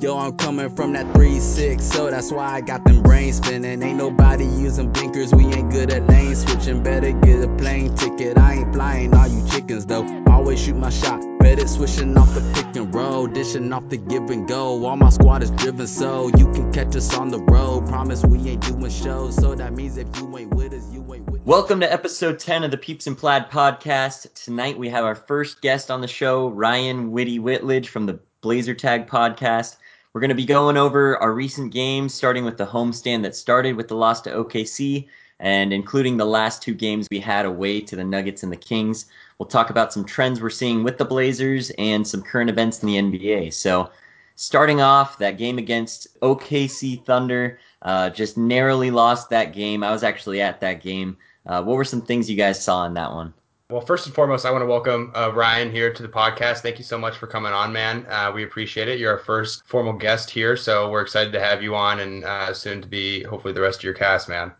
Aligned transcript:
Yo, 0.00 0.16
I'm 0.16 0.34
coming 0.34 0.74
from 0.74 0.94
that 0.94 1.04
3-6, 1.08 1.82
so 1.82 2.10
that's 2.10 2.32
why 2.32 2.54
I 2.54 2.62
got 2.62 2.86
them 2.86 3.02
brains 3.02 3.36
spinning. 3.36 3.82
Ain't 3.82 3.98
nobody 3.98 4.46
using 4.46 4.90
blinkers, 4.90 5.30
we 5.30 5.44
ain't 5.44 5.70
good 5.70 5.92
at 5.92 6.08
lane 6.08 6.34
switching. 6.34 6.82
Better 6.82 7.12
get 7.12 7.44
a 7.44 7.54
plane 7.56 7.94
ticket, 7.96 8.38
I 8.38 8.54
ain't 8.54 8.72
flying 8.72 9.12
all 9.12 9.28
you 9.28 9.46
chickens 9.50 9.84
though. 9.84 10.06
Always 10.26 10.64
shoot 10.64 10.76
my 10.76 10.88
shot, 10.88 11.22
better 11.40 11.68
switching 11.68 12.16
off 12.16 12.32
the 12.32 12.40
pick 12.54 12.74
and 12.76 12.94
roll, 12.94 13.26
dishing 13.26 13.70
off 13.74 13.90
the 13.90 13.98
give 13.98 14.30
and 14.30 14.48
go. 14.48 14.86
All 14.86 14.96
my 14.96 15.10
squad 15.10 15.42
is 15.42 15.50
driven, 15.50 15.86
so 15.86 16.28
you 16.28 16.50
can 16.50 16.72
catch 16.72 16.96
us 16.96 17.14
on 17.18 17.28
the 17.28 17.40
road. 17.40 17.86
Promise 17.86 18.24
we 18.24 18.38
ain't 18.48 18.66
doing 18.66 18.90
shows, 18.90 19.36
so 19.36 19.54
that 19.54 19.74
means 19.74 19.98
if 19.98 20.08
you 20.16 20.34
ain't 20.38 20.54
with 20.54 20.72
us, 20.72 20.90
you 20.90 21.00
ain't 21.12 21.28
with 21.28 21.44
Welcome 21.44 21.80
to 21.80 21.92
episode 21.92 22.38
10 22.38 22.64
of 22.64 22.70
the 22.70 22.78
Peeps 22.78 23.06
and 23.06 23.18
Plaid 23.18 23.50
podcast. 23.50 24.32
Tonight 24.32 24.78
we 24.78 24.88
have 24.88 25.04
our 25.04 25.14
first 25.14 25.60
guest 25.60 25.90
on 25.90 26.00
the 26.00 26.08
show, 26.08 26.48
Ryan 26.48 27.12
Woody 27.12 27.38
Whitledge 27.38 27.88
from 27.88 28.06
the 28.06 28.18
Blazer 28.40 28.72
Tag 28.74 29.06
podcast. 29.06 29.76
We're 30.12 30.20
going 30.20 30.30
to 30.30 30.34
be 30.34 30.44
going 30.44 30.76
over 30.76 31.16
our 31.18 31.32
recent 31.32 31.72
games, 31.72 32.12
starting 32.12 32.44
with 32.44 32.58
the 32.58 32.66
homestand 32.66 33.22
that 33.22 33.36
started 33.36 33.76
with 33.76 33.86
the 33.86 33.94
loss 33.94 34.20
to 34.22 34.30
OKC 34.30 35.06
and 35.38 35.72
including 35.72 36.16
the 36.16 36.24
last 36.24 36.62
two 36.62 36.74
games 36.74 37.06
we 37.12 37.20
had 37.20 37.46
away 37.46 37.80
to 37.82 37.94
the 37.94 38.02
Nuggets 38.02 38.42
and 38.42 38.50
the 38.50 38.56
Kings. 38.56 39.06
We'll 39.38 39.46
talk 39.46 39.70
about 39.70 39.92
some 39.92 40.04
trends 40.04 40.40
we're 40.40 40.50
seeing 40.50 40.82
with 40.82 40.98
the 40.98 41.04
Blazers 41.04 41.70
and 41.78 42.06
some 42.06 42.22
current 42.22 42.50
events 42.50 42.82
in 42.82 42.88
the 42.88 42.96
NBA. 42.96 43.52
So, 43.54 43.90
starting 44.34 44.80
off, 44.80 45.16
that 45.18 45.38
game 45.38 45.58
against 45.58 46.20
OKC 46.22 47.04
Thunder, 47.04 47.60
uh, 47.82 48.10
just 48.10 48.36
narrowly 48.36 48.90
lost 48.90 49.30
that 49.30 49.52
game. 49.52 49.84
I 49.84 49.92
was 49.92 50.02
actually 50.02 50.42
at 50.42 50.60
that 50.60 50.82
game. 50.82 51.16
Uh, 51.46 51.62
what 51.62 51.76
were 51.76 51.84
some 51.84 52.02
things 52.02 52.28
you 52.28 52.36
guys 52.36 52.60
saw 52.62 52.84
in 52.84 52.94
that 52.94 53.12
one? 53.12 53.32
Well, 53.70 53.80
first 53.80 54.06
and 54.06 54.12
foremost, 54.12 54.44
I 54.44 54.50
want 54.50 54.62
to 54.62 54.66
welcome 54.66 55.12
uh, 55.14 55.30
Ryan 55.32 55.70
here 55.70 55.92
to 55.92 56.02
the 56.02 56.08
podcast. 56.08 56.58
Thank 56.58 56.78
you 56.78 56.84
so 56.84 56.98
much 56.98 57.16
for 57.16 57.28
coming 57.28 57.52
on, 57.52 57.72
man. 57.72 58.04
Uh, 58.10 58.32
we 58.34 58.42
appreciate 58.42 58.88
it. 58.88 58.98
You're 58.98 59.12
our 59.12 59.18
first 59.18 59.64
formal 59.64 59.92
guest 59.92 60.28
here, 60.28 60.56
so 60.56 60.90
we're 60.90 61.02
excited 61.02 61.32
to 61.34 61.40
have 61.40 61.62
you 61.62 61.76
on 61.76 62.00
and 62.00 62.24
uh, 62.24 62.52
soon 62.52 62.82
to 62.82 62.88
be 62.88 63.22
hopefully 63.22 63.54
the 63.54 63.60
rest 63.60 63.78
of 63.78 63.84
your 63.84 63.94
cast, 63.94 64.28
man. 64.28 64.50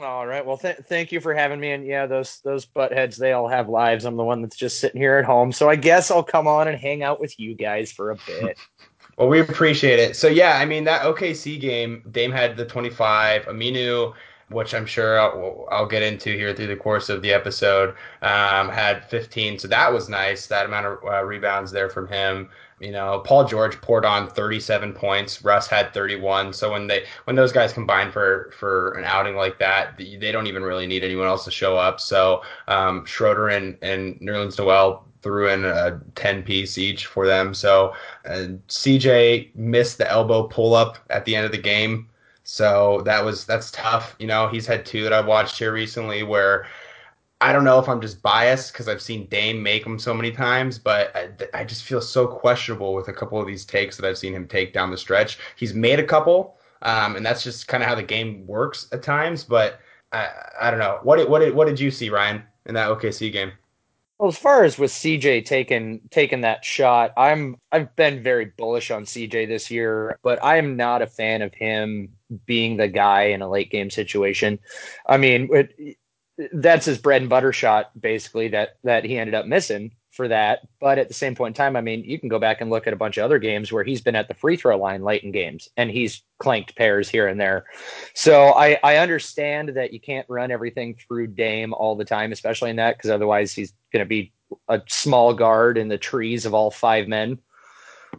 All 0.00 0.26
right. 0.26 0.44
Well, 0.44 0.56
th- 0.56 0.78
thank 0.88 1.12
you 1.12 1.20
for 1.20 1.34
having 1.34 1.60
me. 1.60 1.72
And 1.72 1.84
yeah, 1.84 2.06
those 2.06 2.40
those 2.42 2.64
buttheads, 2.64 3.18
they 3.18 3.32
all 3.32 3.46
have 3.46 3.68
lives. 3.68 4.06
I'm 4.06 4.16
the 4.16 4.24
one 4.24 4.40
that's 4.40 4.56
just 4.56 4.80
sitting 4.80 5.02
here 5.02 5.16
at 5.16 5.26
home, 5.26 5.52
so 5.52 5.68
I 5.68 5.76
guess 5.76 6.10
I'll 6.10 6.22
come 6.22 6.46
on 6.46 6.66
and 6.66 6.78
hang 6.78 7.02
out 7.02 7.20
with 7.20 7.38
you 7.38 7.54
guys 7.54 7.92
for 7.92 8.12
a 8.12 8.16
bit. 8.26 8.56
well, 9.18 9.28
we 9.28 9.40
appreciate 9.40 9.98
it. 9.98 10.16
So 10.16 10.28
yeah, 10.28 10.56
I 10.56 10.64
mean 10.64 10.84
that 10.84 11.02
OKC 11.02 11.60
game, 11.60 12.02
Dame 12.10 12.32
had 12.32 12.56
the 12.56 12.64
25. 12.64 13.44
Aminu 13.44 14.14
which 14.50 14.74
I'm 14.74 14.86
sure 14.86 15.18
I'll, 15.20 15.66
I'll, 15.70 15.86
get 15.86 16.02
into 16.02 16.30
here 16.30 16.54
through 16.54 16.66
the 16.66 16.76
course 16.76 17.08
of 17.08 17.22
the 17.22 17.32
episode, 17.32 17.90
um, 18.22 18.68
had 18.68 19.08
15. 19.08 19.58
So 19.60 19.68
that 19.68 19.92
was 19.92 20.08
nice. 20.08 20.46
That 20.48 20.66
amount 20.66 20.86
of 20.86 20.98
uh, 21.04 21.24
rebounds 21.24 21.70
there 21.70 21.88
from 21.88 22.08
him. 22.08 22.50
You 22.80 22.92
know, 22.92 23.20
Paul 23.24 23.44
George 23.44 23.80
poured 23.80 24.04
on 24.04 24.28
37 24.28 24.92
points. 24.92 25.44
Russ 25.44 25.68
had 25.68 25.92
31. 25.94 26.52
So 26.52 26.72
when 26.72 26.86
they 26.86 27.04
when 27.24 27.36
those 27.36 27.52
guys 27.52 27.72
combine 27.72 28.10
for 28.10 28.52
for 28.58 28.92
an 28.92 29.04
outing 29.04 29.36
like 29.36 29.58
that, 29.58 29.98
they 29.98 30.32
don't 30.32 30.46
even 30.46 30.62
really 30.62 30.86
need 30.86 31.04
anyone 31.04 31.26
else 31.26 31.44
to 31.44 31.50
show 31.50 31.76
up. 31.76 32.00
So 32.00 32.42
um, 32.68 33.04
Schroeder 33.04 33.48
and 33.48 33.76
and 33.82 34.18
Nerlens 34.20 34.58
Noel 34.58 35.04
threw 35.22 35.48
in 35.50 35.64
a 35.64 36.00
10 36.14 36.42
piece 36.42 36.78
each 36.78 37.06
for 37.06 37.26
them. 37.26 37.52
So 37.54 37.94
uh, 38.24 38.46
CJ 38.68 39.54
missed 39.54 39.98
the 39.98 40.10
elbow 40.10 40.44
pull 40.44 40.74
up 40.74 40.98
at 41.10 41.24
the 41.24 41.36
end 41.36 41.44
of 41.44 41.52
the 41.52 41.58
game. 41.58 42.08
So 42.52 43.00
that 43.04 43.24
was 43.24 43.44
that's 43.44 43.70
tough. 43.70 44.16
You 44.18 44.26
know, 44.26 44.48
he's 44.48 44.66
had 44.66 44.84
two 44.84 45.04
that 45.04 45.12
I've 45.12 45.26
watched 45.26 45.56
here 45.56 45.72
recently 45.72 46.24
where 46.24 46.66
I 47.40 47.52
don't 47.52 47.62
know 47.62 47.78
if 47.78 47.88
I'm 47.88 48.00
just 48.00 48.22
biased 48.22 48.72
because 48.72 48.88
I've 48.88 49.00
seen 49.00 49.28
Dame 49.28 49.62
make 49.62 49.84
them 49.84 50.00
so 50.00 50.12
many 50.12 50.32
times, 50.32 50.76
but 50.76 51.14
I, 51.14 51.28
I, 51.54 51.64
just 51.64 51.84
feel 51.84 52.00
so 52.00 52.26
questionable 52.26 52.92
with 52.92 53.06
a 53.06 53.12
couple 53.12 53.40
of 53.40 53.46
these 53.46 53.64
takes 53.64 53.96
that 53.96 54.06
I've 54.06 54.18
seen 54.18 54.34
him 54.34 54.48
take 54.48 54.72
down 54.72 54.90
the 54.90 54.98
stretch. 54.98 55.38
He's 55.54 55.74
made 55.74 56.00
a 56.00 56.04
couple, 56.04 56.58
um, 56.82 57.14
and 57.14 57.24
that's 57.24 57.44
just 57.44 57.68
kind 57.68 57.84
of 57.84 57.88
how 57.88 57.94
the 57.94 58.02
game 58.02 58.44
works 58.48 58.88
at 58.90 59.04
times. 59.04 59.44
But 59.44 59.78
I, 60.10 60.28
I 60.60 60.70
don't 60.72 60.80
know. 60.80 60.98
What 61.04 61.18
did, 61.18 61.28
what 61.28 61.54
what 61.54 61.68
did 61.68 61.78
you 61.78 61.92
see, 61.92 62.10
Ryan, 62.10 62.42
in 62.66 62.74
that 62.74 62.88
OKC 62.88 63.32
game? 63.32 63.52
Well, 64.20 64.28
as 64.28 64.38
far 64.38 64.64
as 64.64 64.78
with 64.78 64.90
CJ 64.92 65.46
taking 65.46 66.02
taking 66.10 66.42
that 66.42 66.62
shot, 66.62 67.14
I'm 67.16 67.56
I've 67.72 67.96
been 67.96 68.22
very 68.22 68.44
bullish 68.44 68.90
on 68.90 69.04
CJ 69.06 69.48
this 69.48 69.70
year, 69.70 70.18
but 70.22 70.44
I 70.44 70.58
am 70.58 70.76
not 70.76 71.00
a 71.00 71.06
fan 71.06 71.40
of 71.40 71.54
him 71.54 72.10
being 72.44 72.76
the 72.76 72.88
guy 72.88 73.24
in 73.28 73.40
a 73.40 73.48
late 73.50 73.70
game 73.70 73.88
situation. 73.90 74.58
I 75.06 75.16
mean, 75.16 75.48
it, 75.54 75.96
that's 76.52 76.84
his 76.84 76.98
bread 76.98 77.22
and 77.22 77.30
butter 77.30 77.54
shot 77.54 77.98
basically 77.98 78.48
that 78.48 78.76
that 78.84 79.04
he 79.06 79.18
ended 79.18 79.34
up 79.34 79.46
missing 79.46 79.92
for 80.20 80.28
that. 80.28 80.68
But 80.80 80.98
at 80.98 81.08
the 81.08 81.14
same 81.14 81.34
point 81.34 81.56
in 81.56 81.64
time, 81.64 81.76
I 81.76 81.80
mean, 81.80 82.04
you 82.04 82.18
can 82.18 82.28
go 82.28 82.38
back 82.38 82.60
and 82.60 82.68
look 82.68 82.86
at 82.86 82.92
a 82.92 82.96
bunch 82.96 83.16
of 83.16 83.24
other 83.24 83.38
games 83.38 83.72
where 83.72 83.82
he's 83.82 84.02
been 84.02 84.14
at 84.14 84.28
the 84.28 84.34
free 84.34 84.54
throw 84.54 84.76
line 84.76 85.02
late 85.02 85.22
in 85.22 85.32
games 85.32 85.70
and 85.78 85.90
he's 85.90 86.22
clanked 86.38 86.76
pairs 86.76 87.08
here 87.08 87.26
and 87.26 87.40
there. 87.40 87.64
So 88.12 88.48
I, 88.50 88.78
I 88.84 88.96
understand 88.96 89.70
that 89.70 89.94
you 89.94 90.00
can't 90.00 90.26
run 90.28 90.50
everything 90.50 90.94
through 90.94 91.28
Dame 91.28 91.72
all 91.72 91.96
the 91.96 92.04
time, 92.04 92.32
especially 92.32 92.68
in 92.68 92.76
that, 92.76 92.98
because 92.98 93.08
otherwise 93.08 93.54
he's 93.54 93.72
going 93.94 94.04
to 94.04 94.08
be 94.08 94.34
a 94.68 94.82
small 94.88 95.32
guard 95.32 95.78
in 95.78 95.88
the 95.88 95.96
trees 95.96 96.44
of 96.44 96.52
all 96.52 96.70
five 96.70 97.08
men. 97.08 97.38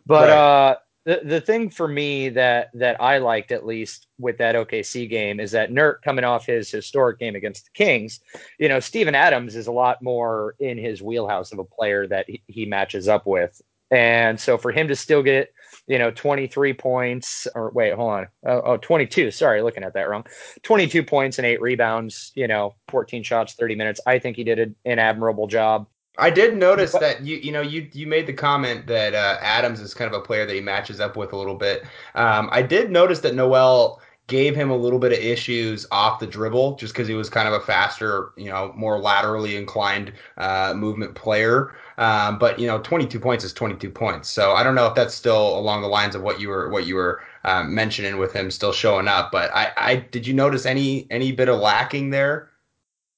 But 0.08 0.30
right. 0.30 0.38
uh, 0.38 0.76
the 1.06 1.22
the 1.24 1.42
thing 1.42 1.70
for 1.70 1.88
me 1.88 2.30
that 2.30 2.70
that 2.74 3.02
I 3.02 3.18
liked 3.18 3.52
at 3.52 3.66
least 3.66 4.08
with 4.20 4.38
that 4.38 4.56
OKC 4.56 5.10
game 5.10 5.40
is 5.40 5.52
that 5.52 5.72
Nurk 5.72 6.02
coming 6.04 6.24
off 6.24 6.46
his 6.46 6.70
historic 6.70 7.20
game 7.20 7.36
against 7.36 7.66
the 7.66 7.72
Kings, 7.74 8.20
you 8.60 8.70
know, 8.70 8.80
Steven 8.80 9.16
Adams 9.16 9.56
is 9.56 9.68
a 9.68 9.72
lot 9.72 10.02
more 10.02 10.56
in 10.60 10.78
his 10.78 11.02
wheelhouse 11.02 11.52
of 11.52 11.60
a 11.60 11.64
player 11.64 12.08
that 12.08 12.26
he, 12.28 12.42
he 12.48 12.66
matches 12.66 13.08
up 13.08 13.26
with. 13.26 13.62
And 13.90 14.40
so 14.40 14.58
for 14.58 14.72
him 14.72 14.88
to 14.88 14.96
still 14.96 15.22
get, 15.22 15.54
you 15.86 16.00
know, 16.00 16.12
23 16.12 16.74
points 16.74 17.46
or 17.54 17.72
wait, 17.72 17.94
hold 17.94 18.12
on. 18.12 18.28
Oh, 18.46 18.62
oh 18.66 18.78
22. 18.78 19.32
Sorry, 19.32 19.62
looking 19.62 19.84
at 19.84 19.94
that 19.96 20.08
wrong. 20.08 20.26
22 20.64 21.04
points 21.04 21.40
and 21.40 21.46
eight 21.46 21.62
rebounds, 21.62 22.32
you 22.34 22.48
know, 22.48 22.76
14 22.88 23.22
shots, 23.24 23.54
30 23.56 23.76
minutes. 23.76 24.00
I 24.08 24.18
think 24.20 24.38
he 24.38 24.46
did 24.46 24.76
an 24.86 25.00
admirable 25.00 25.48
job. 25.48 25.88
I 26.18 26.30
did 26.30 26.58
notice 26.58 26.94
that 26.94 27.22
you 27.22 27.38
you 27.38 27.52
know 27.52 27.62
you 27.62 27.88
you 27.94 28.06
made 28.06 28.28
the 28.28 28.34
comment 28.34 28.88
that 28.88 29.14
uh, 29.14 29.38
Adams 29.42 29.80
is 29.80 29.94
kind 29.94 30.14
of 30.14 30.20
a 30.20 30.24
player 30.24 30.46
that 30.46 30.54
he 30.54 30.62
matches 30.62 31.00
up 31.00 31.16
with 31.16 31.34
a 31.34 31.38
little 31.38 31.56
bit. 31.56 31.84
Um, 32.16 32.50
I 32.52 32.62
did 32.62 32.92
notice 32.92 33.20
that 33.22 33.34
Noel 33.34 34.02
gave 34.28 34.56
him 34.56 34.70
a 34.70 34.76
little 34.76 35.00
bit 35.00 35.12
of 35.12 35.20
issues 35.20 35.86
off 35.92 36.20
the 36.20 36.28
dribble 36.28 36.76
just 36.76 36.94
because 36.94 37.08
he 37.08 37.14
was 37.14 37.30
kind 37.30 37.48
of 37.48 37.54
a 37.54 37.60
faster, 37.60 38.32
you 38.38 38.50
know, 38.50 38.72
more 38.78 39.00
laterally 39.00 39.58
inclined 39.58 40.14
uh, 40.38 40.74
movement 40.76 41.16
player. 41.16 41.74
Um, 41.98 42.40
but 42.40 42.60
you 42.60 42.68
know, 42.68 42.80
22 42.80 43.20
points 43.20 43.44
is 43.44 43.54
22 43.54 43.90
points. 43.90 44.30
So 44.30 44.52
I 44.52 44.64
don't 44.64 44.76
know 44.76 44.88
if 44.88 44.96
that's 44.96 45.14
still 45.14 45.58
along 45.58 45.82
the 45.82 45.88
lines 45.88 46.16
of 46.16 46.22
what 46.22 46.40
you 46.40 46.50
were 46.50 46.70
what 46.70 46.86
you 46.86 46.96
were 46.96 47.22
um, 47.46 47.74
mentioning 47.74 48.18
with 48.18 48.34
him 48.34 48.52
still 48.52 48.74
showing 48.74 49.08
up. 49.08 49.32
But 49.32 49.50
I, 49.54 49.72
I 49.78 49.96
did 49.96 50.28
you 50.28 50.34
notice 50.34 50.66
any 50.66 51.08
any 51.10 51.32
bit 51.32 51.50
of 51.50 51.60
lacking 51.60 52.10
there? 52.10 52.51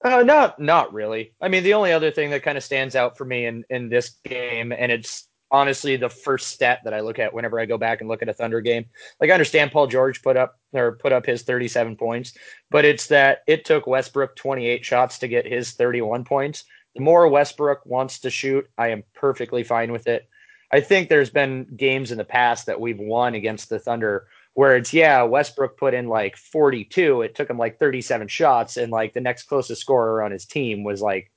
Uh, 0.04 0.22
not 0.24 0.60
not 0.60 0.94
really. 0.94 1.34
I 1.42 1.48
mean, 1.48 1.64
the 1.64 1.74
only 1.74 1.94
other 1.94 2.12
thing 2.12 2.30
that 2.32 2.44
kind 2.44 2.58
of 2.58 2.64
stands 2.64 2.96
out 2.96 3.18
for 3.18 3.26
me 3.26 3.46
in 3.46 3.64
in 3.70 3.90
this 3.90 4.18
game, 4.26 4.74
and 4.74 4.92
it's 4.92 5.28
honestly 5.50 5.96
the 5.96 6.10
first 6.10 6.50
stat 6.50 6.80
that 6.84 6.94
I 6.94 7.00
look 7.00 7.20
at 7.20 7.34
whenever 7.34 7.60
I 7.60 7.66
go 7.66 7.78
back 7.78 8.02
and 8.02 8.10
look 8.10 8.22
at 8.22 8.28
a 8.28 8.34
Thunder 8.34 8.60
game. 8.60 8.86
Like 9.22 9.30
I 9.30 9.34
understand 9.34 9.72
Paul 9.72 9.88
George 9.88 10.22
put 10.22 10.36
up 10.36 10.60
or 10.74 10.94
put 10.94 11.14
up 11.14 11.26
his 11.26 11.44
37 11.44 11.96
points, 11.96 12.34
but 12.72 12.84
it's 12.84 13.08
that 13.08 13.44
it 13.48 13.64
took 13.64 13.88
Westbrook 13.88 14.36
28 14.36 14.84
shots 14.84 15.20
to 15.20 15.28
get 15.28 15.46
his 15.46 15.72
31 15.72 16.26
points. 16.26 16.66
The 16.96 17.02
more 17.02 17.28
Westbrook 17.28 17.86
wants 17.86 18.20
to 18.20 18.30
shoot, 18.30 18.68
I 18.78 18.90
am 18.90 19.04
perfectly 19.14 19.64
fine 19.64 19.92
with 19.92 20.08
it. 20.08 20.28
I 20.72 20.82
think 20.82 21.08
there's 21.08 21.30
been 21.30 21.68
games 21.78 22.12
in 22.12 22.18
the 22.18 22.26
past 22.26 22.66
that 22.66 22.82
we've 22.82 23.00
won 23.00 23.36
against 23.36 23.70
the 23.70 23.80
Thunder 23.80 24.28
where 24.56 24.76
it's 24.76 24.94
yeah 24.94 25.24
westbrook 25.24 25.78
put 25.78 25.94
in 25.94 26.08
like 26.08 26.38
42 26.38 27.24
it 27.24 27.36
took 27.36 27.50
him 27.50 27.58
like 27.58 27.80
37 27.80 28.28
shots 28.28 28.78
and 28.78 28.92
like 28.92 29.14
the 29.14 29.22
next 29.22 29.44
closest 29.44 29.82
scorer 29.82 30.22
on 30.22 30.32
his 30.32 30.46
team 30.46 30.84
was 30.84 31.02
like 31.02 31.32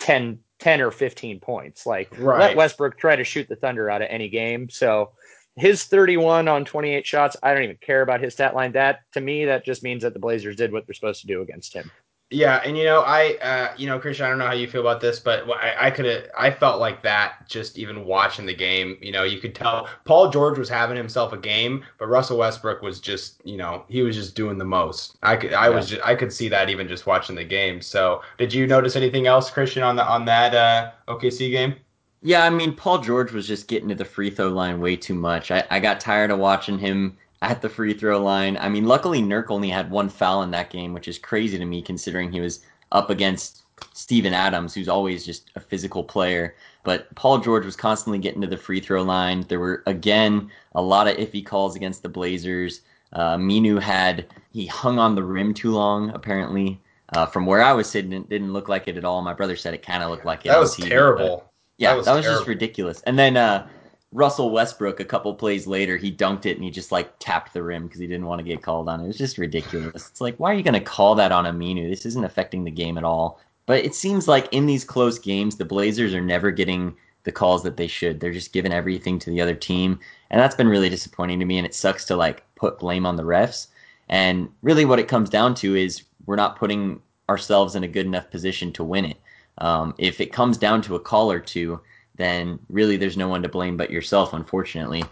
10 0.00 0.40
10 0.58 0.80
or 0.80 0.90
15 0.90 1.40
points. 1.40 1.86
Like 1.86 2.08
right. 2.18 2.40
let 2.40 2.56
westbrook 2.56 2.96
try 2.98 3.16
to 3.16 3.24
shoot 3.24 3.48
the 3.48 3.56
thunder 3.56 3.90
out 3.90 4.02
of 4.02 4.08
any 4.10 4.28
game. 4.28 4.68
So 4.68 5.12
his 5.56 5.84
31 5.84 6.48
on 6.48 6.66
28 6.66 7.06
shots 7.06 7.34
i 7.42 7.54
don't 7.54 7.62
even 7.62 7.78
care 7.80 8.02
about 8.02 8.20
his 8.20 8.34
stat 8.34 8.54
line. 8.54 8.72
That 8.72 9.00
to 9.12 9.20
me 9.20 9.46
that 9.46 9.64
just 9.64 9.82
means 9.82 10.02
that 10.02 10.12
the 10.12 10.20
blazers 10.20 10.56
did 10.56 10.72
what 10.72 10.86
they're 10.86 10.94
supposed 10.94 11.22
to 11.22 11.26
do 11.26 11.42
against 11.42 11.72
him 11.72 11.90
yeah, 12.30 12.60
and 12.64 12.76
you 12.76 12.82
know, 12.82 13.02
I, 13.02 13.34
uh, 13.36 13.72
you 13.76 13.86
know, 13.86 14.00
Christian, 14.00 14.26
I 14.26 14.30
don't 14.30 14.38
know 14.38 14.46
how 14.46 14.52
you 14.52 14.66
feel 14.66 14.80
about 14.80 15.00
this, 15.00 15.20
but 15.20 15.48
I, 15.48 15.86
I 15.86 15.90
could 15.92 16.06
have, 16.06 16.24
I 16.36 16.50
felt 16.50 16.80
like 16.80 17.00
that 17.02 17.48
just 17.48 17.78
even 17.78 18.04
watching 18.04 18.46
the 18.46 18.54
game. 18.54 18.98
You 19.00 19.12
know, 19.12 19.22
you 19.22 19.38
could 19.38 19.54
tell 19.54 19.88
Paul 20.04 20.30
George 20.30 20.58
was 20.58 20.68
having 20.68 20.96
himself 20.96 21.32
a 21.32 21.36
game, 21.36 21.84
but 21.98 22.08
Russell 22.08 22.38
Westbrook 22.38 22.82
was 22.82 22.98
just, 22.98 23.40
you 23.44 23.56
know, 23.56 23.84
he 23.88 24.02
was 24.02 24.16
just 24.16 24.34
doing 24.34 24.58
the 24.58 24.64
most. 24.64 25.16
I 25.22 25.36
could, 25.36 25.52
I 25.52 25.68
yeah. 25.68 25.76
was, 25.76 25.88
just, 25.90 26.02
I 26.02 26.16
could 26.16 26.32
see 26.32 26.48
that 26.48 26.68
even 26.68 26.88
just 26.88 27.06
watching 27.06 27.36
the 27.36 27.44
game. 27.44 27.80
So, 27.80 28.22
did 28.38 28.52
you 28.52 28.66
notice 28.66 28.96
anything 28.96 29.28
else, 29.28 29.48
Christian, 29.48 29.84
on 29.84 29.94
the 29.94 30.04
on 30.04 30.24
that 30.24 30.52
uh, 30.52 30.90
OKC 31.06 31.52
game? 31.52 31.76
Yeah, 32.22 32.42
I 32.42 32.50
mean, 32.50 32.74
Paul 32.74 32.98
George 32.98 33.30
was 33.30 33.46
just 33.46 33.68
getting 33.68 33.88
to 33.90 33.94
the 33.94 34.04
free 34.04 34.30
throw 34.30 34.48
line 34.48 34.80
way 34.80 34.96
too 34.96 35.14
much. 35.14 35.52
I, 35.52 35.62
I 35.70 35.78
got 35.78 36.00
tired 36.00 36.32
of 36.32 36.40
watching 36.40 36.76
him 36.76 37.16
at 37.46 37.62
the 37.62 37.68
free 37.68 37.94
throw 37.94 38.20
line. 38.20 38.56
I 38.56 38.68
mean, 38.68 38.86
luckily 38.86 39.22
Nurk 39.22 39.50
only 39.50 39.68
had 39.68 39.88
one 39.88 40.08
foul 40.08 40.42
in 40.42 40.50
that 40.50 40.68
game, 40.68 40.92
which 40.92 41.06
is 41.06 41.16
crazy 41.16 41.56
to 41.56 41.64
me 41.64 41.80
considering 41.80 42.32
he 42.32 42.40
was 42.40 42.60
up 42.90 43.08
against 43.08 43.62
Steven 43.92 44.34
Adams, 44.34 44.74
who's 44.74 44.88
always 44.88 45.24
just 45.24 45.52
a 45.54 45.60
physical 45.60 46.02
player. 46.02 46.56
But 46.82 47.14
Paul 47.14 47.38
George 47.38 47.64
was 47.64 47.76
constantly 47.76 48.18
getting 48.18 48.40
to 48.40 48.48
the 48.48 48.56
free 48.56 48.80
throw 48.80 49.02
line. 49.02 49.44
There 49.48 49.60
were 49.60 49.84
again 49.86 50.50
a 50.74 50.82
lot 50.82 51.06
of 51.06 51.16
iffy 51.18 51.44
calls 51.46 51.76
against 51.76 52.02
the 52.02 52.08
Blazers. 52.08 52.80
Uh, 53.12 53.36
Minu 53.36 53.80
had 53.80 54.26
he 54.52 54.66
hung 54.66 54.98
on 54.98 55.14
the 55.14 55.22
rim 55.22 55.54
too 55.54 55.70
long 55.70 56.10
apparently. 56.10 56.80
Uh, 57.10 57.26
from 57.26 57.46
where 57.46 57.62
I 57.62 57.72
was 57.72 57.88
sitting, 57.88 58.12
it 58.12 58.28
didn't 58.28 58.52
look 58.52 58.68
like 58.68 58.88
it 58.88 58.96
at 58.96 59.04
all. 59.04 59.22
My 59.22 59.32
brother 59.32 59.54
said 59.54 59.72
it 59.72 59.82
kind 59.82 60.02
of 60.02 60.10
looked 60.10 60.24
like 60.24 60.44
it. 60.44 60.48
That 60.48 60.58
was 60.58 60.76
TV, 60.76 60.88
terrible. 60.88 61.48
Yeah, 61.78 61.90
that 61.90 61.96
was, 61.96 62.06
that 62.06 62.16
was 62.16 62.24
just 62.24 62.48
ridiculous. 62.48 63.02
And 63.02 63.16
then 63.16 63.36
uh, 63.36 63.68
Russell 64.12 64.50
Westbrook, 64.50 65.00
a 65.00 65.04
couple 65.04 65.34
plays 65.34 65.66
later, 65.66 65.96
he 65.96 66.12
dunked 66.12 66.46
it 66.46 66.56
and 66.56 66.64
he 66.64 66.70
just 66.70 66.92
like 66.92 67.12
tapped 67.18 67.52
the 67.52 67.62
rim 67.62 67.86
because 67.86 68.00
he 68.00 68.06
didn't 68.06 68.26
want 68.26 68.38
to 68.38 68.44
get 68.44 68.62
called 68.62 68.88
on. 68.88 69.00
It 69.00 69.06
was 69.06 69.18
just 69.18 69.36
ridiculous. 69.36 70.08
It's 70.08 70.20
like, 70.20 70.36
why 70.36 70.52
are 70.52 70.54
you 70.54 70.62
going 70.62 70.74
to 70.74 70.80
call 70.80 71.14
that 71.16 71.32
on 71.32 71.44
Aminu? 71.44 71.90
This 71.90 72.06
isn't 72.06 72.24
affecting 72.24 72.64
the 72.64 72.70
game 72.70 72.96
at 72.96 73.04
all. 73.04 73.40
But 73.66 73.84
it 73.84 73.94
seems 73.94 74.28
like 74.28 74.48
in 74.52 74.66
these 74.66 74.84
close 74.84 75.18
games, 75.18 75.56
the 75.56 75.64
Blazers 75.64 76.14
are 76.14 76.20
never 76.20 76.50
getting 76.52 76.96
the 77.24 77.32
calls 77.32 77.64
that 77.64 77.76
they 77.76 77.88
should. 77.88 78.20
They're 78.20 78.32
just 78.32 78.52
giving 78.52 78.72
everything 78.72 79.18
to 79.18 79.30
the 79.30 79.40
other 79.40 79.56
team, 79.56 79.98
and 80.30 80.40
that's 80.40 80.54
been 80.54 80.68
really 80.68 80.88
disappointing 80.88 81.40
to 81.40 81.44
me. 81.44 81.58
And 81.58 81.66
it 81.66 81.74
sucks 81.74 82.04
to 82.06 82.16
like 82.16 82.44
put 82.54 82.78
blame 82.78 83.04
on 83.04 83.16
the 83.16 83.24
refs. 83.24 83.66
And 84.08 84.48
really, 84.62 84.84
what 84.84 85.00
it 85.00 85.08
comes 85.08 85.28
down 85.28 85.56
to 85.56 85.74
is 85.74 86.04
we're 86.26 86.36
not 86.36 86.56
putting 86.56 87.02
ourselves 87.28 87.74
in 87.74 87.82
a 87.82 87.88
good 87.88 88.06
enough 88.06 88.30
position 88.30 88.72
to 88.74 88.84
win 88.84 89.04
it. 89.04 89.20
Um, 89.58 89.94
if 89.98 90.20
it 90.20 90.32
comes 90.32 90.56
down 90.56 90.80
to 90.82 90.94
a 90.94 91.00
call 91.00 91.32
or 91.32 91.40
two, 91.40 91.80
then 92.16 92.58
really 92.68 92.96
there's 92.96 93.16
no 93.16 93.28
one 93.28 93.42
to 93.42 93.48
blame 93.48 93.76
but 93.76 93.90
yourself, 93.90 94.32
unfortunately. 94.32 95.04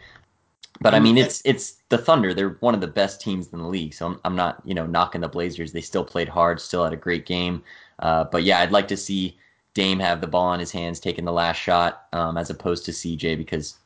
But 0.81 0.95
I 0.95 1.01
mean, 1.01 1.17
it's 1.17 1.41
it's 1.45 1.83
the 1.89 1.99
Thunder. 1.99 2.35
They're 2.35 2.57
one 2.61 2.75
of 2.75 2.81
the 2.81 2.89
best 2.89 3.21
teams 3.21 3.49
in 3.53 3.59
the 3.61 3.69
league. 3.69 3.95
So 3.95 4.07
I'm, 4.07 4.21
I'm 4.25 4.37
not 4.37 4.61
you 4.65 4.75
know 4.75 4.87
knocking 4.87 5.21
the 5.21 5.29
Blazers. 5.29 5.73
They 5.73 5.81
still 5.81 6.05
played 6.05 6.29
hard, 6.29 6.61
still 6.61 6.83
had 6.83 6.93
a 6.93 6.97
great 6.97 7.27
game. 7.27 7.63
Uh, 8.01 8.25
but 8.25 8.43
yeah, 8.43 8.59
I'd 8.59 8.73
like 8.73 8.89
to 8.89 8.97
see 8.97 9.39
Dame 9.75 10.01
have 10.01 10.21
the 10.21 10.27
ball 10.27 10.53
in 10.53 10.61
his 10.61 10.73
hands, 10.73 10.99
taking 10.99 11.25
the 11.25 11.33
last 11.33 11.59
shot, 11.59 12.07
um, 12.13 12.37
as 12.37 12.51
opposed 12.51 12.85
to 12.87 12.91
CJ 12.91 13.39
because 13.39 13.77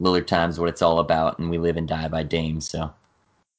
Lillard 0.00 0.26
time's 0.26 0.58
what 0.58 0.70
it's 0.70 0.82
all 0.82 1.00
about, 1.00 1.38
and 1.38 1.50
we 1.50 1.58
live 1.58 1.76
and 1.76 1.86
die 1.86 2.08
by 2.08 2.22
Dame. 2.22 2.60
So 2.60 2.92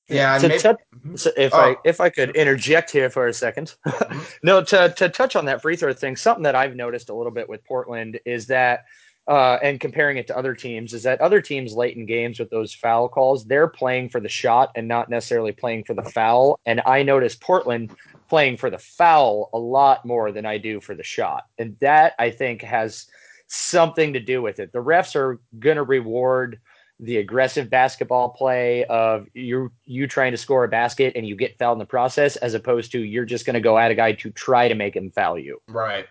yeah, 0.09 0.37
to 0.39 0.47
maybe, 0.47 1.17
so 1.17 1.31
if 1.37 1.53
oh. 1.53 1.57
I 1.57 1.75
if 1.83 2.01
I 2.01 2.09
could 2.09 2.35
interject 2.35 2.91
here 2.91 3.09
for 3.09 3.27
a 3.27 3.31
2nd 3.31 3.75
mm-hmm. 3.85 4.19
no, 4.41 4.63
to 4.63 4.93
to 4.97 5.09
touch 5.09 5.35
on 5.35 5.45
that 5.45 5.61
free 5.61 5.75
throw 5.75 5.93
thing, 5.93 6.15
something 6.15 6.43
that 6.43 6.55
I've 6.55 6.75
noticed 6.75 7.09
a 7.09 7.13
little 7.13 7.31
bit 7.31 7.47
with 7.47 7.63
Portland 7.65 8.19
is 8.25 8.47
that, 8.47 8.85
uh, 9.29 9.59
and 9.61 9.79
comparing 9.79 10.17
it 10.17 10.25
to 10.27 10.35
other 10.35 10.55
teams, 10.55 10.93
is 10.93 11.03
that 11.03 11.21
other 11.21 11.39
teams 11.39 11.73
late 11.73 11.95
in 11.95 12.05
games 12.05 12.39
with 12.39 12.49
those 12.49 12.73
foul 12.73 13.07
calls, 13.07 13.45
they're 13.45 13.67
playing 13.67 14.09
for 14.09 14.19
the 14.19 14.27
shot 14.27 14.71
and 14.75 14.87
not 14.87 15.07
necessarily 15.07 15.51
playing 15.51 15.83
for 15.83 15.93
the 15.93 16.03
foul. 16.03 16.59
And 16.65 16.81
I 16.85 17.03
noticed 17.03 17.39
Portland 17.39 17.95
playing 18.27 18.57
for 18.57 18.71
the 18.71 18.79
foul 18.79 19.51
a 19.53 19.59
lot 19.59 20.03
more 20.03 20.31
than 20.31 20.47
I 20.47 20.57
do 20.57 20.81
for 20.81 20.95
the 20.95 21.03
shot, 21.03 21.45
and 21.59 21.77
that 21.79 22.13
I 22.17 22.31
think 22.31 22.63
has 22.63 23.05
something 23.47 24.13
to 24.13 24.19
do 24.19 24.41
with 24.41 24.59
it. 24.59 24.73
The 24.73 24.83
refs 24.83 25.15
are 25.15 25.39
going 25.59 25.77
to 25.77 25.83
reward 25.83 26.59
the 26.99 27.17
aggressive 27.17 27.69
basketball 27.69 28.29
play 28.29 28.83
of 28.85 29.27
you 29.33 29.71
you 29.85 30.07
trying 30.07 30.31
to 30.31 30.37
score 30.37 30.63
a 30.63 30.67
basket 30.67 31.13
and 31.15 31.25
you 31.25 31.35
get 31.35 31.57
fouled 31.57 31.75
in 31.75 31.79
the 31.79 31.85
process 31.85 32.35
as 32.37 32.55
opposed 32.55 32.91
to 32.91 32.99
you're 32.99 33.25
just 33.25 33.45
going 33.45 33.53
to 33.53 33.61
go 33.61 33.77
at 33.77 33.89
a 33.89 33.95
guy 33.95 34.11
to 34.11 34.29
try 34.31 34.67
to 34.67 34.75
make 34.75 34.97
him 34.97 35.09
foul 35.09 35.39
you 35.39 35.61
right 35.69 36.07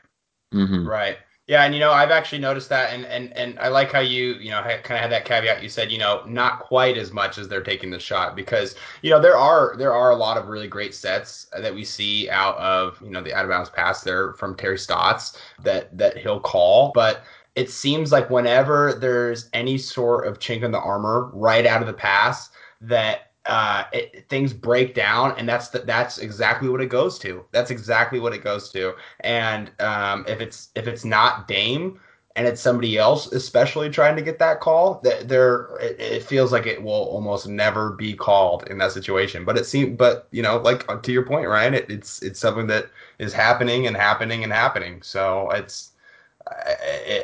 mm-hmm. 0.54 0.88
right 0.88 1.18
yeah 1.48 1.64
and 1.64 1.74
you 1.74 1.80
know 1.80 1.90
i've 1.90 2.10
actually 2.10 2.38
noticed 2.38 2.68
that 2.68 2.92
and 2.92 3.04
and 3.06 3.36
and 3.36 3.58
i 3.58 3.66
like 3.66 3.90
how 3.90 3.98
you 3.98 4.34
you 4.34 4.50
know 4.50 4.62
kind 4.62 4.76
of 4.76 5.00
had 5.00 5.10
that 5.10 5.24
caveat. 5.24 5.62
You 5.62 5.68
said 5.68 5.90
you 5.90 5.98
know 5.98 6.22
not 6.26 6.60
quite 6.60 6.96
as 6.96 7.12
much 7.12 7.38
as 7.38 7.48
they're 7.48 7.62
taking 7.62 7.90
the 7.90 7.98
shot 7.98 8.36
because 8.36 8.76
you 9.02 9.10
know 9.10 9.20
there 9.20 9.36
are 9.36 9.74
there 9.76 9.92
are 9.92 10.10
a 10.10 10.16
lot 10.16 10.36
of 10.36 10.46
really 10.46 10.68
great 10.68 10.94
sets 10.94 11.48
that 11.58 11.74
we 11.74 11.84
see 11.84 12.30
out 12.30 12.56
of 12.58 13.00
you 13.02 13.10
know 13.10 13.22
the 13.22 13.34
out 13.34 13.44
of 13.44 13.50
bounds 13.50 13.70
pass. 13.70 14.02
There 14.02 14.34
from 14.34 14.54
terry 14.54 14.78
stotts 14.78 15.36
that 15.64 15.96
that 15.98 16.16
he'll 16.16 16.40
call 16.40 16.92
but 16.94 17.24
it 17.58 17.70
seems 17.70 18.12
like 18.12 18.30
whenever 18.30 18.94
there's 18.94 19.50
any 19.52 19.78
sort 19.78 20.28
of 20.28 20.38
chink 20.38 20.62
in 20.62 20.70
the 20.70 20.78
armor 20.78 21.28
right 21.32 21.66
out 21.66 21.80
of 21.80 21.88
the 21.88 21.92
pass, 21.92 22.50
that 22.80 23.27
uh, 23.48 23.84
it, 23.92 24.28
things 24.28 24.52
break 24.52 24.94
down, 24.94 25.34
and 25.38 25.48
that's 25.48 25.68
the, 25.68 25.80
that's 25.80 26.18
exactly 26.18 26.68
what 26.68 26.80
it 26.80 26.86
goes 26.86 27.18
to. 27.20 27.44
That's 27.50 27.70
exactly 27.70 28.20
what 28.20 28.34
it 28.34 28.44
goes 28.44 28.70
to. 28.72 28.94
And 29.20 29.72
um, 29.80 30.24
if 30.28 30.40
it's 30.40 30.68
if 30.74 30.86
it's 30.86 31.04
not 31.04 31.48
Dame 31.48 31.98
and 32.36 32.46
it's 32.46 32.60
somebody 32.60 32.98
else, 32.98 33.32
especially 33.32 33.88
trying 33.88 34.16
to 34.16 34.22
get 34.22 34.38
that 34.38 34.60
call, 34.60 35.00
that 35.02 35.28
there 35.28 35.76
it, 35.80 35.98
it, 35.98 36.22
feels 36.22 36.52
like 36.52 36.66
it 36.66 36.80
will 36.80 36.92
almost 36.92 37.48
never 37.48 37.92
be 37.92 38.14
called 38.14 38.68
in 38.68 38.76
that 38.78 38.92
situation. 38.92 39.46
But 39.46 39.56
it 39.56 39.64
seems, 39.64 39.96
but 39.96 40.28
you 40.30 40.42
know, 40.42 40.58
like 40.58 41.02
to 41.02 41.12
your 41.12 41.24
point, 41.24 41.48
Ryan, 41.48 41.74
it, 41.74 41.90
it's 41.90 42.22
it's 42.22 42.38
something 42.38 42.66
that 42.66 42.90
is 43.18 43.32
happening 43.32 43.86
and 43.86 43.96
happening 43.96 44.44
and 44.44 44.52
happening. 44.52 45.00
So 45.00 45.48
it's 45.50 45.92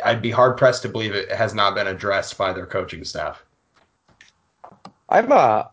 I'd 0.05 0.23
be 0.23 0.31
hard 0.31 0.57
pressed 0.57 0.83
to 0.83 0.89
believe 0.89 1.15
it 1.15 1.31
has 1.31 1.55
not 1.55 1.75
been 1.75 1.87
addressed 1.87 2.39
by 2.39 2.55
their 2.55 2.67
coaching 2.67 3.05
staff. 3.05 3.45
I'm 5.11 5.31
uh 5.31 5.65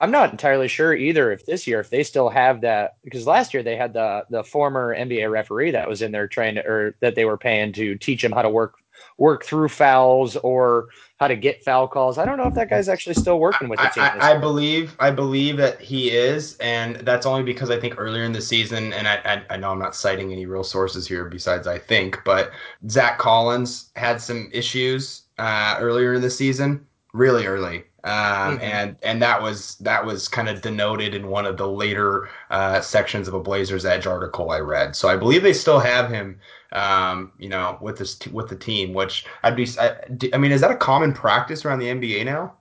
I'm 0.00 0.10
not 0.10 0.30
entirely 0.30 0.68
sure 0.68 0.94
either 0.94 1.32
if 1.32 1.44
this 1.44 1.66
year 1.66 1.80
if 1.80 1.90
they 1.90 2.04
still 2.04 2.28
have 2.28 2.60
that 2.60 2.96
because 3.02 3.26
last 3.26 3.52
year 3.52 3.62
they 3.62 3.76
had 3.76 3.92
the 3.92 4.24
the 4.30 4.44
former 4.44 4.94
NBA 4.94 5.30
referee 5.30 5.72
that 5.72 5.88
was 5.88 6.02
in 6.02 6.12
there 6.12 6.28
trying 6.28 6.54
to 6.54 6.66
or 6.66 6.94
that 7.00 7.14
they 7.14 7.24
were 7.24 7.36
paying 7.36 7.72
to 7.72 7.96
teach 7.96 8.22
him 8.22 8.32
how 8.32 8.42
to 8.42 8.50
work 8.50 8.76
work 9.16 9.44
through 9.44 9.68
fouls 9.68 10.36
or 10.36 10.88
how 11.18 11.26
to 11.26 11.36
get 11.36 11.64
foul 11.64 11.88
calls. 11.88 12.18
I 12.18 12.24
don't 12.24 12.36
know 12.36 12.46
if 12.46 12.54
that 12.54 12.70
guy's 12.70 12.88
actually 12.88 13.14
still 13.14 13.40
working 13.40 13.68
with 13.68 13.80
the 13.80 13.88
team. 13.88 14.04
I, 14.04 14.18
I, 14.18 14.30
I 14.34 14.38
believe 14.38 14.96
I 15.00 15.10
believe 15.10 15.56
that 15.56 15.80
he 15.80 16.10
is, 16.10 16.56
and 16.58 16.96
that's 16.96 17.26
only 17.26 17.42
because 17.42 17.70
I 17.70 17.80
think 17.80 17.94
earlier 17.98 18.22
in 18.22 18.32
the 18.32 18.40
season, 18.40 18.92
and 18.92 19.08
I, 19.08 19.42
I, 19.50 19.56
know 19.56 19.72
I'm 19.72 19.78
not 19.78 19.96
citing 19.96 20.32
any 20.32 20.46
real 20.46 20.64
sources 20.64 21.06
here 21.08 21.24
besides 21.24 21.66
I 21.66 21.78
think, 21.78 22.20
but 22.24 22.52
Zach 22.88 23.18
Collins 23.18 23.90
had 23.96 24.20
some 24.20 24.48
issues 24.52 25.22
uh, 25.38 25.76
earlier 25.80 26.14
in 26.14 26.22
the 26.22 26.30
season, 26.30 26.86
really 27.12 27.46
early. 27.46 27.84
Um, 28.04 28.12
mm-hmm. 28.12 28.62
and 28.62 28.96
and 29.02 29.20
that 29.22 29.42
was 29.42 29.74
that 29.76 30.06
was 30.06 30.28
kind 30.28 30.48
of 30.48 30.62
denoted 30.62 31.14
in 31.14 31.28
one 31.28 31.46
of 31.46 31.56
the 31.56 31.66
later 31.66 32.28
uh, 32.50 32.80
sections 32.80 33.26
of 33.26 33.34
a 33.34 33.40
Blazers 33.40 33.84
Edge 33.84 34.06
article 34.06 34.50
I 34.50 34.60
read. 34.60 34.94
So 34.94 35.08
I 35.08 35.16
believe 35.16 35.42
they 35.42 35.52
still 35.52 35.80
have 35.80 36.08
him 36.08 36.38
um, 36.72 37.32
you 37.38 37.48
know, 37.48 37.78
with 37.80 37.98
this 37.98 38.14
t- 38.14 38.30
with 38.30 38.48
the 38.48 38.56
team. 38.56 38.92
Which 38.92 39.24
I'd 39.42 39.56
be, 39.56 39.66
I, 39.80 39.96
I, 40.32 40.38
mean, 40.38 40.52
is 40.52 40.60
that 40.60 40.70
a 40.70 40.76
common 40.76 41.12
practice 41.12 41.64
around 41.64 41.78
the 41.78 41.86
NBA 41.86 42.24
now? 42.24 42.54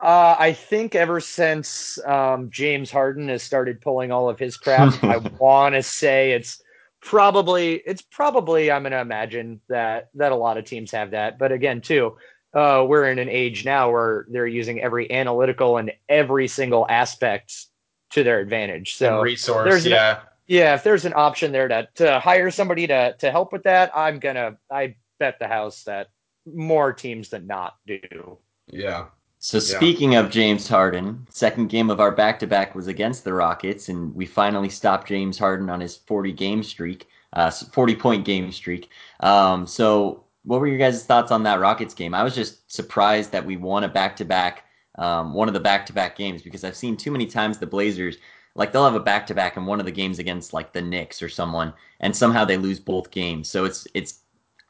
Uh, 0.00 0.36
I 0.38 0.52
think 0.52 0.94
ever 0.94 1.20
since 1.20 1.98
um, 2.06 2.50
James 2.50 2.90
Harden 2.90 3.28
has 3.28 3.42
started 3.42 3.80
pulling 3.80 4.12
all 4.12 4.28
of 4.28 4.38
his 4.38 4.56
crap, 4.56 5.02
I 5.02 5.16
want 5.40 5.74
to 5.74 5.82
say 5.82 6.32
it's 6.32 6.62
probably 7.00 7.76
it's 7.86 8.02
probably 8.02 8.70
I'm 8.70 8.82
going 8.82 8.92
to 8.92 9.00
imagine 9.00 9.60
that 9.68 10.10
that 10.14 10.32
a 10.32 10.36
lot 10.36 10.58
of 10.58 10.64
teams 10.64 10.90
have 10.90 11.12
that. 11.12 11.38
But 11.38 11.52
again, 11.52 11.80
too, 11.80 12.16
uh, 12.56 12.82
we're 12.88 13.10
in 13.10 13.18
an 13.18 13.28
age 13.28 13.66
now 13.66 13.90
where 13.90 14.24
they're 14.30 14.46
using 14.46 14.80
every 14.80 15.12
analytical 15.12 15.76
and 15.76 15.92
every 16.08 16.48
single 16.48 16.86
aspect 16.88 17.66
to 18.10 18.24
their 18.24 18.40
advantage. 18.40 18.94
So 18.94 19.16
and 19.16 19.22
resource, 19.22 19.84
yeah. 19.84 20.20
Yeah, 20.46 20.74
if 20.74 20.82
there's 20.82 21.04
an 21.04 21.12
option 21.14 21.52
there 21.52 21.68
to, 21.68 21.88
to 21.96 22.18
hire 22.18 22.50
somebody 22.50 22.86
to, 22.86 23.14
to 23.18 23.30
help 23.30 23.52
with 23.52 23.64
that, 23.64 23.90
I'm 23.94 24.18
gonna 24.18 24.56
I 24.70 24.96
bet 25.18 25.38
the 25.38 25.48
house 25.48 25.82
that 25.84 26.08
more 26.46 26.92
teams 26.92 27.28
than 27.28 27.46
not 27.46 27.74
do. 27.86 28.38
Yeah. 28.68 29.06
So 29.38 29.58
speaking 29.58 30.12
yeah. 30.12 30.20
of 30.20 30.30
James 30.30 30.66
Harden, 30.66 31.26
second 31.28 31.68
game 31.68 31.90
of 31.90 32.00
our 32.00 32.10
back-to-back 32.10 32.74
was 32.74 32.86
against 32.86 33.22
the 33.22 33.34
Rockets, 33.34 33.90
and 33.90 34.14
we 34.14 34.24
finally 34.24 34.70
stopped 34.70 35.08
James 35.08 35.38
Harden 35.38 35.68
on 35.68 35.80
his 35.80 35.96
40 35.96 36.32
game 36.32 36.62
streak, 36.62 37.06
uh, 37.34 37.50
40 37.50 37.96
point 37.96 38.24
game 38.24 38.50
streak. 38.50 38.88
Um, 39.20 39.66
so 39.66 40.24
what 40.46 40.60
were 40.60 40.68
your 40.68 40.78
guys' 40.78 41.04
thoughts 41.04 41.32
on 41.32 41.42
that 41.42 41.60
Rockets 41.60 41.92
game? 41.92 42.14
I 42.14 42.22
was 42.22 42.34
just 42.34 42.72
surprised 42.72 43.32
that 43.32 43.44
we 43.44 43.56
won 43.56 43.84
a 43.84 43.88
back-to-back, 43.88 44.64
um, 44.96 45.34
one 45.34 45.48
of 45.48 45.54
the 45.54 45.60
back-to-back 45.60 46.16
games 46.16 46.40
because 46.40 46.64
I've 46.64 46.76
seen 46.76 46.96
too 46.96 47.10
many 47.10 47.26
times 47.26 47.58
the 47.58 47.66
Blazers 47.66 48.16
like 48.54 48.72
they'll 48.72 48.84
have 48.84 48.94
a 48.94 49.00
back 49.00 49.26
to 49.26 49.34
back 49.34 49.56
in 49.56 49.66
one 49.66 49.80
of 49.80 49.86
the 49.86 49.92
games 49.92 50.18
against 50.18 50.54
like 50.54 50.72
the 50.72 50.80
Knicks 50.80 51.20
or 51.20 51.28
someone, 51.28 51.74
and 52.00 52.16
somehow 52.16 52.44
they 52.44 52.56
lose 52.56 52.80
both 52.80 53.10
games. 53.10 53.50
So 53.50 53.64
it's 53.64 53.86
it's 53.92 54.20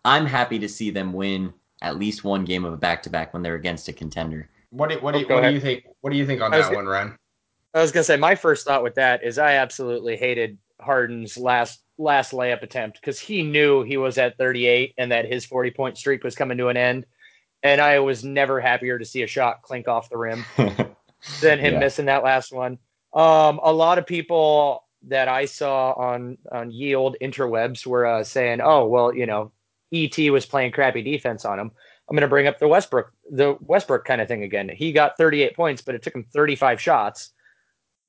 I'm 0.05 0.27
happy 0.27 0.59
to 0.59 0.69
see 0.69 0.91
them 0.91 1.13
win 1.13 1.55
at 1.83 1.97
least 1.97 2.25
one 2.25 2.45
game 2.45 2.65
of 2.65 2.73
a 2.73 2.77
back 2.77 3.03
to 3.05 3.11
back 3.11 3.33
when 3.33 3.43
they're 3.43 3.55
against 3.55 3.89
a 3.89 3.93
contender. 3.93 4.49
What 4.71 4.91
do, 4.91 4.99
what 4.99 5.13
do, 5.13 5.21
you, 5.21 5.27
what 5.29 5.43
do 5.43 5.53
you 5.53 5.61
think? 5.61 5.85
What 6.01 6.11
do 6.11 6.17
you 6.17 6.27
think 6.27 6.43
on 6.43 6.51
that 6.51 6.75
one, 6.75 6.87
Ren? 6.87 7.17
I 7.75 7.81
was 7.81 7.93
gonna 7.93 8.05
say 8.05 8.17
my 8.17 8.35
first 8.35 8.67
thought 8.67 8.83
with 8.83 8.97
that 8.97 9.23
is 9.23 9.39
I 9.39 9.53
absolutely 9.53 10.17
hated 10.17 10.59
Harden's 10.81 11.37
last 11.37 11.81
last 11.99 12.33
layup 12.33 12.63
attempt 12.63 13.01
because 13.01 13.19
he 13.19 13.43
knew 13.43 13.83
he 13.83 13.97
was 13.97 14.19
at 14.19 14.37
38 14.37 14.95
and 14.99 15.11
that 15.13 15.27
his 15.27 15.45
40 15.45 15.71
point 15.71 15.99
streak 15.99 16.25
was 16.25 16.35
coming 16.35 16.59
to 16.59 16.69
an 16.69 16.77
end, 16.77 17.07
and 17.63 17.81
I 17.81 17.99
was 18.01 18.25
never 18.25 18.61
happier 18.61 18.99
to 18.99 19.05
see 19.05 19.23
a 19.23 19.27
shot 19.27 19.63
clink 19.63 19.89
off 19.89 20.11
the 20.11 20.19
rim 20.19 20.45
than 21.41 21.59
him 21.59 21.75
yeah. 21.75 21.79
missing 21.79 22.07
that 22.07 22.25
last 22.25 22.53
one. 22.53 22.79
Um, 23.15 23.61
a 23.63 23.73
lot 23.73 23.99
of 23.99 24.07
people 24.07 24.85
that 25.09 25.29
I 25.29 25.45
saw 25.45 25.93
on 25.93 26.39
on 26.53 26.71
yield 26.71 27.17
interwebs 27.23 27.87
were 27.87 28.07
uh, 28.07 28.25
saying, 28.25 28.61
"Oh, 28.61 28.87
well, 28.87 29.15
you 29.15 29.27
know, 29.27 29.53
ET 29.93 30.17
was 30.31 30.47
playing 30.47 30.73
crappy 30.73 31.03
defense 31.03 31.45
on 31.45 31.59
him." 31.59 31.71
I'm 32.09 32.15
going 32.15 32.23
to 32.23 32.29
bring 32.29 32.47
up 32.47 32.59
the 32.59 32.69
Westbrook 32.69 33.13
the 33.31 33.57
Westbrook 33.61 34.05
kind 34.05 34.21
of 34.21 34.29
thing 34.29 34.45
again. 34.45 34.69
He 34.69 34.93
got 34.93 35.17
38 35.17 35.57
points, 35.57 35.83
but 35.83 35.95
it 35.95 36.03
took 36.03 36.15
him 36.15 36.27
35 36.33 36.81
shots. 36.81 37.31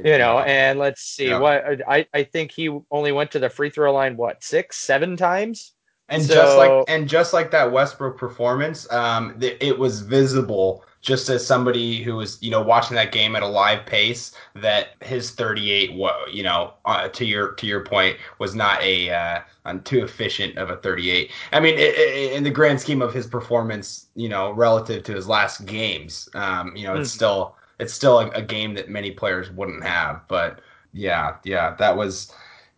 You 0.03 0.17
know, 0.19 0.39
and 0.39 0.77
let's 0.77 1.01
see 1.01 1.29
Yeah. 1.29 1.39
what 1.39 1.81
I, 1.87 2.05
I 2.13 2.23
think 2.23 2.51
he 2.51 2.69
only 2.91 3.11
went 3.11 3.31
to 3.31 3.39
the 3.39 3.49
free 3.49 3.71
throw 3.71 3.91
line 3.93 4.15
what 4.15 4.43
six, 4.43 4.77
seven 4.77 5.17
times. 5.17 5.73
And 6.09 6.23
So- 6.23 6.35
just 6.35 6.57
like 6.57 6.85
and 6.87 7.09
just 7.09 7.33
like 7.33 7.51
that 7.51 7.71
Westbrook 7.71 8.17
performance, 8.17 8.89
um, 8.93 9.37
th- 9.39 9.57
it 9.59 9.77
was 9.77 10.01
visible 10.01 10.85
just 11.01 11.29
as 11.29 11.45
somebody 11.45 12.01
who 12.03 12.15
was 12.15 12.37
you 12.41 12.51
know 12.51 12.61
watching 12.61 12.95
that 12.95 13.11
game 13.11 13.35
at 13.35 13.41
a 13.43 13.47
live 13.47 13.85
pace 13.85 14.33
that 14.55 14.89
his 15.01 15.31
38, 15.31 15.93
wa- 15.93 16.25
you 16.31 16.43
know, 16.43 16.73
uh, 16.85 17.07
to 17.09 17.25
your 17.25 17.53
to 17.53 17.65
your 17.67 17.83
point, 17.83 18.17
was 18.39 18.53
not 18.55 18.81
a 18.83 19.09
uh, 19.09 19.39
too 19.83 20.03
efficient 20.03 20.57
of 20.57 20.69
a 20.69 20.77
38. 20.77 21.31
I 21.53 21.59
mean, 21.59 21.75
i 21.77 21.81
i 21.81 22.35
in 22.35 22.43
the 22.43 22.51
grand 22.51 22.79
scheme 22.79 23.01
of 23.01 23.13
his 23.13 23.25
performance, 23.27 24.05
you 24.15 24.29
know, 24.29 24.51
relative 24.51 25.03
to 25.05 25.13
his 25.13 25.27
last 25.27 25.65
games, 25.65 26.29
um, 26.35 26.73
you 26.75 26.85
know, 26.85 26.95
it's 26.95 27.09
Mhm. 27.11 27.15
still 27.15 27.55
it's 27.79 27.93
still 27.93 28.19
a, 28.19 28.29
a 28.29 28.41
game 28.41 28.73
that 28.75 28.89
many 28.89 29.11
players 29.11 29.51
wouldn't 29.51 29.83
have. 29.83 30.21
But 30.27 30.61
yeah, 30.93 31.35
yeah, 31.43 31.75
that 31.75 31.97
was 31.97 32.31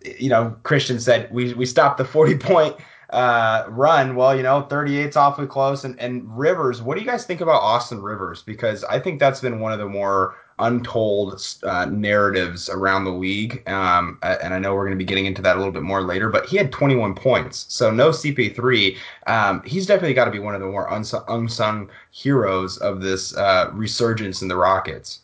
you 0.03 0.29
know, 0.29 0.55
Christian 0.63 0.99
said 0.99 1.31
we 1.31 1.53
we 1.53 1.65
stopped 1.65 1.97
the 1.97 2.05
40 2.05 2.37
point 2.37 2.75
uh, 3.11 3.65
run. 3.69 4.15
Well, 4.15 4.35
you 4.35 4.43
know, 4.43 4.67
38's 4.69 5.15
awfully 5.15 5.47
close. 5.47 5.83
And, 5.83 5.99
and 5.99 6.37
Rivers, 6.37 6.81
what 6.81 6.95
do 6.95 7.01
you 7.01 7.07
guys 7.07 7.25
think 7.25 7.41
about 7.41 7.61
Austin 7.61 8.01
Rivers? 8.01 8.43
Because 8.43 8.83
I 8.83 8.99
think 8.99 9.19
that's 9.19 9.41
been 9.41 9.59
one 9.59 9.71
of 9.73 9.79
the 9.79 9.87
more 9.87 10.35
untold 10.59 11.41
uh, 11.63 11.85
narratives 11.85 12.69
around 12.69 13.05
the 13.05 13.11
league. 13.11 13.67
Um, 13.67 14.19
and 14.21 14.53
I 14.53 14.59
know 14.59 14.75
we're 14.75 14.85
going 14.85 14.97
to 14.97 15.03
be 15.03 15.05
getting 15.05 15.25
into 15.25 15.41
that 15.41 15.55
a 15.55 15.59
little 15.59 15.73
bit 15.73 15.83
more 15.83 16.01
later, 16.01 16.29
but 16.29 16.45
he 16.45 16.57
had 16.57 16.71
21 16.71 17.15
points. 17.15 17.65
So 17.69 17.91
no 17.91 18.09
CP3. 18.09 18.95
Um, 19.27 19.63
he's 19.65 19.85
definitely 19.85 20.13
got 20.13 20.25
to 20.25 20.31
be 20.31 20.39
one 20.39 20.55
of 20.55 20.61
the 20.61 20.67
more 20.67 20.87
unsung, 20.93 21.23
unsung 21.27 21.89
heroes 22.11 22.77
of 22.77 23.01
this 23.01 23.35
uh, 23.35 23.69
resurgence 23.73 24.41
in 24.41 24.47
the 24.47 24.57
Rockets. 24.57 25.21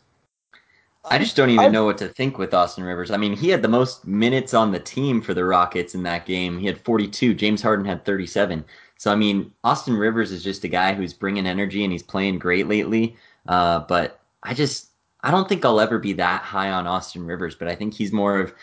I 1.07 1.19
just 1.19 1.35
don't 1.35 1.49
even 1.51 1.65
I've- 1.65 1.71
know 1.71 1.85
what 1.85 1.99
to 1.99 2.07
think 2.07 2.37
with 2.39 2.53
Austin 2.53 2.83
Rivers. 2.83 3.11
I 3.11 3.17
mean, 3.17 3.35
he 3.35 3.49
had 3.49 3.61
the 3.61 3.67
most 3.67 4.07
minutes 4.07 4.53
on 4.55 4.71
the 4.71 4.79
team 4.79 5.21
for 5.21 5.33
the 5.35 5.45
Rockets 5.45 5.93
in 5.93 6.01
that 6.03 6.25
game. 6.25 6.57
He 6.57 6.65
had 6.65 6.79
42. 6.81 7.35
James 7.35 7.61
Harden 7.61 7.85
had 7.85 8.03
37. 8.05 8.65
So, 8.97 9.11
I 9.11 9.15
mean, 9.15 9.51
Austin 9.63 9.95
Rivers 9.97 10.31
is 10.31 10.43
just 10.43 10.63
a 10.63 10.67
guy 10.67 10.93
who's 10.93 11.13
bringing 11.13 11.45
energy 11.45 11.83
and 11.83 11.91
he's 11.91 12.01
playing 12.01 12.39
great 12.39 12.67
lately. 12.67 13.15
Uh, 13.47 13.79
but 13.81 14.19
I 14.41 14.53
just, 14.55 14.87
I 15.25 15.31
don't 15.31 15.49
think 15.49 15.65
I'll 15.65 15.79
ever 15.79 15.97
be 15.97 16.13
that 16.13 16.43
high 16.43 16.69
on 16.69 16.85
Austin 16.85 17.25
Rivers, 17.25 17.55
but 17.55 17.67
I 17.67 17.73
think 17.73 17.95
he's 17.95 18.13
more 18.13 18.39
of 18.39 18.53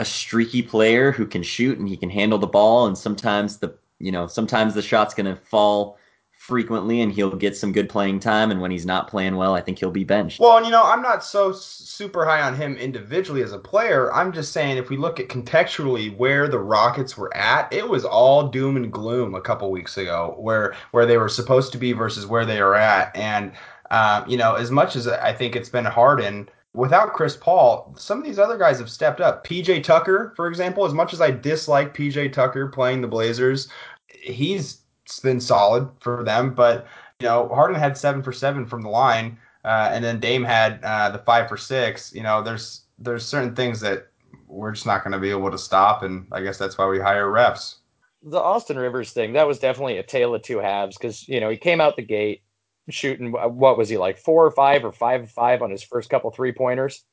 a 0.00 0.04
streaky 0.04 0.60
player 0.60 1.12
who 1.12 1.24
can 1.24 1.44
shoot 1.44 1.78
and 1.78 1.88
he 1.88 1.96
can 1.96 2.10
handle 2.10 2.38
the 2.38 2.48
ball. 2.48 2.86
And 2.86 2.98
sometimes 2.98 3.58
the, 3.58 3.72
you 4.00 4.10
know, 4.10 4.26
sometimes 4.26 4.74
the 4.74 4.82
shot's 4.82 5.14
going 5.14 5.26
to 5.26 5.36
fall 5.36 5.98
frequently 6.36 7.00
and 7.00 7.12
he'll 7.12 7.36
get 7.36 7.56
some 7.56 7.70
good 7.70 7.88
playing 7.88 8.18
time. 8.18 8.50
And 8.50 8.60
when 8.60 8.72
he's 8.72 8.86
not 8.86 9.06
playing 9.06 9.36
well, 9.36 9.54
I 9.54 9.60
think 9.60 9.78
he'll 9.78 9.92
be 9.92 10.02
benched. 10.02 10.40
Well, 10.40 10.56
and 10.56 10.66
you 10.66 10.72
know, 10.72 10.82
I'm 10.82 11.02
not 11.02 11.22
so 11.22 11.52
super 11.52 12.24
high 12.24 12.40
on 12.40 12.56
him 12.56 12.76
individually 12.76 13.42
as 13.42 13.52
a 13.52 13.58
player. 13.58 14.12
I'm 14.12 14.32
just 14.32 14.50
saying 14.50 14.78
if 14.78 14.90
we 14.90 14.96
look 14.96 15.20
at 15.20 15.28
contextually 15.28 16.16
where 16.16 16.48
the 16.48 16.58
Rockets 16.58 17.16
were 17.16 17.32
at, 17.36 17.72
it 17.72 17.88
was 17.88 18.04
all 18.04 18.48
doom 18.48 18.76
and 18.76 18.90
gloom 18.90 19.36
a 19.36 19.40
couple 19.40 19.70
weeks 19.70 19.96
ago, 19.96 20.34
where 20.38 20.74
where 20.90 21.06
they 21.06 21.18
were 21.18 21.28
supposed 21.28 21.70
to 21.70 21.78
be 21.78 21.92
versus 21.92 22.26
where 22.26 22.44
they 22.44 22.58
are 22.58 22.74
at. 22.74 23.14
And 23.14 23.52
um, 23.90 24.28
you 24.28 24.36
know, 24.36 24.54
as 24.54 24.70
much 24.70 24.96
as 24.96 25.06
I 25.08 25.32
think 25.32 25.56
it's 25.56 25.68
been 25.68 25.84
Harden. 25.84 26.48
Without 26.72 27.14
Chris 27.14 27.36
Paul, 27.36 27.92
some 27.98 28.18
of 28.18 28.24
these 28.24 28.38
other 28.38 28.56
guys 28.56 28.78
have 28.78 28.88
stepped 28.88 29.20
up. 29.20 29.44
PJ 29.44 29.82
Tucker, 29.82 30.32
for 30.36 30.46
example, 30.46 30.86
as 30.86 30.94
much 30.94 31.12
as 31.12 31.20
I 31.20 31.32
dislike 31.32 31.96
PJ 31.96 32.32
Tucker 32.32 32.68
playing 32.68 33.00
the 33.00 33.08
Blazers, 33.08 33.68
he's 34.06 34.82
been 35.24 35.40
solid 35.40 35.88
for 35.98 36.22
them. 36.22 36.54
But 36.54 36.86
you 37.18 37.26
know, 37.26 37.48
Harden 37.48 37.76
had 37.76 37.98
seven 37.98 38.22
for 38.22 38.32
seven 38.32 38.66
from 38.66 38.82
the 38.82 38.88
line, 38.88 39.36
uh, 39.64 39.90
and 39.92 40.04
then 40.04 40.20
Dame 40.20 40.44
had 40.44 40.78
uh, 40.84 41.10
the 41.10 41.18
five 41.18 41.48
for 41.48 41.56
six. 41.56 42.14
You 42.14 42.22
know, 42.22 42.40
there's 42.40 42.84
there's 43.00 43.26
certain 43.26 43.56
things 43.56 43.80
that 43.80 44.06
we're 44.46 44.70
just 44.70 44.86
not 44.86 45.02
going 45.02 45.12
to 45.12 45.18
be 45.18 45.30
able 45.30 45.50
to 45.50 45.58
stop, 45.58 46.04
and 46.04 46.28
I 46.30 46.40
guess 46.40 46.56
that's 46.56 46.78
why 46.78 46.86
we 46.86 47.00
hire 47.00 47.26
refs. 47.26 47.76
the 48.22 48.38
Austin 48.38 48.78
Rivers 48.78 49.12
thing, 49.12 49.32
that 49.32 49.46
was 49.46 49.58
definitely 49.58 49.96
a 49.98 50.02
tale 50.02 50.34
of 50.34 50.42
two 50.42 50.58
halves 50.58 50.96
because, 50.96 51.26
you 51.28 51.40
know, 51.40 51.48
he 51.48 51.56
came 51.56 51.80
out 51.80 51.96
the 51.96 52.02
gate 52.02 52.42
shooting, 52.90 53.34
uh, 53.36 53.48
what 53.48 53.78
was 53.78 53.88
he 53.88 53.96
like, 53.96 54.18
four 54.18 54.44
or 54.46 54.50
five 54.50 54.84
or 54.84 54.92
five 54.92 55.22
or 55.22 55.26
five 55.26 55.62
on 55.62 55.70
his 55.70 55.82
first 55.82 56.10
couple 56.10 56.30
three 56.30 56.52
pointers, 56.52 57.04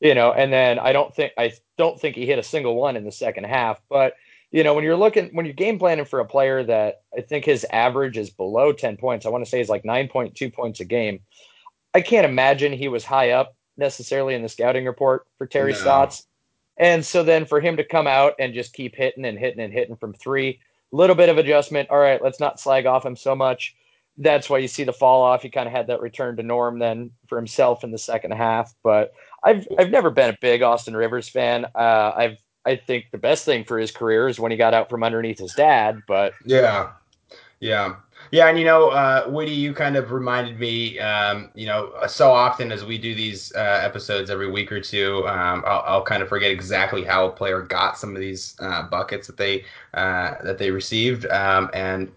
you 0.00 0.14
know, 0.14 0.32
and 0.32 0.52
then 0.52 0.78
I 0.78 0.92
don't 0.92 1.14
think, 1.14 1.32
I 1.38 1.52
don't 1.78 2.00
think 2.00 2.16
he 2.16 2.26
hit 2.26 2.38
a 2.38 2.42
single 2.42 2.74
one 2.76 2.96
in 2.96 3.04
the 3.04 3.12
second 3.12 3.44
half. 3.44 3.80
But, 3.88 4.14
you 4.50 4.64
know, 4.64 4.74
when 4.74 4.84
you're 4.84 4.96
looking, 4.96 5.30
when 5.32 5.46
you're 5.46 5.54
game 5.54 5.78
planning 5.78 6.04
for 6.04 6.20
a 6.20 6.26
player 6.26 6.62
that 6.64 7.02
I 7.16 7.20
think 7.20 7.44
his 7.44 7.66
average 7.70 8.16
is 8.16 8.30
below 8.30 8.72
10 8.72 8.96
points, 8.96 9.26
I 9.26 9.30
want 9.30 9.44
to 9.44 9.50
say 9.50 9.60
is 9.60 9.68
like 9.68 9.84
9.2 9.84 10.52
points 10.52 10.80
a 10.80 10.84
game. 10.84 11.20
I 11.94 12.00
can't 12.00 12.26
imagine 12.26 12.72
he 12.72 12.88
was 12.88 13.04
high 13.04 13.30
up 13.30 13.56
necessarily 13.76 14.34
in 14.34 14.42
the 14.42 14.48
scouting 14.48 14.86
report 14.86 15.26
for 15.38 15.46
Terry 15.46 15.72
No. 15.72 15.78
Stotts. 15.78 16.26
And 16.76 17.04
so 17.04 17.22
then 17.22 17.46
for 17.46 17.60
him 17.60 17.76
to 17.76 17.84
come 17.84 18.06
out 18.06 18.34
and 18.38 18.54
just 18.54 18.72
keep 18.72 18.96
hitting 18.96 19.24
and 19.24 19.38
hitting 19.38 19.60
and 19.60 19.72
hitting 19.72 19.96
from 19.96 20.12
three, 20.12 20.60
little 20.92 21.16
bit 21.16 21.28
of 21.28 21.38
adjustment. 21.38 21.90
All 21.90 21.98
right, 21.98 22.22
let's 22.22 22.40
not 22.40 22.60
slag 22.60 22.86
off 22.86 23.04
him 23.04 23.16
so 23.16 23.34
much. 23.34 23.76
That's 24.16 24.48
why 24.48 24.58
you 24.58 24.68
see 24.68 24.84
the 24.84 24.92
fall 24.92 25.22
off. 25.22 25.42
He 25.42 25.50
kind 25.50 25.66
of 25.66 25.72
had 25.72 25.88
that 25.88 26.00
return 26.00 26.36
to 26.36 26.42
norm 26.42 26.78
then 26.78 27.10
for 27.26 27.36
himself 27.36 27.82
in 27.82 27.90
the 27.90 27.98
second 27.98 28.32
half. 28.32 28.72
But 28.82 29.12
I've 29.42 29.66
I've 29.78 29.90
never 29.90 30.10
been 30.10 30.30
a 30.30 30.38
big 30.40 30.62
Austin 30.62 30.96
Rivers 30.96 31.28
fan. 31.28 31.66
Uh, 31.74 32.12
I've 32.16 32.38
I 32.66 32.76
think 32.76 33.06
the 33.12 33.18
best 33.18 33.44
thing 33.44 33.64
for 33.64 33.78
his 33.78 33.90
career 33.90 34.28
is 34.28 34.40
when 34.40 34.50
he 34.50 34.56
got 34.56 34.74
out 34.74 34.88
from 34.88 35.04
underneath 35.04 35.38
his 35.38 35.52
dad. 35.54 36.00
But 36.08 36.32
Yeah, 36.46 36.92
yeah, 37.60 37.96
yeah. 38.30 38.46
And 38.48 38.58
you 38.58 38.64
know, 38.64 38.88
uh, 38.88 39.26
Woody, 39.28 39.52
you 39.52 39.74
kind 39.74 39.96
of 39.96 40.12
reminded 40.12 40.58
me. 40.58 40.98
Um, 40.98 41.50
you 41.54 41.66
know, 41.66 41.92
so 42.06 42.30
often 42.30 42.72
as 42.72 42.84
we 42.84 42.96
do 42.96 43.14
these 43.14 43.54
uh, 43.54 43.80
episodes 43.82 44.30
every 44.30 44.50
week 44.50 44.72
or 44.72 44.80
two, 44.80 45.26
um, 45.28 45.62
I'll, 45.66 45.84
I'll 45.86 46.04
kind 46.04 46.22
of 46.22 46.28
forget 46.28 46.50
exactly 46.50 47.04
how 47.04 47.26
a 47.26 47.30
player 47.30 47.60
got 47.60 47.98
some 47.98 48.14
of 48.14 48.20
these 48.20 48.56
uh, 48.60 48.84
buckets 48.84 49.26
that 49.26 49.36
they 49.36 49.64
uh, 49.92 50.34
that 50.42 50.58
they 50.58 50.70
received. 50.70 51.26
Um, 51.26 51.70
and 51.74 52.10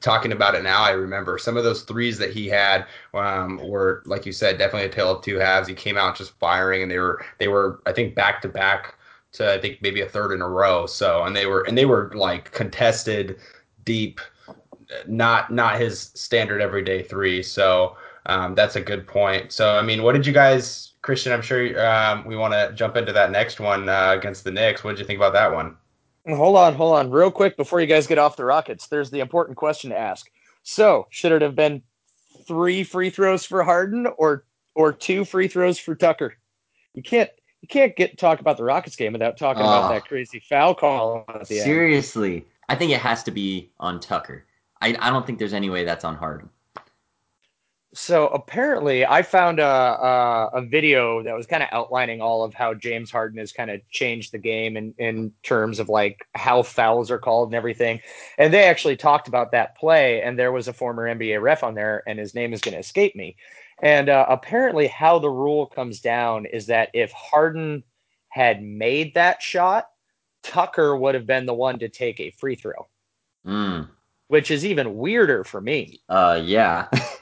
talking 0.00 0.32
about 0.32 0.54
it 0.54 0.62
now, 0.62 0.82
I 0.82 0.90
remember 0.90 1.38
some 1.38 1.56
of 1.56 1.64
those 1.64 1.82
threes 1.82 2.18
that 2.18 2.30
he 2.32 2.48
had 2.48 2.86
um, 3.14 3.58
were, 3.66 4.02
like 4.06 4.26
you 4.26 4.32
said, 4.32 4.58
definitely 4.58 4.88
a 4.88 4.92
tale 4.92 5.16
of 5.16 5.24
two 5.24 5.36
halves. 5.36 5.68
He 5.68 5.74
came 5.74 5.96
out 5.96 6.16
just 6.16 6.32
firing, 6.38 6.82
and 6.82 6.90
they 6.90 6.98
were 6.98 7.24
they 7.38 7.48
were 7.48 7.80
I 7.86 7.92
think 7.92 8.14
back 8.14 8.42
to 8.42 8.48
back 8.48 8.96
to 9.32 9.52
I 9.52 9.58
think 9.58 9.80
maybe 9.82 10.02
a 10.02 10.08
third 10.08 10.32
in 10.32 10.42
a 10.42 10.48
row. 10.48 10.86
So 10.86 11.24
and 11.24 11.34
they 11.34 11.46
were 11.46 11.62
and 11.62 11.76
they 11.76 11.86
were 11.86 12.12
like 12.14 12.52
contested, 12.52 13.38
deep, 13.84 14.20
not 15.06 15.50
not 15.52 15.80
his 15.80 16.10
standard 16.14 16.60
everyday 16.60 17.02
three. 17.02 17.42
So 17.42 17.96
um, 18.26 18.54
that's 18.54 18.76
a 18.76 18.80
good 18.80 19.06
point. 19.06 19.52
So 19.52 19.76
I 19.76 19.82
mean, 19.82 20.02
what 20.02 20.12
did 20.12 20.26
you 20.26 20.32
guys, 20.32 20.92
Christian? 21.02 21.32
I'm 21.32 21.42
sure 21.42 21.84
um, 21.86 22.24
we 22.24 22.36
want 22.36 22.52
to 22.54 22.72
jump 22.74 22.96
into 22.96 23.12
that 23.12 23.30
next 23.30 23.60
one 23.60 23.88
uh, 23.88 24.14
against 24.16 24.44
the 24.44 24.50
Knicks. 24.50 24.84
What 24.84 24.92
did 24.92 25.00
you 25.00 25.06
think 25.06 25.18
about 25.18 25.32
that 25.32 25.52
one? 25.52 25.76
Hold 26.28 26.56
on, 26.56 26.74
hold 26.74 26.96
on, 26.96 27.10
real 27.10 27.30
quick 27.30 27.56
before 27.56 27.80
you 27.80 27.86
guys 27.86 28.06
get 28.06 28.18
off 28.18 28.36
the 28.36 28.44
Rockets. 28.44 28.86
There's 28.86 29.10
the 29.10 29.20
important 29.20 29.56
question 29.56 29.90
to 29.90 29.98
ask. 29.98 30.30
So 30.62 31.06
should 31.10 31.32
it 31.32 31.42
have 31.42 31.56
been 31.56 31.82
three 32.46 32.84
free 32.84 33.10
throws 33.10 33.44
for 33.44 33.62
Harden 33.62 34.06
or 34.18 34.44
or 34.74 34.92
two 34.92 35.24
free 35.24 35.48
throws 35.48 35.78
for 35.78 35.94
Tucker? 35.94 36.34
You 36.94 37.02
can't 37.02 37.30
you 37.60 37.68
can't 37.68 37.94
get 37.96 38.18
talk 38.18 38.40
about 38.40 38.56
the 38.56 38.64
Rockets 38.64 38.96
game 38.96 39.12
without 39.12 39.36
talking 39.36 39.62
about 39.62 39.84
Ah. 39.84 39.88
that 39.92 40.06
crazy 40.06 40.40
foul 40.48 40.74
call 40.74 41.24
at 41.28 41.46
the 41.48 41.56
end. 41.56 41.64
Seriously, 41.64 42.44
I 42.68 42.74
think 42.74 42.92
it 42.92 43.00
has 43.00 43.22
to 43.24 43.30
be 43.30 43.70
on 43.80 44.00
Tucker. 44.00 44.44
I, 44.80 44.96
I 44.98 45.10
don't 45.10 45.24
think 45.26 45.38
there's 45.38 45.52
any 45.54 45.70
way 45.70 45.84
that's 45.84 46.04
on 46.04 46.16
Harden. 46.16 46.48
So 47.94 48.28
apparently, 48.28 49.04
I 49.04 49.22
found 49.22 49.58
a 49.60 49.66
a, 49.66 50.50
a 50.54 50.62
video 50.62 51.22
that 51.22 51.34
was 51.34 51.46
kind 51.46 51.62
of 51.62 51.68
outlining 51.72 52.22
all 52.22 52.42
of 52.42 52.54
how 52.54 52.72
James 52.72 53.10
Harden 53.10 53.38
has 53.38 53.52
kind 53.52 53.70
of 53.70 53.86
changed 53.90 54.32
the 54.32 54.38
game 54.38 54.76
in 54.78 54.94
in 54.98 55.32
terms 55.42 55.78
of 55.78 55.88
like 55.90 56.26
how 56.34 56.62
fouls 56.62 57.10
are 57.10 57.18
called 57.18 57.48
and 57.48 57.54
everything. 57.54 58.00
And 58.38 58.52
they 58.52 58.64
actually 58.64 58.96
talked 58.96 59.28
about 59.28 59.52
that 59.52 59.76
play, 59.76 60.22
and 60.22 60.38
there 60.38 60.52
was 60.52 60.68
a 60.68 60.72
former 60.72 61.04
NBA 61.06 61.40
ref 61.42 61.62
on 61.62 61.74
there, 61.74 62.02
and 62.06 62.18
his 62.18 62.34
name 62.34 62.54
is 62.54 62.62
going 62.62 62.72
to 62.74 62.80
escape 62.80 63.14
me. 63.14 63.36
And 63.82 64.08
uh, 64.08 64.24
apparently, 64.28 64.86
how 64.86 65.18
the 65.18 65.30
rule 65.30 65.66
comes 65.66 66.00
down 66.00 66.46
is 66.46 66.66
that 66.66 66.90
if 66.94 67.12
Harden 67.12 67.84
had 68.28 68.62
made 68.62 69.14
that 69.14 69.42
shot, 69.42 69.88
Tucker 70.42 70.96
would 70.96 71.14
have 71.14 71.26
been 71.26 71.44
the 71.46 71.54
one 71.54 71.78
to 71.80 71.88
take 71.90 72.20
a 72.20 72.30
free 72.30 72.56
throw, 72.56 72.88
Mm, 73.44 73.88
which 74.28 74.50
is 74.50 74.64
even 74.64 74.96
weirder 74.96 75.44
for 75.44 75.60
me. 75.60 76.00
uh, 76.08 76.40
yeah. 76.42 76.88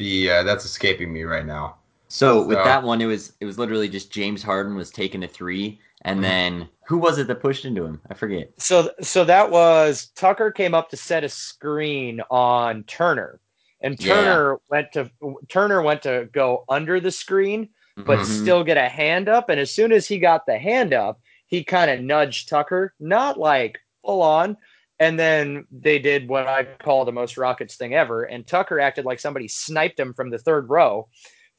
The 0.00 0.30
uh, 0.30 0.42
that's 0.44 0.64
escaping 0.64 1.12
me 1.12 1.24
right 1.24 1.44
now. 1.44 1.76
so 2.08 2.42
with 2.46 2.56
that 2.56 2.82
one, 2.82 3.02
it 3.02 3.06
was 3.06 3.34
it 3.40 3.44
was 3.44 3.58
literally 3.58 3.86
just 3.86 4.10
James 4.10 4.42
Harden 4.42 4.74
was 4.74 4.90
taking 4.90 5.22
a 5.24 5.28
three, 5.28 5.78
and 6.02 6.24
then 6.24 6.66
who 6.86 6.96
was 6.96 7.18
it 7.18 7.26
that 7.26 7.42
pushed 7.42 7.66
into 7.66 7.84
him? 7.84 8.00
I 8.08 8.14
forget. 8.14 8.50
So 8.56 8.90
so 9.02 9.26
that 9.26 9.50
was 9.50 10.06
Tucker 10.16 10.52
came 10.52 10.72
up 10.72 10.88
to 10.88 10.96
set 10.96 11.22
a 11.22 11.28
screen 11.28 12.22
on 12.30 12.82
Turner. 12.84 13.40
And 13.82 14.00
Yeah. 14.00 14.14
Turner 14.14 14.60
went 14.70 14.90
to 14.92 15.10
Turner 15.48 15.82
went 15.82 16.00
to 16.02 16.30
go 16.32 16.64
under 16.70 16.98
the 16.98 17.12
screen 17.12 17.68
but 18.06 18.20
Mhm. 18.20 18.24
still 18.24 18.64
get 18.64 18.78
a 18.78 18.88
hand 18.88 19.28
up 19.28 19.50
and 19.50 19.60
as 19.60 19.70
soon 19.70 19.92
as 19.92 20.08
he 20.08 20.18
got 20.18 20.46
the 20.46 20.56
hand 20.58 20.94
up, 20.94 21.20
he 21.46 21.62
kind 21.62 21.90
of 21.90 22.00
nudged 22.00 22.48
Tucker, 22.48 22.94
not 22.98 23.38
like 23.38 23.78
full 24.02 24.22
on. 24.22 24.56
And 25.00 25.18
then 25.18 25.66
they 25.72 25.98
did 25.98 26.28
what 26.28 26.46
I 26.46 26.64
call 26.64 27.04
the 27.04 27.10
most 27.12 27.36
Rockets 27.38 27.76
thing 27.76 27.94
ever. 27.94 28.24
And 28.24 28.46
Tucker 28.46 28.78
acted 28.78 29.06
like 29.06 29.18
somebody 29.18 29.48
sniped 29.48 29.98
him 29.98 30.12
from 30.12 30.28
the 30.30 30.38
third 30.38 30.68
row, 30.68 31.08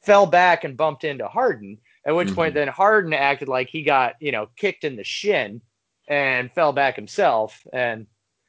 fell 0.02 0.26
back 0.26 0.62
and 0.64 0.76
bumped 0.76 1.02
into 1.04 1.26
Harden. 1.26 1.78
At 2.06 2.14
which 2.16 2.28
Mhm. 2.28 2.34
point, 2.34 2.54
then 2.54 2.68
Harden 2.68 3.12
acted 3.12 3.48
like 3.48 3.68
he 3.68 3.82
got 3.82 4.14
you 4.20 4.32
know 4.32 4.48
kicked 4.56 4.84
in 4.84 4.96
the 4.96 5.04
shin 5.04 5.60
and 6.08 6.52
fell 6.52 6.72
back 6.72 6.96
himself 6.96 7.60
and 7.72 8.06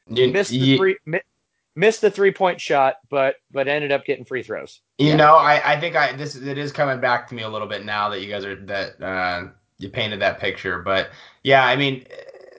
You, 0.09 0.27
missed 0.27 0.51
the 0.51 0.57
you- 0.57 0.77
three 0.77 0.97
mi- 1.05 1.21
missed 1.75 2.01
the 2.01 2.11
three 2.11 2.31
point 2.31 2.61
shot, 2.61 2.97
but 3.09 3.37
but 3.51 3.67
ended 3.67 3.91
up 3.91 4.05
getting 4.05 4.25
free 4.25 4.43
throws. 4.43 4.81
You 4.99 5.09
Yeah. 5.09 5.15
know, 5.15 5.35
I, 5.37 5.73
I 5.73 5.79
think 5.79 5.95
I 5.95 6.13
this 6.13 6.35
it 6.35 6.57
is 6.59 6.71
coming 6.71 6.99
back 6.99 7.27
to 7.29 7.35
me 7.35 7.41
a 7.41 7.49
little 7.49 7.67
bit 7.67 7.83
now 7.83 8.09
that 8.09 8.21
you 8.21 8.29
guys 8.29 8.45
are 8.45 8.55
that 8.65 9.01
uh, 9.01 9.47
you 9.79 9.89
painted 9.89 10.19
that 10.21 10.39
picture. 10.39 10.79
But 10.79 11.09
yeah, 11.43 11.65
I 11.65 11.75
mean 11.75 12.05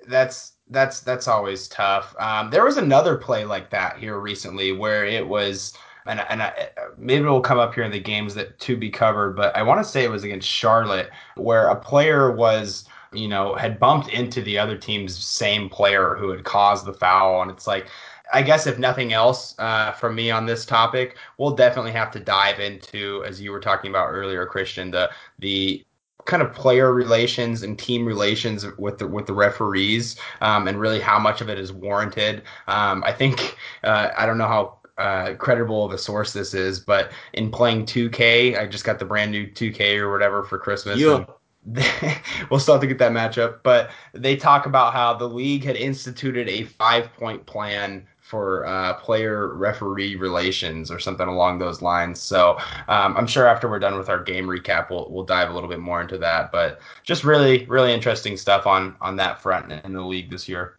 that's 0.08 0.53
that's 0.70 1.00
that's 1.00 1.28
always 1.28 1.68
tough. 1.68 2.14
Um, 2.18 2.50
there 2.50 2.64
was 2.64 2.76
another 2.76 3.16
play 3.16 3.44
like 3.44 3.70
that 3.70 3.98
here 3.98 4.18
recently 4.18 4.72
where 4.72 5.04
it 5.04 5.26
was. 5.26 5.72
And, 6.06 6.20
and 6.28 6.42
I, 6.42 6.68
maybe 6.98 7.24
it 7.24 7.30
will 7.30 7.40
come 7.40 7.58
up 7.58 7.74
here 7.74 7.82
in 7.82 7.90
the 7.90 7.98
games 7.98 8.34
that 8.34 8.58
to 8.58 8.76
be 8.76 8.90
covered, 8.90 9.36
but 9.36 9.56
I 9.56 9.62
want 9.62 9.82
to 9.82 9.90
say 9.90 10.04
it 10.04 10.10
was 10.10 10.22
against 10.22 10.46
Charlotte, 10.46 11.08
where 11.36 11.68
a 11.68 11.80
player 11.80 12.30
was, 12.30 12.84
you 13.14 13.26
know, 13.26 13.54
had 13.54 13.80
bumped 13.80 14.10
into 14.10 14.42
the 14.42 14.58
other 14.58 14.76
team's 14.76 15.16
same 15.16 15.70
player 15.70 16.14
who 16.14 16.28
had 16.28 16.44
caused 16.44 16.84
the 16.84 16.92
foul, 16.92 17.40
and 17.40 17.50
it's 17.50 17.66
like, 17.66 17.86
I 18.34 18.42
guess 18.42 18.66
if 18.66 18.78
nothing 18.78 19.14
else 19.14 19.54
uh, 19.58 19.92
from 19.92 20.14
me 20.14 20.30
on 20.30 20.44
this 20.44 20.66
topic, 20.66 21.16
we'll 21.38 21.56
definitely 21.56 21.92
have 21.92 22.10
to 22.10 22.20
dive 22.20 22.60
into, 22.60 23.24
as 23.26 23.40
you 23.40 23.50
were 23.50 23.60
talking 23.60 23.90
about 23.90 24.08
earlier, 24.08 24.44
Christian, 24.44 24.90
the 24.90 25.10
the 25.38 25.86
kind 26.26 26.42
of 26.42 26.52
player 26.52 26.92
relations 26.92 27.62
and 27.62 27.78
team 27.78 28.06
relations 28.06 28.66
with 28.78 28.98
the 28.98 29.06
with 29.06 29.26
the 29.26 29.32
referees, 29.32 30.16
um, 30.40 30.68
and 30.68 30.80
really 30.80 31.00
how 31.00 31.18
much 31.18 31.40
of 31.40 31.48
it 31.48 31.58
is 31.58 31.72
warranted. 31.72 32.42
Um, 32.66 33.02
I 33.04 33.12
think 33.12 33.56
uh, 33.84 34.10
I 34.16 34.26
don't 34.26 34.38
know 34.38 34.48
how. 34.48 34.78
Uh, 34.96 35.34
credible 35.34 35.84
of 35.84 35.90
a 35.90 35.98
source 35.98 36.32
this 36.32 36.54
is, 36.54 36.78
but 36.78 37.10
in 37.32 37.50
playing 37.50 37.84
2K, 37.84 38.56
I 38.56 38.64
just 38.64 38.84
got 38.84 39.00
the 39.00 39.04
brand 39.04 39.32
new 39.32 39.44
2K 39.44 39.98
or 39.98 40.12
whatever 40.12 40.44
for 40.44 40.56
Christmas. 40.56 41.00
Yeah. 41.00 41.24
we'll 42.50 42.60
still 42.60 42.74
have 42.74 42.80
to 42.80 42.86
get 42.86 42.98
that 42.98 43.10
matchup, 43.10 43.58
but 43.64 43.90
they 44.12 44.36
talk 44.36 44.66
about 44.66 44.92
how 44.92 45.12
the 45.12 45.28
league 45.28 45.64
had 45.64 45.74
instituted 45.74 46.48
a 46.48 46.62
five 46.62 47.12
point 47.14 47.44
plan 47.46 48.06
for 48.34 48.66
uh, 48.66 48.94
player 48.94 49.54
referee 49.54 50.16
relations 50.16 50.90
or 50.90 50.98
something 50.98 51.28
along 51.28 51.60
those 51.60 51.80
lines. 51.80 52.18
So 52.18 52.58
um, 52.88 53.16
I'm 53.16 53.28
sure 53.28 53.46
after 53.46 53.70
we're 53.70 53.78
done 53.78 53.96
with 53.96 54.08
our 54.08 54.20
game 54.20 54.46
recap, 54.46 54.90
we'll 54.90 55.06
we'll 55.08 55.24
dive 55.24 55.50
a 55.50 55.52
little 55.54 55.68
bit 55.68 55.78
more 55.78 56.00
into 56.00 56.18
that. 56.18 56.50
But 56.50 56.80
just 57.04 57.22
really 57.22 57.64
really 57.66 57.92
interesting 57.92 58.36
stuff 58.36 58.66
on 58.66 58.96
on 59.00 59.14
that 59.16 59.40
front 59.40 59.70
in 59.70 59.92
the 59.92 60.02
league 60.02 60.30
this 60.30 60.48
year. 60.48 60.78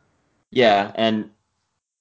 Yeah, 0.52 0.92
and 0.96 1.30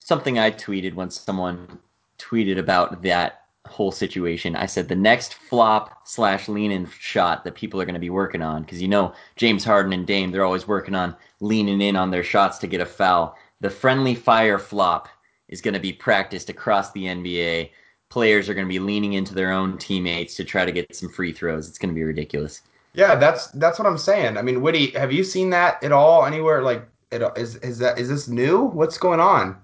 something 0.00 0.40
I 0.40 0.50
tweeted 0.50 0.94
when 0.94 1.08
someone 1.08 1.78
tweeted 2.18 2.58
about 2.58 3.00
that 3.02 3.42
whole 3.68 3.92
situation. 3.92 4.56
I 4.56 4.66
said 4.66 4.88
the 4.88 4.96
next 4.96 5.34
flop 5.34 6.00
slash 6.04 6.48
lean 6.48 6.72
in 6.72 6.90
shot 6.98 7.44
that 7.44 7.54
people 7.54 7.80
are 7.80 7.84
going 7.84 7.94
to 7.94 8.00
be 8.00 8.10
working 8.10 8.42
on 8.42 8.62
because 8.62 8.82
you 8.82 8.88
know 8.88 9.14
James 9.36 9.64
Harden 9.64 9.92
and 9.92 10.04
Dame 10.04 10.32
they're 10.32 10.44
always 10.44 10.66
working 10.66 10.96
on 10.96 11.14
leaning 11.38 11.80
in 11.80 11.94
on 11.94 12.10
their 12.10 12.24
shots 12.24 12.58
to 12.58 12.66
get 12.66 12.80
a 12.80 12.86
foul. 12.86 13.36
The 13.60 13.70
friendly 13.70 14.16
fire 14.16 14.58
flop 14.58 15.08
is 15.48 15.60
going 15.60 15.74
to 15.74 15.80
be 15.80 15.92
practiced 15.92 16.50
across 16.50 16.92
the 16.92 17.04
NBA. 17.04 17.70
Players 18.08 18.48
are 18.48 18.54
going 18.54 18.66
to 18.66 18.72
be 18.72 18.78
leaning 18.78 19.14
into 19.14 19.34
their 19.34 19.52
own 19.52 19.78
teammates 19.78 20.36
to 20.36 20.44
try 20.44 20.64
to 20.64 20.72
get 20.72 20.94
some 20.94 21.08
free 21.08 21.32
throws. 21.32 21.68
It's 21.68 21.78
going 21.78 21.90
to 21.90 21.94
be 21.94 22.04
ridiculous. 22.04 22.62
Yeah, 22.94 23.16
that's 23.16 23.48
that's 23.48 23.78
what 23.78 23.86
I'm 23.86 23.98
saying. 23.98 24.36
I 24.36 24.42
mean, 24.42 24.60
Woody, 24.62 24.92
have 24.92 25.12
you 25.12 25.24
seen 25.24 25.50
that 25.50 25.82
at 25.82 25.90
all 25.90 26.24
anywhere? 26.24 26.62
Like, 26.62 26.86
it, 27.10 27.22
is 27.36 27.56
is 27.56 27.78
that 27.78 27.98
is 27.98 28.08
this 28.08 28.28
new? 28.28 28.62
What's 28.62 28.98
going 28.98 29.20
on? 29.20 29.56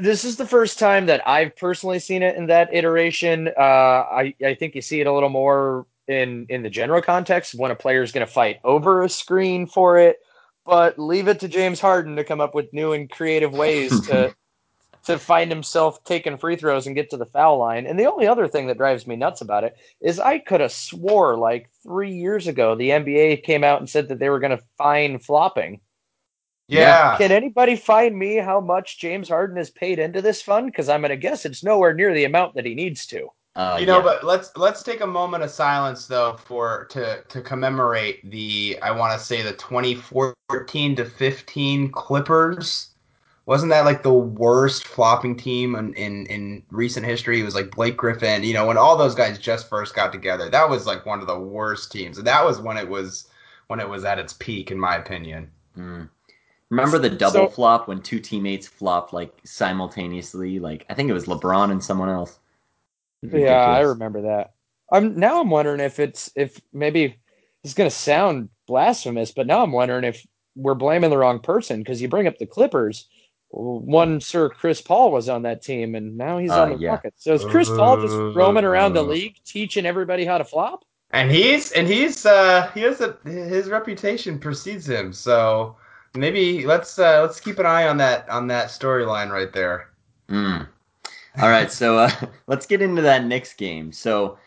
This 0.00 0.24
is 0.24 0.36
the 0.36 0.46
first 0.46 0.78
time 0.78 1.06
that 1.06 1.26
I've 1.28 1.56
personally 1.56 2.00
seen 2.00 2.22
it 2.22 2.36
in 2.36 2.46
that 2.46 2.74
iteration. 2.74 3.48
Uh, 3.56 3.60
I 3.60 4.34
I 4.44 4.54
think 4.54 4.74
you 4.74 4.82
see 4.82 5.00
it 5.00 5.06
a 5.06 5.12
little 5.12 5.28
more 5.28 5.86
in 6.08 6.46
in 6.48 6.62
the 6.62 6.70
general 6.70 7.02
context 7.02 7.54
when 7.54 7.70
a 7.70 7.76
player 7.76 8.02
is 8.02 8.10
going 8.10 8.26
to 8.26 8.32
fight 8.32 8.58
over 8.64 9.04
a 9.04 9.08
screen 9.08 9.66
for 9.66 9.96
it. 9.98 10.18
But 10.64 10.98
leave 10.98 11.28
it 11.28 11.38
to 11.40 11.48
James 11.48 11.78
Harden 11.78 12.16
to 12.16 12.24
come 12.24 12.40
up 12.40 12.52
with 12.52 12.72
new 12.72 12.92
and 12.92 13.08
creative 13.08 13.52
ways 13.52 14.00
to 14.08 14.34
to 15.06 15.18
find 15.18 15.50
himself 15.50 16.02
taking 16.04 16.36
free 16.36 16.56
throws 16.56 16.86
and 16.86 16.96
get 16.96 17.10
to 17.10 17.16
the 17.16 17.26
foul 17.26 17.58
line. 17.58 17.86
And 17.86 17.98
the 17.98 18.10
only 18.10 18.26
other 18.26 18.48
thing 18.48 18.66
that 18.66 18.78
drives 18.78 19.06
me 19.06 19.16
nuts 19.16 19.40
about 19.40 19.64
it 19.64 19.76
is 20.00 20.18
I 20.18 20.38
could 20.38 20.60
have 20.60 20.72
swore 20.72 21.38
like 21.38 21.70
three 21.82 22.12
years 22.12 22.46
ago 22.46 22.74
the 22.74 22.90
NBA 22.90 23.44
came 23.44 23.64
out 23.64 23.80
and 23.80 23.88
said 23.88 24.08
that 24.08 24.18
they 24.18 24.28
were 24.28 24.40
going 24.40 24.56
to 24.56 24.64
fine 24.76 25.18
flopping. 25.18 25.80
Yeah, 26.68 27.16
Can 27.16 27.30
anybody 27.30 27.76
find 27.76 28.18
me 28.18 28.36
how 28.36 28.60
much 28.60 28.98
James 28.98 29.28
Harden 29.28 29.56
has 29.56 29.70
paid 29.70 30.00
into 30.00 30.20
this 30.20 30.42
fund? 30.42 30.66
Because 30.66 30.88
I'm 30.88 31.00
going 31.00 31.10
to 31.10 31.16
guess 31.16 31.44
it's 31.44 31.62
nowhere 31.62 31.94
near 31.94 32.12
the 32.12 32.24
amount 32.24 32.56
that 32.56 32.66
he 32.66 32.74
needs 32.74 33.06
to. 33.06 33.28
Uh, 33.54 33.78
you 33.78 33.86
know, 33.86 33.98
yeah. 33.98 34.02
but 34.02 34.24
let's 34.24 34.50
let's 34.56 34.82
take 34.82 35.00
a 35.00 35.06
moment 35.06 35.42
of 35.42 35.50
silence 35.50 36.06
though 36.06 36.36
for 36.44 36.86
to 36.90 37.22
to 37.28 37.40
commemorate 37.40 38.28
the 38.30 38.76
I 38.82 38.90
want 38.90 39.18
to 39.18 39.24
say 39.24 39.40
the 39.40 39.52
2014 39.52 40.96
to 40.96 41.04
15 41.04 41.90
Clippers. 41.92 42.95
Wasn't 43.46 43.70
that 43.70 43.84
like 43.84 44.02
the 44.02 44.12
worst 44.12 44.86
flopping 44.88 45.36
team 45.36 45.76
in, 45.76 45.94
in 45.94 46.26
in 46.26 46.62
recent 46.70 47.06
history? 47.06 47.40
It 47.40 47.44
was 47.44 47.54
like 47.54 47.70
Blake 47.70 47.96
Griffin, 47.96 48.42
you 48.42 48.52
know, 48.52 48.66
when 48.66 48.76
all 48.76 48.96
those 48.96 49.14
guys 49.14 49.38
just 49.38 49.68
first 49.68 49.94
got 49.94 50.12
together. 50.12 50.50
That 50.50 50.68
was 50.68 50.84
like 50.84 51.06
one 51.06 51.20
of 51.20 51.28
the 51.28 51.38
worst 51.38 51.92
teams. 51.92 52.18
And 52.18 52.26
that 52.26 52.44
was 52.44 52.60
when 52.60 52.76
it 52.76 52.88
was 52.88 53.28
when 53.68 53.78
it 53.78 53.88
was 53.88 54.04
at 54.04 54.18
its 54.18 54.32
peak 54.32 54.70
in 54.72 54.78
my 54.78 54.96
opinion. 54.96 55.48
Mm. 55.78 56.08
Remember 56.70 56.98
the 56.98 57.08
double 57.08 57.46
So- 57.46 57.48
flop 57.48 57.86
when 57.86 58.02
two 58.02 58.18
teammates 58.18 58.66
flopped 58.66 59.12
like 59.12 59.32
simultaneously? 59.44 60.58
Like 60.58 60.84
I 60.90 60.94
think 60.94 61.08
it 61.08 61.14
was 61.14 61.26
LeBron 61.26 61.70
and 61.70 61.82
someone 61.82 62.08
else. 62.08 62.40
Yeah, 63.22 63.54
I 63.54 63.80
remember 63.80 64.22
that. 64.22 64.54
I'm 64.90 65.16
now 65.16 65.40
I'm 65.40 65.50
wondering 65.50 65.80
if 65.80 66.00
it's 66.00 66.30
if 66.34 66.60
maybe 66.72 67.16
it's 67.62 67.74
going 67.74 67.88
to 67.90 67.94
sound 67.96 68.48
blasphemous, 68.66 69.30
but 69.30 69.46
now 69.46 69.62
I'm 69.62 69.72
wondering 69.72 70.04
if 70.04 70.26
we're 70.56 70.74
blaming 70.74 71.10
the 71.10 71.18
wrong 71.18 71.38
person 71.38 71.80
because 71.80 72.02
you 72.02 72.08
bring 72.08 72.26
up 72.26 72.38
the 72.38 72.46
Clippers. 72.46 73.06
One 73.56 74.20
Sir 74.20 74.50
Chris 74.50 74.82
Paul 74.82 75.10
was 75.12 75.28
on 75.30 75.42
that 75.42 75.62
team, 75.62 75.94
and 75.94 76.16
now 76.16 76.36
he's 76.36 76.50
Uh, 76.50 76.62
on 76.62 76.68
the 76.70 76.76
yeah. 76.78 76.90
Rockets. 76.90 77.24
So 77.24 77.32
is 77.32 77.44
Chris 77.44 77.68
Paul 77.70 78.02
just 78.02 78.14
roaming 78.36 78.64
around 78.64 78.92
the 78.92 79.02
league 79.02 79.36
teaching 79.46 79.86
everybody 79.86 80.24
how 80.26 80.36
to 80.36 80.44
flop? 80.44 80.84
And 81.12 81.30
he's 81.30 81.72
and 81.72 81.88
he's 81.88 82.26
uh 82.26 82.70
he 82.74 82.82
has 82.82 83.00
a 83.00 83.16
his 83.24 83.68
reputation 83.68 84.38
precedes 84.38 84.86
him. 84.88 85.12
So 85.12 85.76
maybe 86.14 86.66
let's 86.66 86.98
uh 86.98 87.22
let's 87.22 87.40
keep 87.40 87.58
an 87.58 87.64
eye 87.66 87.88
on 87.88 87.96
that 87.96 88.28
on 88.28 88.46
that 88.48 88.68
storyline 88.68 89.30
right 89.30 89.52
there. 89.52 89.88
Mm. 90.28 90.68
All 91.40 91.48
right, 91.48 91.70
so 91.70 91.98
uh, 91.98 92.10
let's 92.46 92.66
get 92.66 92.82
into 92.82 93.02
that 93.02 93.24
Knicks 93.24 93.54
game. 93.54 93.92
So 93.92 94.38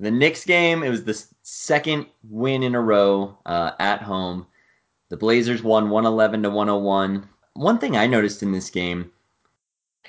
the 0.00 0.10
Knicks 0.10 0.44
game, 0.44 0.82
it 0.82 0.90
was 0.90 1.04
the 1.04 1.20
second 1.42 2.06
win 2.28 2.62
in 2.62 2.74
a 2.74 2.80
row 2.80 3.38
uh, 3.46 3.72
at 3.78 4.02
home. 4.02 4.46
The 5.08 5.16
Blazers 5.16 5.62
won 5.62 5.90
111 5.90 6.42
to 6.42 6.50
101. 6.50 7.28
One 7.54 7.78
thing 7.78 7.96
I 7.96 8.06
noticed 8.06 8.42
in 8.42 8.52
this 8.52 8.70
game, 8.70 9.10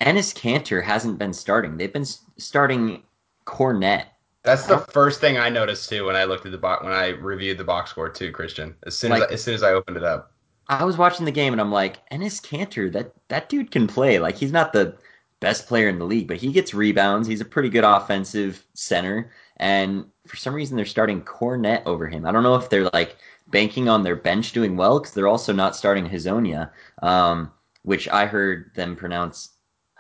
Enes 0.01 0.33
Kanter 0.33 0.83
hasn't 0.83 1.19
been 1.19 1.33
starting. 1.33 1.77
They've 1.77 1.91
been 1.91 2.05
starting 2.37 3.03
Kornet. 3.45 4.05
That's 4.43 4.65
the 4.65 4.79
first 4.79 5.21
thing 5.21 5.37
I 5.37 5.49
noticed 5.49 5.87
too 5.89 6.05
when 6.05 6.15
I 6.15 6.25
looked 6.25 6.45
at 6.45 6.51
the 6.51 6.57
box 6.57 6.83
when 6.83 6.91
I 6.93 7.09
reviewed 7.09 7.57
the 7.57 7.63
box 7.63 7.91
score 7.91 8.09
too, 8.09 8.31
Christian. 8.31 8.75
As 8.85 8.97
soon 8.97 9.11
as 9.13 9.19
Like- 9.21 9.29
I, 9.29 9.33
as 9.33 9.43
soon 9.43 9.53
as 9.55 9.63
I 9.63 9.71
opened 9.71 9.97
it 9.97 10.03
up. 10.03 10.31
I 10.69 10.83
was 10.85 10.97
watching 10.97 11.25
the 11.25 11.31
game 11.31 11.53
and 11.53 11.61
I'm 11.61 11.71
like, 11.71 11.97
Enes 12.09 12.41
Kanter, 12.41 12.91
that 12.93 13.13
that 13.29 13.49
dude 13.49 13.71
can 13.71 13.87
play. 13.87 14.19
Like 14.19 14.35
he's 14.35 14.51
not 14.51 14.73
the 14.73 14.95
best 15.39 15.67
player 15.67 15.89
in 15.89 15.99
the 15.99 16.05
league, 16.05 16.27
but 16.27 16.37
he 16.37 16.51
gets 16.53 16.73
rebounds. 16.73 17.27
He's 17.27 17.41
a 17.41 17.45
pretty 17.45 17.69
good 17.69 17.83
offensive 17.83 18.65
center. 18.73 19.31
And 19.57 20.05
for 20.25 20.37
some 20.37 20.53
reason, 20.53 20.77
they're 20.77 20.85
starting 20.85 21.21
Cornette 21.21 21.83
over 21.85 22.07
him. 22.07 22.25
I 22.25 22.31
don't 22.31 22.43
know 22.43 22.55
if 22.55 22.69
they're 22.69 22.89
like 22.93 23.17
banking 23.53 23.87
on 23.87 24.01
their 24.01 24.15
bench 24.15 24.51
doing 24.51 24.75
well 24.75 24.99
because 24.99 25.13
they're 25.13 25.27
also 25.27 25.53
not 25.53 25.75
starting 25.75 26.09
Hezonja, 26.09 26.71
um, 27.03 27.51
which 27.83 28.09
I 28.09 28.25
heard 28.25 28.71
them 28.75 28.95
pronounce 28.95 29.49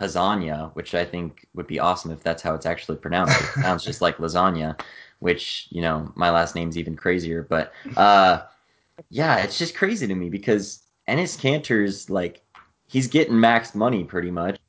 Hazania, 0.01 0.75
which 0.75 0.95
I 0.95 1.05
think 1.05 1.45
would 1.53 1.67
be 1.67 1.79
awesome 1.79 2.11
if 2.11 2.23
that's 2.23 2.41
how 2.41 2.55
it's 2.55 2.65
actually 2.65 2.97
pronounced. 2.97 3.39
It 3.39 3.47
sounds 3.61 3.85
just 3.85 4.01
like 4.01 4.17
lasagna, 4.17 4.77
which 5.19 5.67
you 5.69 5.81
know 5.81 6.11
my 6.15 6.31
last 6.31 6.55
name's 6.55 6.77
even 6.77 6.97
crazier. 6.97 7.43
But 7.43 7.71
uh, 7.95 8.41
yeah, 9.09 9.37
it's 9.37 9.59
just 9.59 9.75
crazy 9.75 10.07
to 10.07 10.15
me 10.15 10.29
because 10.29 10.83
Enes 11.07 11.37
Kanter's 11.39 12.09
like 12.09 12.41
he's 12.87 13.07
getting 13.07 13.39
max 13.39 13.75
money 13.75 14.03
pretty 14.03 14.31
much. 14.31 14.59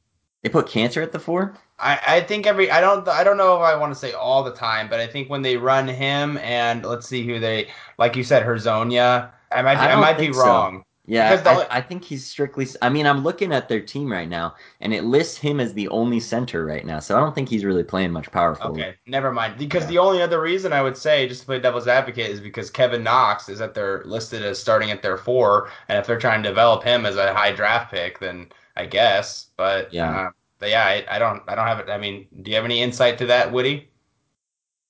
They 0.43 0.51
put 0.51 0.67
Kanter 0.67 1.03
at 1.03 1.11
the 1.11 1.19
four. 1.19 1.57
I, 1.79 2.01
I 2.07 2.21
think 2.21 2.47
every 2.47 2.71
I 2.71 2.81
don't 2.81 3.07
I 3.09 3.25
don't 3.25 3.37
know 3.37 3.57
if 3.57 3.63
I 3.63 3.77
want 3.77 3.93
to 3.93 3.99
say 3.99 4.13
all 4.13 4.45
the 4.45 4.55
time, 4.55 4.89
but 4.89 5.01
I 5.01 5.07
think 5.07 5.29
when 5.29 5.43
they 5.43 5.57
run 5.57 5.89
him 5.89 6.39
and 6.39 6.85
let's 6.85 7.07
see 7.09 7.27
who 7.27 7.41
they 7.41 7.69
like 7.99 8.17
you 8.17 8.23
said 8.25 8.45
Herzonia, 8.45 9.33
I 9.51 9.63
might 9.63 9.79
I 9.79 9.93
I, 9.93 9.97
might 9.97 10.19
be 10.19 10.25
think 10.25 10.35
so. 10.35 10.41
wrong. 10.41 10.85
Yeah, 11.07 11.43
I, 11.45 11.53
only- 11.53 11.67
I 11.71 11.81
think 11.83 12.03
he's 12.05 12.27
strictly. 12.27 12.67
I 12.81 12.89
mean, 12.89 13.07
I'm 13.07 13.23
looking 13.23 13.53
at 13.53 13.69
their 13.69 13.81
team 13.81 14.11
right 14.11 14.29
now, 14.29 14.55
and 14.81 14.95
it 14.95 15.05
lists 15.05 15.37
him 15.37 15.61
as 15.61 15.75
the 15.75 15.89
only 15.89 16.19
center 16.21 16.65
right 16.65 16.85
now. 16.87 16.99
So 17.01 17.15
I 17.17 17.21
don't 17.21 17.35
think 17.35 17.49
he's 17.51 17.65
really 17.65 17.85
playing 17.85 18.11
much 18.13 18.31
power 18.33 18.55
forward. 18.55 18.87
Okay, 18.87 18.97
never 19.07 19.31
mind. 19.33 19.59
Because 19.59 19.85
Yeah. 19.85 19.89
the 19.89 19.99
only 19.99 20.23
other 20.23 20.41
reason 20.41 20.73
I 20.73 20.81
would 20.83 20.97
say, 20.97 21.29
just 21.29 21.41
to 21.43 21.47
play 21.47 21.61
devil's 21.61 21.89
advocate, 21.89 22.31
is 22.31 22.41
because 22.41 22.71
Kevin 22.71 23.03
Knox 23.03 23.49
is 23.51 23.61
at 23.61 23.75
their 23.75 24.03
listed 24.05 24.43
as 24.43 24.59
starting 24.59 24.91
at 24.91 25.03
their 25.03 25.19
four, 25.19 25.71
and 25.89 25.99
if 25.99 26.07
they're 26.07 26.19
trying 26.19 26.43
to 26.43 26.49
develop 26.49 26.83
him 26.83 27.05
as 27.05 27.17
a 27.17 27.35
high 27.35 27.53
draft 27.53 27.91
pick, 27.93 28.19
then 28.19 28.51
I 28.77 28.87
guess. 28.87 29.51
But 29.59 29.93
Yeah. 29.93 30.29
uh, 30.29 30.31
yeah, 30.63 30.85
I, 30.85 31.05
I 31.09 31.19
don't 31.19 31.43
I 31.49 31.55
don't 31.55 31.67
have 31.67 31.81
it. 31.81 31.89
I 31.91 31.99
mean, 31.99 32.27
do 32.43 32.51
you 32.51 32.57
have 32.57 32.65
any 32.65 32.81
insight 32.83 33.19
to 33.19 33.27
that, 33.27 33.53
Woody? 33.53 33.91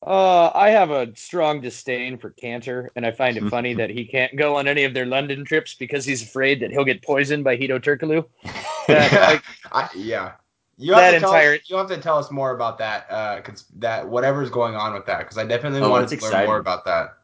Uh, 0.07 0.51
I 0.55 0.69
have 0.69 0.91
a 0.91 1.17
strong 1.17 1.63
disdain 1.63 2.19
for 2.19 2.31
Kanter, 2.33 2.89
and 2.95 3.07
I 3.07 3.11
find 3.11 3.37
it 3.39 3.45
funny 3.51 3.73
that 3.75 3.89
he 3.91 4.05
can't 4.05 4.37
go 4.37 4.57
on 4.57 4.69
any 4.69 4.85
of 4.85 4.93
their 4.93 5.07
London 5.07 5.45
trips 5.47 5.75
because 5.75 6.05
he's 6.05 6.23
afraid 6.23 6.61
that 6.61 6.71
he'll 6.71 6.85
get 6.85 7.03
poisoned 7.03 7.43
by 7.43 7.57
Hedo 7.57 7.81
Turkoglu. 7.81 8.25
That, 8.87 9.13
like, 9.13 9.43
I, 9.73 9.89
yeah. 9.97 10.33
You 10.77 10.93
That 10.93 11.05
have, 11.05 11.15
to 11.15 11.21
tell 11.21 11.31
entire- 11.31 11.55
us, 11.55 11.61
you 11.71 11.77
have 11.77 11.89
to 11.89 11.97
tell 11.97 12.19
us 12.19 12.31
more 12.31 12.55
about 12.55 12.77
that, 12.79 13.07
uh, 13.11 13.41
cause 13.41 13.65
that 13.79 14.07
whatever's 14.07 14.51
going 14.51 14.75
on 14.75 14.93
with 14.93 15.07
that, 15.07 15.21
because 15.21 15.39
I 15.39 15.45
definitely 15.47 15.81
Oh, 15.81 15.89
want 15.89 16.13
it's 16.13 16.23
to 16.23 16.31
learn 16.31 16.47
more 16.47 16.59
about 16.59 16.85
that. 16.85 17.17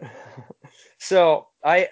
So 0.98 1.46
I, 1.64 1.88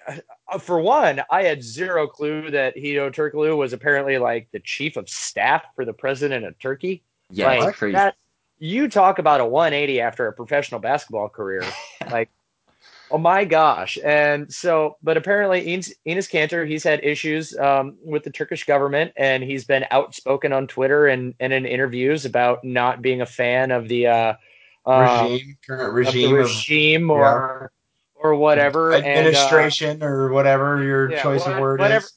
for 0.59 0.79
one, 0.79 1.21
I 1.29 1.43
had 1.43 1.63
zero 1.63 2.07
clue 2.07 2.49
that 2.51 2.75
Hedo 2.75 3.13
Turkoglu 3.13 3.57
was 3.57 3.73
apparently 3.73 4.17
like 4.17 4.47
the 4.51 4.59
chief 4.59 4.95
of 4.97 5.09
staff 5.09 5.63
for 5.75 5.85
the 5.85 5.93
president 5.93 6.45
of 6.45 6.57
Turkey. 6.59 7.03
Yeah, 7.29 7.47
like, 7.47 7.75
crazy. 7.75 7.93
that- 7.93 8.15
you 8.59 8.87
talk 8.87 9.19
about 9.19 9.39
a 9.39 9.45
180 9.45 10.01
after 10.01 10.27
a 10.27 10.33
professional 10.33 10.79
basketball 10.79 11.29
career. 11.29 11.63
like, 12.11 12.29
oh 13.11 13.17
my 13.17 13.45
gosh. 13.45 13.99
And 14.03 14.51
so, 14.51 14.97
but 15.03 15.15
apparently 15.15 15.65
Enes, 15.65 15.91
Enes 16.07 16.27
Kanter, 16.27 16.67
he's 16.67 16.83
had 16.83 17.03
issues 17.03 17.55
um, 17.57 17.97
with 18.03 18.23
the 18.23 18.31
Turkish 18.31 18.65
government 18.65 19.11
and 19.15 19.43
he's 19.43 19.63
been 19.63 19.85
outspoken 19.91 20.53
on 20.53 20.65
Twitter 20.65 21.07
and, 21.07 21.35
and 21.39 21.53
in 21.53 21.65
interviews 21.65 22.25
about 22.25 22.63
not 22.63 23.01
being 23.01 23.21
a 23.21 23.25
fan 23.25 23.71
of 23.71 23.87
the, 23.87 24.07
uh, 24.07 24.33
um, 24.85 25.31
regime, 25.31 25.57
current 25.65 25.89
of 25.89 25.93
regime, 25.93 26.31
of 26.31 26.37
regime 26.37 27.11
or, 27.11 27.71
or 28.21 28.35
whatever. 28.35 28.93
And, 28.93 29.05
uh, 29.05 29.07
administration, 29.07 30.03
or 30.03 30.29
whatever 30.31 30.83
your 30.83 31.11
yeah, 31.11 31.21
choice 31.23 31.41
what- 31.45 31.53
of 31.53 31.59
word 31.59 31.79
whatever- 31.79 32.05
is. 32.05 32.13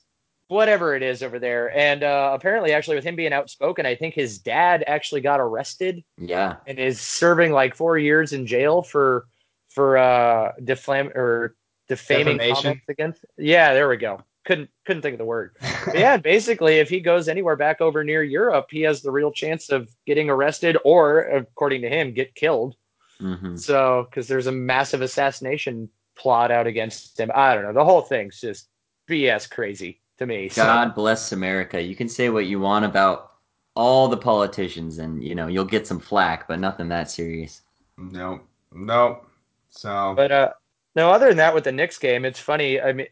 whatever 0.48 0.94
it 0.96 1.02
is 1.02 1.22
over 1.22 1.38
there. 1.38 1.76
And 1.76 2.02
uh, 2.02 2.32
apparently, 2.34 2.72
actually, 2.72 2.96
with 2.96 3.04
him 3.04 3.16
being 3.16 3.32
outspoken, 3.32 3.86
I 3.86 3.94
think 3.94 4.14
his 4.14 4.38
dad 4.38 4.84
actually 4.86 5.20
got 5.20 5.40
arrested 5.40 6.02
yeah. 6.18 6.56
and 6.66 6.78
is 6.78 7.00
serving 7.00 7.52
like 7.52 7.74
four 7.74 7.98
years 7.98 8.32
in 8.32 8.46
jail 8.46 8.82
for 8.82 9.26
for 9.68 9.98
uh, 9.98 10.52
defam 10.62 11.14
or 11.14 11.54
defaming 11.88 12.38
Defamation? 12.38 12.62
comments 12.62 12.88
against. 12.88 13.24
Yeah, 13.38 13.72
there 13.74 13.88
we 13.88 13.96
go. 13.96 14.22
Couldn't 14.44 14.70
couldn't 14.86 15.02
think 15.02 15.14
of 15.14 15.18
the 15.18 15.24
word. 15.24 15.56
Yeah, 15.94 16.16
basically, 16.18 16.78
if 16.78 16.88
he 16.88 17.00
goes 17.00 17.26
anywhere 17.28 17.56
back 17.56 17.80
over 17.80 18.04
near 18.04 18.22
Europe, 18.22 18.66
he 18.70 18.82
has 18.82 19.00
the 19.02 19.10
real 19.10 19.32
chance 19.32 19.70
of 19.70 19.88
getting 20.06 20.28
arrested 20.28 20.76
or, 20.84 21.20
according 21.20 21.82
to 21.82 21.88
him, 21.88 22.12
get 22.12 22.34
killed. 22.34 22.76
Hmm 23.20 23.56
So, 23.56 24.06
because 24.10 24.26
there's 24.26 24.46
a 24.46 24.52
massive 24.52 25.02
assassination 25.02 25.88
plot 26.16 26.50
out 26.50 26.66
against 26.66 27.18
him. 27.20 27.30
I 27.34 27.54
don't 27.54 27.64
know. 27.64 27.72
The 27.72 27.84
whole 27.84 28.00
thing's 28.02 28.40
just 28.40 28.68
BS 29.08 29.48
crazy 29.48 30.00
to 30.18 30.26
me. 30.26 30.48
So- 30.48 30.62
God 30.62 30.94
bless 30.94 31.32
America. 31.32 31.80
You 31.80 31.94
can 31.94 32.08
say 32.08 32.28
what 32.30 32.46
you 32.46 32.58
want 32.60 32.84
about 32.84 33.32
all 33.76 34.08
the 34.08 34.16
politicians, 34.16 34.98
and 34.98 35.22
you 35.22 35.34
know 35.34 35.46
you'll 35.46 35.64
get 35.64 35.86
some 35.86 36.00
flack, 36.00 36.48
but 36.48 36.58
nothing 36.58 36.88
that 36.88 37.10
serious. 37.10 37.62
Nope, 37.96 38.44
nope. 38.72 39.26
So 39.68 40.14
But 40.16 40.32
uh, 40.32 40.52
no, 40.96 41.10
other 41.10 41.28
than 41.28 41.36
that, 41.36 41.54
with 41.54 41.64
the 41.64 41.72
Knicks 41.72 41.98
game, 41.98 42.24
it's 42.24 42.40
funny. 42.40 42.80
I 42.80 42.92
mean, 42.92 43.06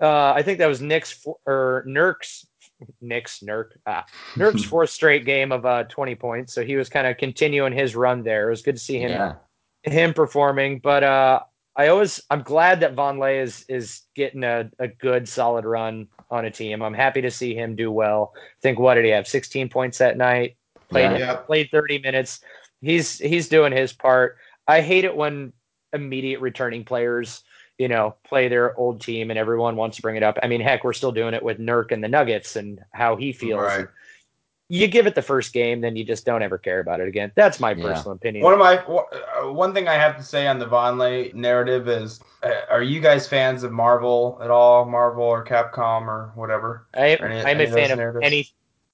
uh, 0.00 0.32
I 0.32 0.42
think 0.42 0.58
that 0.58 0.66
was 0.66 0.80
Knicks 0.80 1.12
fo- 1.12 1.38
or 1.46 1.84
Nurk's 1.86 2.46
Knicks 3.00 3.40
Nurk 3.40 3.70
ah, 3.86 4.04
Nurk's 4.38 4.64
fourth 4.64 4.90
straight 4.90 5.24
game 5.24 5.52
of 5.52 5.64
uh 5.66 5.84
20 5.84 6.14
points. 6.16 6.52
So 6.54 6.64
he 6.64 6.76
was 6.76 6.88
kind 6.88 7.06
of 7.06 7.16
continuing 7.16 7.72
his 7.72 7.94
run 7.96 8.22
there. 8.22 8.46
It 8.46 8.50
was 8.50 8.62
good 8.62 8.76
to 8.76 8.82
see 8.82 8.98
him 8.98 9.10
Yeah, 9.10 9.34
him 9.82 10.14
performing. 10.14 10.78
But 10.80 11.04
uh, 11.04 11.40
I 11.76 11.88
always 11.88 12.20
I'm 12.30 12.42
glad 12.42 12.80
that 12.80 12.94
Vonleh 12.94 13.42
is 13.42 13.64
is 13.68 14.02
getting 14.14 14.44
a, 14.44 14.70
a 14.78 14.88
good 14.88 15.28
solid 15.28 15.64
run 15.64 16.08
on 16.30 16.44
a 16.44 16.50
team. 16.50 16.82
I'm 16.82 16.94
happy 16.94 17.20
to 17.22 17.30
see 17.30 17.54
him 17.54 17.76
do 17.76 17.90
well. 17.90 18.32
I 18.36 18.60
think 18.62 18.78
what 18.78 18.94
did 18.94 19.04
he 19.04 19.10
have? 19.10 19.26
16 19.26 19.68
points 19.68 19.98
that 19.98 20.16
night. 20.16 20.56
Played 20.90 21.12
Yeah. 21.12 21.18
yeah, 21.18 21.34
played 21.36 21.68
30 21.70 21.98
minutes. 22.00 22.40
He's 22.80 23.18
he's 23.18 23.48
doing 23.48 23.72
his 23.72 23.92
part. 23.92 24.36
I 24.66 24.80
hate 24.80 25.04
it 25.04 25.16
when 25.16 25.52
immediate 25.92 26.40
returning 26.40 26.84
players, 26.84 27.42
you 27.82 27.88
know, 27.88 28.14
play 28.22 28.46
their 28.46 28.76
old 28.78 29.00
team 29.00 29.30
and 29.30 29.38
everyone 29.38 29.74
wants 29.74 29.96
to 29.96 30.02
bring 30.02 30.14
it 30.14 30.22
up. 30.22 30.38
I 30.40 30.46
mean, 30.46 30.60
heck, 30.60 30.84
we're 30.84 30.92
still 30.92 31.10
doing 31.10 31.34
it 31.34 31.42
with 31.42 31.58
Nurk 31.58 31.90
and 31.90 32.02
the 32.02 32.06
Nuggets 32.06 32.54
and 32.54 32.78
how 32.92 33.16
he 33.16 33.32
feels. 33.32 33.60
right. 33.60 33.88
You 34.68 34.86
give 34.86 35.08
it 35.08 35.16
the 35.16 35.20
first 35.22 35.52
game, 35.52 35.80
then 35.80 35.96
you 35.96 36.04
just 36.04 36.24
don't 36.24 36.42
ever 36.42 36.58
care 36.58 36.78
about 36.78 37.00
it 37.00 37.08
again. 37.08 37.32
That's 37.34 37.58
my 37.58 37.74
Yeah. 37.74 37.82
personal 37.82 38.12
opinion. 38.12 38.44
One 38.44 38.52
of 38.52 38.60
my 38.60 38.76
uh, 38.78 39.52
one 39.52 39.74
thing 39.74 39.88
I 39.88 39.94
have 39.94 40.16
to 40.16 40.22
say 40.22 40.46
on 40.46 40.60
the 40.60 40.66
Vonleh 40.66 41.34
narrative 41.34 41.88
is, 41.88 42.20
uh, 42.44 42.52
are 42.70 42.82
you 42.84 43.00
guys 43.00 43.26
fans 43.26 43.64
of 43.64 43.72
Marvel 43.72 44.38
at 44.40 44.48
all? 44.48 44.84
Marvel 44.84 45.24
or 45.24 45.44
Capcom 45.44 46.06
or 46.06 46.30
whatever? 46.36 46.86
I, 46.94 47.16
Or 47.16 47.26
any- 47.26 47.40
I'm 47.40 47.46
any 47.48 47.64
a 47.64 47.66
of 47.66 47.74
fan 47.74 47.90
of 47.90 47.98
narratives? 47.98 48.24
any. 48.24 48.48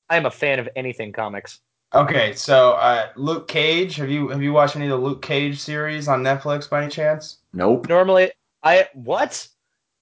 I'm 0.09 0.24
a 0.24 0.31
fan 0.31 0.59
of 0.59 0.68
anything 0.77 1.12
comics. 1.12 1.61
Okay, 1.94 2.33
so 2.33 2.72
uh, 2.72 3.09
Luke 3.16 3.48
Cage. 3.48 3.96
Have 3.96 4.11
you 4.11 4.29
have 4.29 4.42
you 4.42 4.55
watched 4.55 4.77
any 4.77 4.87
of 4.87 4.90
the 4.90 5.07
Luke 5.07 5.20
Cage 5.22 5.59
series 5.61 6.09
on 6.09 6.22
Netflix 6.22 6.68
by 6.68 6.83
any 6.83 6.90
chance? 6.90 7.38
nope. 7.53 7.88
Normally, 7.88 8.33
I 8.62 8.88
what 8.94 9.47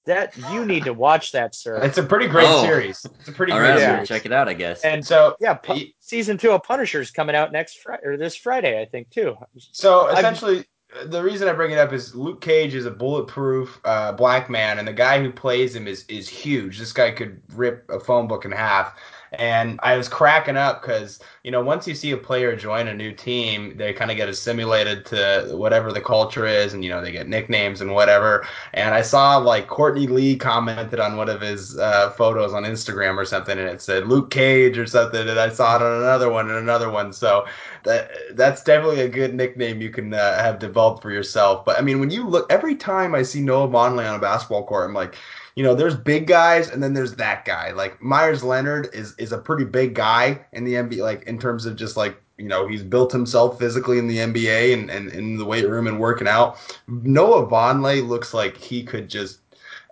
that 0.05 0.35
you 0.53 0.63
need 0.65 0.85
to 0.85 0.93
watch 0.93 1.33
that, 1.33 1.53
sir. 1.53 1.77
It's 1.83 1.97
a 1.97 2.03
pretty 2.03 2.27
great 2.27 2.47
Oh. 2.47 2.63
series. 2.63 3.05
It's 3.19 3.27
a 3.27 3.31
pretty 3.33 3.51
All 3.51 3.59
great 3.59 3.71
right, 3.71 3.79
series. 3.79 4.07
check 4.07 4.25
it 4.25 4.31
out. 4.31 4.47
I 4.47 4.53
guess. 4.53 4.81
and 4.83 5.05
So 5.05 5.35
yeah, 5.39 5.55
pu- 5.55 5.73
y- 5.73 5.93
season 5.99 6.37
two 6.37 6.51
of 6.51 6.63
Punisher 6.63 7.01
is 7.01 7.11
coming 7.11 7.35
out 7.35 7.51
next 7.51 7.79
Friday 7.81 8.03
or 8.05 8.15
this 8.17 8.35
Friday, 8.35 8.81
I 8.81 8.85
think 8.85 9.09
too. 9.09 9.35
So 9.57 10.07
I'm- 10.07 10.17
essentially, 10.17 10.65
the 11.05 11.21
reason 11.21 11.49
I 11.49 11.53
bring 11.53 11.71
it 11.71 11.77
up 11.77 11.91
is 11.91 12.15
Luke 12.15 12.39
Cage 12.39 12.73
is 12.73 12.85
a 12.85 12.91
bulletproof 12.91 13.81
uh, 13.83 14.13
black 14.13 14.49
man, 14.49 14.79
and 14.79 14.87
the 14.87 14.93
guy 14.93 15.21
who 15.21 15.29
plays 15.31 15.75
him 15.75 15.87
is 15.87 16.05
is 16.07 16.29
huge. 16.29 16.79
This 16.79 16.93
guy 16.93 17.11
could 17.11 17.41
rip 17.53 17.83
a 17.89 17.99
phone 17.99 18.27
book 18.27 18.45
in 18.45 18.51
half. 18.53 18.97
And 19.33 19.79
I 19.83 19.97
was 19.97 20.07
cracking 20.07 20.57
up 20.57 20.81
because 20.81 21.19
you 21.43 21.51
know 21.51 21.61
once 21.61 21.87
you 21.87 21.95
see 21.95 22.11
a 22.11 22.17
player 22.17 22.55
join 22.55 22.87
a 22.87 22.93
new 22.93 23.11
team, 23.11 23.75
they 23.77 23.93
kind 23.93 24.11
of 24.11 24.17
get 24.17 24.29
assimilated 24.29 25.05
to 25.07 25.49
whatever 25.51 25.91
the 25.91 26.01
culture 26.01 26.45
is, 26.45 26.73
and 26.73 26.83
you 26.83 26.89
know 26.89 27.01
they 27.01 27.11
get 27.11 27.27
nicknames 27.27 27.81
and 27.81 27.93
whatever. 27.93 28.47
And 28.73 28.93
I 28.93 29.01
saw 29.01 29.37
like 29.37 29.67
Courtney 29.67 30.07
Lee 30.07 30.37
commented 30.37 30.99
on 30.99 31.17
one 31.17 31.29
of 31.29 31.41
his 31.41 31.77
uh, 31.77 32.11
photos 32.11 32.53
on 32.53 32.63
Instagram 32.63 33.17
or 33.17 33.25
something, 33.25 33.57
and 33.57 33.67
it 33.67 33.81
said 33.81 34.07
Luke 34.07 34.31
Cage 34.31 34.77
or 34.77 34.85
something, 34.85 35.27
and 35.27 35.39
I 35.39 35.49
saw 35.49 35.75
it 35.75 35.81
on 35.81 36.01
another 36.01 36.29
one 36.31 36.49
and 36.49 36.57
another 36.57 36.89
one. 36.89 37.11
So 37.13 37.45
that 37.83 38.11
that's 38.35 38.63
definitely 38.63 39.01
a 39.01 39.09
good 39.09 39.33
nickname 39.33 39.81
you 39.81 39.89
can 39.89 40.13
uh, 40.13 40.41
have 40.41 40.59
developed 40.59 41.01
for 41.01 41.11
yourself. 41.11 41.65
But 41.65 41.77
I 41.77 41.81
mean, 41.81 41.99
when 41.99 42.09
you 42.11 42.27
look 42.27 42.51
every 42.51 42.75
time 42.75 43.15
I 43.15 43.23
see 43.23 43.41
Noah 43.41 43.67
Vonleh 43.67 44.09
on 44.09 44.15
a 44.15 44.19
basketball 44.19 44.65
court, 44.65 44.87
I'm 44.87 44.93
like, 44.93 45.15
you 45.57 45.63
know, 45.63 45.73
there's 45.73 45.95
big 45.95 46.27
guys 46.27 46.69
and 46.69 46.83
then 46.83 46.93
there's 46.93 47.15
that 47.15 47.43
guy. 47.43 47.71
Like 47.71 47.99
Meyers 47.99 48.43
Leonard 48.43 48.91
is 48.93 49.15
is 49.17 49.31
a 49.31 49.39
pretty 49.39 49.65
big 49.65 49.95
guy 49.95 50.39
in 50.53 50.63
the 50.63 50.75
NBA, 50.75 50.99
like 50.99 51.23
in 51.23 51.39
terms 51.39 51.65
of 51.65 51.75
just 51.75 51.97
like 51.97 52.21
you 52.37 52.47
know 52.47 52.67
he's 52.67 52.83
built 52.83 53.11
himself 53.11 53.57
physically 53.57 53.97
in 53.97 54.07
the 54.07 54.19
NBA 54.19 54.75
and, 54.75 54.91
and 54.91 55.11
in 55.11 55.35
the 55.35 55.45
weight 55.45 55.67
room 55.67 55.87
and 55.87 55.99
working 55.99 56.27
out. 56.27 56.59
Noah 56.87 57.47
Vonleh 57.47 58.07
looks 58.07 58.35
like 58.35 58.55
he 58.55 58.83
could 58.83 59.09
just 59.09 59.39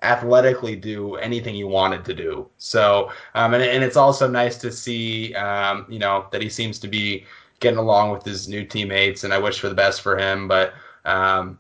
athletically 0.04 0.76
do 0.76 1.16
anything 1.16 1.56
he 1.56 1.64
wanted 1.64 2.06
to 2.06 2.14
do. 2.14 2.48
So, 2.60 3.12
um, 3.34 3.56
and, 3.56 3.64
and 3.64 3.84
it's 3.84 3.98
also 3.98 4.28
nice 4.28 4.58
to 4.58 4.72
see, 4.72 5.34
um, 5.34 5.88
you 5.90 5.98
know, 5.98 6.28
that 6.32 6.44
he 6.44 6.50
seems 6.50 6.78
to 6.78 6.88
be 6.88 7.26
getting 7.60 7.80
along 7.80 8.12
with 8.12 8.24
his 8.24 8.48
new 8.48 8.66
teammates, 8.66 9.24
and 9.24 9.34
I 9.34 9.40
wish 9.40 9.60
for 9.60 9.70
the 9.70 9.74
best 9.74 10.02
for 10.02 10.16
him. 10.16 10.48
But 10.48 10.76
um, 11.06 11.58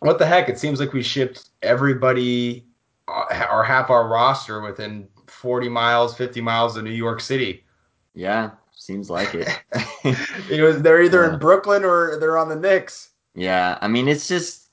what 0.00 0.18
the 0.18 0.26
heck? 0.26 0.48
It 0.48 0.58
seems 0.58 0.80
like 0.80 0.92
we 0.92 1.04
shipped 1.04 1.50
everybody 1.62 2.66
or 3.08 3.64
half 3.64 3.90
our 3.90 4.08
roster 4.08 4.60
within 4.60 5.08
40 5.26 5.68
miles, 5.68 6.16
50 6.16 6.40
miles 6.40 6.76
of 6.76 6.84
New 6.84 6.90
York 6.90 7.20
City. 7.20 7.64
yeah, 8.14 8.50
seems 8.72 9.10
like 9.10 9.34
it. 9.34 9.48
It 10.50 10.62
was 10.62 10.82
they're 10.82 11.02
either 11.02 11.24
Yeah. 11.24 11.32
in 11.32 11.38
Brooklyn 11.38 11.84
or 11.84 12.18
they're 12.20 12.38
on 12.38 12.48
the 12.48 12.56
Knicks. 12.56 13.10
Yeah, 13.34 13.78
I 13.80 13.88
mean 13.88 14.08
it's 14.08 14.28
just 14.28 14.68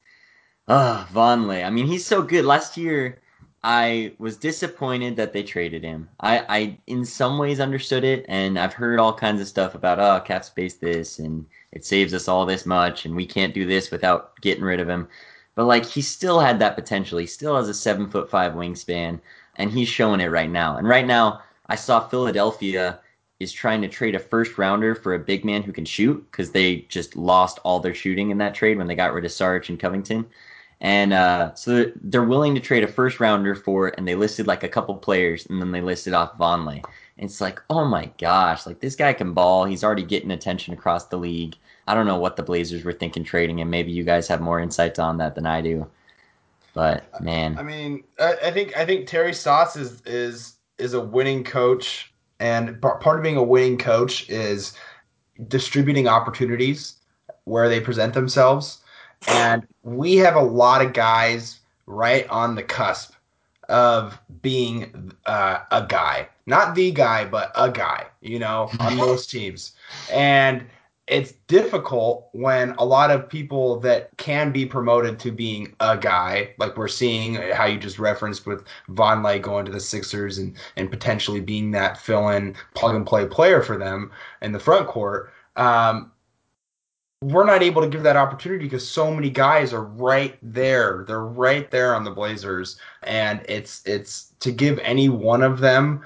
uh 0.68 1.06
Vonleh. 1.14 1.66
I 1.66 1.70
mean 1.70 1.88
he's 1.88 2.06
so 2.06 2.22
good. 2.22 2.46
Last 2.46 2.78
year 2.78 3.22
I 3.64 4.14
was 4.20 4.38
disappointed 4.38 5.16
that 5.18 5.34
they 5.34 5.44
traded 5.44 5.84
him. 5.84 6.10
I 6.20 6.46
I 6.50 6.80
in 6.88 7.06
some 7.06 7.38
ways 7.38 7.60
understood 7.60 8.04
it 8.04 8.26
and 8.30 8.58
I've 8.60 8.74
heard 8.74 9.00
all 9.00 9.14
kinds 9.14 9.42
of 9.42 9.48
stuff 9.48 9.76
about 9.76 10.00
oh 10.00 10.20
cap 10.26 10.44
space 10.46 10.76
this 10.76 11.20
and 11.20 11.46
it 11.72 11.86
saves 11.86 12.14
us 12.14 12.28
all 12.28 12.46
this 12.46 12.66
much 12.66 13.06
and 13.06 13.16
we 13.16 13.26
can't 13.26 13.54
do 13.54 13.66
this 13.66 13.92
without 13.92 14.40
getting 14.42 14.64
rid 14.64 14.80
of 14.80 14.90
him. 14.90 15.08
But 15.56 15.66
like 15.66 15.86
he 15.86 16.02
still 16.02 16.40
had 16.40 16.60
that 16.60 16.76
potential. 16.76 17.18
He 17.18 17.28
still 17.28 17.56
has 17.56 17.70
a 17.70 17.74
seven 17.74 18.10
foot 18.10 18.30
five 18.30 18.54
wingspan 18.54 19.20
and 19.56 19.72
he's 19.72 19.88
showing 19.88 20.22
it 20.22 20.28
right 20.28 20.50
now. 20.50 20.78
And 20.78 20.88
right 20.88 21.06
now 21.06 21.42
I 21.68 21.76
saw 21.76 22.00
Philadelphia 22.00 23.00
is 23.40 23.52
trying 23.52 23.82
to 23.82 23.88
trade 23.88 24.16
a 24.16 24.20
first 24.20 24.58
rounder 24.58 24.94
for 24.94 25.16
a 25.16 25.20
big 25.20 25.44
man 25.44 25.64
who 25.64 25.72
can 25.72 25.86
shoot 25.86 26.26
because 26.32 26.52
they 26.52 26.82
just 26.90 27.16
lost 27.16 27.60
all 27.64 27.80
their 27.80 27.96
shooting 27.96 28.30
in 28.30 28.38
that 28.38 28.54
trade 28.54 28.78
when 28.78 28.88
they 28.88 28.96
got 28.96 29.14
rid 29.14 29.26
of 29.26 29.32
Sarge 29.32 29.70
and 29.70 29.80
Covington. 29.80 30.26
And 30.80 31.14
uh, 31.14 31.54
so 31.54 31.92
they're 32.04 32.24
willing 32.24 32.56
to 32.56 32.62
trade 32.62 32.84
a 32.84 32.88
first 32.88 33.20
rounder 33.20 33.54
for 33.54 33.88
it, 33.88 33.96
and 33.98 34.08
they 34.08 34.16
listed 34.16 34.48
like 34.48 34.64
a 34.64 34.70
couple 34.70 34.96
players, 34.96 35.46
and 35.46 35.62
then 35.62 35.72
they 35.72 35.82
listed 35.82 36.14
off 36.14 36.38
Vonleh. 36.38 36.84
It's 37.22 37.40
like, 37.40 37.62
oh 37.70 37.86
my 37.86 38.12
gosh, 38.20 38.66
like 38.66 38.82
this 38.82 38.96
guy 38.96 39.14
can 39.14 39.34
ball. 39.34 39.64
He's 39.64 39.84
already 39.84 40.04
getting 40.04 40.32
attention 40.32 40.74
across 40.74 41.06
the 41.06 41.18
league. 41.18 41.56
I 41.88 41.94
don't 41.94 42.08
know 42.08 42.18
what 42.20 42.36
the 42.36 42.44
Blazers 42.44 42.84
were 42.84 42.92
thinking 42.92 43.24
trading 43.24 43.60
him. 43.60 43.70
Maybe 43.70 43.92
you 43.92 44.04
guys 44.04 44.28
have 44.28 44.42
more 44.42 44.60
insights 44.60 45.00
on 45.00 45.18
that 45.20 45.36
than 45.36 45.46
I 45.46 45.62
do. 45.62 45.88
But 46.74 47.22
man, 47.22 47.58
I 47.58 47.64
mean, 47.64 48.04
I, 48.20 48.36
I 48.46 48.52
think 48.52 48.76
I 48.76 48.86
think 48.86 49.08
Terry 49.08 49.34
Stotts 49.34 49.76
is 49.76 50.02
is 50.06 50.56
is 50.78 50.94
a 50.94 51.02
winning 51.02 51.44
coach, 51.44 52.12
and 52.40 52.82
part 52.82 53.18
of 53.18 53.24
being 53.24 53.38
a 53.38 53.44
winning 53.44 53.78
coach 53.78 54.30
is 54.30 54.74
distributing 55.48 56.08
opportunities. 56.08 56.96
where 57.46 57.70
they 57.70 57.80
present 57.80 58.14
themselves. 58.14 58.80
And 59.28 59.68
we 59.84 60.16
have 60.18 60.36
a 60.36 60.42
lot 60.42 60.84
of 60.84 60.94
guys 60.94 61.60
right 61.86 62.28
on 62.30 62.56
the 62.56 62.64
cusp 62.64 63.14
of 63.70 64.20
being 64.42 65.12
uh, 65.26 65.60
a 65.72 65.86
guy, 65.88 66.28
not 66.52 66.76
the 66.76 66.92
guy, 66.92 67.24
but 67.26 67.52
a 67.56 67.72
guy, 67.72 68.06
you 68.20 68.38
know, 68.38 68.70
on 68.80 68.98
most 69.08 69.32
teams. 69.32 69.72
And 70.12 70.66
it's 71.08 71.32
difficult 71.48 72.30
when 72.34 72.72
a 72.78 72.86
lot 72.86 73.10
of 73.10 73.28
people 73.28 73.80
that 73.80 74.10
can 74.18 74.52
be 74.52 74.66
promoted 74.66 75.18
to 75.20 75.32
being 75.32 75.74
a 75.80 75.98
guy, 75.98 76.54
like 76.60 76.78
we're 76.78 76.88
seeing 76.88 77.36
how 77.54 77.66
you 77.66 77.78
just 77.78 78.00
referenced 78.00 78.46
with 78.46 78.66
Vonleh 78.90 79.42
going 79.42 79.66
to 79.66 79.72
the 79.72 79.80
Sixers 79.80 80.38
and, 80.38 80.56
and 80.76 80.92
potentially 80.92 81.40
being 81.40 81.72
that 81.72 81.98
fill 81.98 82.30
in 82.30 82.56
plug 82.76 82.96
and 82.96 83.06
play 83.06 83.26
player 83.26 83.62
for 83.62 83.78
them 83.78 84.12
in 84.42 84.52
the 84.52 84.60
front 84.60 84.88
court. 84.88 85.32
Um, 85.56 86.12
we're 87.24 87.46
not 87.46 87.62
able 87.62 87.82
to 87.84 87.88
give 87.88 88.04
that 88.04 88.18
opportunity 88.18 88.66
because 88.66 88.88
so 88.88 89.14
many 89.14 89.30
guys 89.30 89.74
are 89.74 89.84
right 89.84 90.38
there. 90.42 91.06
They're 91.08 91.26
right 91.26 91.70
there 91.70 91.94
on 91.94 92.04
the 92.04 92.10
Blazers, 92.10 92.78
and 93.04 93.42
it's 93.48 93.86
it's 93.86 94.34
to 94.40 94.52
give 94.52 94.80
any 94.80 95.08
one 95.08 95.44
of 95.44 95.60
them 95.60 96.04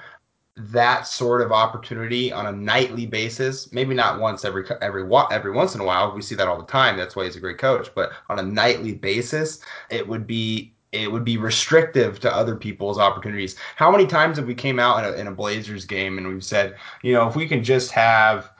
that 0.56 1.06
sort 1.06 1.42
of 1.42 1.52
opportunity 1.52 2.32
on 2.32 2.46
a 2.46 2.52
nightly 2.52 3.06
basis. 3.06 3.70
Maybe 3.72 3.94
not 3.94 4.20
once 4.20 4.44
every 4.44 4.64
every 4.80 5.02
every 5.30 5.52
once 5.52 5.74
in 5.74 5.80
a 5.80 5.84
while. 5.84 6.14
We 6.14 6.22
see 6.22 6.34
that 6.34 6.48
all 6.48 6.58
the 6.58 6.64
time. 6.64 6.96
That's 6.96 7.14
why 7.14 7.24
he's 7.24 7.36
a 7.36 7.40
great 7.40 7.58
coach. 7.58 7.90
But 7.94 8.12
on 8.28 8.38
a 8.38 8.42
nightly 8.42 8.94
basis, 8.94 9.60
it 9.90 10.06
would 10.06 10.26
be 10.26 10.72
it 10.92 11.12
would 11.12 11.24
be 11.24 11.36
restrictive 11.36 12.20
to 12.20 12.34
other 12.34 12.56
people's 12.56 12.98
opportunities. 12.98 13.56
How 13.76 13.90
many 13.90 14.06
times 14.06 14.38
have 14.38 14.46
we 14.46 14.54
came 14.54 14.78
out 14.78 15.04
in 15.04 15.12
a, 15.12 15.16
in 15.16 15.26
a 15.26 15.32
Blazers 15.32 15.84
game 15.84 16.16
and 16.16 16.26
we've 16.26 16.44
said, 16.44 16.76
you 17.02 17.12
know, 17.12 17.28
if 17.28 17.36
we 17.36 17.46
can 17.46 17.62
just 17.62 17.90
have 17.90 18.50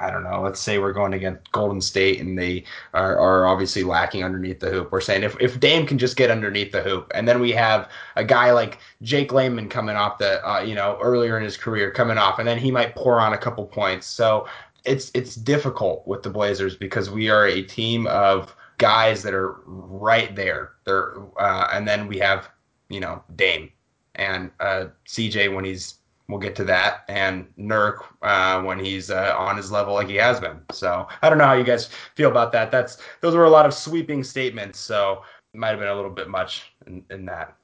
I 0.00 0.10
don't 0.10 0.24
know, 0.24 0.42
let's 0.42 0.60
say 0.60 0.78
we're 0.78 0.92
going 0.92 1.14
against 1.14 1.50
Golden 1.52 1.80
State 1.80 2.20
and 2.20 2.38
they 2.38 2.64
are, 2.92 3.18
are 3.18 3.46
obviously 3.46 3.82
lacking 3.82 4.24
underneath 4.24 4.60
the 4.60 4.70
hoop. 4.70 4.92
We're 4.92 5.00
saying 5.00 5.22
if, 5.22 5.36
if 5.40 5.58
Dame 5.58 5.86
can 5.86 5.98
just 5.98 6.16
get 6.16 6.30
underneath 6.30 6.72
the 6.72 6.82
hoop, 6.82 7.10
and 7.14 7.26
then 7.26 7.40
we 7.40 7.52
have 7.52 7.88
a 8.16 8.24
guy 8.24 8.52
like 8.52 8.78
Jake 9.02 9.32
Layman 9.32 9.68
coming 9.68 9.96
off 9.96 10.18
the, 10.18 10.46
uh, 10.46 10.60
you 10.60 10.74
know, 10.74 10.98
earlier 11.00 11.36
in 11.36 11.42
his 11.42 11.56
career 11.56 11.90
coming 11.90 12.18
off, 12.18 12.38
and 12.38 12.46
then 12.46 12.58
he 12.58 12.70
might 12.70 12.94
pour 12.94 13.20
on 13.20 13.32
a 13.32 13.38
couple 13.38 13.64
points. 13.64 14.06
So 14.06 14.46
it's 14.84 15.10
it's 15.14 15.34
difficult 15.34 16.06
with 16.06 16.22
the 16.22 16.30
Blazers 16.30 16.76
because 16.76 17.10
we 17.10 17.28
are 17.28 17.46
a 17.46 17.62
team 17.62 18.06
of 18.06 18.54
guys 18.78 19.22
that 19.22 19.34
are 19.34 19.60
right 19.66 20.34
there. 20.34 20.72
They're 20.84 21.16
uh, 21.38 21.68
and 21.72 21.86
then 21.86 22.06
we 22.06 22.18
have 22.18 22.48
you 22.88 23.00
know 23.00 23.22
Dame 23.34 23.70
and 24.14 24.50
uh, 24.60 24.86
CJ 25.06 25.54
when 25.54 25.64
he's 25.64 25.96
we'll 26.28 26.38
get 26.38 26.56
to 26.56 26.64
that, 26.64 27.04
and 27.08 27.46
Nurk 27.58 28.04
uh, 28.22 28.62
when 28.62 28.78
he's 28.78 29.10
uh, 29.10 29.34
on 29.36 29.56
his 29.56 29.70
level 29.70 29.94
like 29.94 30.08
he 30.08 30.16
has 30.16 30.40
been. 30.40 30.60
So 30.72 31.06
I 31.22 31.28
don't 31.28 31.38
know 31.38 31.46
how 31.46 31.54
you 31.54 31.64
guys 31.64 31.88
feel 32.14 32.30
about 32.30 32.52
that. 32.52 32.70
That's 32.70 32.98
those 33.20 33.34
were 33.34 33.44
a 33.44 33.50
lot 33.50 33.66
of 33.66 33.74
sweeping 33.74 34.22
statements, 34.24 34.78
so 34.78 35.22
it 35.54 35.58
might 35.58 35.70
have 35.70 35.78
been 35.78 35.88
a 35.88 35.94
little 35.94 36.10
bit 36.10 36.28
much 36.28 36.72
in, 36.86 37.04
in 37.10 37.24
that. 37.26 37.56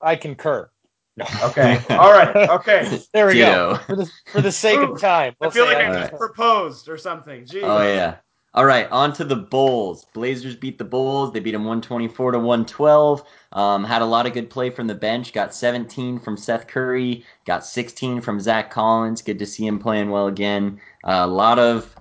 I 0.00 0.16
concur. 0.16 0.70
Okay. 1.44 1.80
All 1.90 2.12
right. 2.12 2.34
Okay. 2.50 3.00
there 3.12 3.26
we 3.28 3.34
go. 3.34 3.78
For 3.86 3.96
the, 3.96 4.10
for 4.32 4.40
the 4.40 4.50
sake 4.50 4.80
of 4.80 5.00
time. 5.00 5.34
We'll 5.40 5.50
I 5.50 5.52
feel 5.52 5.64
like 5.64 5.76
I, 5.76 5.88
I 5.88 6.00
just 6.00 6.12
right. 6.12 6.18
proposed 6.18 6.88
or 6.88 6.98
something. 6.98 7.44
Jeez. 7.44 7.62
Oh 7.62 7.82
yeah. 7.82 8.16
All 8.54 8.66
right, 8.66 8.88
on 8.92 9.12
to 9.14 9.24
the 9.24 9.34
Bulls. 9.34 10.04
Blazers 10.12 10.54
beat 10.54 10.78
the 10.78 10.84
Bulls. 10.84 11.32
They 11.32 11.40
beat 11.40 11.52
them 11.52 11.64
124 11.64 12.32
to 12.32 12.38
112. 12.38 13.24
Um, 13.50 13.82
had 13.82 14.00
a 14.00 14.06
lot 14.06 14.26
of 14.26 14.32
good 14.32 14.48
play 14.48 14.70
from 14.70 14.86
the 14.86 14.94
bench. 14.94 15.32
Got 15.32 15.52
17 15.52 16.20
from 16.20 16.36
Seth 16.36 16.68
Curry. 16.68 17.24
Got 17.46 17.66
16 17.66 18.20
from 18.20 18.38
Zach 18.38 18.70
Collins. 18.70 19.22
Good 19.22 19.40
to 19.40 19.46
see 19.46 19.66
him 19.66 19.80
playing 19.80 20.10
well 20.10 20.28
again. 20.28 20.80
Uh, 21.02 21.22
a 21.24 21.26
lot 21.26 21.58
of 21.58 21.96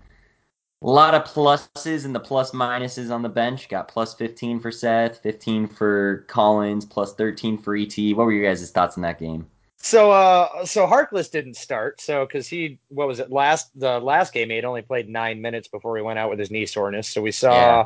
a 0.84 0.90
lot 0.90 1.16
of 1.16 1.24
pluses 1.24 2.06
and 2.06 2.14
the 2.14 2.20
plus 2.20 2.52
minuses 2.52 3.10
on 3.10 3.24
the 3.24 3.30
bench. 3.30 3.68
Got 3.68 3.88
plus 3.88 4.14
15 4.14 4.60
for 4.60 4.70
Seth, 4.70 5.24
15 5.24 5.68
for 5.68 6.26
Collins, 6.28 6.86
plus 6.86 7.16
13 7.16 7.58
for 7.58 7.76
ET. 7.76 7.98
What 7.98 8.26
were 8.26 8.32
your 8.32 8.46
guys' 8.46 8.70
thoughts 8.70 8.96
on 8.96 9.02
that 9.02 9.18
game? 9.18 9.48
So, 9.84 10.14
uh, 10.14 10.66
so 10.66 10.88
Harkless 10.88 11.30
didn't 11.30 11.58
start. 11.58 12.00
So, 12.00 12.26
because 12.26 12.48
he, 12.48 12.80
what 12.88 13.06
was 13.06 13.20
it 13.20 13.30
last 13.32 13.78
the 13.78 14.00
last 14.00 14.32
game? 14.32 14.50
He 14.50 14.56
had 14.56 14.64
only 14.64 14.82
played 14.82 15.10
nine 15.10 15.42
minutes 15.42 15.68
before 15.68 15.98
he 15.98 16.02
went 16.02 16.18
out 16.18 16.30
with 16.30 16.40
his 16.40 16.50
knee 16.50 16.66
soreness. 16.66 17.10
So 17.10 17.22
we 17.22 17.32
saw, 17.32 17.52
yeah. 17.52 17.86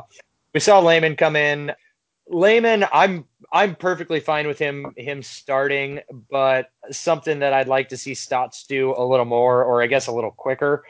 we 0.54 0.60
saw 0.60 0.78
Layman 0.78 1.16
come 1.16 1.34
in. 1.34 1.72
Layman, 2.28 2.86
I'm 2.92 3.24
I'm 3.52 3.74
perfectly 3.74 4.20
fine 4.20 4.46
with 4.46 4.60
him 4.60 4.94
him 4.96 5.24
starting, 5.24 6.00
but 6.30 6.70
something 6.92 7.40
that 7.40 7.52
I'd 7.52 7.66
like 7.66 7.88
to 7.88 7.96
see 7.96 8.14
Stotts 8.14 8.64
do 8.64 8.94
a 8.96 9.04
little 9.04 9.24
more, 9.24 9.64
or 9.64 9.82
I 9.82 9.88
guess 9.88 10.06
a 10.06 10.12
little 10.12 10.30
quicker. 10.30 10.84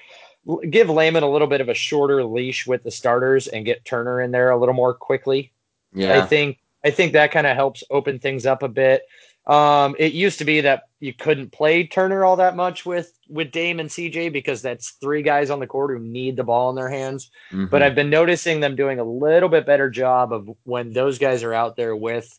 Give 0.68 0.90
Layman 0.90 1.23
a 1.23 1.31
little 1.31 1.49
bit 1.49 1.62
of 1.62 1.71
a 1.71 1.75
shorter 1.75 2.23
leash 2.23 2.66
with 2.66 2.83
the 2.83 2.90
starters 2.90 3.47
and 3.47 3.64
get 3.64 3.85
Turner 3.87 4.21
in 4.21 4.31
there 4.31 4.51
a 4.51 4.59
little 4.59 4.75
more 4.75 4.92
quickly. 4.92 5.53
Yeah, 5.94 6.23
I 6.23 6.27
think 6.27 6.59
I 6.85 6.90
think 6.90 7.14
that 7.14 7.31
kind 7.31 7.47
of 7.47 7.57
helps 7.57 7.83
open 7.90 8.18
things 8.18 8.44
up 8.44 8.62
a 8.62 8.68
bit. 8.68 9.03
Um, 9.48 9.96
it 9.98 10.12
used 10.12 10.38
to 10.38 10.44
be 10.44 10.61
that 10.61 10.88
you 11.00 11.14
couldn't 11.14 11.52
play 11.52 11.87
Turner 11.87 12.24
all 12.24 12.37
that 12.37 12.54
much 12.54 12.84
with 12.84 13.12
with 13.28 13.50
Dame 13.50 13.80
and 13.80 13.88
CJ 13.88 14.32
because 14.32 14.61
that's 14.61 14.90
three 15.00 15.22
guys 15.22 15.48
on 15.50 15.58
the 15.58 15.66
court 15.66 15.90
who 15.90 16.04
need 16.04 16.37
the 16.37 16.44
ball 16.44 16.70
in 16.70 16.76
their 16.76 16.90
hands. 16.90 17.30
Mm-hmm. 17.50 17.66
But 17.66 17.82
I've 17.82 17.94
been 17.94 18.11
noticing 18.11 18.61
them 18.61 18.76
doing 18.76 18.98
a 18.98 19.04
little 19.04 19.48
bit 19.48 19.66
better 19.66 19.88
job 19.88 20.32
of 20.32 20.50
when 20.64 20.92
those 20.92 21.18
guys 21.18 21.42
are 21.42 21.54
out 21.54 21.76
there 21.76 21.96
with 21.96 22.38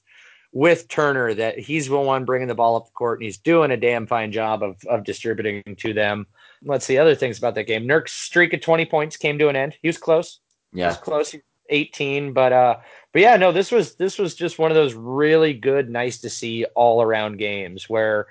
with 0.51 0.87
Turner 0.87 1.33
that 1.33 1.59
he's 1.59 1.87
the 1.87 1.97
one 1.97 2.25
bringing 2.25 2.47
the 2.47 2.55
ball 2.55 2.75
up 2.75 2.85
the 2.85 2.91
court 2.91 3.19
and 3.19 3.25
he's 3.25 3.37
doing 3.37 3.71
a 3.71 3.77
damn 3.77 4.05
fine 4.05 4.31
job 4.31 4.61
of 4.61 4.77
of 4.87 5.03
distributing 5.03 5.63
to 5.77 5.93
them. 5.93 6.27
Let's 6.63 6.85
see 6.85 6.97
other 6.97 7.15
things 7.15 7.39
about 7.39 7.55
that 7.55 7.63
game. 7.63 7.87
Nurk's 7.87 8.13
streak 8.13 8.53
of 8.53 8.61
20 8.61 8.85
points 8.85 9.17
came 9.17 9.39
to 9.39 9.47
an 9.47 9.55
end. 9.55 9.75
He 9.81 9.87
was 9.87 9.97
close. 9.97 10.39
Yeah. 10.73 10.85
He 10.85 10.87
was 10.89 10.97
close. 10.97 11.35
18, 11.71 12.33
but 12.33 12.51
uh 12.51 12.77
but 13.13 13.21
yeah, 13.21 13.37
no, 13.37 13.51
this 13.51 13.71
was 13.71 13.95
this 13.95 14.17
was 14.17 14.35
just 14.35 14.59
one 14.59 14.71
of 14.71 14.75
those 14.75 14.93
really 14.93 15.53
good, 15.53 15.89
nice 15.89 16.19
to 16.21 16.29
see 16.29 16.65
all 16.75 17.01
around 17.01 17.37
games 17.37 17.89
where 17.89 18.27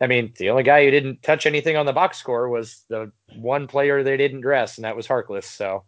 I 0.00 0.06
mean, 0.06 0.32
the 0.36 0.50
only 0.50 0.62
guy 0.62 0.84
who 0.84 0.90
didn't 0.90 1.22
touch 1.22 1.46
anything 1.46 1.76
on 1.76 1.86
the 1.86 1.92
box 1.92 2.18
score 2.18 2.48
was 2.48 2.84
the 2.88 3.10
one 3.36 3.66
player 3.66 4.02
they 4.02 4.16
didn't 4.16 4.42
dress, 4.42 4.78
and 4.78 4.84
that 4.84 4.96
was 4.96 5.06
Harkless. 5.06 5.44
So, 5.44 5.84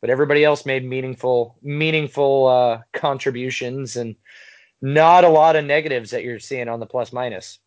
but 0.00 0.10
everybody 0.10 0.44
else 0.44 0.64
made 0.64 0.84
meaningful, 0.84 1.58
meaningful 1.62 2.46
uh, 2.46 2.80
contributions, 2.92 3.96
and 3.96 4.16
not 4.80 5.24
a 5.24 5.28
lot 5.28 5.56
of 5.56 5.64
negatives 5.64 6.10
that 6.10 6.24
you're 6.24 6.38
seeing 6.38 6.68
on 6.68 6.80
the 6.80 6.86
plus 6.86 7.12
minus. 7.12 7.58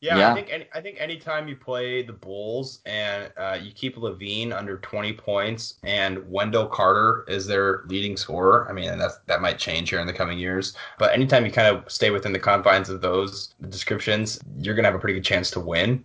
Yeah, 0.00 0.16
yeah, 0.18 0.30
I 0.30 0.34
think 0.34 0.48
any, 0.50 0.66
I 0.72 0.80
think 0.80 1.00
anytime 1.00 1.48
you 1.48 1.56
play 1.56 2.02
the 2.02 2.12
Bulls 2.12 2.80
and 2.86 3.32
uh, 3.36 3.58
you 3.60 3.72
keep 3.72 3.96
LaVine 3.96 4.52
under 4.52 4.78
20 4.78 5.12
points 5.14 5.74
and 5.82 6.18
Wendell 6.30 6.68
Carter 6.68 7.24
is 7.26 7.46
their 7.48 7.82
leading 7.86 8.16
scorer, 8.16 8.68
I 8.68 8.72
mean 8.72 8.96
that's 8.96 9.18
that 9.26 9.40
might 9.40 9.58
change 9.58 9.90
here 9.90 9.98
in 9.98 10.06
the 10.06 10.12
coming 10.12 10.38
years. 10.38 10.76
But 11.00 11.12
anytime 11.12 11.44
you 11.44 11.50
kind 11.50 11.74
of 11.74 11.90
stay 11.90 12.10
within 12.10 12.32
the 12.32 12.38
confines 12.38 12.90
of 12.90 13.00
those 13.00 13.54
descriptions, 13.70 14.38
you're 14.60 14.76
gonna 14.76 14.86
have 14.86 14.94
a 14.94 15.00
pretty 15.00 15.14
good 15.14 15.24
chance 15.24 15.50
to 15.52 15.60
win. 15.60 16.04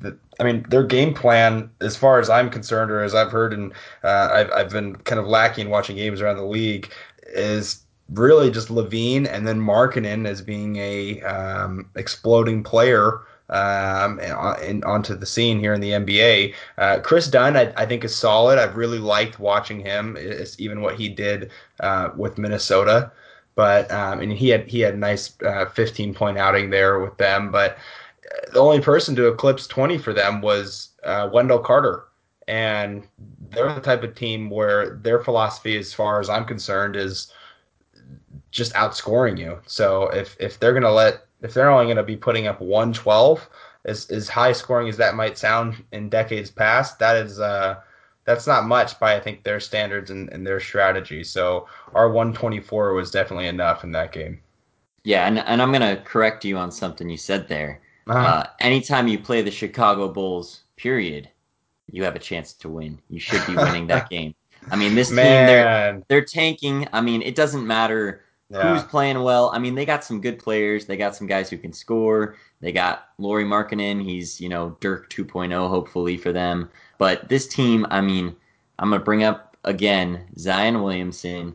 The, 0.00 0.16
I 0.40 0.44
mean, 0.44 0.64
their 0.68 0.82
game 0.82 1.14
plan, 1.14 1.70
as 1.80 1.96
far 1.96 2.18
as 2.18 2.28
I'm 2.28 2.50
concerned, 2.50 2.90
or 2.90 3.04
as 3.04 3.14
I've 3.14 3.30
heard, 3.30 3.52
and 3.52 3.72
uh, 4.02 4.30
I've 4.32 4.50
I've 4.50 4.70
been 4.70 4.96
kind 4.96 5.20
of 5.20 5.28
lacking 5.28 5.70
watching 5.70 5.94
games 5.94 6.20
around 6.20 6.38
the 6.38 6.44
league, 6.44 6.90
is 7.28 7.85
really 8.10 8.50
just 8.50 8.68
LaVine 8.68 9.26
and 9.26 9.46
then 9.46 9.60
Markkanen 9.60 10.26
as 10.26 10.40
being 10.40 10.76
a 10.76 11.20
um, 11.22 11.90
exploding 11.96 12.62
player 12.62 13.20
um, 13.48 14.18
and, 14.20 14.84
onto 14.84 15.14
the 15.14 15.26
scene 15.26 15.58
here 15.58 15.74
in 15.74 15.80
the 15.80 15.90
NBA. 15.90 16.54
Uh, 16.78 17.00
Kris 17.00 17.28
Dunn, 17.28 17.56
I, 17.56 17.72
I, 17.76 17.86
think, 17.86 18.04
is 18.04 18.14
solid. 18.14 18.58
I've 18.58 18.76
really 18.76 18.98
liked 18.98 19.38
watching 19.38 19.80
him, 19.80 20.16
it's 20.18 20.58
even 20.60 20.80
what 20.80 20.96
he 20.96 21.08
did 21.08 21.50
uh, 21.80 22.10
with 22.16 22.38
Minnesota. 22.38 23.10
But 23.54 23.90
um, 23.90 24.20
and 24.20 24.32
he 24.32 24.50
had 24.50 24.68
he 24.68 24.80
had 24.80 24.94
a 24.94 24.98
nice 24.98 25.34
uh, 25.42 25.64
15 25.64 26.12
point 26.12 26.36
outing 26.36 26.68
there 26.68 27.00
with 27.00 27.16
them. 27.16 27.50
But 27.50 27.78
the 28.52 28.60
only 28.60 28.80
person 28.80 29.16
to 29.16 29.28
eclipse 29.28 29.66
20 29.66 29.96
for 29.96 30.12
them 30.12 30.42
was 30.42 30.90
uh, 31.04 31.30
Wendell 31.32 31.60
Carter. 31.60 32.04
And 32.48 33.06
they're 33.50 33.72
the 33.72 33.80
type 33.80 34.02
of 34.02 34.14
team 34.14 34.50
where 34.50 34.96
their 34.96 35.24
philosophy, 35.24 35.76
as 35.76 35.92
far 35.92 36.20
as 36.20 36.28
I'm 36.28 36.44
concerned, 36.44 36.96
is 36.96 37.32
just 38.56 38.72
outscoring 38.74 39.38
you. 39.38 39.60
So 39.66 40.08
if 40.08 40.36
if 40.40 40.58
they're 40.58 40.74
gonna 40.74 40.90
let 40.90 41.26
if 41.42 41.54
they're 41.54 41.70
only 41.70 41.86
gonna 41.86 42.02
be 42.02 42.16
putting 42.16 42.46
up 42.46 42.60
112, 42.60 43.48
as 43.84 44.10
as 44.10 44.28
high 44.28 44.52
scoring 44.52 44.88
as 44.88 44.96
that 44.96 45.14
might 45.14 45.38
sound 45.38 45.84
in 45.92 46.08
decades 46.08 46.50
past, 46.50 46.98
that 46.98 47.16
is 47.16 47.38
uh 47.38 47.76
that's 48.24 48.46
not 48.46 48.66
much 48.66 48.98
by 48.98 49.14
I 49.14 49.20
think 49.20 49.44
their 49.44 49.60
standards 49.60 50.10
and, 50.10 50.28
and 50.30 50.46
their 50.46 50.58
strategy. 50.58 51.22
So 51.22 51.68
our 51.94 52.10
124 52.10 52.94
was 52.94 53.10
definitely 53.10 53.46
enough 53.46 53.84
in 53.84 53.92
that 53.92 54.12
game. 54.12 54.40
Yeah, 55.04 55.28
and 55.28 55.38
and 55.38 55.62
I'm 55.62 55.70
gonna 55.70 56.02
correct 56.04 56.44
you 56.44 56.56
on 56.56 56.72
something 56.72 57.08
you 57.08 57.18
said 57.18 57.46
there. 57.46 57.80
Uh-huh. 58.08 58.18
Uh, 58.18 58.46
anytime 58.60 59.08
you 59.08 59.18
play 59.18 59.42
the 59.42 59.50
Chicago 59.50 60.08
Bulls, 60.08 60.62
period, 60.76 61.28
you 61.90 62.04
have 62.04 62.16
a 62.16 62.20
chance 62.20 62.52
to 62.54 62.68
win. 62.68 62.98
You 63.10 63.20
should 63.20 63.44
be 63.46 63.56
winning 63.56 63.86
that 63.88 64.08
game. 64.16 64.34
I 64.70 64.76
mean, 64.76 64.94
this 64.94 65.08
team 65.08 65.16
they're 65.16 66.02
they're 66.08 66.24
tanking. 66.24 66.88
I 66.92 67.00
mean, 67.00 67.22
it 67.22 67.34
doesn't 67.34 67.66
matter 67.66 68.25
yeah. 68.50 68.74
who's 68.74 68.84
playing 68.84 69.22
well. 69.22 69.50
I 69.52 69.58
mean, 69.58 69.74
they 69.74 69.84
got 69.84 70.04
some 70.04 70.20
good 70.20 70.38
players. 70.38 70.86
They 70.86 70.96
got 70.96 71.16
some 71.16 71.26
guys 71.26 71.50
who 71.50 71.58
can 71.58 71.72
score. 71.72 72.36
They 72.60 72.72
got 72.72 73.08
Lauri 73.18 73.44
Markkanen. 73.44 74.02
He's 74.02 74.40
you 74.40 74.48
know 74.48 74.76
Dirk 74.80 75.10
2.0 75.10 75.68
hopefully 75.68 76.16
for 76.16 76.32
them. 76.32 76.70
But 76.98 77.28
this 77.28 77.46
team, 77.46 77.86
I 77.90 78.00
mean, 78.00 78.34
I'm 78.78 78.90
gonna 78.90 79.02
bring 79.02 79.24
up 79.24 79.56
again, 79.64 80.24
Zion 80.38 80.82
Williamson. 80.82 81.54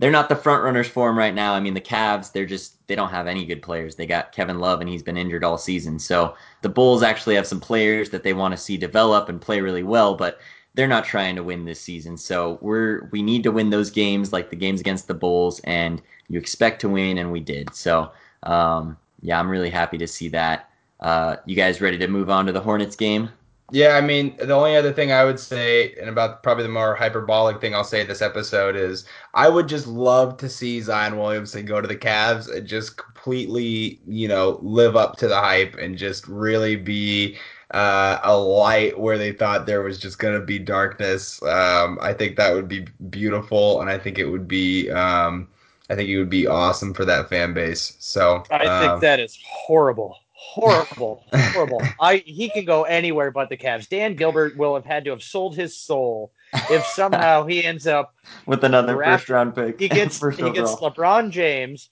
They're 0.00 0.12
not 0.12 0.28
the 0.28 0.36
front 0.36 0.62
runners 0.62 0.86
for 0.86 1.10
him 1.10 1.18
right 1.18 1.34
now. 1.34 1.54
I 1.54 1.60
mean, 1.60 1.74
the 1.74 1.80
Cavs, 1.80 2.30
they're 2.30 2.46
just 2.46 2.86
they 2.86 2.94
don't 2.94 3.10
have 3.10 3.26
any 3.26 3.44
good 3.44 3.62
players. 3.62 3.96
They 3.96 4.06
got 4.06 4.30
Kevin 4.30 4.60
Love, 4.60 4.80
and 4.80 4.88
he's 4.88 5.02
been 5.02 5.16
injured 5.16 5.42
all 5.42 5.58
season. 5.58 5.98
So 5.98 6.36
the 6.62 6.68
Bulls 6.68 7.02
actually 7.02 7.34
have 7.34 7.48
some 7.48 7.60
players 7.60 8.10
that 8.10 8.22
they 8.22 8.32
want 8.32 8.52
to 8.52 8.58
see 8.58 8.76
develop 8.76 9.28
and 9.28 9.40
play 9.40 9.60
really 9.60 9.82
well, 9.82 10.14
but 10.14 10.38
they're 10.74 10.86
not 10.86 11.04
trying 11.04 11.34
to 11.36 11.42
win 11.42 11.64
this 11.64 11.80
season. 11.80 12.16
So 12.16 12.58
we're 12.60 13.08
we 13.10 13.22
need 13.22 13.42
to 13.44 13.52
win 13.52 13.70
those 13.70 13.90
games, 13.90 14.32
like 14.32 14.50
the 14.50 14.56
games 14.56 14.80
against 14.80 15.08
the 15.08 15.14
Bulls, 15.14 15.60
and 15.64 16.00
you 16.28 16.38
expect 16.38 16.80
to 16.82 16.88
win, 16.88 17.18
and 17.18 17.32
we 17.32 17.40
did. 17.40 17.74
So 17.74 18.12
um, 18.44 18.96
yeah, 19.22 19.38
I'm 19.38 19.48
really 19.48 19.70
happy 19.70 19.98
to 19.98 20.06
see 20.06 20.28
that. 20.28 20.70
Uh, 21.00 21.36
you 21.46 21.56
guys 21.56 21.80
ready 21.80 21.98
to 21.98 22.08
move 22.08 22.30
on 22.30 22.46
to 22.46 22.52
the 22.52 22.60
Hornets 22.60 22.96
game? 22.96 23.30
Yeah, 23.70 23.96
I 23.96 24.00
mean, 24.00 24.34
the 24.38 24.54
only 24.54 24.76
other 24.76 24.94
thing 24.94 25.12
I 25.12 25.24
would 25.24 25.38
say, 25.38 25.94
and 26.00 26.08
about 26.08 26.42
probably 26.42 26.62
the 26.62 26.70
more 26.70 26.94
hyperbolic 26.94 27.60
thing 27.60 27.74
I'll 27.74 27.84
say 27.84 28.02
this 28.02 28.22
episode 28.22 28.76
is, 28.76 29.04
I 29.34 29.50
would 29.50 29.68
just 29.68 29.86
love 29.86 30.38
to 30.38 30.48
see 30.48 30.80
Zion 30.80 31.18
Williamson 31.18 31.66
go 31.66 31.78
to 31.78 31.86
the 31.86 31.96
Cavs 31.96 32.50
and 32.50 32.66
just 32.66 32.96
completely, 32.96 34.00
you 34.06 34.26
know, 34.26 34.58
live 34.62 34.96
up 34.96 35.16
to 35.16 35.28
the 35.28 35.38
hype 35.38 35.74
and 35.74 35.98
just 35.98 36.26
really 36.26 36.76
be 36.76 37.36
uh, 37.72 38.18
a 38.22 38.36
light 38.36 38.98
where 38.98 39.18
they 39.18 39.32
thought 39.32 39.66
there 39.66 39.82
was 39.82 39.98
just 39.98 40.18
going 40.18 40.38
to 40.38 40.44
be 40.44 40.58
darkness. 40.58 41.42
Um, 41.42 41.98
I 42.00 42.12
think 42.12 42.36
that 42.36 42.54
would 42.54 42.68
be 42.68 42.86
beautiful, 43.10 43.80
and 43.80 43.90
I 43.90 43.98
think 43.98 44.18
it 44.18 44.26
would 44.26 44.48
be. 44.48 44.90
Um, 44.90 45.48
I 45.90 45.94
think 45.94 46.10
it 46.10 46.18
would 46.18 46.28
be 46.28 46.46
awesome 46.46 46.92
for 46.92 47.06
that 47.06 47.30
fan 47.30 47.54
base. 47.54 47.96
So 47.98 48.44
I 48.50 48.58
think 48.58 48.92
um, 48.92 49.00
that 49.00 49.20
is 49.20 49.38
horrible 49.42 50.18
horrible, 50.38 51.24
horrible. 51.32 51.82
I 52.00 52.18
he 52.18 52.48
can 52.48 52.64
go 52.64 52.84
anywhere 52.84 53.30
but 53.30 53.48
the 53.48 53.56
Cavs. 53.56 53.88
Dan 53.88 54.14
Gilbert 54.14 54.56
will 54.56 54.74
have 54.74 54.84
had 54.84 55.04
to 55.04 55.10
have 55.10 55.22
sold 55.22 55.56
his 55.56 55.76
soul 55.78 56.32
if 56.70 56.84
somehow 56.86 57.44
he 57.46 57.64
ends 57.64 57.86
up 57.86 58.14
with 58.46 58.64
another 58.64 58.94
draft, 58.94 59.22
first 59.22 59.30
round 59.30 59.54
pick. 59.54 59.78
He 59.78 59.88
gets 59.88 60.18
he 60.36 60.50
gets 60.50 60.74
LeBron 60.76 61.30
James, 61.30 61.90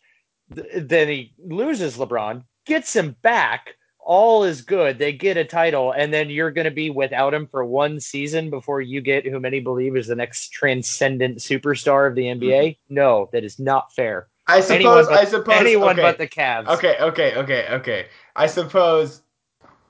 then 0.49 1.09
he 1.09 1.35
loses 1.39 1.97
LeBron, 1.97 2.45
gets 2.65 2.95
him 2.95 3.17
back. 3.23 3.76
All 4.09 4.45
is 4.45 4.63
good. 4.63 5.01
They 5.01 5.13
get 5.13 5.37
a 5.37 5.45
title, 5.45 5.91
and 5.91 6.15
then 6.15 6.31
you're 6.31 6.53
going 6.53 6.67
to 6.67 6.71
be 6.71 6.91
without 6.91 7.35
him 7.35 7.49
for 7.49 7.65
one 7.65 7.99
season 7.99 8.51
before 8.51 8.81
you 8.81 9.01
get 9.01 9.27
who 9.27 9.41
many 9.41 9.59
believe 9.59 9.97
is 9.97 10.07
the 10.07 10.15
next 10.15 10.51
transcendent 10.51 11.39
superstar 11.39 12.09
of 12.09 12.15
the 12.15 12.23
NBA. 12.23 12.63
Mm-hmm. 12.63 12.95
No, 12.95 13.29
that 13.33 13.43
is 13.43 13.59
not 13.59 13.93
fair. 13.93 14.29
I 14.47 14.61
suppose. 14.61 15.09
But, 15.09 15.19
I 15.19 15.25
suppose. 15.25 15.57
Anyone 15.57 15.99
okay. 15.99 16.03
but 16.03 16.19
the 16.19 16.29
Cavs. 16.29 16.69
Okay. 16.69 16.97
Okay. 17.01 17.35
Okay. 17.35 17.67
Okay. 17.69 18.07
I 18.37 18.47
suppose, 18.47 19.23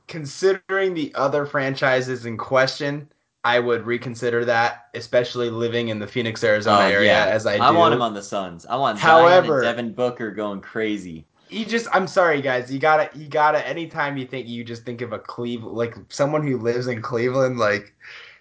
considering 0.09 0.95
the 0.95 1.15
other 1.15 1.45
franchises 1.45 2.25
in 2.25 2.39
question, 2.39 3.11
I 3.45 3.61
would 3.61 3.85
reconsider 3.85 4.47
that, 4.47 4.87
especially 4.95 5.51
living 5.51 5.89
in 5.89 5.99
the 5.99 6.07
Phoenix, 6.07 6.43
Arizona 6.43 6.85
uh, 6.85 6.89
area 6.89 7.13
yeah. 7.13 7.27
as 7.27 7.47
I 7.47 7.59
do. 7.59 7.63
I 7.63 7.71
want 7.71 7.93
him 7.93 8.01
on 8.01 8.15
the 8.15 8.23
Suns. 8.23 8.65
I 8.65 8.77
want 8.77 8.99
However, 8.99 9.61
Zion 9.61 9.77
and 9.77 9.77
Devin 9.77 9.93
Booker 9.93 10.31
going 10.31 10.63
crazy. 10.63 11.27
You 11.49 11.65
just, 11.65 11.87
I'm 11.93 12.07
sorry, 12.07 12.43
guys. 12.43 12.73
You 12.73 12.79
gotta, 12.79 13.09
you 13.17 13.29
gotta. 13.29 13.67
Anytime 13.67 14.17
you 14.17 14.27
think, 14.27 14.49
you 14.49 14.65
just 14.65 14.85
think 14.85 15.01
of 15.01 15.13
a 15.13 15.19
Cleveland, 15.19 15.77
like 15.77 15.95
someone 16.09 16.47
who 16.47 16.59
lives 16.59 16.87
in 16.89 17.03
Cleveland, 17.03 17.59
like 17.59 17.95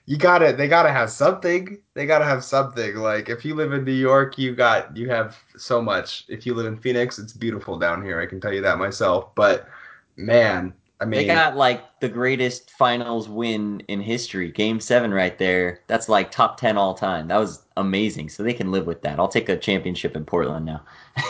you 0.05 0.17
gotta 0.17 0.53
they 0.53 0.67
gotta 0.67 0.91
have 0.91 1.09
something. 1.09 1.79
They 1.93 2.05
gotta 2.05 2.25
have 2.25 2.43
something. 2.43 2.95
Like 2.95 3.29
if 3.29 3.43
you 3.43 3.55
live 3.55 3.73
in 3.73 3.83
new 3.83 3.91
york 3.91 4.37
you 4.37 4.55
got 4.55 4.95
you 4.95 5.09
have 5.09 5.37
so 5.57 5.81
much. 5.81 6.25
If 6.27 6.45
you 6.45 6.53
live 6.53 6.67
in 6.67 6.77
phoenix 6.77 7.17
it's 7.17 7.33
beautiful 7.33 7.77
down 7.77 8.03
here. 8.03 8.21
I 8.21 8.25
can 8.27 8.39
tell 8.39 8.53
you 8.53 8.61
that 8.61 8.77
myself. 8.77 9.33
But 9.35 9.67
man 10.15 10.73
i 11.01 11.05
mean 11.05 11.19
they 11.19 11.25
got 11.25 11.57
like 11.57 11.99
the 11.99 12.07
greatest 12.07 12.71
finals 12.71 13.27
win 13.27 13.81
in 13.87 13.99
history. 13.99 14.51
Game 14.51 14.79
seven 14.79 15.11
right 15.11 15.37
there. 15.37 15.79
That's 15.87 16.07
like 16.07 16.31
top 16.31 16.57
10 16.59 16.77
all 16.77 16.93
time. 16.93 17.27
That 17.27 17.37
was 17.37 17.63
amazing. 17.75 18.29
So 18.29 18.43
they 18.43 18.53
can 18.53 18.71
live 18.71 18.85
with 18.85 19.01
that. 19.01 19.19
I'll 19.19 19.27
take 19.27 19.49
a 19.49 19.57
championship 19.57 20.15
in 20.15 20.23
portland 20.23 20.65
now. 20.65 20.81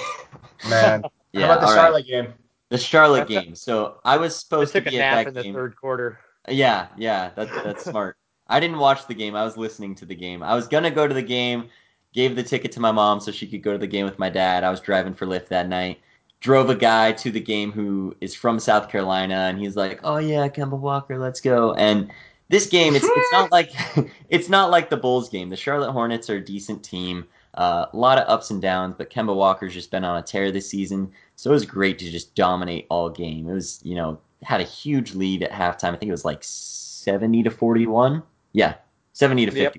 Man 0.70 1.04
yeah, 1.40 1.48
how 1.48 1.54
about 1.54 1.62
the 1.62 1.76
charlotte 1.76 2.06
right. 2.10 2.26
game 2.26 2.34
the 2.70 2.78
charlotte 2.78 3.28
that's 3.28 3.30
game 3.30 3.54
a, 3.54 3.56
so 3.56 4.00
i 4.04 4.18
was 4.18 4.36
supposed 4.36 4.76
I 4.76 4.80
to 4.80 4.88
at 4.88 4.94
that 4.94 5.28
in 5.28 5.34
the 5.34 5.44
game. 5.44 5.54
third 5.54 5.76
quarter 5.76 6.20
yeah 6.48 6.88
yeah 6.98 7.32
that, 7.36 7.50
that's 7.64 7.86
smart 7.86 8.18
I 8.48 8.60
didn't 8.60 8.78
watch 8.78 9.08
the 9.08 9.14
game. 9.14 9.36
I 9.36 9.44
was 9.44 9.58
listening 9.58 9.96
to 9.96 10.06
the 10.06 10.16
game. 10.16 10.44
I 10.44 10.56
was 10.56 10.68
gonna 10.68 10.92
go 10.92 11.08
to 11.08 11.14
the 11.14 11.22
game. 11.22 11.70
Gave 12.14 12.36
the 12.36 12.44
ticket 12.44 12.72
to 12.74 12.80
my 12.80 12.92
mom 12.92 13.20
so 13.20 13.32
she 13.32 13.48
could 13.48 13.62
go 13.62 13.74
to 13.74 13.78
the 13.78 13.88
game 13.88 14.06
with 14.06 14.20
my 14.20 14.30
dad. 14.30 14.64
I 14.64 14.70
was 14.70 14.80
driving 14.80 15.14
for 15.14 15.26
Lyft 15.26 15.50
that 15.50 15.68
night. 15.68 16.00
Drove 16.40 16.70
a 16.70 16.76
guy 16.76 17.12
to 17.14 17.32
the 17.32 17.40
game 17.40 17.72
who 17.72 18.16
is 18.22 18.34
from 18.36 18.60
South 18.60 18.90
Carolina, 18.90 19.36
and 19.50 19.60
he's 19.60 19.76
like, 19.76 20.00
"Oh 20.04 20.18
yeah, 20.18 20.48
Kemba 20.48 20.78
Walker, 20.78 21.18
let's 21.18 21.42
go." 21.42 21.74
And 21.74 22.12
this 22.50 22.68
game, 22.68 22.96
it's 22.96 23.06
it's 23.06 23.32
not 23.32 23.52
like 23.52 23.72
it's 24.30 24.48
not 24.48 24.70
like 24.70 24.90
the 24.90 24.98
Bulls 24.98 25.28
game. 25.28 25.50
The 25.50 25.58
Charlotte 25.58 25.92
Hornets 25.92 26.30
are 26.30 26.38
a 26.38 26.46
decent 26.46 26.84
team. 26.84 27.26
Uh, 27.56 27.88
a 27.92 27.98
lot 27.98 28.18
of 28.18 28.30
ups 28.30 28.52
and 28.52 28.62
downs, 28.62 28.96
but 28.98 29.10
Kemba 29.10 29.36
Walker's 29.36 29.74
just 29.74 29.90
been 29.90 30.04
on 30.04 30.18
a 30.18 30.22
tear 30.22 30.52
this 30.52 30.70
season, 30.70 31.12
so 31.36 31.50
it 31.50 31.54
was 31.54 31.66
great 31.66 32.00
to 32.00 32.10
just 32.10 32.36
dominate 32.36 32.88
all 32.90 33.10
game. 33.10 33.50
It 33.50 33.54
was, 33.54 33.80
you 33.84 33.96
know, 33.96 34.20
had 34.44 34.62
a 34.62 34.66
huge 34.66 35.14
lead 35.16 35.44
at 35.44 35.52
halftime. 35.52 35.94
I 35.94 35.98
think 35.98 36.10
it 36.10 36.12
was 36.12 36.26
like 36.26 36.44
seventy 36.44 37.44
to 37.44 37.50
forty-one 37.50 38.24
yeah, 38.56 38.76
70 39.12 39.48
to 39.48 39.52
50. 39.52 39.62
Yep. 39.62 39.76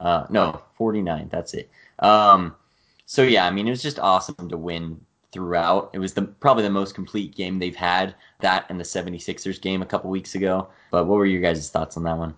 Uh, 0.00 0.26
no, 0.30 0.62
49. 0.76 1.28
That's 1.30 1.52
it. 1.52 1.70
Um, 1.98 2.56
so 3.04 3.22
yeah, 3.22 3.46
I 3.46 3.50
mean, 3.50 3.66
it 3.66 3.70
was 3.70 3.82
just 3.82 3.98
awesome 3.98 4.48
to 4.48 4.56
win 4.56 4.98
throughout. 5.30 5.90
It 5.92 5.98
was 5.98 6.14
the 6.14 6.22
probably 6.22 6.62
the 6.62 6.70
most 6.70 6.94
complete 6.94 7.36
game 7.36 7.58
they've 7.58 7.76
had. 7.76 8.14
That 8.40 8.64
and 8.70 8.80
the 8.80 8.84
76ers 8.84 9.60
game 9.60 9.82
a 9.82 9.86
couple 9.86 10.08
weeks 10.08 10.34
ago. 10.34 10.68
But 10.90 11.04
what 11.04 11.18
were 11.18 11.26
your 11.26 11.42
guys' 11.42 11.68
thoughts 11.68 11.98
on 11.98 12.04
that 12.04 12.16
one? 12.16 12.34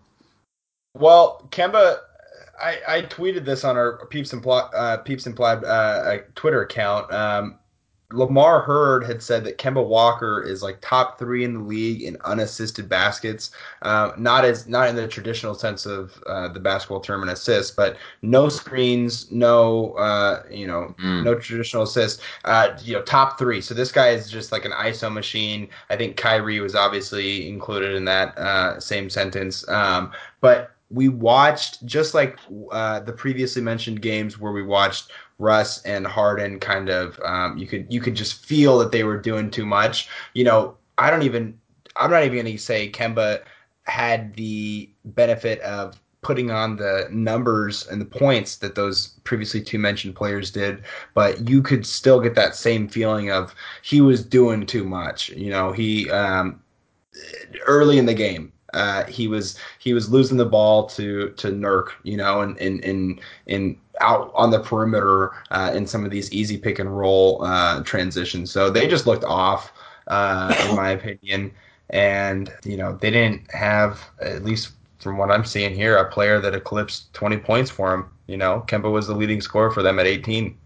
Well, 0.95 1.47
Kemba, 1.51 1.99
I, 2.61 2.79
I 2.89 3.03
tweeted 3.03 3.45
this 3.45 3.63
on 3.63 3.77
our 3.77 4.05
Peeps 4.07 4.33
and 4.33 4.45
uh, 4.45 4.97
Peeps 4.99 5.27
Implied 5.27 5.63
uh, 5.63 6.19
Twitter 6.35 6.63
account. 6.63 7.13
Um, 7.13 7.60
Lamar 8.13 8.61
Hurd 8.61 9.05
had 9.05 9.23
said 9.23 9.45
that 9.45 9.59
Kemba 9.59 9.85
Walker 9.87 10.43
is 10.43 10.63
like 10.63 10.79
top 10.81 11.19
three 11.19 11.45
in 11.45 11.55
the 11.55 11.61
league 11.61 12.03
in 12.03 12.17
unassisted 12.25 12.89
baskets. 12.89 13.51
Uh, 13.83 14.13
not 14.17 14.45
as 14.45 14.67
not 14.67 14.89
in 14.89 14.97
the 14.97 15.07
traditional 15.07 15.55
sense 15.55 15.87
of 15.87 16.23
uh, 16.27 16.49
the 16.49 16.61
basketball 16.61 17.01
term 17.01 17.23
and 17.23 17.31
assists, 17.31 17.71
but 17.71 17.97
no 18.23 18.49
screens, 18.49 19.31
no 19.31 19.93
uh, 19.93 20.43
you 20.51 20.67
know, 20.67 20.95
mm. 21.01 21.25
no 21.25 21.35
traditional 21.35 21.85
assists. 21.85 22.23
Uh, 22.45 22.77
you 22.83 22.95
know, 22.95 23.03
top 23.03 23.39
three. 23.39 23.61
So 23.61 23.75
this 23.75 23.93
guy 23.93 24.09
is 24.09 24.31
just 24.31 24.53
like 24.53 24.65
an 24.65 24.73
ISO 24.73 25.13
machine. 25.13 25.69
I 25.89 25.97
think 25.97 26.17
Kyrie 26.17 26.61
was 26.61 26.75
obviously 26.75 27.49
included 27.49 27.95
in 27.95 28.05
that 28.07 28.37
uh, 28.37 28.81
same 28.81 29.09
sentence. 29.09 29.67
Um, 29.69 30.13
but 30.41 30.73
we 30.91 31.09
watched 31.09 31.85
just 31.87 32.15
like 32.15 32.39
uh, 32.73 33.01
the 33.01 33.13
previously 33.13 33.63
mentioned 33.63 34.03
games 34.03 34.39
where 34.39 34.53
we 34.53 34.63
watched 34.63 35.13
Russ 35.41 35.83
and 35.83 36.07
Harden 36.07 36.61
kind 36.61 36.91
of 36.91 37.19
um, 37.25 37.57
you 37.59 37.67
could 37.67 37.87
you 37.93 38.01
could 38.01 38.15
just 38.15 38.45
feel 38.45 38.79
that 38.79 38.93
they 38.93 39.03
were 39.03 39.17
doing 39.17 39.51
too 39.51 39.67
much. 39.67 40.09
You 40.35 40.45
know, 40.45 40.77
I 40.99 41.11
don't 41.11 41.23
even 41.23 41.59
I'm 41.97 42.11
not 42.11 42.23
even 42.23 42.43
going 42.45 42.57
to 42.57 42.63
say 42.63 42.91
Kemba 42.91 43.43
had 43.85 44.35
the 44.35 44.89
benefit 45.05 45.61
of 45.63 46.01
putting 46.23 46.51
on 46.51 46.77
the 46.77 47.09
numbers 47.11 47.89
and 47.89 47.99
the 47.99 48.05
points 48.05 48.57
that 48.57 48.75
those 48.75 49.09
previously 49.25 49.63
two 49.63 49.79
mentioned 49.79 50.15
players 50.15 50.51
did, 50.51 50.83
but 51.15 51.49
you 51.49 51.63
could 51.63 51.87
still 51.87 52.21
get 52.21 52.35
that 52.35 52.55
same 52.55 52.87
feeling 52.87 53.31
of 53.31 53.55
he 53.83 54.03
was 54.03 54.23
doing 54.23 54.67
too 54.67 54.85
much. 54.85 55.31
You 55.31 55.51
know, 55.51 55.73
he 55.73 56.11
um, 56.11 56.63
early 57.67 57.97
in 57.97 58.05
the 58.05 58.15
game 58.15 58.53
uh, 58.73 59.05
he 59.07 59.29
was 59.29 59.59
he 59.79 59.93
was 59.93 60.11
losing 60.11 60.37
the 60.37 60.45
ball 60.45 60.87
to 60.87 61.31
to 61.31 61.49
Nurk, 61.49 61.91
you 62.03 62.17
know, 62.17 62.41
and 62.43 62.57
in 62.59 62.81
in 62.81 63.21
in 63.47 63.79
out 64.01 64.33
on 64.35 64.51
the 64.51 64.61
perimeter 64.61 65.33
uh, 65.51 65.73
in 65.75 65.87
some 65.87 66.05
of 66.05 66.11
these 66.11 66.33
easy 66.33 66.57
pick 66.57 66.79
and 66.79 66.97
roll 66.97 67.43
uh, 67.45 67.83
transitions. 67.85 68.51
So 68.51 68.71
they 68.71 68.89
just 68.89 69.07
looked 69.07 69.25
off, 69.25 69.73
uh, 70.09 70.55
in 70.69 70.77
my 70.77 70.91
opinion. 70.91 71.53
And 71.93 72.53
you 72.65 72.77
know 72.77 72.97
they 72.97 73.11
didn't 73.11 73.51
have 73.53 74.01
at 74.21 74.45
least 74.45 74.71
from 75.01 75.19
what 75.19 75.31
I'm 75.33 75.45
seeing 75.45 75.75
here 75.75 75.97
a 75.97 76.09
player 76.09 76.41
that 76.41 76.55
eclipsed 76.55 77.13
20 77.15 77.39
points 77.39 77.69
for 77.69 77.91
them. 77.91 78.11
You 78.29 78.37
know, 78.37 78.65
Kemba 78.69 78.93
was 78.93 79.09
the 79.09 79.15
leading 79.15 79.41
scorer 79.41 79.73
for 79.73 79.83
them 79.83 79.99
at 79.99 80.07
18 80.07 80.57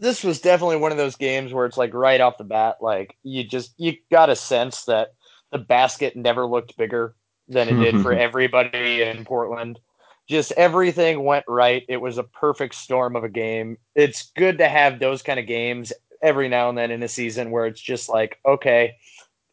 this 0.00 0.22
was 0.22 0.40
definitely 0.40 0.76
one 0.76 0.92
of 0.92 0.98
those 0.98 1.16
games 1.16 1.52
where 1.52 1.66
it's 1.66 1.76
like 1.76 1.92
right 1.92 2.20
off 2.20 2.38
the 2.38 2.44
bat, 2.44 2.76
like 2.80 3.16
you 3.22 3.44
just 3.44 3.74
you 3.78 3.94
got 4.10 4.30
a 4.30 4.36
sense 4.36 4.84
that 4.84 5.08
the 5.50 5.58
basket 5.58 6.16
never 6.16 6.46
looked 6.46 6.76
bigger 6.76 7.14
than 7.48 7.68
it 7.68 7.74
did 7.82 8.00
for 8.02 8.12
everybody 8.18 9.02
in 9.02 9.24
Portland. 9.24 9.80
Just 10.28 10.52
everything 10.52 11.24
went 11.24 11.44
right. 11.48 11.84
It 11.88 11.96
was 11.98 12.18
a 12.18 12.22
perfect 12.22 12.74
storm 12.74 13.16
of 13.16 13.24
a 13.24 13.28
game. 13.28 13.78
It's 13.94 14.30
good 14.36 14.58
to 14.58 14.68
have 14.68 14.98
those 14.98 15.22
kind 15.22 15.40
of 15.40 15.46
games 15.46 15.92
every 16.22 16.48
now 16.48 16.68
and 16.68 16.76
then 16.76 16.90
in 16.90 17.02
a 17.02 17.08
season 17.08 17.50
where 17.50 17.66
it's 17.66 17.80
just 17.80 18.08
like, 18.08 18.38
okay, 18.44 18.96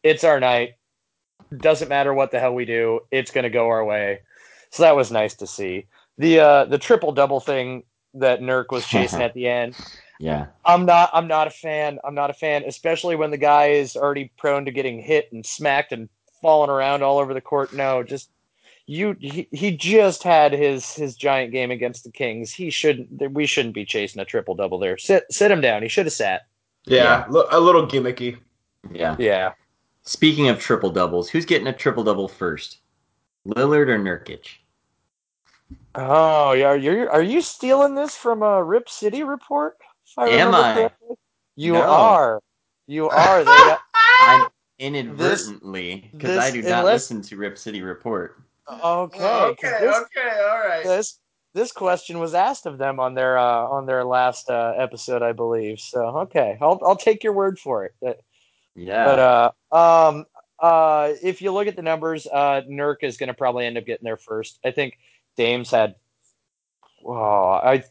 it's 0.02 0.24
our 0.24 0.38
night. 0.38 0.74
Doesn't 1.56 1.88
matter 1.88 2.12
what 2.12 2.30
the 2.30 2.40
hell 2.40 2.54
we 2.54 2.64
do, 2.64 3.00
it's 3.10 3.30
going 3.30 3.44
to 3.44 3.50
go 3.50 3.68
our 3.68 3.84
way. 3.84 4.20
So 4.70 4.82
that 4.82 4.96
was 4.96 5.10
nice 5.10 5.34
to 5.36 5.46
see. 5.46 5.86
The 6.18 6.40
uh, 6.40 6.64
the 6.64 6.78
triple 6.78 7.12
double 7.12 7.40
thing 7.40 7.84
that 8.14 8.40
Nurk 8.40 8.66
was 8.70 8.86
chasing 8.86 9.22
at 9.22 9.34
the 9.34 9.48
end. 9.48 9.76
Yeah. 10.18 10.46
I'm 10.64 10.86
not 10.86 11.10
I'm 11.12 11.28
not 11.28 11.46
a 11.46 11.50
fan. 11.50 11.98
I'm 12.04 12.14
not 12.14 12.30
a 12.30 12.34
fan, 12.34 12.64
especially 12.66 13.16
when 13.16 13.30
the 13.30 13.36
guy 13.36 13.68
is 13.68 13.96
already 13.96 14.32
prone 14.38 14.64
to 14.64 14.70
getting 14.70 15.00
hit 15.00 15.30
and 15.32 15.44
smacked 15.44 15.92
and 15.92 16.08
falling 16.42 16.70
around 16.70 17.02
all 17.02 17.18
over 17.18 17.34
the 17.34 17.40
court. 17.40 17.72
No, 17.72 18.02
just 18.02 18.30
you 18.86 19.16
he, 19.20 19.48
he 19.52 19.76
just 19.76 20.22
had 20.22 20.52
his 20.52 20.94
his 20.94 21.16
giant 21.16 21.52
game 21.52 21.70
against 21.70 22.04
the 22.04 22.10
Kings. 22.10 22.52
He 22.52 22.70
shouldn't. 22.70 23.32
We 23.32 23.46
shouldn't 23.46 23.74
be 23.74 23.84
chasing 23.84 24.20
a 24.20 24.24
triple 24.24 24.54
double 24.54 24.78
there. 24.78 24.96
Sit 24.98 25.24
sit 25.30 25.50
him 25.50 25.60
down. 25.60 25.82
He 25.82 25.88
should 25.88 26.06
have 26.06 26.12
sat. 26.12 26.42
Yeah, 26.84 27.26
a 27.50 27.58
little 27.58 27.86
gimmicky. 27.86 28.38
Yeah. 28.92 29.16
Yeah. 29.18 29.52
Speaking 30.02 30.48
of 30.48 30.60
triple 30.60 30.90
doubles, 30.90 31.28
who's 31.28 31.44
getting 31.44 31.66
a 31.66 31.72
triple 31.72 32.04
double 32.04 32.28
first? 32.28 32.78
Lillard 33.46 33.88
or 33.88 33.98
Nurkic? 33.98 34.46
Oh, 35.94 36.52
yeah. 36.52 36.74
You're 36.74 37.10
are 37.10 37.22
you 37.22 37.40
stealing 37.40 37.94
this 37.94 38.14
from 38.16 38.42
a 38.42 38.62
Rip 38.62 38.88
City 38.88 39.24
report? 39.24 39.76
if 40.18 40.30
Am 40.32 40.54
I? 40.54 40.74
correctly? 40.74 41.16
You 41.56 41.72
No. 41.72 41.82
are. 41.82 42.40
You 42.86 43.08
are. 43.08 43.38
They 43.44 43.44
got, 43.46 43.80
I'm 44.20 44.48
inadvertently 44.78 46.10
because 46.12 46.38
I 46.38 46.50
do 46.50 46.62
not 46.62 46.80
unless- 46.80 47.10
listen 47.10 47.22
to 47.22 47.36
Rip 47.36 47.58
City 47.58 47.82
Report. 47.82 48.40
Okay. 48.68 49.18
'cause 49.18 49.50
okay, 49.52 49.76
this, 49.80 49.96
okay, 49.96 50.40
all 50.40 50.58
right. 50.58 50.84
this 50.84 51.18
this 51.54 51.72
question 51.72 52.18
was 52.18 52.34
asked 52.34 52.66
of 52.66 52.78
them 52.78 53.00
on 53.00 53.14
their 53.14 53.38
uh, 53.38 53.62
on 53.66 53.86
their 53.86 54.04
last 54.04 54.50
uh, 54.50 54.74
episode, 54.76 55.22
I 55.22 55.32
believe. 55.32 55.80
So 55.80 56.00
okay, 56.20 56.58
I'll 56.60 56.78
I'll 56.84 56.96
take 56.96 57.24
your 57.24 57.32
word 57.32 57.58
for 57.58 57.84
it. 57.84 57.94
That- 58.02 58.20
Yeah. 58.74 59.04
But 59.04 59.18
uh, 59.72 60.08
um, 60.08 60.26
uh, 60.58 61.12
if 61.22 61.40
you 61.40 61.50
look 61.52 61.66
at 61.66 61.76
the 61.76 61.82
numbers, 61.82 62.26
uh, 62.30 62.60
Nurk 62.68 62.96
is 63.02 63.16
going 63.16 63.28
to 63.28 63.34
probably 63.34 63.64
end 63.66 63.78
up 63.78 63.86
getting 63.86 64.04
there 64.04 64.16
first. 64.18 64.58
I 64.64 64.70
think 64.70 64.98
Dame's 65.36 65.70
had. 65.70 65.94
Oh, 67.04 67.14
I 67.52 67.84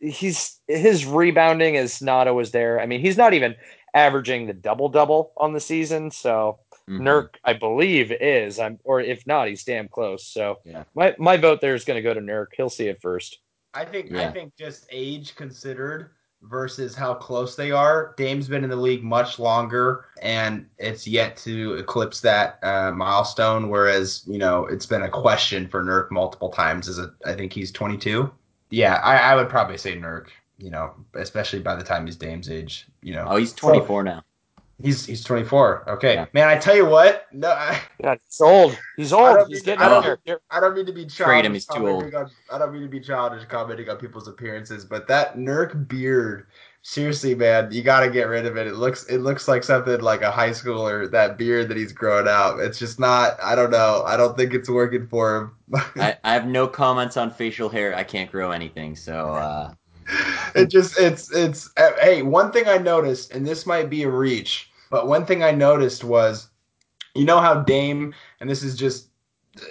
he's 0.00 0.58
his 0.66 1.04
rebounding 1.04 1.74
is 1.74 2.00
not 2.00 2.28
always 2.28 2.52
there. 2.52 2.80
I 2.80 2.86
mean, 2.86 3.00
he's 3.00 3.16
not 3.18 3.34
even 3.34 3.54
averaging 3.92 4.46
the 4.46 4.54
double 4.54 4.88
double 4.88 5.32
on 5.36 5.52
the 5.52 5.60
season. 5.60 6.10
So 6.10 6.58
Mhm. 6.90 7.00
Nurk, 7.02 7.28
I 7.44 7.52
believe, 7.52 8.10
is. 8.12 8.58
I'm 8.58 8.78
or 8.84 9.00
if 9.00 9.26
not, 9.26 9.48
he's 9.48 9.64
damn 9.64 9.88
close. 9.88 10.26
So 10.26 10.58
Yeah. 10.64 10.84
my 10.94 11.14
my 11.18 11.36
vote 11.36 11.60
there 11.60 11.74
is 11.74 11.84
going 11.84 11.96
to 11.96 12.02
go 12.02 12.12
to 12.14 12.20
Nurk. 12.20 12.46
He'll 12.56 12.68
see 12.70 12.88
it 12.88 13.00
first. 13.00 13.38
I 13.74 13.84
think 13.84 14.10
Yeah. 14.10 14.28
I 14.28 14.32
think 14.32 14.56
just 14.56 14.86
age 14.90 15.36
considered 15.36 16.10
versus 16.42 16.94
how 16.96 17.12
close 17.14 17.54
they 17.54 17.70
are. 17.70 18.14
Dame's 18.16 18.48
been 18.48 18.64
in 18.64 18.70
the 18.70 18.76
league 18.76 19.04
much 19.04 19.38
longer, 19.38 20.06
and 20.22 20.66
it's 20.78 21.06
yet 21.06 21.36
to 21.38 21.74
eclipse 21.74 22.20
that 22.22 22.58
uh, 22.64 22.90
milestone. 22.92 23.68
Whereas 23.68 24.24
you 24.26 24.38
know 24.38 24.66
it's 24.66 24.86
been 24.86 25.02
a 25.02 25.08
question 25.08 25.68
for 25.68 25.84
Nurk 25.84 26.10
multiple 26.10 26.48
times. 26.50 26.88
Is 26.88 26.98
it? 26.98 27.10
I 27.24 27.34
think 27.34 27.52
he's 27.52 27.70
22. 27.70 28.32
Yeah, 28.70 28.94
I, 29.04 29.18
I 29.18 29.34
would 29.36 29.48
probably 29.48 29.76
say 29.76 29.96
Nurk. 29.96 30.28
You 30.58 30.70
know, 30.70 30.92
especially 31.14 31.60
by 31.60 31.74
the 31.74 31.82
time 31.84 32.04
he's 32.06 32.16
Dame's 32.16 32.50
age. 32.50 32.86
You 33.02 33.14
know, 33.14 33.26
Oh, 33.28 33.36
he's 33.36 33.52
24 33.54 34.02
now. 34.02 34.22
He's 34.82 35.06
he's 35.06 35.22
24. 35.24 35.88
Okay, 35.90 36.14
Yeah. 36.14 36.26
man. 36.32 36.48
I 36.48 36.56
tell 36.56 36.76
you 36.76 36.86
what, 36.86 37.26
no. 37.32 37.48
I, 37.50 37.80
Yeah, 37.98 38.14
he's 38.24 38.40
old. 38.40 38.78
He's 38.96 39.12
old. 39.12 39.48
He's 39.48 39.58
mean- 39.58 39.64
getting 39.64 39.82
I 39.82 39.86
up 39.86 40.04
don't- 40.04 40.40
I 40.50 40.60
don't 40.60 40.74
mean 40.74 40.86
to 40.86 40.92
be 40.92 41.02
childish. 41.06 41.16
Trade 41.16 41.44
him, 41.44 41.52
he's 41.54 41.66
too 41.66 41.74
commenting 41.74 42.14
On, 42.14 42.30
I 42.50 42.58
don't 42.58 42.72
mean 42.72 42.82
to 42.82 42.88
be 42.88 43.00
childish 43.00 43.44
commenting 43.48 43.88
on 43.88 43.96
people's 43.96 44.28
appearances, 44.28 44.84
but 44.84 45.06
that 45.08 45.36
Nurk 45.36 45.88
beard, 45.88 46.46
seriously, 46.82 47.34
man, 47.34 47.70
you 47.70 47.82
got 47.82 48.00
to 48.00 48.10
get 48.10 48.28
rid 48.28 48.46
of 48.46 48.56
it. 48.56 48.66
It 48.66 48.74
looks 48.76 49.04
it 49.04 49.18
looks 49.18 49.48
like 49.48 49.62
something 49.64 50.00
like 50.00 50.22
a 50.22 50.30
high 50.30 50.50
schooler. 50.50 51.10
That 51.10 51.36
beard 51.38 51.68
that 51.68 51.76
he's 51.76 51.92
growing 51.92 52.28
out, 52.28 52.60
it's 52.60 52.78
just 52.78 52.98
not. 52.98 53.36
I 53.42 53.54
don't 53.54 53.70
know. 53.70 54.02
I 54.06 54.16
don't 54.16 54.36
think 54.36 54.54
it's 54.54 54.68
working 54.70 55.06
for 55.06 55.36
him. 55.36 55.56
I, 55.96 56.16
I 56.24 56.32
have 56.32 56.46
no 56.46 56.66
comments 56.66 57.16
on 57.16 57.30
facial 57.30 57.68
hair. 57.68 57.94
I 57.94 58.02
can't 58.04 58.30
grow 58.30 58.50
anything. 58.50 58.96
So, 58.96 59.34
uh, 59.34 59.72
it 60.56 60.66
just 60.70 60.98
it's 60.98 61.32
it's 61.32 61.70
hey 62.00 62.22
one 62.22 62.50
thing 62.50 62.66
i 62.66 62.76
noticed 62.76 63.30
and 63.32 63.46
this 63.46 63.64
might 63.64 63.88
be 63.88 64.02
a 64.02 64.08
reach 64.10 64.68
but 64.90 65.06
one 65.06 65.24
thing 65.24 65.42
i 65.42 65.50
noticed 65.50 66.04
was 66.04 66.48
you 67.14 67.24
know 67.24 67.40
how 67.40 67.62
dame 67.62 68.14
and 68.40 68.48
this 68.50 68.62
is 68.62 68.76
just 68.76 69.08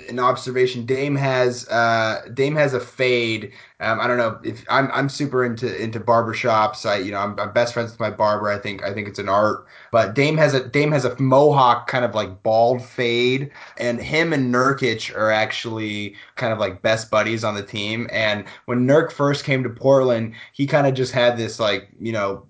an 0.10 0.20
observation 0.20 0.86
dame 0.86 1.16
has 1.16 1.68
uh 1.70 2.22
dame 2.34 2.56
has 2.56 2.74
a 2.74 2.80
fade 2.82 3.52
um 3.80 4.00
i 4.02 4.08
don't 4.08 4.18
know 4.18 4.38
if 4.44 4.66
i'm 4.70 4.92
i'm 4.92 5.08
super 5.08 5.46
into 5.46 5.82
into 5.82 6.02
barbershops 6.02 6.86
i 6.88 6.98
you 6.98 7.12
know 7.12 7.18
I'm, 7.18 7.40
I'm 7.40 7.54
best 7.54 7.74
friends 7.74 7.92
with 7.92 8.00
my 8.00 8.10
barber 8.10 8.50
i 8.50 8.58
think 8.60 8.84
i 8.84 8.94
think 8.94 9.08
it's 9.08 9.20
an 9.20 9.30
art 9.30 9.66
but 9.92 10.16
dame 10.16 10.36
has 10.38 10.54
a 10.54 10.68
dame 10.68 10.92
has 10.92 11.06
a 11.06 11.18
mohawk 11.20 11.88
kind 11.88 12.04
of 12.04 12.14
like 12.14 12.44
bald 12.44 12.84
fade 12.84 13.50
and 13.78 14.02
him 14.02 14.34
and 14.34 14.54
Nurkic 14.54 15.16
are 15.16 15.32
actually 15.32 16.16
kind 16.36 16.52
of 16.52 16.60
like 16.60 16.82
best 16.82 17.10
buddies 17.10 17.44
on 17.44 17.56
the 17.56 17.64
team. 17.64 18.08
And 18.12 18.46
when 18.66 18.86
Nurk 18.88 19.12
first 19.12 19.46
came 19.46 19.64
to 19.64 19.70
Portland, 19.70 20.34
he 20.54 20.68
kind 20.68 20.88
of 20.88 20.94
just 20.94 21.14
had 21.14 21.38
this 21.38 21.60
like 21.60 21.90
you 22.00 22.12
know. 22.12 22.46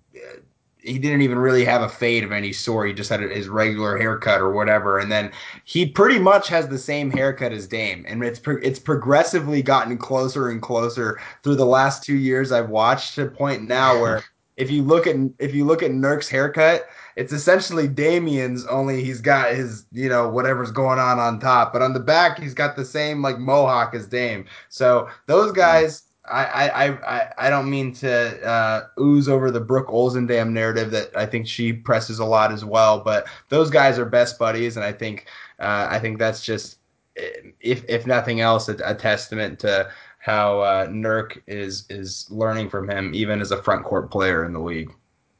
He 0.81 0.97
didn't 0.97 1.21
even 1.21 1.39
really 1.39 1.65
have 1.65 1.81
a 1.81 1.89
fade 1.89 2.23
of 2.23 2.31
any 2.31 2.53
sort. 2.53 2.87
He 2.87 2.93
just 2.93 3.09
had 3.09 3.19
his 3.19 3.49
regular 3.49 3.97
haircut 3.97 4.39
or 4.39 4.51
whatever, 4.51 4.97
and 4.99 5.11
then 5.11 5.31
he 5.65 5.85
pretty 5.85 6.19
much 6.19 6.47
has 6.47 6.67
the 6.67 6.77
same 6.77 7.11
haircut 7.11 7.51
as 7.51 7.67
Dame, 7.67 8.05
and 8.07 8.23
it's 8.23 8.39
pro- 8.39 8.61
it's 8.61 8.79
progressively 8.79 9.61
gotten 9.61 9.97
closer 9.97 10.49
and 10.49 10.61
closer 10.61 11.19
through 11.43 11.55
the 11.55 11.65
last 11.65 12.03
two 12.03 12.15
years 12.15 12.51
I've 12.51 12.69
watched 12.69 13.15
to 13.15 13.23
a 13.23 13.29
point 13.29 13.67
now 13.67 13.99
where 13.99 14.23
if 14.59 14.69
you 14.69 14.83
look 14.83 15.07
at 15.07 15.15
if 15.39 15.55
you 15.55 15.65
look 15.65 15.81
at 15.81 15.91
Nurk's 15.91 16.29
haircut, 16.29 16.87
it's 17.15 17.33
essentially 17.33 17.87
Damian's, 17.87 18.65
only 18.67 19.03
he's 19.03 19.21
got 19.21 19.53
his, 19.53 19.85
you 19.91 20.09
know, 20.09 20.29
whatever's 20.29 20.71
going 20.71 20.99
on 20.99 21.17
on 21.17 21.39
top. 21.39 21.73
But 21.73 21.81
on 21.81 21.93
the 21.93 21.99
back, 21.99 22.39
he's 22.39 22.53
got 22.53 22.75
the 22.75 22.85
same 22.85 23.21
like 23.21 23.39
mohawk 23.39 23.95
as 23.95 24.05
Dame. 24.05 24.45
So 24.67 25.09
those 25.25 25.51
hmm. 25.51 25.55
guys, 25.55 26.03
I, 26.25 26.43
I, 26.45 26.85
I, 26.85 27.17
I- 27.19 27.33
I 27.37 27.49
don't 27.49 27.69
mean 27.69 27.93
to 27.95 28.45
uh, 28.47 28.87
ooze 28.99 29.27
over 29.29 29.49
the 29.51 29.59
Brooke 29.61 29.87
Olzendam 29.87 30.51
narrative 30.51 30.91
that 30.91 31.09
I 31.15 31.25
think 31.25 31.47
she 31.47 31.71
presses 31.73 32.19
a 32.19 32.25
lot 32.25 32.51
as 32.51 32.63
well. 32.65 32.99
But 32.99 33.27
those 33.49 33.69
guys 33.69 33.97
are 33.97 34.05
best 34.05 34.37
buddies, 34.37 34.75
and 34.75 34.83
I 34.85 34.91
think, 34.91 35.25
uh, 35.59 35.87
I 35.89 35.99
think 35.99 36.19
that's 36.19 36.43
just, 36.43 36.77
if 37.61 37.83
if 37.89 38.05
nothing 38.07 38.41
else, 38.41 38.69
a, 38.69 38.77
a 38.85 38.93
testament 38.95 39.59
to 39.59 39.89
how 40.19 40.59
uh, 40.61 40.87
Nurk 40.87 41.41
is 41.47 41.85
is 41.89 42.27
learning 42.29 42.69
from 42.69 42.89
him, 42.89 43.11
even 43.13 43.41
as 43.41 43.51
a 43.51 43.61
front 43.63 43.85
court 43.85 44.11
player 44.11 44.45
in 44.45 44.53
the 44.53 44.59
league. 44.59 44.91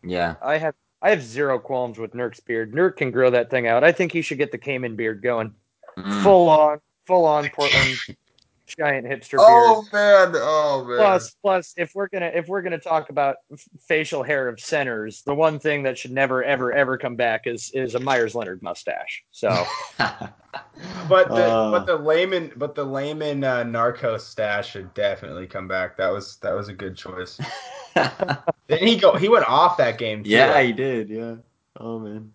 yeah. 0.03 0.35
I 0.41 0.57
have 0.57 0.75
I 1.01 1.09
have 1.11 1.21
zero 1.21 1.59
qualms 1.59 1.97
with 1.99 2.13
Nurk's 2.13 2.39
beard. 2.39 2.73
Nurk 2.73 2.97
can 2.97 3.11
grow 3.11 3.29
that 3.29 3.49
thing 3.49 3.67
out. 3.67 3.83
I 3.83 3.91
think 3.91 4.11
he 4.11 4.21
should 4.21 4.37
get 4.37 4.51
the 4.51 4.57
Kaman 4.57 4.95
beard 4.95 5.21
going. 5.21 5.53
Mm. 5.97 6.23
Full 6.23 6.49
on, 6.49 6.79
full 7.05 7.25
on 7.25 7.49
Portland 7.49 7.97
giant 8.77 9.05
hipster 9.07 9.37
beard. 9.37 9.41
Oh 9.41 9.85
beard. 9.91 10.33
man! 10.33 10.41
Oh 10.43 10.85
man! 10.87 10.97
Plus, 10.97 11.31
plus, 11.41 11.73
if 11.77 11.93
we're 11.95 12.07
gonna 12.07 12.31
if 12.33 12.47
we're 12.47 12.61
gonna 12.61 12.77
talk 12.79 13.09
about 13.09 13.37
f- 13.51 13.67
facial 13.87 14.23
hair 14.23 14.47
of 14.47 14.59
centers, 14.59 15.21
the 15.23 15.33
one 15.33 15.59
thing 15.59 15.83
that 15.83 15.97
should 15.97 16.11
never 16.11 16.43
ever 16.43 16.71
ever 16.73 16.97
come 16.97 17.15
back 17.15 17.47
is 17.47 17.71
is 17.73 17.95
a 17.95 17.99
Meyers 17.99 18.35
Leonard 18.35 18.61
mustache. 18.61 19.23
So 19.31 19.49
But 19.99 21.27
the 21.29 21.45
Uh. 21.45 21.71
but 21.71 21.85
the 21.85 21.95
layman 21.97 22.51
but 22.55 22.73
the 22.75 22.85
layman 22.85 23.43
uh, 23.43 23.63
narcos 23.63 24.21
stash 24.21 24.71
should 24.71 24.93
definitely 24.93 25.47
come 25.47 25.67
back. 25.67 25.97
That 25.97 26.09
was 26.09 26.37
that 26.37 26.53
was 26.53 26.69
a 26.69 26.73
good 26.73 26.95
choice. 26.95 27.39
Didn't 28.67 28.87
he 28.87 28.97
go? 28.97 29.15
He 29.15 29.29
went 29.29 29.47
off 29.49 29.77
that 29.77 29.97
game. 29.97 30.23
Too. 30.23 30.29
yeah, 30.29 30.61
he 30.61 30.71
did. 30.73 31.09
Yeah. 31.09 31.35
Oh 31.79 31.99
man. 31.99 32.31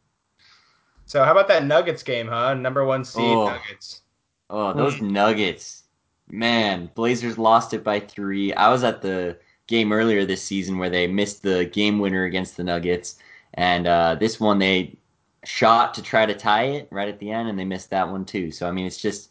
So 1.06 1.22
how 1.24 1.32
about 1.32 1.48
that 1.48 1.64
Nuggets 1.64 2.02
game, 2.02 2.26
huh? 2.28 2.54
Number 2.54 2.84
one 2.84 3.04
seed 3.04 3.22
Oh. 3.24 3.46
Nuggets. 3.48 4.02
Oh, 4.50 4.72
those 4.72 5.00
Nuggets. 5.00 5.83
Man, 6.28 6.90
Blazers 6.94 7.38
lost 7.38 7.74
it 7.74 7.84
by 7.84 8.00
three. 8.00 8.52
I 8.54 8.70
was 8.70 8.82
at 8.82 9.02
the 9.02 9.38
game 9.66 9.92
earlier 9.92 10.24
this 10.24 10.42
season 10.42 10.78
where 10.78 10.90
they 10.90 11.06
missed 11.06 11.42
the 11.42 11.66
game 11.66 11.98
winner 11.98 12.24
against 12.24 12.56
the 12.56 12.64
Nuggets. 12.64 13.16
And 13.54 13.86
uh, 13.86 14.16
this 14.16 14.40
one, 14.40 14.58
they 14.58 14.96
shot 15.44 15.94
to 15.94 16.02
try 16.02 16.26
to 16.26 16.34
tie 16.34 16.64
it 16.64 16.88
right 16.90 17.08
at 17.08 17.18
the 17.18 17.30
end, 17.30 17.48
and 17.48 17.58
they 17.58 17.64
missed 17.64 17.90
that 17.90 18.10
one 18.10 18.24
too. 18.24 18.50
So, 18.50 18.68
I 18.68 18.72
mean, 18.72 18.86
it's 18.86 19.00
just, 19.00 19.30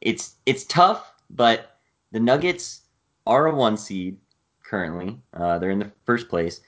it's 0.00 0.36
it's 0.46 0.64
tough, 0.64 1.12
but 1.30 1.78
the 2.12 2.20
Nuggets 2.20 2.82
are 3.26 3.46
a 3.46 3.54
one 3.54 3.76
seed 3.76 4.16
currently. 4.64 5.18
Uh, 5.34 5.58
they're 5.58 5.70
in 5.70 5.78
the 5.78 5.92
first 6.04 6.28
place. 6.28 6.62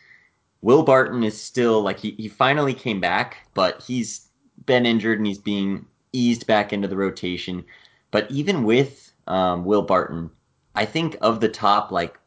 Will 0.61 0.83
Barton 0.85 1.25
is 1.25 1.41
still, 1.41 1.83
like, 1.83 1.99
he, 1.99 2.13
he 2.13 2.29
finally 2.29 2.75
came 2.75 3.01
back, 3.01 3.49
but 3.55 3.83
he's 3.83 4.29
been 4.67 4.87
injured 4.87 5.19
and 5.19 5.27
he's 5.27 5.39
being 5.39 5.85
eased 6.13 6.47
back 6.47 6.73
into 6.73 6.87
the 6.87 6.97
rotation. 6.97 7.65
But 8.13 8.31
even 8.31 8.63
with 8.63 9.12
um, 9.27 9.65
Will 9.65 9.83
Barton, 9.83 10.31
I 10.75 10.85
think 10.85 11.17
of 11.21 11.41
the 11.41 11.49
top 11.49 11.91
like 11.91 12.19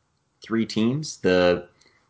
three 0.42 0.66
teams, 0.66 1.18
the 1.18 1.68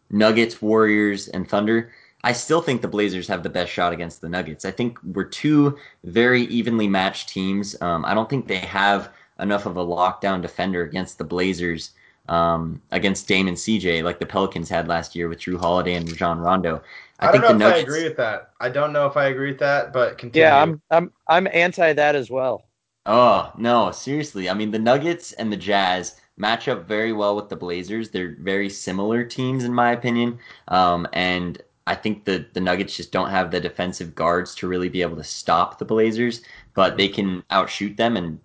Nuggets, 0.09 0.61
Warriors, 0.61 1.27
and 1.29 1.47
Thunder, 1.47 1.91
I 2.23 2.33
still 2.33 2.61
think 2.61 2.81
the 2.81 2.87
Blazers 2.87 3.27
have 3.27 3.43
the 3.43 3.49
best 3.49 3.71
shot 3.71 3.93
against 3.93 4.19
the 4.19 4.29
Nuggets. 4.29 4.65
I 4.65 4.71
think 4.71 4.97
we're 5.03 5.25
two 5.25 5.77
very 6.03 6.41
evenly 6.43 6.87
matched 6.87 7.29
teams. 7.29 7.79
Um, 7.81 8.03
I 8.03 8.15
don't 8.15 8.29
think 8.29 8.47
they 8.47 8.57
have 8.57 9.11
enough 9.39 9.67
of 9.67 9.77
a 9.77 9.85
lockdown 9.85 10.41
defender 10.41 10.81
against 10.81 11.19
the 11.19 11.23
Blazers, 11.23 11.91
um, 12.27 12.81
against 12.91 13.27
Dame 13.27 13.47
and 13.47 13.55
CJ, 13.55 14.03
like 14.03 14.19
the 14.19 14.25
Pelicans 14.25 14.69
had 14.69 14.87
last 14.87 15.15
year 15.15 15.29
with 15.29 15.39
Jrue 15.39 15.59
Holiday 15.59 15.93
and 15.93 16.09
Rajon 16.09 16.39
Rondo. 16.39 16.81
I, 17.19 17.31
think 17.31 17.43
don't 17.43 17.59
know 17.59 17.65
the 17.65 17.65
if 17.65 17.65
I 17.65 17.69
Nuggets. 17.69 17.83
agree 17.83 18.03
with 18.05 18.17
that. 18.17 18.51
I 18.59 18.69
don't 18.69 18.91
know 18.91 19.05
if 19.05 19.17
I 19.17 19.25
agree 19.25 19.51
with 19.51 19.59
that, 19.59 19.93
but 19.93 20.17
continue. 20.17 20.47
yeah, 20.47 20.61
I'm 20.61 20.81
I'm 20.89 21.11
I'm 21.27 21.47
anti 21.53 21.93
that 21.93 22.15
as 22.15 22.31
well. 22.31 22.64
Oh, 23.07 23.51
no, 23.57 23.91
seriously. 23.91 24.49
I 24.49 24.53
mean, 24.53 24.71
the 24.71 24.79
Nuggets 24.79 25.31
and 25.33 25.51
the 25.51 25.57
Jazz 25.57 26.19
match 26.37 26.67
up 26.67 26.87
very 26.87 27.13
well 27.13 27.35
with 27.35 27.49
the 27.49 27.55
Blazers. 27.55 28.09
They're 28.09 28.35
very 28.39 28.69
similar 28.69 29.23
teams, 29.23 29.63
in 29.63 29.73
my 29.73 29.91
opinion. 29.91 30.39
Um, 30.67 31.07
and 31.13 31.61
I 31.87 31.95
think 31.95 32.25
the, 32.25 32.45
the 32.53 32.61
Nuggets 32.61 32.95
just 32.95 33.11
don't 33.11 33.29
have 33.29 33.51
the 33.51 33.59
defensive 33.59 34.15
guards 34.15 34.55
to 34.55 34.67
really 34.67 34.89
be 34.89 35.01
able 35.01 35.17
to 35.17 35.23
stop 35.23 35.77
the 35.77 35.85
Blazers, 35.85 36.41
but 36.73 36.97
they 36.97 37.07
can 37.07 37.43
outshoot 37.51 37.95
them. 37.97 38.17
And 38.17 38.39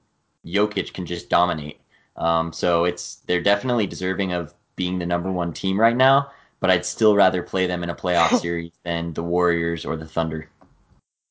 Jokic 0.47 0.93
can 0.93 1.07
just 1.07 1.29
dominate. 1.31 1.81
Um, 2.17 2.53
so 2.53 2.85
it's 2.85 3.17
they're 3.27 3.43
definitely 3.43 3.87
deserving 3.87 4.33
of 4.33 4.55
being 4.77 4.99
the 4.99 5.07
number 5.07 5.33
one 5.33 5.53
team 5.53 5.81
right 5.81 5.97
now. 5.97 6.31
But 6.61 6.71
I'd 6.71 6.85
still 6.85 7.17
rather 7.17 7.43
play 7.43 7.67
them 7.67 7.83
in 7.83 7.89
a 7.91 7.95
playoff 7.95 8.35
series 8.41 8.73
than 8.85 9.15
the 9.15 9.23
Warriors 9.23 9.87
or 9.87 9.97
the 9.97 10.07
Thunder. 10.07 10.51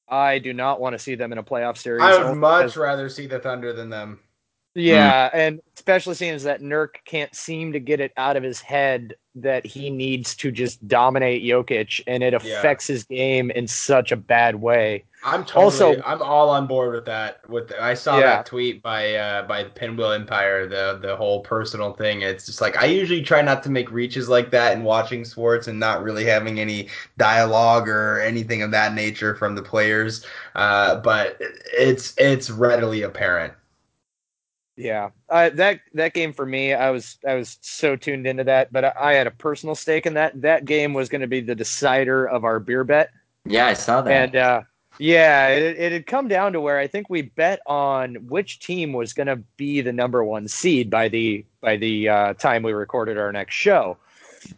I 0.09 0.39
do 0.39 0.53
not 0.53 0.81
want 0.81 0.93
to 0.93 0.99
see 0.99 1.15
them 1.15 1.31
in 1.31 1.37
a 1.37 1.43
playoff 1.43 1.77
series. 1.77 2.03
I 2.03 2.23
would 2.23 2.35
much 2.35 2.75
rather 2.75 3.09
see 3.09 3.27
the 3.27 3.39
Thunder 3.39 3.73
than 3.73 3.89
them. 3.89 4.19
Yeah, 4.79 5.29
and 5.33 5.61
especially 5.75 6.15
seeing 6.15 6.33
as 6.33 6.43
that 6.43 6.61
Nurk 6.61 6.95
can't 7.05 7.33
seem 7.35 7.73
to 7.73 7.79
get 7.79 7.99
it 7.99 8.11
out 8.17 8.37
of 8.37 8.43
his 8.43 8.61
head 8.61 9.15
that 9.35 9.65
he 9.65 9.89
needs 9.89 10.35
to 10.35 10.51
just 10.51 10.85
dominate 10.87 11.43
Jokic, 11.43 12.01
and 12.07 12.23
it 12.23 12.33
Yeah. 12.33 12.57
affects 12.59 12.87
his 12.87 13.03
game 13.05 13.51
in 13.51 13.67
such 13.67 14.11
a 14.11 14.17
bad 14.17 14.55
way. 14.55 15.05
I'm 15.23 15.43
totally, 15.43 15.63
Also- 15.95 16.01
I'm 16.05 16.21
all 16.21 16.49
on 16.49 16.65
board 16.65 16.93
with 16.93 17.05
that. 17.05 17.41
With 17.49 17.73
I 17.79 17.93
saw 17.93 18.17
Yeah. 18.19 18.25
that 18.27 18.45
tweet 18.45 18.81
by 18.81 19.15
uh, 19.15 19.43
by 19.43 19.63
the 19.63 19.69
Pinwheel 19.69 20.11
Empire, 20.13 20.65
the 20.65 20.97
the 21.01 21.15
whole 21.15 21.41
personal 21.41 21.91
thing. 21.93 22.21
It's 22.21 22.45
just 22.45 22.61
like 22.61 22.81
I 22.81 22.85
usually 22.85 23.21
try 23.21 23.41
not 23.41 23.61
to 23.63 23.69
make 23.69 23.91
reaches 23.91 24.29
like 24.29 24.49
that 24.51 24.73
in 24.77 24.83
watching 24.83 25.25
sports 25.25 25.67
and 25.67 25.77
not 25.79 26.03
really 26.03 26.23
having 26.25 26.59
any 26.59 26.87
dialogue 27.17 27.89
or 27.89 28.19
anything 28.21 28.61
of 28.61 28.71
that 28.71 28.93
nature 28.93 29.35
from 29.35 29.55
the 29.55 29.61
players. 29.61 30.25
Uh, 30.55 30.95
but 30.95 31.37
it's 31.77 32.13
it's 32.17 32.49
readily 32.49 33.01
apparent. 33.03 33.53
Yeah, 34.79 35.09
uh, 35.27 35.49
that 35.55 35.81
that 35.93 36.13
game 36.13 36.31
for 36.31 36.45
me, 36.45 36.73
I 36.73 36.89
was 36.89 37.17
I 37.27 37.35
was 37.35 37.57
so 37.59 37.97
tuned 37.97 38.25
into 38.25 38.45
that, 38.45 38.71
but 38.71 38.85
I, 38.85 38.93
I 38.97 39.13
had 39.13 39.27
a 39.27 39.31
personal 39.31 39.75
stake 39.75 40.05
in 40.05 40.13
that. 40.13 40.41
That 40.41 40.63
game 40.63 40.93
was 40.93 41.09
going 41.09 41.19
to 41.19 41.27
be 41.27 41.41
the 41.41 41.53
decider 41.53 42.25
of 42.25 42.45
our 42.45 42.61
beer 42.61 42.85
bet, 42.85 43.09
Yeah, 43.43 43.67
I 43.67 43.73
saw 43.73 44.01
that. 44.01 44.09
and 44.09 44.35
uh, 44.37 44.61
yeah, 44.97 45.49
it, 45.49 45.77
it 45.77 45.91
had 45.91 46.05
come 46.05 46.29
down 46.29 46.53
to 46.53 46.61
where 46.61 46.79
I 46.79 46.87
think 46.87 47.09
we 47.09 47.23
bet 47.23 47.59
on 47.65 48.15
which 48.29 48.59
team 48.59 48.93
was 48.93 49.11
going 49.11 49.27
to 49.27 49.35
be 49.57 49.81
the 49.81 49.91
number 49.91 50.23
one 50.23 50.47
seed 50.47 50.89
by 50.89 51.09
the 51.09 51.45
by 51.59 51.75
the 51.75 52.07
uh, 52.07 52.33
time 52.35 52.63
we 52.63 52.71
recorded 52.71 53.17
our 53.17 53.33
next 53.33 53.55
show, 53.55 53.97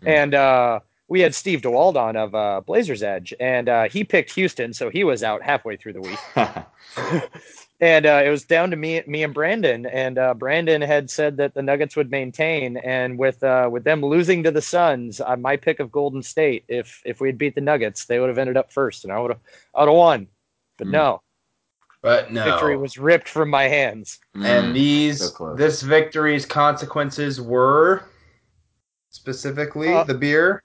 and 0.05 0.35
uh, 0.35 0.81
we 1.07 1.21
had 1.21 1.33
Steve 1.33 1.61
DeWald 1.61 1.95
on 1.95 2.15
of 2.15 2.35
uh, 2.35 2.61
Blazers 2.63 3.01
Edge, 3.01 3.33
and 3.39 3.67
uh, 3.67 3.89
he 3.89 4.03
picked 4.03 4.35
Houston, 4.35 4.71
so 4.71 4.91
he 4.91 5.03
was 5.03 5.23
out 5.23 5.41
halfway 5.41 5.77
through 5.77 5.93
the 5.93 6.01
week. 6.01 6.19
and 7.81 8.05
uh, 8.05 8.21
it 8.23 8.29
was 8.29 8.43
down 8.43 8.69
to 8.69 8.77
me, 8.77 9.01
me 9.07 9.23
and 9.23 9.33
Brandon. 9.33 9.87
And 9.87 10.19
uh, 10.19 10.35
Brandon 10.35 10.81
had 10.81 11.09
said 11.09 11.35
that 11.37 11.55
the 11.55 11.63
Nuggets 11.63 11.95
would 11.95 12.11
maintain, 12.11 12.77
and 12.77 13.17
with 13.17 13.43
uh, 13.43 13.69
with 13.71 13.83
them 13.83 14.01
losing 14.05 14.43
to 14.43 14.51
the 14.51 14.61
Suns, 14.61 15.19
uh, 15.19 15.35
my 15.35 15.57
pick 15.57 15.79
of 15.79 15.91
Golden 15.91 16.21
State, 16.21 16.63
if 16.67 17.01
if 17.03 17.19
we 17.19 17.27
had 17.27 17.39
beat 17.39 17.55
the 17.55 17.61
Nuggets, 17.61 18.05
they 18.05 18.19
would 18.19 18.29
have 18.29 18.37
ended 18.37 18.55
up 18.55 18.71
first, 18.71 19.03
and 19.03 19.11
I 19.11 19.19
would 19.19 19.31
have 19.31 19.39
I 19.75 19.81
would 19.81 19.89
have 19.89 19.97
won. 19.97 20.27
But 20.77 20.87
Mm. 20.87 20.91
no, 20.91 21.21
But 22.01 22.31
no, 22.31 22.43
victory 22.43 22.77
was 22.77 22.97
ripped 22.97 23.27
from 23.27 23.49
my 23.49 23.63
hands. 23.63 24.19
Mm, 24.35 24.45
and 24.45 24.75
these 24.75 25.33
so 25.33 25.55
this 25.55 25.81
victory's 25.81 26.45
consequences 26.45 27.41
were 27.41 28.03
specifically 29.09 29.93
Uh, 29.93 30.03
the 30.03 30.13
beer. 30.13 30.63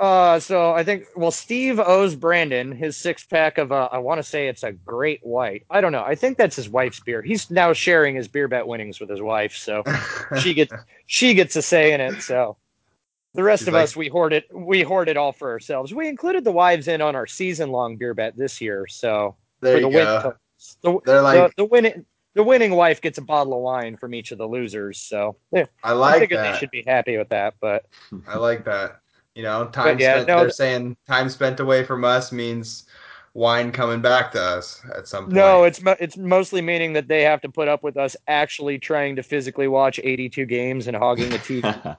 Uh, 0.00 0.40
so 0.40 0.72
I 0.72 0.82
think 0.82 1.04
well, 1.14 1.30
Steve 1.30 1.78
owes 1.78 2.14
Brandon 2.14 2.72
his 2.72 2.96
six 2.96 3.22
pack 3.22 3.58
of 3.58 3.70
uh, 3.70 3.90
I 3.92 3.98
want 3.98 4.18
to 4.18 4.22
say 4.22 4.48
it's 4.48 4.62
a 4.62 4.72
Great 4.72 5.20
White. 5.22 5.66
I 5.70 5.82
don't 5.82 5.92
know. 5.92 6.02
I 6.02 6.14
think 6.14 6.38
that's 6.38 6.56
his 6.56 6.70
wife's 6.70 7.00
beer. 7.00 7.20
He's 7.20 7.50
now 7.50 7.74
sharing 7.74 8.14
his 8.16 8.26
beer 8.26 8.48
bet 8.48 8.66
winnings 8.66 8.98
with 8.98 9.10
his 9.10 9.20
wife, 9.20 9.54
so 9.54 9.84
she 10.40 10.54
gets 10.54 10.72
she 11.06 11.34
gets 11.34 11.54
a 11.56 11.60
say 11.62 11.92
in 11.92 12.00
it. 12.00 12.22
So 12.22 12.56
the 13.34 13.42
rest 13.42 13.60
She's 13.60 13.68
of 13.68 13.74
like- 13.74 13.84
us 13.84 13.94
we 13.94 14.08
hoard 14.08 14.32
it 14.32 14.44
we 14.54 14.80
hoard 14.82 15.10
it 15.10 15.18
all 15.18 15.32
for 15.32 15.50
ourselves. 15.50 15.92
We 15.92 16.08
included 16.08 16.44
the 16.44 16.52
wives 16.52 16.88
in 16.88 17.02
on 17.02 17.14
our 17.14 17.26
season 17.26 17.70
long 17.70 17.96
beer 17.96 18.14
bet 18.14 18.34
this 18.38 18.58
year. 18.60 18.86
So 18.88 19.36
there 19.60 19.74
for 19.74 19.78
you 19.80 19.82
the 19.82 19.88
win 19.88 20.04
go. 20.06 20.16
totals. 20.22 20.76
the, 20.82 20.98
They're 21.04 21.20
like, 21.22 21.50
the, 21.56 21.62
the 21.62 21.64
winning 21.66 22.06
the 22.34 22.42
winning 22.42 22.72
wife 22.74 23.02
gets 23.02 23.18
a 23.18 23.22
bottle 23.22 23.52
of 23.52 23.60
wine 23.60 23.98
from 23.98 24.14
each 24.14 24.32
of 24.32 24.38
the 24.38 24.46
losers. 24.46 24.98
So 24.98 25.36
yeah, 25.52 25.66
I 25.84 25.90
I 25.90 25.92
like 25.92 26.20
figured 26.20 26.38
that. 26.40 26.52
they 26.54 26.58
should 26.58 26.70
be 26.70 26.84
happy 26.86 27.18
with 27.18 27.28
that. 27.28 27.54
But 27.60 27.84
I 28.26 28.38
like 28.38 28.64
that. 28.64 29.00
You 29.34 29.42
know, 29.44 29.66
time 29.68 29.98
yeah, 30.00 30.14
spent. 30.14 30.28
no, 30.28 30.36
they're 30.38 30.44
th- 30.46 30.54
saying 30.54 30.96
time 31.06 31.28
spent 31.28 31.60
away 31.60 31.84
from 31.84 32.04
us 32.04 32.32
means 32.32 32.86
wine 33.34 33.70
coming 33.72 34.00
back 34.00 34.32
to 34.32 34.40
us 34.40 34.82
at 34.96 35.06
some 35.06 35.24
point. 35.24 35.34
no, 35.34 35.64
it's 35.64 35.82
mo- 35.82 35.96
it's 36.00 36.16
mostly 36.16 36.60
meaning 36.60 36.92
that 36.94 37.08
they 37.08 37.22
have 37.22 37.40
to 37.42 37.48
put 37.48 37.68
up 37.68 37.82
with 37.82 37.96
us 37.96 38.16
actually 38.26 38.78
trying 38.78 39.16
to 39.16 39.22
physically 39.22 39.68
watch 39.68 40.00
82 40.02 40.46
games 40.46 40.88
and 40.88 40.96
hogging 40.96 41.30
the 41.30 41.38
TV 41.38 41.64
and 41.64 41.96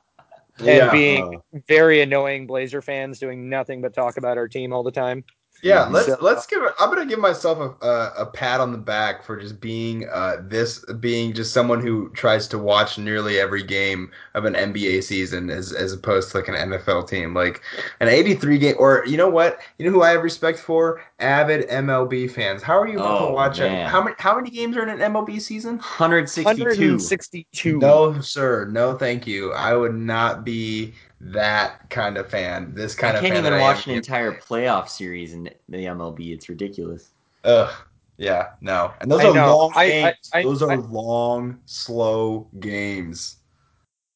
yeah, 0.60 0.92
being 0.92 1.42
very 1.68 2.02
annoying 2.02 2.48
Blazer 2.48 2.82
fans 2.82 3.20
doing 3.20 3.50
nothing 3.50 3.82
but 3.82 3.94
talk 3.94 4.18
about 4.18 4.38
our 4.38 4.48
team 4.48 4.74
all 4.74 4.84
the 4.84 4.92
time. 4.92 5.24
Yeah. 5.62 5.88
Let's 5.88 6.08
So- 6.08 6.18
let's 6.22 6.46
give. 6.48 6.62
it- 6.64 6.74
I'm 6.80 6.90
gonna 6.90 7.06
give 7.06 7.20
myself 7.20 7.60
a, 7.60 7.86
a, 7.86 8.14
a 8.20 8.26
pat 8.26 8.60
on 8.60 8.72
the 8.72 8.78
back 8.78 9.24
for 9.24 9.40
just 9.40 9.60
being 9.62 10.08
uh 10.12 10.38
this 10.42 10.84
being 11.00 11.34
just 11.34 11.54
someone 11.54 11.82
who 11.82 12.10
tries 12.14 12.48
to 12.50 12.58
watch 12.58 12.98
nearly 12.98 13.40
every 13.40 13.64
game 13.64 14.12
of 14.34 14.46
an 14.46 14.54
NBA 14.56 15.04
season 15.04 15.50
as 15.50 15.72
as 15.74 15.94
opposed 15.94 16.32
to 16.32 16.38
like 16.38 16.48
an 16.48 16.56
NFL 16.56 17.08
team 17.08 17.34
like 17.34 17.62
an 18.00 18.08
83 18.08 18.58
game 18.58 18.76
or 18.80 19.04
you 19.06 19.18
know 19.18 19.30
what 19.30 19.60
you 19.78 19.86
know 19.86 19.92
who 19.92 20.02
I 20.02 20.10
have 20.12 20.24
respect 20.24 20.60
for 20.60 21.02
avid 21.20 21.70
MLB 21.70 22.32
fans. 22.32 22.64
How 22.64 22.80
are 22.80 22.88
you 22.88 23.00
about 23.00 23.22
Oh, 23.22 23.28
to 23.28 23.34
watch 23.34 23.60
it? 23.60 23.88
How 23.88 24.02
many 24.04 24.16
how 24.20 24.36
many 24.36 24.50
games 24.50 24.76
are 24.78 24.84
in 24.84 24.90
an 24.90 25.14
MLB 25.14 25.40
season? 25.40 25.78
162. 25.78 26.54
162. 26.56 27.80
No, 27.80 28.20
sir. 28.22 28.66
No, 28.66 28.98
thank 28.98 29.28
you. 29.28 29.52
I 29.54 29.76
would 29.76 29.96
not 29.96 30.44
be 30.44 30.94
that 31.24 31.90
kind 31.90 32.18
of 32.18 32.30
fan. 32.30 32.74
This 32.74 32.96
kind 32.96 33.16
of 33.16 33.24
I 33.24 33.28
of 33.28 33.34
can't 33.34 33.34
fan 33.36 33.44
even 33.46 33.54
that 33.54 33.60
I 33.60 33.62
watch 33.62 33.88
am. 33.88 33.92
an 33.92 33.98
entire 33.98 34.34
playoff 34.34 34.90
series 34.90 35.34
in 35.34 35.44
the 35.70 35.86
MLB. 35.86 36.34
It's 36.34 36.50
ridiculous. 36.50 37.10
Ugh. 37.44 37.72
Yeah, 38.18 38.50
no. 38.62 38.94
And 39.02 39.10
those 39.12 39.22
I 39.22 39.30
are 39.30 39.34
know. 39.34 39.58
long 39.58 39.72
I- 39.76 39.84
I- 39.84 39.88
games. 39.90 40.30
I- 40.34 40.44
those 40.44 40.62
are 40.62 40.72
I- 40.72 40.76
long, 40.76 41.60
slow 41.66 42.48
games. 42.60 43.38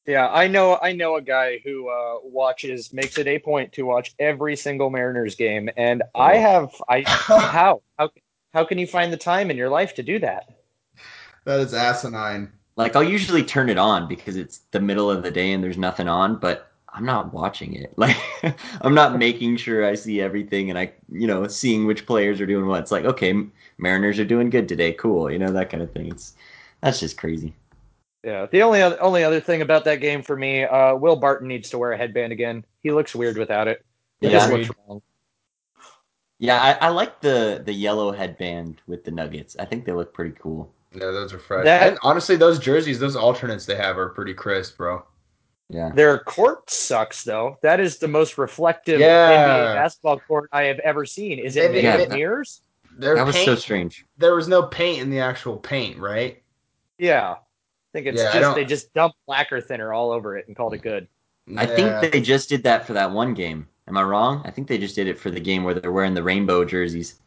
Yeah, 0.06 0.30
I 0.30 0.48
know. 0.48 0.78
I 0.84 0.92
know 0.92 1.16
a 1.16 1.22
guy 1.22 1.60
who 1.64 1.90
uh, 1.90 2.20
watches, 2.24 2.94
makes 2.94 3.18
it 3.18 3.26
a 3.26 3.40
point 3.40 3.72
to 3.74 3.84
watch 3.84 4.14
every 4.20 4.56
single 4.56 4.92
Mariners 4.92 5.34
game, 5.34 5.68
and 5.78 6.04
I 6.14 6.38
Oh. 6.38 6.42
have. 6.42 6.70
I 6.88 7.02
how 7.08 7.82
how 7.98 8.12
how 8.54 8.64
can 8.66 8.78
you 8.78 8.86
find 8.86 9.12
the 9.12 9.18
time 9.18 9.50
in 9.50 9.58
your 9.58 9.70
life 9.70 9.96
to 9.96 10.04
do 10.04 10.20
that? 10.20 10.48
That 11.46 11.60
is 11.60 11.74
asinine. 11.74 12.52
Like 12.76 12.96
I'll 12.96 13.04
usually 13.04 13.44
turn 13.44 13.70
it 13.70 13.80
on 13.80 14.08
because 14.08 14.36
it's 14.36 14.60
the 14.72 14.80
middle 14.80 15.10
of 15.10 15.24
the 15.24 15.32
day 15.32 15.54
and 15.54 15.64
there's 15.64 15.78
nothing 15.78 16.08
on, 16.08 16.36
but 16.38 16.72
I'm 16.96 17.06
not 17.06 17.34
watching 17.34 17.74
it. 17.76 17.94
Like 17.98 18.16
I'm 18.82 18.94
not 18.94 19.18
making 19.20 19.58
sure 19.58 19.86
I 19.86 19.96
see 19.96 20.22
everything 20.22 20.70
and 20.70 20.80
I, 20.80 20.92
you 21.12 21.28
know, 21.28 21.48
seeing 21.48 21.86
which 21.86 22.06
players 22.06 22.40
are 22.40 22.46
doing 22.46 22.68
what. 22.68 22.82
It's 22.82 22.92
like, 22.92 23.06
okay, 23.06 23.34
Mariners 23.78 24.20
are 24.20 24.26
doing 24.26 24.50
good 24.50 24.68
today, 24.70 24.94
cool, 24.94 25.30
you 25.32 25.40
know, 25.40 25.52
that 25.52 25.70
kind 25.70 25.84
of 25.84 25.92
thing. 25.92 26.08
It's 26.08 26.34
that's 26.82 27.00
just 27.00 27.18
crazy. 27.18 27.54
Yeah. 28.24 28.48
The 28.50 28.62
only 28.64 28.82
other 28.82 29.02
only 29.02 29.24
other 29.24 29.40
thing 29.42 29.62
about 29.62 29.84
that 29.86 30.02
game 30.02 30.22
for 30.24 30.36
me, 30.38 30.64
uh, 30.64 30.96
Will 30.96 31.16
Barton 31.16 31.48
needs 31.48 31.70
to 31.72 31.78
wear 31.78 31.92
a 31.92 31.98
headband 31.98 32.32
again. 32.32 32.64
He 32.82 32.92
looks 32.92 33.14
weird 33.14 33.38
without 33.38 33.68
it. 33.68 33.84
It 34.22 34.32
Yeah. 34.32 34.46
looks 34.48 34.70
wrong. 34.88 35.02
Yeah, 36.38 36.62
I, 36.82 36.88
I 36.88 36.90
like 36.90 37.22
the 37.22 37.62
the 37.66 37.74
yellow 37.74 38.12
headband 38.12 38.82
with 38.88 39.04
the 39.04 39.12
Nuggets. 39.12 39.56
I 39.60 39.66
think 39.66 39.86
they 39.86 39.92
look 39.94 40.14
pretty 40.14 40.36
cool. 40.40 40.72
Yeah, 40.94 41.12
those 41.12 41.34
are 41.34 41.40
fresh. 41.40 41.66
That- 41.66 41.88
and 41.90 41.98
honestly, 42.04 42.36
those 42.36 42.60
jerseys, 42.60 43.00
those 43.00 43.16
alternates 43.16 43.66
they 43.66 43.76
have 43.76 43.98
are 43.98 44.10
pretty 44.10 44.34
crisp, 44.34 44.78
bro. 44.78 45.04
Yeah. 45.70 45.92
Their 45.94 46.20
court 46.20 46.70
sucks 46.70 47.24
though. 47.24 47.58
That 47.62 47.80
is 47.80 47.98
the 47.98 48.08
most 48.08 48.38
reflective 48.38 49.00
Yeah. 49.00 49.30
NBA 49.30 49.76
basketball 49.76 50.20
court 50.20 50.50
I 50.52 50.64
have 50.64 50.80
ever 50.80 51.06
seen. 51.06 51.40
Is 51.40 51.56
it 51.56 51.72
They- 51.72 51.82
made 51.82 52.02
of 52.02 52.10
mirrors? 52.10 52.62
Their 52.98 53.16
That 53.16 53.26
was 53.26 53.36
paint, 53.36 53.46
so 53.46 53.56
strange. 53.56 54.06
there 54.18 54.36
was 54.36 54.48
no 54.48 54.64
paint 54.64 55.02
in 55.02 55.10
the 55.10 55.20
actual 55.20 55.58
paint, 55.58 56.00
right? 56.00 56.42
Yeah. 56.98 57.32
I 57.32 57.38
think 57.94 58.08
it's 58.08 58.22
Yeah, 58.22 58.40
just 58.40 58.56
they 58.56 58.66
just 58.66 58.94
dumped 58.94 59.18
lacquer 59.28 59.60
thinner 59.60 59.92
all 59.92 60.12
over 60.12 60.38
it 60.38 60.48
and 60.48 60.56
called 60.56 60.74
it 60.74 60.82
good. 60.82 61.08
I 61.58 61.66
think 61.66 62.12
they 62.12 62.22
just 62.22 62.48
did 62.50 62.64
that 62.64 62.86
for 62.88 62.94
that 62.94 63.12
one 63.12 63.34
game. 63.34 63.68
Am 63.88 63.98
I 63.98 64.04
wrong? 64.04 64.42
I 64.46 64.52
think 64.52 64.68
they 64.68 64.78
just 64.78 64.96
did 64.96 65.08
it 65.08 65.20
for 65.20 65.30
the 65.30 65.40
game 65.40 65.64
where 65.64 65.74
they're 65.74 65.92
wearing 65.92 66.14
the 66.14 66.24
rainbow 66.24 66.66
jerseys. 66.66 67.20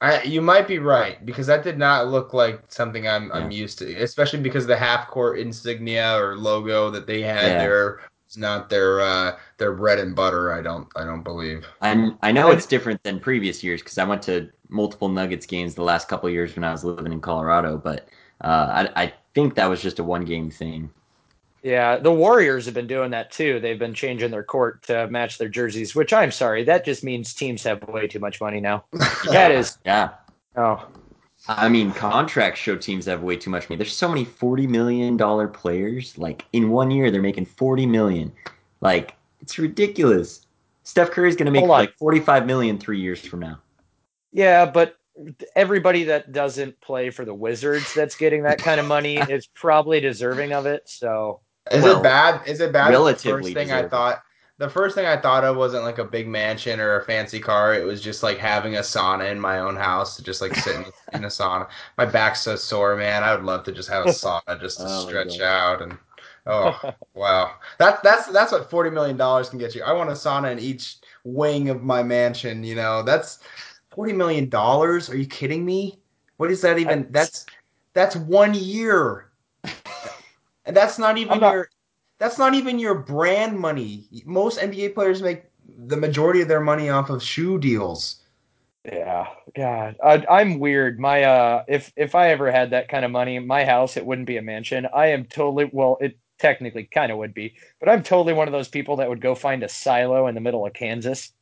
I, 0.00 0.22
you 0.22 0.40
might 0.40 0.66
be 0.66 0.78
right 0.78 1.24
because 1.26 1.46
that 1.48 1.62
did 1.62 1.76
not 1.78 2.08
look 2.08 2.32
like 2.32 2.62
something 2.68 3.06
I'm 3.06 3.30
I'm 3.32 3.50
used 3.50 3.78
to, 3.80 3.94
especially 4.02 4.40
because 4.40 4.66
the 4.66 4.76
half 4.76 5.08
court 5.08 5.38
insignia 5.38 6.16
or 6.16 6.36
logo 6.36 6.90
that 6.90 7.06
they 7.06 7.20
had 7.20 7.52
Yeah. 7.52 7.58
there 7.58 8.00
is 8.28 8.38
not 8.38 8.70
their 8.70 9.00
uh, 9.00 9.38
their 9.58 9.72
bread 9.74 9.98
and 9.98 10.14
butter. 10.16 10.52
I 10.52 10.62
don't 10.62 10.88
I 10.96 11.04
don't 11.04 11.22
believe. 11.22 11.66
I 11.82 12.12
I 12.22 12.32
know 12.32 12.50
it's 12.50 12.66
different 12.66 13.02
than 13.02 13.20
previous 13.20 13.62
years 13.62 13.82
because 13.82 13.98
I 13.98 14.04
went 14.04 14.22
to 14.22 14.48
multiple 14.70 15.08
Nuggets 15.08 15.44
games 15.46 15.74
the 15.74 15.82
last 15.82 16.08
couple 16.08 16.28
of 16.28 16.32
years 16.32 16.54
when 16.56 16.64
I 16.64 16.72
was 16.72 16.84
living 16.84 17.12
in 17.12 17.20
Colorado, 17.20 17.76
but 17.76 18.08
uh, 18.40 18.88
I 18.96 19.02
I 19.04 19.14
think 19.34 19.54
that 19.56 19.66
was 19.68 19.82
just 19.82 19.98
a 19.98 20.04
one 20.04 20.24
game 20.24 20.50
thing. 20.50 20.90
Yeah, 21.62 21.96
the 21.98 22.12
Warriors 22.12 22.64
have 22.64 22.74
been 22.74 22.86
doing 22.86 23.10
that 23.10 23.30
too. 23.30 23.60
They've 23.60 23.78
been 23.78 23.92
changing 23.94 24.30
their 24.30 24.42
court 24.42 24.82
to 24.84 25.08
match 25.08 25.36
their 25.36 25.48
jerseys, 25.48 25.94
which 25.94 26.12
I'm 26.12 26.30
sorry, 26.30 26.64
that 26.64 26.84
just 26.86 27.04
means 27.04 27.34
teams 27.34 27.62
have 27.64 27.82
way 27.88 28.06
too 28.06 28.18
much 28.18 28.40
money 28.40 28.60
now. 28.60 28.84
That 29.30 29.50
is 29.52 29.76
Yeah. 29.84 30.10
oh 30.56 30.86
I 31.48 31.68
mean, 31.68 31.92
contracts 31.92 32.60
show 32.60 32.76
teams 32.76 33.06
have 33.06 33.22
way 33.22 33.36
too 33.36 33.50
much 33.50 33.68
money. 33.68 33.78
There's 33.78 33.96
so 33.96 34.08
many 34.08 34.24
forty 34.24 34.66
million 34.66 35.16
dollar 35.16 35.48
players. 35.48 36.16
Like 36.18 36.44
in 36.52 36.70
one 36.70 36.90
year, 36.90 37.10
they're 37.10 37.22
making 37.22 37.46
forty 37.46 37.86
million. 37.86 38.32
Like 38.80 39.14
it's 39.40 39.58
ridiculous. 39.58 40.46
Steph 40.84 41.10
Curry's 41.10 41.36
gonna 41.36 41.50
make 41.50 41.60
Hold 41.60 41.70
on. 41.72 41.78
like 41.80 41.96
forty 41.98 42.20
five 42.20 42.46
million 42.46 42.78
three 42.78 43.00
years 43.00 43.20
from 43.20 43.40
now. 43.40 43.58
yeah, 44.32 44.64
but 44.66 44.96
everybody 45.56 46.04
that 46.04 46.32
doesn't 46.32 46.80
play 46.80 47.10
for 47.10 47.24
the 47.26 47.34
Wizards 47.34 47.92
that's 47.94 48.16
getting 48.16 48.42
that 48.44 48.58
kind 48.58 48.80
of 48.80 48.86
money 48.86 49.16
is 49.28 49.46
probably 49.46 50.00
deserving 50.00 50.52
of 50.52 50.66
it. 50.66 50.88
So 50.88 51.40
Is 51.70 51.82
Well, 51.82 52.00
it 52.00 52.02
bad? 52.02 52.46
Is 52.48 52.60
it 52.60 52.72
bad? 52.72 52.90
The 52.92 52.92
relatively 52.92 53.32
first 53.32 53.52
thing 53.52 53.72
I 53.72 53.82
thought. 53.82 54.22
The 54.58 54.68
first 54.68 54.94
thing 54.94 55.06
I 55.06 55.16
thought 55.16 55.42
of 55.44 55.56
wasn't 55.56 55.84
like 55.84 55.98
a 55.98 56.04
big 56.04 56.28
mansion 56.28 56.80
or 56.80 56.96
a 56.96 57.04
fancy 57.04 57.40
car. 57.40 57.74
It 57.74 57.84
was 57.86 58.02
just 58.02 58.22
like 58.22 58.36
having 58.36 58.76
a 58.76 58.80
sauna 58.80 59.30
in 59.30 59.40
my 59.40 59.58
own 59.60 59.74
house 59.74 60.16
to 60.16 60.22
just 60.22 60.42
like 60.42 60.54
sit 60.54 60.76
in, 60.76 60.84
in 61.14 61.24
a 61.24 61.28
sauna. 61.28 61.68
My 61.96 62.04
back's 62.04 62.42
so 62.42 62.56
sore, 62.56 62.94
man. 62.96 63.22
I 63.22 63.34
would 63.34 63.44
love 63.44 63.64
to 63.64 63.72
just 63.72 63.88
have 63.88 64.02
a 64.04 64.06
sauna 64.08 64.60
just 64.60 64.82
to 64.82 64.88
Oh 64.88 64.88
stretch 64.88 65.40
out 65.40 65.80
and 65.80 65.96
oh 66.46 66.78
wow. 67.14 67.52
That 67.78 68.02
that's 68.02 68.26
that's 68.28 68.52
what 68.52 68.68
forty 68.70 68.90
million 68.90 69.16
dollars 69.16 69.48
can 69.48 69.58
get 69.58 69.74
you. 69.74 69.82
I 69.82 69.92
want 69.92 70.10
a 70.10 70.14
sauna 70.14 70.52
in 70.52 70.58
each 70.58 70.96
wing 71.24 71.70
of 71.70 71.82
my 71.82 72.02
mansion. 72.02 72.62
You 72.62 72.74
know 72.74 73.02
that's 73.02 73.38
forty 73.90 74.12
million 74.12 74.48
dollars. 74.50 75.08
Are 75.08 75.16
you 75.16 75.26
kidding 75.26 75.64
me? 75.64 76.00
What 76.36 76.50
is 76.50 76.60
that 76.62 76.78
even? 76.78 77.06
That's 77.10 77.46
that's 77.94 78.14
one 78.16 78.52
year. 78.54 79.29
And 80.70 80.76
that's 80.76 81.00
not 81.00 81.18
even 81.18 81.40
not- 81.40 81.52
your 81.52 81.68
that's 82.20 82.38
not 82.38 82.54
even 82.54 82.78
your 82.78 82.94
brand 82.94 83.58
money. 83.58 84.06
Most 84.24 84.60
NBA 84.60 84.94
players 84.94 85.20
make 85.20 85.46
the 85.66 85.96
majority 85.96 86.42
of 86.42 86.46
their 86.46 86.60
money 86.60 86.88
off 86.88 87.10
of 87.10 87.20
shoe 87.22 87.58
deals. 87.58 88.22
Yeah, 88.84 89.26
God, 89.56 89.96
I, 90.04 90.24
I'm 90.30 90.60
weird. 90.60 91.00
My 91.00 91.24
uh, 91.24 91.64
if 91.66 91.92
if 91.96 92.14
I 92.14 92.30
ever 92.30 92.52
had 92.52 92.70
that 92.70 92.88
kind 92.88 93.04
of 93.04 93.10
money, 93.10 93.40
my 93.40 93.64
house 93.64 93.96
it 93.96 94.06
wouldn't 94.06 94.28
be 94.28 94.36
a 94.36 94.42
mansion. 94.42 94.86
I 94.94 95.06
am 95.06 95.24
totally 95.24 95.68
well, 95.72 95.98
it 96.00 96.16
technically 96.38 96.84
kind 96.84 97.10
of 97.10 97.18
would 97.18 97.34
be, 97.34 97.54
but 97.80 97.88
I'm 97.88 98.04
totally 98.04 98.32
one 98.32 98.46
of 98.46 98.52
those 98.52 98.68
people 98.68 98.94
that 98.96 99.08
would 99.08 99.20
go 99.20 99.34
find 99.34 99.64
a 99.64 99.68
silo 99.68 100.28
in 100.28 100.36
the 100.36 100.40
middle 100.40 100.64
of 100.64 100.72
Kansas 100.72 101.32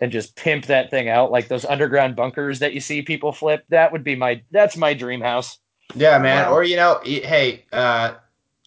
and 0.00 0.12
just 0.12 0.36
pimp 0.36 0.66
that 0.66 0.90
thing 0.90 1.08
out 1.08 1.32
like 1.32 1.48
those 1.48 1.64
underground 1.64 2.14
bunkers 2.14 2.60
that 2.60 2.74
you 2.74 2.80
see 2.80 3.02
people 3.02 3.32
flip. 3.32 3.64
That 3.70 3.90
would 3.90 4.04
be 4.04 4.14
my 4.14 4.40
that's 4.52 4.76
my 4.76 4.94
dream 4.94 5.20
house. 5.20 5.58
Yeah, 5.96 6.18
man. 6.18 6.46
Wow. 6.46 6.54
Or 6.54 6.62
you 6.62 6.76
know, 6.76 7.00
hey, 7.04 7.64
uh, 7.72 8.14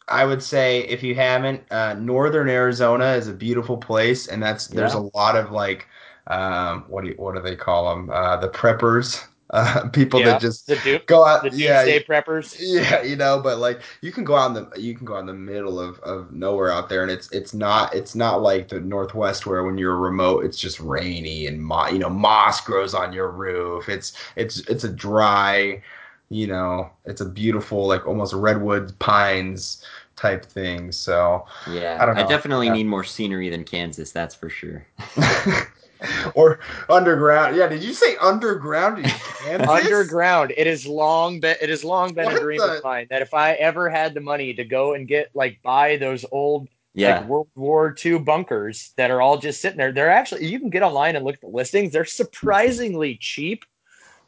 I 0.09 0.25
would 0.25 0.41
say 0.43 0.81
if 0.81 1.03
you 1.03 1.15
haven't, 1.15 1.63
uh, 1.71 1.93
Northern 1.95 2.49
Arizona 2.49 3.13
is 3.13 3.27
a 3.27 3.33
beautiful 3.33 3.77
place, 3.77 4.27
and 4.27 4.41
that's 4.41 4.67
there's 4.67 4.93
a 4.93 4.99
lot 5.15 5.35
of 5.35 5.51
like, 5.51 5.87
um, 6.27 6.85
what 6.87 7.03
do 7.03 7.09
you, 7.11 7.15
what 7.17 7.35
do 7.35 7.41
they 7.41 7.55
call 7.55 7.89
them? 7.95 8.09
Uh, 8.09 8.37
the 8.37 8.49
preppers, 8.49 9.23
uh, 9.51 9.89
people 9.89 10.21
Yeah, 10.21 10.23
that 10.23 10.39
just 10.39 10.67
do 10.81 10.99
go 11.05 11.25
out. 11.25 11.43
the 11.43 11.49
yeah, 11.53 11.85
doomsday 11.85 12.03
preppers. 12.03 12.55
Yeah, 12.59 13.03
you 13.03 13.15
know, 13.15 13.39
but 13.41 13.59
like 13.59 13.81
you 14.01 14.11
can 14.11 14.23
go 14.25 14.35
out 14.35 14.47
in 14.47 14.53
the 14.55 14.81
you 14.81 14.95
can 14.95 15.05
go 15.05 15.15
out 15.15 15.21
in 15.21 15.25
the 15.27 15.33
middle 15.33 15.79
of, 15.79 15.99
of 15.99 16.31
nowhere 16.33 16.71
out 16.71 16.89
there, 16.89 17.03
and 17.03 17.11
it's 17.11 17.31
it's 17.31 17.53
not 17.53 17.93
it's 17.95 18.15
not 18.15 18.41
like 18.41 18.67
the 18.69 18.79
Northwest 18.81 19.45
where 19.45 19.63
when 19.63 19.77
you're 19.77 19.95
remote 19.97 20.45
it's 20.45 20.57
just 20.57 20.79
rainy 20.79 21.47
and 21.47 21.61
mo- 21.63 21.87
you 21.87 21.99
know 21.99 22.09
moss 22.09 22.61
grows 22.61 22.93
on 22.93 23.13
your 23.13 23.31
roof. 23.31 23.87
It's 23.89 24.13
it's 24.35 24.59
it's 24.69 24.83
a 24.83 24.91
dry, 24.93 25.81
you 26.29 26.47
know, 26.47 26.89
it's 27.05 27.21
a 27.21 27.25
beautiful 27.25 27.87
like 27.87 28.05
almost 28.07 28.33
redwood 28.33 28.97
pines 28.99 29.83
type 30.15 30.45
thing. 30.45 30.91
So 30.91 31.45
Yeah, 31.71 31.97
I 31.99 32.05
don't 32.05 32.15
know. 32.15 32.23
I 32.23 32.27
definitely 32.27 32.67
Yeah. 32.67 32.73
need 32.73 32.85
more 32.87 33.03
scenery 33.03 33.49
than 33.49 33.63
Kansas. 33.63 34.11
That's 34.11 34.35
for 34.35 34.49
sure. 34.49 34.85
or 36.35 36.59
underground. 36.89 37.55
Yeah, 37.55 37.67
did 37.67 37.83
you 37.83 37.93
say 37.93 38.15
underground 38.17 39.05
underground. 39.67 40.53
It 40.55 40.67
has 40.67 40.85
long 40.85 41.39
been 41.39 41.57
it 41.61 41.69
has 41.69 41.83
long 41.83 42.13
been 42.13 42.25
What 42.25 42.37
a 42.37 42.39
dream 42.39 42.59
the- 42.59 42.77
of 42.77 42.83
mine 42.83 43.07
that 43.09 43.21
if 43.21 43.33
I 43.33 43.53
ever 43.53 43.89
had 43.89 44.13
the 44.13 44.21
money 44.21 44.53
to 44.53 44.63
go 44.63 44.93
and 44.93 45.07
get 45.07 45.29
like 45.33 45.61
buy 45.63 45.97
those 45.97 46.25
old 46.31 46.67
Yeah, 46.93 47.19
like 47.19 47.29
World 47.29 47.47
War 47.55 47.95
II 48.05 48.19
bunkers 48.19 48.93
that 48.97 49.11
are 49.11 49.21
all 49.21 49.37
just 49.37 49.61
sitting 49.61 49.77
there. 49.77 49.91
They're 49.91 50.09
actually 50.11 50.45
you 50.45 50.59
can 50.59 50.69
get 50.69 50.83
online 50.83 51.15
and 51.15 51.25
look 51.25 51.35
at 51.35 51.41
the 51.41 51.47
listings. 51.47 51.91
They're 51.91 52.05
surprisingly 52.05 53.17
cheap, 53.19 53.65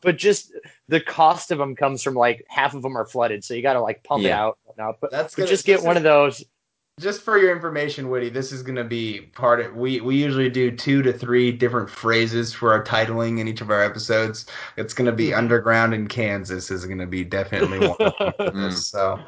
but 0.01 0.17
just 0.17 0.51
the 0.87 0.99
cost 0.99 1.51
of 1.51 1.57
them 1.57 1.75
comes 1.75 2.03
from 2.03 2.15
like 2.15 2.45
half 2.49 2.73
of 2.73 2.81
them 2.81 2.97
are 2.97 3.05
flooded, 3.05 3.43
so 3.43 3.53
you 3.53 3.61
got 3.61 3.73
to 3.73 3.81
like 3.81 4.03
pump 4.03 4.23
it 4.25 4.31
out. 4.31 4.57
Now, 4.77 4.95
but, 4.99 5.11
That's 5.11 5.35
but 5.35 5.43
gonna- 5.43 5.49
just 5.49 5.65
get 5.65 5.81
one 5.83 5.95
is- 5.95 5.97
of 5.97 6.03
those. 6.03 6.43
just 6.99 7.21
for 7.21 7.37
your 7.37 7.51
information, 7.55 8.09
Woody, 8.09 8.29
this 8.29 8.51
is 8.51 8.61
gonna 8.63 8.83
be 8.83 9.21
part 9.33 9.59
of 9.61 9.75
we 9.75 10.01
we 10.01 10.15
usually 10.15 10.49
do 10.49 10.69
two 10.71 11.01
to 11.03 11.11
three 11.13 11.51
different 11.51 11.89
phrases 11.89 12.53
for 12.53 12.71
our 12.73 12.83
titling 12.83 13.39
in 13.39 13.47
each 13.47 13.61
of 13.61 13.69
our 13.71 13.81
episodes. 13.83 14.45
It's 14.77 14.93
gonna 14.93 15.11
be 15.11 15.29
Mhm. 15.29 15.37
underground 15.37 15.93
in 15.93 16.07
Kansas 16.07 16.69
is 16.71 16.85
gonna 16.85 17.07
be 17.07 17.23
definitely 17.23 17.79
one 17.87 17.95
of 17.99 18.13
them 18.19 18.33
for 18.37 18.51
Mm. 18.51 18.53
this. 18.69 18.87
So 18.87 19.19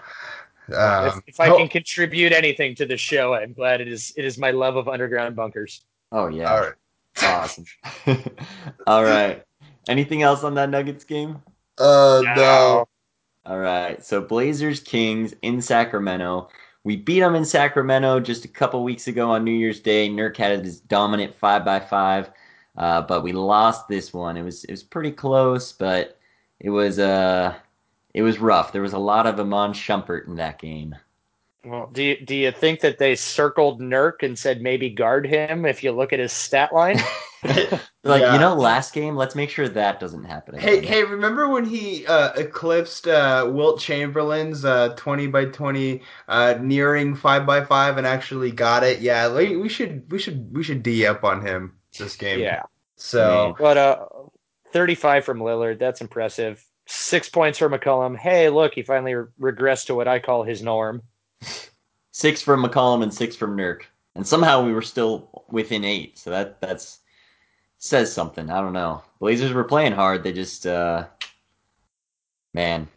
if, 0.67 0.76
um, 0.76 1.24
if 1.28 1.39
I 1.39 1.47
ho- 1.47 1.57
can 1.57 1.67
contribute 1.67 2.32
anything 2.32 2.76
to 2.76 2.86
the 2.86 2.97
show, 2.97 3.34
I'm 3.34 3.53
glad 3.53 3.82
it 3.82 3.88
is. 3.88 4.13
It 4.17 4.26
is 4.26 4.38
my 4.38 4.51
love 4.51 4.76
of 4.76 4.88
underground 4.88 5.36
bunkers. 5.36 5.82
Oh 6.11 6.28
yeah, 6.28 6.53
all 6.53 6.61
right. 6.61 6.74
awesome. 7.24 7.65
All 8.88 9.03
right. 9.03 9.43
Anything 9.88 10.21
else 10.23 10.43
on 10.43 10.55
that 10.55 10.69
Nuggets 10.69 11.03
game? 11.03 11.41
Uh 11.77 12.23
no. 12.36 12.86
All 13.45 13.59
right. 13.59 14.03
So 14.03 14.21
Blazers 14.21 14.79
Kings 14.79 15.34
in 15.41 15.61
Sacramento. 15.61 16.49
We 16.84 16.97
beat 16.97 17.19
them 17.21 17.36
in 17.36 17.45
Sacramento 17.45 18.19
just 18.19 18.45
a 18.45 18.49
couple 18.49 18.84
weeks 18.84 19.07
ago 19.07 19.31
on 19.31 19.43
New 19.43 19.51
Year's 19.53 19.79
Day. 19.79 20.09
Nurk 20.09 20.38
had 20.38 20.63
his 20.63 20.79
dominant 20.81 21.34
five 21.36 21.63
by 21.65 21.79
five, 21.79 22.29
uh, 22.77 23.01
but 23.01 23.23
we 23.23 23.31
lost 23.34 23.88
this 23.88 24.13
one. 24.13 24.38
It 24.38 24.43
was 24.43 24.63
it 24.65 24.71
was 24.71 24.84
pretty 24.84 25.11
close, 25.11 25.71
but 25.73 26.19
it 26.59 26.69
was 26.69 26.99
uh 26.99 27.55
it 28.13 28.21
was 28.23 28.39
rough. 28.39 28.71
There 28.71 28.81
was 28.81 28.93
a 28.93 28.99
lot 28.99 29.27
of 29.27 29.39
Iman 29.39 29.73
Shumpert 29.73 30.27
in 30.27 30.36
that 30.36 30.59
game. 30.59 30.95
Well, 31.66 31.89
do 31.93 32.03
you, 32.03 32.26
do 32.26 32.36
you 32.36 32.51
think 32.51 32.82
that 32.82 32.97
they 32.97 33.16
circled 33.16 33.80
Nurk 33.82 34.22
and 34.22 34.38
said 34.38 34.61
maybe 34.61 34.89
guard 34.89 35.26
him 35.26 35.66
if 35.66 35.84
you 35.84 35.91
look 35.93 36.11
at 36.11 36.20
his 36.20 36.34
stat 36.34 36.74
line? 36.74 36.99
Like 38.05 38.22
Yeah. 38.22 38.34
you 38.34 38.39
know, 38.39 38.53
last 38.55 38.93
game. 38.93 39.16
Let's 39.16 39.34
make 39.36 39.49
sure 39.49 39.68
that 39.70 39.99
doesn't 39.99 40.26
happen. 40.26 40.57
Hey, 40.57 40.80
Again. 40.80 40.91
hey! 40.91 41.03
Remember 41.03 41.47
when 41.47 41.64
he 41.66 42.05
uh, 42.05 42.34
eclipsed 42.34 43.07
uh, 43.07 43.49
Wilt 43.51 43.80
Chamberlain's 43.80 44.66
uh, 44.66 44.93
twenty 44.97 45.28
by 45.28 45.45
twenty, 45.45 46.01
uh, 46.28 46.55
nearing 46.61 47.16
five 47.16 47.45
by 47.45 47.64
five, 47.64 47.97
and 47.97 48.05
actually 48.05 48.51
got 48.51 48.84
it? 48.84 48.99
Yeah, 48.99 49.34
we, 49.34 49.55
we 49.55 49.70
should 49.70 50.09
we 50.11 50.20
should 50.20 50.53
we 50.53 50.64
should 50.64 50.84
d 50.84 51.05
up 51.05 51.24
on 51.24 51.45
him 51.45 51.78
this 51.97 52.18
game. 52.18 52.39
yeah. 52.41 52.64
So 52.97 53.55
But 53.57 53.78
uh, 53.78 54.05
35 54.74 55.24
from 55.26 55.39
Lillard, 55.39 55.80
that's 55.80 56.01
impressive. 56.01 56.66
Six 56.88 57.30
points 57.30 57.57
for 57.57 57.70
McCollum. 57.70 58.18
Hey, 58.18 58.49
look, 58.49 58.74
he 58.74 58.84
finally 58.84 59.14
re- 59.16 59.28
regressed 59.53 59.86
to 59.88 59.95
what 59.95 60.07
I 60.09 60.20
call 60.20 60.43
his 60.43 60.61
norm. 60.61 61.01
Six 62.11 62.41
from 62.41 62.63
McCollum 62.63 63.01
and 63.01 63.13
six 63.13 63.35
from 63.35 63.57
Nurk, 63.57 63.83
and 64.15 64.25
somehow 64.25 64.63
we 64.63 64.71
were 64.71 64.83
still 64.83 65.45
within 65.49 65.83
eight. 65.83 66.19
So 66.19 66.29
that 66.29 66.61
that's 66.61 66.99
says 67.79 68.13
something. 68.13 68.49
I 68.49 68.61
don't 68.61 68.73
know. 68.73 69.01
Blazers 69.19 69.51
were 69.51 69.63
playing 69.63 69.93
hard. 69.93 70.23
They 70.23 70.31
just, 70.31 70.65
uh, 70.65 71.05
man, 72.53 72.87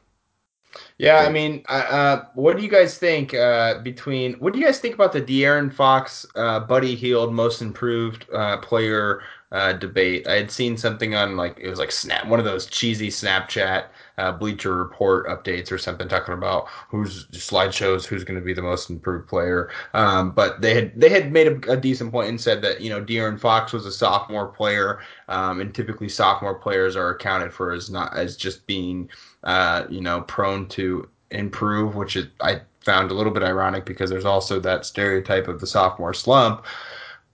Yeah, 0.99 1.19
I 1.19 1.31
mean, 1.31 1.63
uh, 1.69 1.73
uh, 1.73 2.25
what 2.35 2.57
do 2.57 2.63
you 2.63 2.69
guys 2.69 2.99
think 2.99 3.35
uh, 3.35 3.81
between? 3.83 4.35
What 4.35 4.53
do 4.53 4.59
you 4.59 4.65
guys 4.65 4.79
think 4.79 4.95
about 4.95 5.13
the 5.13 5.21
De'Aaron 5.21 5.73
Fox, 5.73 6.27
uh, 6.35 6.61
Buddy 6.61 6.95
Hield, 6.95 7.33
Most 7.33 7.63
Improved 7.63 8.27
uh, 8.33 8.59
Player 8.59 9.23
uh, 9.53 9.73
debate? 9.75 10.27
I 10.27 10.35
had 10.35 10.51
seen 10.51 10.77
something 10.77 11.15
on 11.15 11.37
like 11.37 11.59
it 11.59 11.69
was 11.69 11.79
like 11.79 11.93
Snap, 11.93 12.27
one 12.27 12.39
of 12.39 12.45
those 12.45 12.67
cheesy 12.67 13.09
Snapchat 13.09 13.87
uh, 14.19 14.33
Bleacher 14.33 14.77
Report 14.77 15.27
updates 15.29 15.71
or 15.71 15.79
something, 15.79 16.09
talking 16.09 16.35
about 16.35 16.67
who's 16.89 17.27
slideshows 17.27 18.05
who's 18.05 18.25
going 18.25 18.39
to 18.39 18.45
be 18.45 18.55
the 18.55 18.63
most 18.63 18.91
improved 18.91 19.29
player. 19.29 19.71
Um, 19.95 20.33
but 20.33 20.61
they 20.61 20.75
had 20.75 20.99
they 21.01 21.09
had 21.09 21.33
made 21.33 21.47
a, 21.47 21.73
a 21.73 21.77
decent 21.77 22.13
point 22.13 22.29
and 22.29 22.41
said 22.41 22.63
that 22.63 22.81
you 22.81 22.91
know 22.91 23.03
De'Aaron 23.03 23.39
Fox 23.41 23.73
was 23.73 23.87
a 23.87 23.93
sophomore 23.93 24.49
player, 24.49 25.01
um, 25.29 25.61
and 25.61 25.75
typically 25.75 26.09
sophomore 26.09 26.55
players 26.55 26.97
are 26.97 27.11
accounted 27.11 27.53
for 27.53 27.73
as 27.73 27.91
not 27.91 28.17
as 28.17 28.37
just 28.37 28.67
being 28.67 29.09
uh, 29.47 29.87
you 29.89 30.01
know, 30.01 30.23
prone 30.23 30.67
to 30.67 31.09
improve, 31.31 31.95
which 31.95 32.19
I 32.41 32.61
found 32.81 33.11
a 33.11 33.15
little 33.15 33.33
bit 33.33 33.43
ironic 33.43 33.85
because 33.85 34.11
there's 34.11 34.25
also 34.25 34.61
that 34.61 34.85
stereotype 34.85 35.49
of 35.49 35.61
the 35.61 35.67
sophomore 35.67 36.13
slump. 36.13 36.67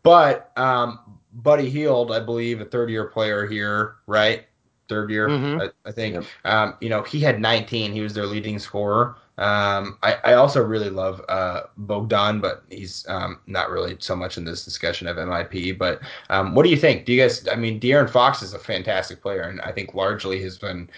But 0.03 0.53
um, 0.57 0.99
Buddy 1.33 1.71
Hield, 1.71 2.13
I 2.13 2.21
believe, 2.21 2.61
a 2.61 2.65
third 2.65 2.91
year 2.91 3.07
player 3.07 3.47
here, 3.47 3.97
right? 4.07 4.45
Third 4.89 5.11
year, 5.11 5.29
Mhm. 5.29 5.63
I, 5.63 5.89
I 5.89 5.93
think. 5.93 6.15
Yep. 6.15 6.25
Um, 6.45 6.75
you 6.81 6.89
know, 6.89 7.03
he 7.03 7.21
had 7.21 7.41
19. 7.41 7.93
He 7.93 8.01
was 8.03 8.13
their 8.15 8.27
leading 8.27 8.59
scorer. 8.59 9.17
Um, 9.39 9.99
I, 10.03 10.19
I 10.25 10.33
also 10.35 10.63
really 10.63 10.91
love 10.91 11.23
uh, 11.29 11.63
Bogdan, 11.79 12.41
but 12.41 12.65
he's 12.69 13.07
um, 13.09 13.41
not 13.47 13.71
really 13.71 13.97
so 13.99 14.15
much 14.15 14.37
in 14.37 14.45
this 14.45 14.65
discussion 14.65 15.07
of 15.07 15.17
MIP. 15.17 15.79
But 15.79 16.01
um, 16.29 16.55
what 16.55 16.65
do 16.65 16.69
you 16.71 16.77
think? 16.77 17.07
Do 17.07 17.13
you 17.15 17.23
guys? 17.23 17.49
I 17.49 17.55
mean, 17.57 17.81
De'Aaron 17.81 18.11
Fox 18.11 18.43
is 18.43 18.53
a 18.53 18.59
fantastic 18.59 19.23
player, 19.23 19.43
and 19.43 19.61
I 19.63 19.73
think 19.73 19.95
largely 19.95 20.43
has 20.43 20.59
been 20.59 20.89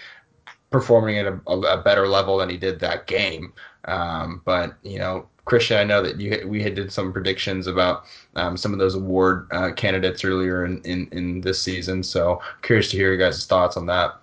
performing 0.69 1.17
at 1.17 1.27
a, 1.27 1.39
a 1.47 1.81
better 1.81 2.07
level 2.07 2.37
than 2.37 2.49
he 2.49 2.57
did 2.57 2.79
that 2.81 3.07
game. 3.07 3.53
Um, 3.85 4.41
but 4.43 4.75
you 4.83 4.99
know, 4.99 5.27
Christian, 5.45 5.77
I 5.77 5.83
know 5.83 6.01
that 6.01 6.19
you 6.19 6.45
we 6.47 6.61
had 6.63 6.75
did 6.75 6.91
some 6.91 7.13
predictions 7.13 7.67
about 7.67 8.05
um, 8.35 8.57
some 8.57 8.73
of 8.73 8.79
those 8.79 8.95
award 8.95 9.47
uh, 9.51 9.71
candidates 9.73 10.23
earlier 10.25 10.65
in, 10.65 10.81
in 10.83 11.07
in 11.11 11.41
this 11.41 11.61
season. 11.61 12.03
So 12.03 12.41
curious 12.63 12.89
to 12.91 12.97
hear 12.97 13.09
your 13.09 13.17
guys' 13.17 13.45
thoughts 13.45 13.77
on 13.77 13.85
that. 13.87 14.15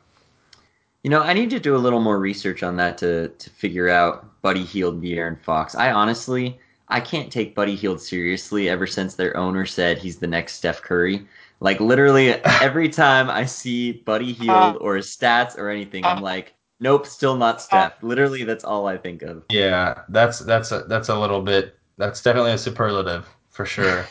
you 1.03 1.11
know, 1.11 1.21
I 1.23 1.33
need 1.33 1.51
to 1.51 1.61
do 1.61 1.75
a 1.75 1.79
little 1.79 2.01
more 2.01 2.19
research 2.19 2.63
on 2.63 2.77
that 2.77 2.99
to 2.99 3.29
to 3.29 3.51
figure 3.51 3.89
out 3.89 4.41
Buddy 4.43 4.65
Hield, 4.65 5.03
De'Aaron 5.03 5.41
Fox. 5.41 5.75
I 5.75 5.93
honestly, 5.93 6.59
I 6.89 7.01
can't 7.01 7.33
take 7.33 7.55
Buddy 7.55 7.75
Hield 7.77 8.01
seriously 8.01 8.69
ever 8.69 8.87
since 8.87 9.15
their 9.15 9.37
owner 9.37 9.67
said 9.67 9.99
he's 9.99 10.19
the 10.19 10.27
next 10.29 10.55
Steph 10.55 10.83
Curry. 10.83 11.27
Like 11.61 11.81
literally 11.81 12.31
every 12.61 12.89
time 12.89 13.31
I 13.31 13.47
see 13.47 13.93
Buddy 13.93 14.33
Hield 14.33 14.77
or 14.81 14.97
his 14.97 15.07
stats 15.07 15.57
or 15.59 15.69
anything, 15.71 16.05
I'm 16.05 16.21
like, 16.21 16.55
nope, 16.83 17.07
still 17.07 17.37
not 17.37 17.57
oh. 17.57 17.59
Steph. 17.59 18.03
Literally, 18.03 18.45
that's 18.45 18.65
all 18.65 18.87
I 18.87 18.99
think 18.99 19.23
of. 19.23 19.45
Yeah, 19.49 20.03
that's 20.09 20.41
that's 20.41 20.73
a 20.73 20.81
that's 20.81 21.09
a 21.09 21.19
little 21.19 21.41
bit. 21.41 21.79
That's 21.97 22.23
definitely 22.23 22.53
a 22.53 22.59
superlative 22.59 23.27
for 23.49 23.65
sure. 23.65 24.07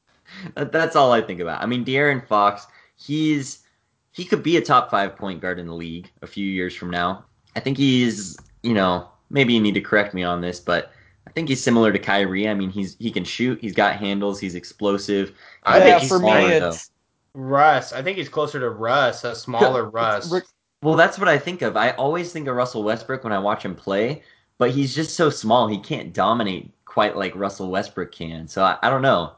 that's 0.54 0.94
all 0.94 1.12
I 1.12 1.22
think 1.22 1.40
about. 1.40 1.62
I 1.62 1.66
mean, 1.66 1.84
De'Aaron 1.84 2.24
Fox, 2.24 2.66
he's 2.96 3.60
he 4.12 4.24
could 4.24 4.42
be 4.42 4.56
a 4.56 4.60
top 4.60 4.90
five 4.90 5.16
point 5.16 5.40
guard 5.40 5.58
in 5.58 5.66
the 5.66 5.74
league 5.74 6.10
a 6.22 6.26
few 6.26 6.46
years 6.46 6.74
from 6.74 6.90
now. 6.90 7.24
I 7.56 7.60
think 7.60 7.78
he's, 7.78 8.36
you 8.62 8.74
know, 8.74 9.08
maybe 9.30 9.54
you 9.54 9.60
need 9.60 9.74
to 9.74 9.80
correct 9.80 10.14
me 10.14 10.22
on 10.22 10.40
this, 10.40 10.60
but 10.60 10.92
I 11.26 11.30
think 11.30 11.48
he's 11.48 11.62
similar 11.62 11.92
to 11.92 11.98
Kyrie. 11.98 12.48
I 12.48 12.54
mean, 12.54 12.70
he's 12.70 12.96
he 12.98 13.10
can 13.10 13.24
shoot, 13.24 13.60
he's 13.60 13.74
got 13.74 13.96
handles, 13.96 14.38
he's 14.38 14.54
explosive. 14.54 15.32
I 15.64 15.78
yeah, 15.78 15.84
think 15.84 16.00
he's 16.00 16.08
for 16.08 16.18
me, 16.18 16.28
smaller, 16.28 16.68
it's 16.68 16.90
Russ. 17.34 17.92
I 17.92 18.02
think 18.02 18.18
he's 18.18 18.28
closer 18.28 18.60
to 18.60 18.70
Russ, 18.70 19.24
a 19.24 19.34
smaller 19.46 19.88
Russ. 19.88 20.30
Well, 20.82 20.96
that's 20.96 21.18
what 21.18 21.28
I 21.28 21.38
think 21.38 21.62
of. 21.62 21.76
I 21.76 21.90
always 21.92 22.32
think 22.32 22.48
of 22.48 22.56
Russell 22.56 22.82
Westbrook 22.82 23.22
when 23.22 23.32
I 23.34 23.38
watch 23.38 23.64
him 23.64 23.74
play, 23.74 24.22
but 24.58 24.70
he's 24.70 24.94
just 24.94 25.14
so 25.14 25.28
small. 25.28 25.68
He 25.68 25.78
can't 25.78 26.12
dominate 26.14 26.70
quite 26.86 27.16
like 27.16 27.36
Russell 27.36 27.70
Westbrook 27.70 28.12
can. 28.12 28.48
So 28.48 28.64
I, 28.64 28.78
I 28.82 28.88
don't 28.88 29.02
know. 29.02 29.34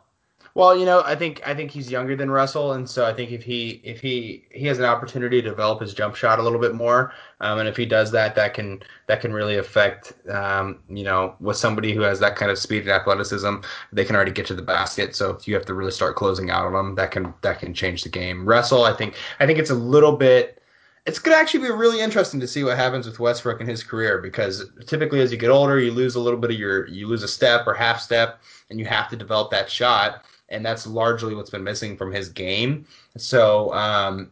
Well, 0.55 0.76
you 0.76 0.84
know, 0.84 1.03
I 1.05 1.16
think 1.16 1.40
I 1.47 1.55
think 1.55 1.70
he's 1.70 1.90
younger 1.90 2.14
than 2.14 2.30
Russell, 2.30 2.74
and 2.74 2.88
so 2.88 3.07
I 3.07 3.14
think 3.14 3.30
if 3.32 3.43
he 3.43 3.80
if 3.84 4.03
he 4.03 4.45
he 4.51 4.66
has 4.66 4.78
an 4.78 4.84
opportunity 4.84 5.40
to 5.40 5.49
develop 5.49 5.80
his 5.80 5.95
jump 5.95 6.14
shot 6.14 6.38
a 6.38 6.43
little 6.43 6.61
bit 6.61 6.74
more, 6.74 7.12
um, 7.40 7.59
and 7.59 7.66
if 7.68 7.76
he 7.76 7.86
does 7.86 8.11
that, 8.12 8.34
that 8.34 8.53
can 8.53 8.82
that 9.07 9.22
can 9.22 9.32
really 9.32 9.57
affect, 9.57 10.12
um, 10.28 10.80
you 10.90 11.05
know, 11.05 11.34
with 11.40 11.57
somebody 11.57 11.95
who 11.95 12.03
has 12.03 12.20
that 12.20 12.36
kind 12.36 12.51
of 12.51 12.59
speed 12.59 12.82
and 12.82 12.90
athleticism, 12.90 13.57
they 13.93 14.05
can 14.05 14.14
already 14.14 14.30
get 14.30 14.45
to 14.47 14.55
the 14.55 14.62
basket. 14.62 15.16
So 15.16 15.30
if 15.30 15.49
you 15.49 15.55
have 15.55 15.64
to 15.66 15.74
really 15.74 15.90
start 15.90 16.16
closing 16.16 16.51
out 16.51 16.66
on 16.66 16.74
them, 16.74 16.95
that 16.97 17.11
can 17.12 17.32
that 17.40 17.59
can 17.59 17.72
change 17.72 18.03
the 18.03 18.11
game. 18.11 18.47
Russell, 18.47 18.84
I 18.84 18.93
think 18.93 19.14
I 19.40 19.47
think 19.47 19.59
it's 19.59 19.70
a 19.70 19.74
little 19.74 20.16
bit. 20.16 20.62
It's 21.05 21.19
going 21.19 21.37
to 21.37 21.41
actually 21.41 21.65
be 21.65 21.71
really 21.73 22.01
interesting 22.01 22.39
to 22.41 22.47
see 22.47 22.63
what 22.63 22.77
happens 22.77 23.07
with 23.07 23.19
Westbrook 23.19 23.61
in 23.61 23.67
his 23.67 23.83
career 23.83 24.19
because 24.19 24.71
typically 24.87 25.21
as 25.21 25.33
you 25.33 25.39
get 25.39 25.51
older, 25.51 25.81
you 25.81 25.91
lose 25.91 26.15
a 26.15 26.21
little 26.21 26.39
bit 26.39 26.53
of 26.53 26.59
your 26.59 26.87
you 26.87 27.09
lose 27.09 27.25
a 27.25 27.29
step 27.29 27.67
or 27.67 27.75
half 27.75 28.01
step, 28.01 28.41
and 28.71 28.79
you 28.79 28.87
have 28.87 29.09
to 29.09 29.17
develop 29.17 29.51
that 29.51 29.69
shot 29.69 30.25
and 30.53 30.65
that's 30.65 30.87
largely 30.87 31.35
what's 31.35 31.51
been 31.51 31.65
missing 31.65 31.97
from 31.97 32.13
his 32.13 32.29
game. 32.29 32.87
So 33.17 33.73
um, 33.73 34.31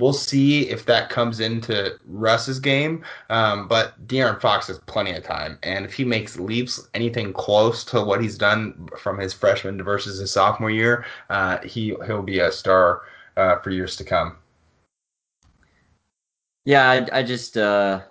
we'll 0.00 0.12
see 0.12 0.68
if 0.68 0.86
that 0.86 1.10
comes 1.10 1.40
into 1.40 1.98
Russ's 2.06 2.58
game. 2.58 3.04
Um, 3.30 3.68
but 3.68 4.06
De'Aaron 4.08 4.40
Fox 4.40 4.66
has 4.66 4.78
plenty 4.80 5.12
of 5.12 5.22
time, 5.22 5.58
and 5.62 5.84
if 5.84 5.92
he 5.92 6.04
makes 6.04 6.38
leaps 6.38 6.88
anything 6.94 7.32
close 7.32 7.84
to 7.84 8.02
what 8.02 8.20
he's 8.20 8.38
done 8.38 8.88
from 8.98 9.18
his 9.18 9.32
freshman 9.32 9.82
versus 9.82 10.18
his 10.18 10.32
sophomore 10.32 10.70
year, 10.70 11.04
uh, 11.30 11.58
he 11.58 11.94
he'll 12.06 12.22
be 12.22 12.40
a 12.40 12.50
star 12.50 13.02
uh, 13.36 13.58
for 13.58 13.70
years 13.70 13.94
to 13.96 14.04
come. 14.04 14.36
Yeah, 16.64 16.90
I, 16.90 17.20
I 17.20 17.22
just 17.22 17.56
uh, 17.56 18.02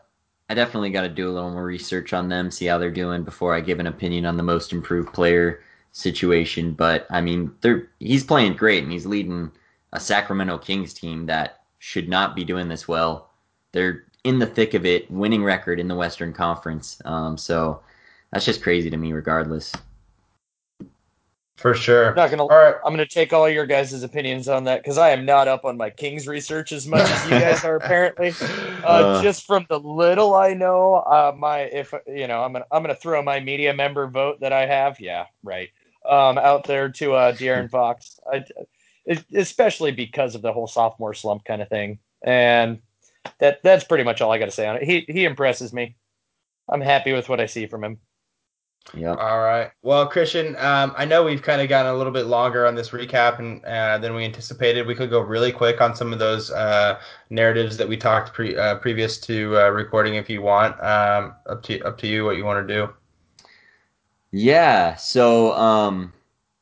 I 0.50 0.54
definitely 0.54 0.90
got 0.90 1.02
to 1.02 1.10
do 1.10 1.30
a 1.30 1.34
little 1.34 1.52
more 1.52 1.66
research 1.66 2.14
on 2.14 2.30
them, 2.30 2.52
see 2.52 2.66
how 2.66 2.78
they're 2.78 2.92
doing 2.92 3.24
before 3.24 3.54
I 3.54 3.62
give 3.62 3.80
an 3.80 3.88
opinion 3.88 4.26
on 4.26 4.38
the 4.38 4.44
most 4.44 4.72
improved 4.74 5.14
player 5.14 5.62
situation. 5.92 6.74
But 6.74 7.06
I 7.10 7.22
mean, 7.22 7.54
they're 7.62 7.90
he's 8.00 8.24
playing 8.24 8.56
great 8.56 8.84
and 8.84 8.92
he's 8.92 9.06
leading 9.06 9.52
a 9.94 10.00
Sacramento 10.00 10.58
Kings 10.60 10.94
team 10.94 11.26
that 11.28 11.62
should 11.80 12.10
not 12.10 12.36
be 12.36 12.44
doing 12.44 12.68
this 12.68 12.88
well. 12.88 13.30
They're 13.72 14.06
in 14.24 14.40
the 14.40 14.48
thick 14.48 14.74
of 14.74 14.86
it, 14.86 15.10
winning 15.12 15.44
record 15.44 15.80
in 15.80 15.88
the 15.88 15.96
Western 15.96 16.34
Conference. 16.34 17.02
Um, 17.06 17.38
so 17.38 17.82
that's 18.32 18.46
just 18.46 18.64
crazy 18.64 18.90
to 18.90 18.98
me, 18.98 19.14
regardless. 19.14 19.74
For 21.58 21.74
sure. 21.74 22.10
I'm 22.10 22.16
not 22.16 22.30
gonna. 22.30 22.44
All 22.44 22.50
right. 22.50 22.76
I'm 22.86 22.94
gonna 22.94 23.06
take 23.08 23.34
all 23.34 23.50
your 23.50 23.66
guys' 23.66 24.04
opinions 24.04 24.48
on 24.48 24.64
that 24.66 24.84
because 24.84 25.00
I 25.00 25.10
am 25.10 25.26
not 25.26 25.48
up 25.48 25.66
on 25.66 25.76
my 25.76 25.90
Kings 25.90 26.28
research 26.28 26.72
as 26.72 26.88
much 26.88 27.02
as 27.02 27.24
you 27.26 27.32
guys 27.32 27.64
are 27.66 27.76
apparently. 27.78 28.34
Uh, 28.84 29.18
Uh. 29.18 29.24
just 29.24 29.46
from 29.46 29.66
the 29.70 29.80
little 29.80 30.36
I 30.36 30.54
know, 30.54 30.98
uh, 30.98 31.34
my 31.36 31.62
if 31.62 31.94
you 32.06 32.28
know, 32.28 32.44
I'm 32.44 32.54
gonna 32.54 32.66
I'm 32.72 32.84
gonna 32.84 32.96
throw 32.96 33.22
my 33.24 33.40
media 33.40 33.74
member 33.74 34.08
vote 34.08 34.40
that 34.40 34.54
I 34.54 34.66
have. 34.68 35.00
Yeah, 35.00 35.26
right. 35.44 35.70
Um, 36.08 36.38
out 36.38 36.64
there 36.66 36.88
to 36.90 37.14
uh, 37.14 37.32
De'Aaron 37.34 37.70
Fox, 37.72 38.20
I, 38.32 38.46
it, 39.06 39.26
especially 39.34 39.92
because 39.92 40.36
of 40.36 40.42
the 40.44 40.54
whole 40.54 40.68
sophomore 40.68 41.16
slump 41.16 41.44
kind 41.44 41.62
of 41.62 41.68
thing, 41.70 41.98
and 42.22 42.80
that 43.40 43.62
that's 43.64 43.84
pretty 43.84 44.04
much 44.06 44.22
all 44.22 44.32
I 44.32 44.38
got 44.38 44.46
to 44.46 44.52
say 44.52 44.68
on 44.68 44.78
it. 44.78 44.84
He 44.84 45.06
he 45.10 45.26
impresses 45.26 45.74
me. 45.74 45.96
I'm 46.70 46.80
happy 46.80 47.12
with 47.14 47.28
what 47.28 47.42
I 47.42 47.48
see 47.48 47.66
from 47.66 47.84
him. 47.84 48.00
Yep. 48.94 49.18
All 49.20 49.40
right. 49.40 49.70
Well, 49.82 50.08
Christian, 50.08 50.56
um, 50.56 50.94
I 50.98 51.04
know 51.04 51.24
we've 51.24 51.42
kind 51.42 51.62
of 51.62 51.68
gotten 51.68 51.92
a 51.94 51.98
little 51.98 52.14
bit 52.14 52.26
longer 52.28 52.66
on 52.66 52.74
this 52.74 52.92
recap 52.92 53.38
and 53.40 53.64
uh, 53.66 53.98
than 53.98 54.16
we 54.16 54.24
anticipated. 54.24 54.88
We 54.88 54.96
could 54.96 55.10
go 55.10 55.20
really 55.20 55.52
quick 55.52 55.82
on 55.82 55.94
some 55.94 56.14
of 56.14 56.20
those 56.20 56.52
uh, 56.52 56.98
narratives 57.30 57.76
that 57.78 57.88
we 57.90 57.98
talked 57.98 58.34
pre- 58.34 58.56
uh, 58.58 58.76
previous 58.76 59.18
to 59.22 59.58
uh, 59.60 59.70
recording, 59.70 60.16
if 60.16 60.30
you 60.30 60.42
want. 60.42 60.82
Um, 60.82 61.36
up 61.48 61.64
to 61.64 61.82
up 61.82 61.98
to 62.00 62.08
you 62.08 62.24
what 62.24 62.38
you 62.38 62.46
want 62.46 62.66
to 62.66 62.74
do. 62.74 62.90
Yeah. 64.32 64.96
So, 64.96 65.54
um, 65.54 66.14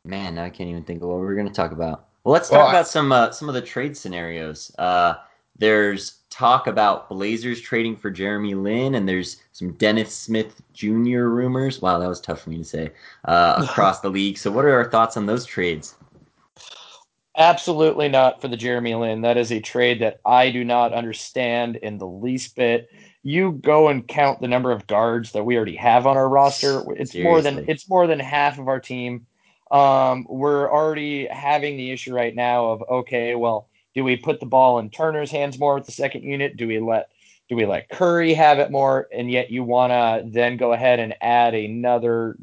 man, 0.03 0.37
I 0.39 0.49
can't 0.49 0.69
even 0.69 0.83
think 0.83 1.01
of 1.03 1.09
what 1.09 1.19
we 1.19 1.27
are 1.27 1.35
going 1.35 1.47
to 1.47 1.53
talk 1.53 1.71
about. 1.71 2.07
Well, 2.23 2.33
let's 2.33 2.49
talk 2.49 2.57
Well, 2.57 2.67
I- 2.67 2.71
about 2.71 2.87
some 2.87 3.11
uh, 3.11 3.31
some 3.31 3.49
of 3.49 3.55
the 3.55 3.61
trade 3.61 3.95
scenarios. 3.95 4.71
Uh, 4.79 5.15
there's 5.57 6.21
talk 6.35 6.67
about 6.67 7.07
Blazers 7.07 7.61
trading 7.61 7.95
for 7.95 8.11
Jeremy 8.11 8.55
Lin, 8.55 8.95
and 8.95 9.07
there's 9.07 9.37
some 9.53 9.71
Dennis 9.73 10.13
Smith 10.13 10.61
Jr. 10.73 11.29
rumors. 11.29 11.81
Wow, 11.81 11.97
that 11.99 12.09
was 12.09 12.19
tough 12.19 12.41
for 12.41 12.49
me 12.49 12.57
to 12.57 12.63
say 12.63 12.91
uh, 13.25 13.65
across 13.69 14.01
the 14.01 14.09
league. 14.09 14.37
So, 14.37 14.51
what 14.51 14.65
are 14.65 14.73
our 14.73 14.89
thoughts 14.89 15.15
on 15.15 15.25
those 15.25 15.45
trades? 15.45 15.95
Absolutely 17.37 18.07
not 18.07 18.41
for 18.41 18.47
the 18.47 18.57
Jeremy 18.57 18.95
Lin. 18.95 19.21
That 19.21 19.37
is 19.37 19.51
a 19.51 19.59
trade 19.59 20.01
that 20.01 20.19
I 20.25 20.51
do 20.51 20.63
not 20.63 20.93
understand 20.93 21.77
in 21.77 21.97
the 21.97 22.07
least 22.07 22.55
bit. 22.55 22.89
You 23.23 23.53
go 23.53 23.87
and 23.87 24.07
count 24.07 24.39
the 24.39 24.47
number 24.47 24.71
of 24.71 24.87
guards 24.87 25.31
that 25.33 25.43
we 25.43 25.55
already 25.55 25.75
have 25.75 26.05
on 26.05 26.15
our 26.15 26.29
roster. 26.29 26.83
It's 26.95 27.15
more 27.15 27.41
than 27.41 27.65
it's 27.67 27.89
more 27.89 28.07
than 28.07 28.19
half 28.19 28.59
of 28.59 28.67
our 28.67 28.79
team. 28.79 29.25
Um, 29.71 30.27
we're 30.29 30.71
already 30.71 31.27
having 31.27 31.75
the 31.75 31.91
issue 31.91 32.13
right 32.13 32.35
now 32.35 32.67
of 32.67 32.83
okay, 32.89 33.35
well, 33.35 33.67
do 33.95 34.03
we 34.03 34.17
put 34.17 34.39
the 34.39 34.45
ball 34.45 34.79
in 34.79 34.89
Turner's 34.89 35.31
hands 35.31 35.57
more 35.57 35.75
with 35.75 35.85
the 35.85 35.91
second 35.91 36.23
unit? 36.23 36.57
Do 36.57 36.67
we 36.67 36.79
let 36.79 37.09
do 37.47 37.55
we 37.55 37.65
let 37.65 37.89
Curry 37.89 38.33
have 38.33 38.59
it 38.59 38.71
more? 38.71 39.07
And 39.13 39.31
yet 39.31 39.51
you 39.51 39.63
want 39.63 39.91
to 39.91 40.23
then 40.29 40.57
go 40.57 40.73
ahead 40.73 40.99
and 40.99 41.15
add 41.21 41.53
another 41.53 42.37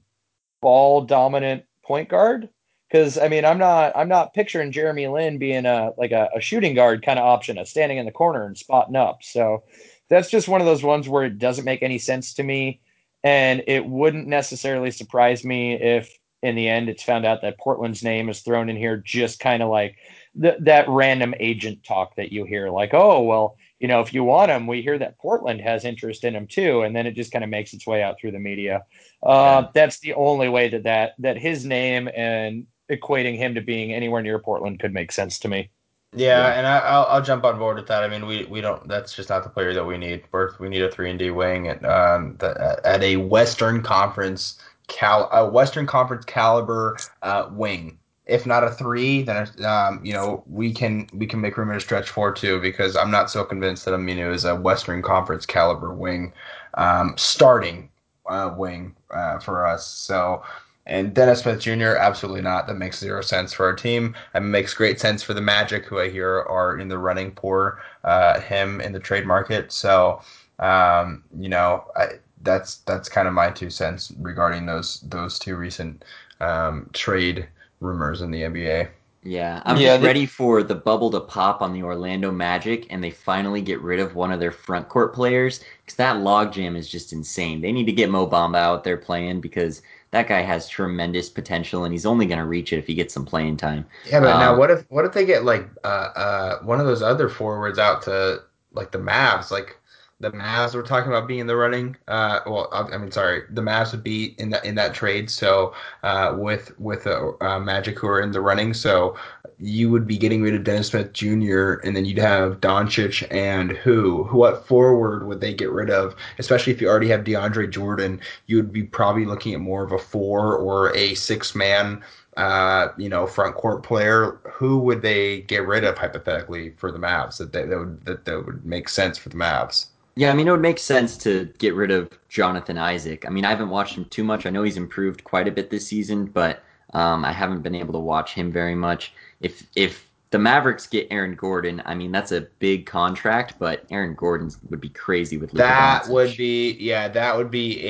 ball 0.61 1.03
dominant 1.03 1.65
point 1.85 2.09
guard? 2.09 2.49
Because 2.89 3.19
I 3.19 3.29
mean, 3.29 3.45
I'm 3.45 3.59
not 3.59 3.93
I'm 3.95 4.09
not 4.09 4.35
picturing 4.35 4.73
Jeremy 4.73 5.09
Lin 5.09 5.39
being 5.39 5.67
a 5.67 5.93
like 5.99 6.13
a, 6.13 6.31
a 6.35 6.41
shooting 6.41 6.75
guard 6.75 7.05
kind 7.05 7.19
of 7.19 7.27
option, 7.27 7.59
a 7.59 7.67
standing 7.67 7.99
in 7.99 8.07
the 8.07 8.13
corner 8.13 8.47
and 8.47 8.57
spotting 8.57 8.97
up. 8.97 9.23
So 9.23 9.65
that's 10.09 10.31
just 10.31 10.49
one 10.49 10.61
of 10.61 10.67
those 10.67 10.83
ones 10.83 11.09
where 11.09 11.25
it 11.25 11.39
doesn't 11.39 11.65
make 11.65 11.83
any 11.83 11.99
sense 11.99 12.35
to 12.35 12.43
me, 12.43 12.81
and 13.25 13.63
it 13.67 13.87
wouldn't 13.87 14.27
necessarily 14.27 14.91
surprise 14.91 15.45
me 15.45 15.75
if 15.75 16.19
in 16.43 16.55
the 16.55 16.69
end 16.69 16.89
it's 16.89 17.03
found 17.03 17.25
out 17.25 17.41
that 17.43 17.59
Portland's 17.59 18.03
name 18.03 18.29
is 18.29 18.41
thrown 18.41 18.69
in 18.69 18.77
here, 18.77 18.97
just 18.97 19.41
kind 19.41 19.63
of 19.63 19.71
like 19.71 19.97
th- 20.41 20.59
that 20.61 20.89
random 20.89 21.35
agent 21.41 21.85
talk 21.85 22.17
that 22.17 22.33
you 22.33 22.45
hear, 22.45 22.71
like, 22.71 22.95
oh 22.95 23.23
well, 23.23 23.57
you 23.81 23.89
know, 23.89 24.01
if 24.01 24.15
you 24.15 24.25
want 24.25 24.51
him, 24.51 24.67
we 24.67 24.83
hear 24.83 24.99
that 24.99 25.19
Portland 25.19 25.61
has 25.61 25.85
interest 25.85 26.25
in 26.25 26.35
him 26.37 26.47
too, 26.47 26.83
and 26.83 26.95
then 26.95 27.07
it 27.07 27.13
just 27.17 27.33
kind 27.33 27.45
of 27.45 27.51
makes 27.51 27.73
its 27.75 27.87
way 27.87 28.03
out 28.03 28.19
through 28.21 28.33
the 28.33 28.39
media. 28.39 28.85
Uh, 29.23 29.67
That's 29.75 30.01
the 30.01 30.15
only 30.15 30.49
way 30.49 30.69
that, 30.69 30.85
that 30.85 31.13
that 31.19 31.39
his 31.39 31.65
name 31.65 32.09
and 32.15 32.67
equating 32.91 33.37
him 33.37 33.55
to 33.55 33.61
being 33.61 33.93
anywhere 33.93 34.23
near 34.23 34.39
Portland 34.39 34.79
could 34.81 34.93
make 34.95 35.13
sense 35.13 35.39
to 35.41 35.49
me. 35.49 35.71
Yeah, 36.15 36.47
Yeah. 36.47 36.59
and 36.59 36.67
I, 36.67 36.79
I'll, 36.81 37.07
I'll 37.07 37.23
jump 37.23 37.45
on 37.45 37.59
board 37.59 37.77
with 37.77 37.87
that. 37.89 38.03
I 38.05 38.09
mean, 38.09 38.27
we, 38.27 38.45
we 38.45 38.61
don't. 38.61 38.87
That's 38.87 39.15
just 39.15 39.31
not 39.31 39.45
the 39.45 39.49
player 39.51 39.73
that 39.75 39.85
we 39.85 39.97
need. 39.99 40.25
We're, 40.31 40.51
we 40.59 40.69
need 40.69 40.83
a 40.83 40.91
three 40.91 41.11
and 41.11 41.19
D 41.19 41.31
wing 41.31 41.69
at 41.69 41.85
um 41.85 42.37
the, 42.39 42.81
at 42.85 43.03
a 43.03 43.17
Western 43.17 43.83
Conference 43.83 44.61
cal 44.89 45.29
a 45.33 45.49
Western 45.49 45.87
Conference 45.87 46.25
caliber 46.25 46.99
uh, 47.23 47.49
wing. 47.53 47.99
If 48.27 48.47
not 48.47 48.65
a 48.65 48.71
three, 48.71 49.23
then 49.23 49.49
um 49.65 50.01
you 50.05 50.13
know 50.13 50.45
we 50.49 50.73
can 50.73 51.09
we 51.13 51.27
can 51.27 51.41
make 51.41 51.57
room 51.57 51.71
in 51.71 51.77
a 51.77 51.81
stretch 51.81 52.09
four 52.11 52.33
too 52.33 52.61
because 52.61 52.97
I'm 52.97 53.11
not 53.11 53.31
so 53.31 53.45
convinced 53.45 53.85
that 53.85 53.93
Aminu 53.93 54.33
is 54.33 54.45
a 54.45 54.55
Western 54.55 55.03
Conference 55.03 55.47
caliber 55.47 55.93
wing, 55.93 56.33
um, 56.75 57.15
starting 57.17 57.91
uh, 58.27 58.55
wing 58.57 58.95
uh, 59.11 59.39
for 59.39 59.67
us. 59.67 59.87
So. 59.87 60.43
And 60.85 61.15
Dennis 61.15 61.43
Smith 61.43 61.61
Jr. 61.61 61.95
absolutely 61.97 62.41
not. 62.43 62.67
That 62.67 62.75
makes 62.75 62.99
zero 62.99 63.23
sense 63.23 63.53
for 63.53 63.67
our 63.67 63.73
team. 63.73 64.17
It 64.35 64.41
makes 64.41 64.75
great 64.75 64.99
sense 64.99 65.23
for 65.23 65.33
the 65.33 65.41
Magic, 65.41 65.85
who 65.87 66.01
I 66.01 66.11
hear 66.11 66.41
are 66.43 66.77
in 66.77 66.89
the 66.89 66.99
running 66.99 67.31
for 67.41 67.81
uh, 68.03 68.41
him 68.41 68.81
in 68.81 68.91
the 68.93 68.99
trade 68.99 69.25
market. 69.25 69.71
So, 69.71 70.21
um, 70.59 71.23
you 71.39 71.49
know, 71.49 71.85
I, 71.95 72.15
that's 72.43 72.79
that's 72.79 73.09
kind 73.09 73.29
of 73.29 73.35
my 73.35 73.51
two 73.51 73.71
cents 73.71 74.13
regarding 74.19 74.67
those 74.67 75.01
those 75.03 75.39
two 75.39 75.55
recent 75.55 76.05
um, 76.41 76.91
trade 76.93 77.47
rumors 77.83 78.23
in 78.23 78.31
the 78.31 78.43
NBA. 78.43 78.89
Yeah, 79.25 79.63
I'm 79.65 79.77
Yeah, 79.77 79.91
just 79.91 80.01
they- 80.03 80.07
ready 80.09 80.27
for 80.27 80.63
the 80.65 80.75
bubble 80.75 81.11
to 81.13 81.21
pop 81.21 81.63
on 81.63 81.73
the 81.73 81.83
Orlando 81.85 82.33
Magic 82.33 82.87
and 82.91 83.03
they 83.05 83.11
finally 83.11 83.61
get 83.63 83.81
rid 83.81 84.01
of 84.01 84.17
one 84.17 84.33
of 84.33 84.41
their 84.41 84.51
front 84.51 84.89
court 84.89 85.15
players 85.15 85.63
because 85.85 85.97
that 85.97 86.17
logjam 86.17 86.77
is 86.77 86.89
just 86.89 87.13
insane. 87.13 87.61
They 87.61 87.71
need 87.71 87.87
to 87.87 87.93
get 87.93 88.11
Mo 88.11 88.27
Bamba 88.27 88.57
out 88.57 88.83
there 88.83 88.97
playing 88.97 89.41
because 89.41 89.83
that 90.11 90.27
guy 90.29 90.41
has 90.43 90.69
tremendous 90.69 91.31
potential, 91.31 91.85
and 91.85 91.95
he's 91.95 92.05
only 92.05 92.27
going 92.27 92.41
to 92.41 92.45
reach 92.47 92.73
it 92.73 92.79
if 92.79 92.87
he 92.87 92.95
gets 92.95 93.15
some 93.15 93.25
playing 93.25 93.57
time. 93.57 93.87
Yeah, 94.05 94.21
but 94.21 94.39
now 94.39 94.53
Um, 94.53 94.59
what 94.59 94.71
if 94.73 94.85
what 94.91 95.05
if 95.05 95.13
they 95.13 95.25
get 95.25 95.45
like 95.45 95.69
uh 95.85 95.87
uh 96.17 96.59
one 96.65 96.81
of 96.81 96.87
those 96.87 97.01
other 97.03 97.29
forwards 97.29 97.79
out 97.79 98.03
to 98.03 98.43
like 98.73 98.91
the 98.91 98.99
Mavs, 98.99 99.51
like 99.53 99.79
the 100.23 100.31
Mavs 100.31 100.75
were 100.75 100.85
talking 100.85 101.11
about 101.11 101.27
being 101.27 101.41
in 101.41 101.49
the 101.49 101.57
running. 101.57 101.97
Uh, 102.07 102.41
well, 102.47 102.69
I, 102.73 102.97
mean, 102.97 103.11
sorry, 103.11 103.43
the 103.51 103.61
Mavs 103.61 103.91
would 103.91 104.05
be 104.05 104.37
in 104.39 104.51
that 104.51 104.65
in 104.65 104.77
that 104.77 104.95
trade. 104.95 105.29
So 105.29 105.75
uh, 106.05 106.37
with 106.39 106.79
with 106.79 107.07
uh, 107.09 107.33
uh, 107.41 107.59
Magic 107.59 107.99
who 107.99 108.07
are 108.07 108.21
in 108.21 108.31
the 108.31 108.41
running, 108.41 108.73
so 108.73 109.17
you 109.59 109.91
would 109.91 110.07
be 110.07 110.17
getting 110.17 110.41
rid 110.41 110.55
of 110.55 110.63
Dennis 110.63 110.89
Smith 110.89 111.13
Jr. 111.13 111.75
and 111.85 111.97
then 111.97 112.05
you'd 112.05 112.19
have 112.19 112.61
Doncic 112.61 113.27
and 113.33 113.73
who? 113.73 114.25
Who? 114.25 114.39
What 114.39 114.67
forward 114.67 115.27
would 115.27 115.41
they 115.41 115.53
get 115.53 115.71
rid 115.71 115.91
of? 115.91 116.15
Especially 116.39 116.73
if 116.73 116.81
you 116.81 116.89
already 116.89 117.09
have 117.09 117.25
DeAndre 117.25 117.69
Jordan, 117.69 118.21
you 118.47 118.57
would 118.57 118.73
be 118.73 118.85
probably 118.85 119.27
looking 119.27 119.55
at 119.55 119.61
more 119.61 119.85
of 119.85 119.91
a 119.91 119.99
four 119.99 120.57
or 120.57 120.97
a 120.97 121.15
six 121.15 121.55
man 121.55 122.03
uh, 122.37 122.89
you 122.97 123.11
know, 123.11 123.27
front 123.27 123.55
court 123.57 123.83
player, 123.83 124.39
who 124.51 124.79
would 124.79 125.03
they 125.03 125.43
get 125.43 125.67
rid 125.67 125.85
of 125.85 125.99
hypothetically 125.99 126.71
for 126.79 126.91
the 126.91 126.99
Mavs 126.99 127.37
that 127.37 127.53
they, 127.53 127.65
that 127.67 127.79
would 127.79 128.05
that, 128.07 128.25
that 128.25 128.47
would 128.47 128.65
make 128.65 128.89
sense 128.89 129.19
for 129.19 129.29
the 129.29 129.37
Mavs? 129.37 129.89
Yeah, 130.15 130.31
I 130.31 130.35
mean, 130.35 130.47
it 130.47 130.51
would 130.51 130.61
make 130.61 130.79
sense 130.79 131.17
to 131.19 131.47
get 131.59 131.75
rid 131.75 131.91
of 131.91 132.11
Jonathan 132.29 132.77
Isaac. 132.77 133.25
I 133.27 133.31
mean, 133.31 133.45
I 133.47 133.51
haven't 133.51 133.71
watched 133.71 133.97
him 133.97 134.05
too 134.07 134.25
much. 134.25 134.45
I 134.45 134.51
know 134.51 134.63
he's 134.63 134.77
improved 134.77 135.25
quite 135.25 135.49
a 135.49 135.51
bit 135.51 135.71
this 135.71 135.87
season, 135.87 136.27
but 136.27 136.63
um, 136.93 137.25
I 137.25 137.33
haven't 137.33 137.63
been 137.63 137.75
able 137.75 137.95
to 137.95 137.99
watch 137.99 138.35
him 138.35 138.53
very 138.53 138.75
much. 138.75 139.15
If 139.41 139.67
if 139.75 140.09
the 140.31 140.39
Mavericks 140.39 140.87
get 140.87 141.09
Aaron 141.11 141.35
Gordon, 141.35 141.83
I 141.87 141.95
mean, 141.95 142.13
that's 142.13 142.33
a 142.33 142.43
big 142.59 142.85
contract, 142.87 143.55
but 143.59 143.85
Aaron 143.91 144.15
Gordon 144.15 144.51
would 144.71 144.81
be 144.81 144.89
crazy 144.91 145.39
with 145.39 145.53
Luka 145.55 145.63
That 145.63 146.03
Doncic. 146.05 146.11
would 146.11 146.37
be 146.37 146.73
yeah, 146.73 147.09
that 147.09 147.37
would 147.37 147.51
be 147.51 147.81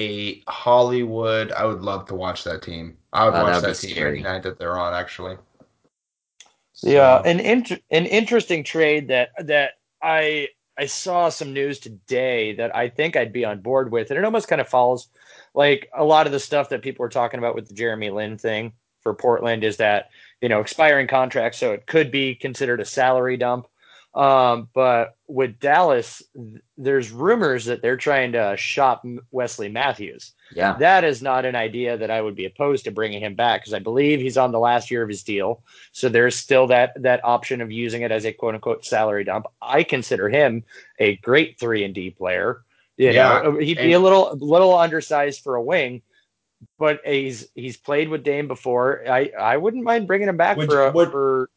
a 0.47 0.51
Hollywood. 0.51 1.51
I 1.53 1.65
would 1.65 1.83
love 1.83 2.07
to 2.07 2.15
watch 2.15 2.45
that 2.45 2.63
team. 2.63 2.97
I 3.13 3.25
would 3.25 3.35
Oh, 3.35 3.43
watch 3.43 3.63
that'd 3.63 3.75
that 3.77 3.81
team 3.81 3.97
every 3.99 4.23
night 4.23 4.45
that 4.45 4.59
they're 4.59 4.79
on 4.79 4.95
actually. 4.95 5.37
Yeah, 6.83 7.21
an 7.25 7.41
inter- 7.41 7.79
an 7.91 8.07
interesting 8.07 8.65
trade 8.65 9.09
that 9.09 9.31
that 9.39 9.73
I 10.03 10.49
I 10.79 10.87
saw 10.87 11.29
some 11.29 11.53
news 11.53 11.79
today 11.79 12.55
that 12.55 12.75
I 12.75 12.89
think 12.89 13.17
I'd 13.17 13.33
be 13.33 13.45
on 13.45 13.61
board 13.61 13.93
with, 13.93 14.11
and 14.11 14.19
it 14.19 14.25
almost 14.25 14.49
kind 14.49 14.61
of 14.61 14.69
follows 14.69 15.09
like 15.55 15.89
a 15.95 16.05
lot 16.05 16.27
of 16.27 16.33
the 16.33 16.41
stuff 16.41 16.71
that 16.71 16.83
people 16.83 17.03
were 17.03 17.11
talking 17.11 17.39
about 17.39 17.55
with 17.55 17.69
the 17.69 17.75
Jeremy 17.75 18.11
Lin 18.11 18.39
thing 18.39 18.73
for 19.03 19.15
Portland 19.15 19.65
is 19.65 19.77
that 19.79 20.11
you 20.41 20.49
know 20.49 20.61
expiring 20.61 21.07
contracts, 21.07 21.59
so 21.59 21.73
it 21.73 21.87
could 21.87 22.11
be 22.11 22.35
considered 22.35 22.81
a 22.81 22.85
salary 22.85 23.37
dump. 23.37 23.67
Um, 24.15 24.69
but 24.75 25.17
with 25.27 25.59
Dallas, 25.59 26.23
th- 26.35 26.63
there's 26.77 27.11
rumors 27.11 27.65
that 27.67 27.81
they're 27.81 27.97
trying 27.97 28.33
to 28.33 28.57
shop 28.57 29.05
Wesley 29.31 29.69
Matthews 29.69 30.33
yeah. 30.55 30.75
that 30.79 31.05
is 31.05 31.23
not 31.23 31.45
an 31.45 31.55
idea 31.57 31.97
that 31.97 32.11
I 32.11 32.21
would 32.21 32.35
be 32.35 32.45
opposed 32.45 32.85
to 32.85 32.91
bringing 32.91 33.21
him 33.21 33.35
back 33.35 33.61
because 33.63 33.75
I 33.75 33.79
believe 33.79 34.21
he's 34.21 34.37
on 34.37 34.53
the 34.53 34.59
last 34.59 34.91
year 34.91 35.03
of 35.03 35.09
his 35.09 35.23
deal. 35.23 35.63
So 35.93 36.09
there's 36.09 36.37
still 36.37 36.67
that 36.69 37.01
that 37.03 37.21
option 37.25 37.61
of 37.61 37.71
using 37.71 38.03
it 38.03 38.11
as 38.13 38.25
a 38.25 38.33
quote 38.33 38.55
unquote 38.55 38.85
salary 38.85 39.25
dump. 39.25 39.47
I 39.61 39.83
consider 39.83 40.29
him 40.29 40.65
a 40.99 41.17
great 41.17 41.59
three 41.59 41.85
and 41.85 41.95
D 41.95 42.11
player. 42.11 42.63
You 42.97 43.11
Yeah, 43.11 43.43
know, 43.43 43.53
uh, 43.53 43.57
he'd 43.57 43.79
and- 43.79 43.87
be 43.87 43.93
a 43.95 43.99
little 44.01 44.37
little 44.37 44.77
undersized 44.79 45.43
for 45.43 45.55
a 45.57 45.63
wing, 45.63 46.03
but 46.79 47.01
he's 47.05 47.49
he's 47.55 47.77
played 47.77 48.09
with 48.09 48.23
Dame 48.23 48.49
before. 48.49 49.03
I 49.09 49.31
I 49.39 49.57
wouldn't 49.57 49.83
mind 49.85 50.07
bringing 50.07 50.29
him 50.29 50.37
back 50.37 50.57
Would 50.59 50.69
for 50.71 50.87
a, 50.87 50.93
would- 50.93 51.11
for 51.11 51.51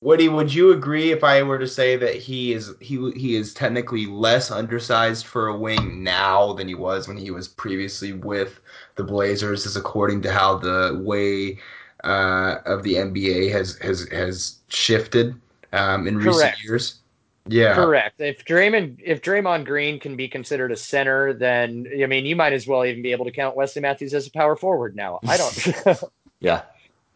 Woody, 0.00 0.28
would 0.28 0.54
you 0.54 0.70
agree 0.70 1.10
if 1.10 1.24
I 1.24 1.42
were 1.42 1.58
to 1.58 1.66
say 1.66 1.96
that 1.96 2.14
he 2.14 2.52
is 2.52 2.72
he 2.80 3.10
he 3.12 3.34
is 3.34 3.52
technically 3.52 4.06
less 4.06 4.50
undersized 4.50 5.26
for 5.26 5.48
a 5.48 5.58
wing 5.58 6.04
now 6.04 6.52
than 6.52 6.68
he 6.68 6.74
was 6.74 7.08
when 7.08 7.16
he 7.16 7.32
was 7.32 7.48
previously 7.48 8.12
with 8.12 8.60
the 8.94 9.02
Blazers, 9.02 9.66
is 9.66 9.76
according 9.76 10.22
to 10.22 10.32
how 10.32 10.56
the 10.56 11.02
way 11.04 11.58
uh, 12.04 12.58
of 12.64 12.84
the 12.84 12.94
NBA 12.94 13.50
has 13.50 13.76
has 13.78 14.08
has 14.10 14.58
shifted 14.68 15.34
um, 15.72 16.06
in 16.06 16.16
recent 16.18 16.54
years? 16.62 17.00
Yeah, 17.48 17.74
Correct. 17.74 18.20
If 18.20 18.44
Draymond 18.44 19.00
if 19.02 19.20
Draymond 19.20 19.64
Green 19.64 19.98
can 19.98 20.14
be 20.14 20.28
considered 20.28 20.70
a 20.70 20.76
center, 20.76 21.32
then 21.32 21.88
I 22.00 22.06
mean 22.06 22.24
you 22.24 22.36
might 22.36 22.52
as 22.52 22.68
well 22.68 22.84
even 22.84 23.02
be 23.02 23.10
able 23.10 23.24
to 23.24 23.32
count 23.32 23.56
Wesley 23.56 23.82
Matthews 23.82 24.14
as 24.14 24.28
a 24.28 24.30
power 24.30 24.54
forward 24.54 24.94
now. 24.94 25.18
I 25.26 25.36
don't. 25.36 26.04
Yeah. 26.40 26.62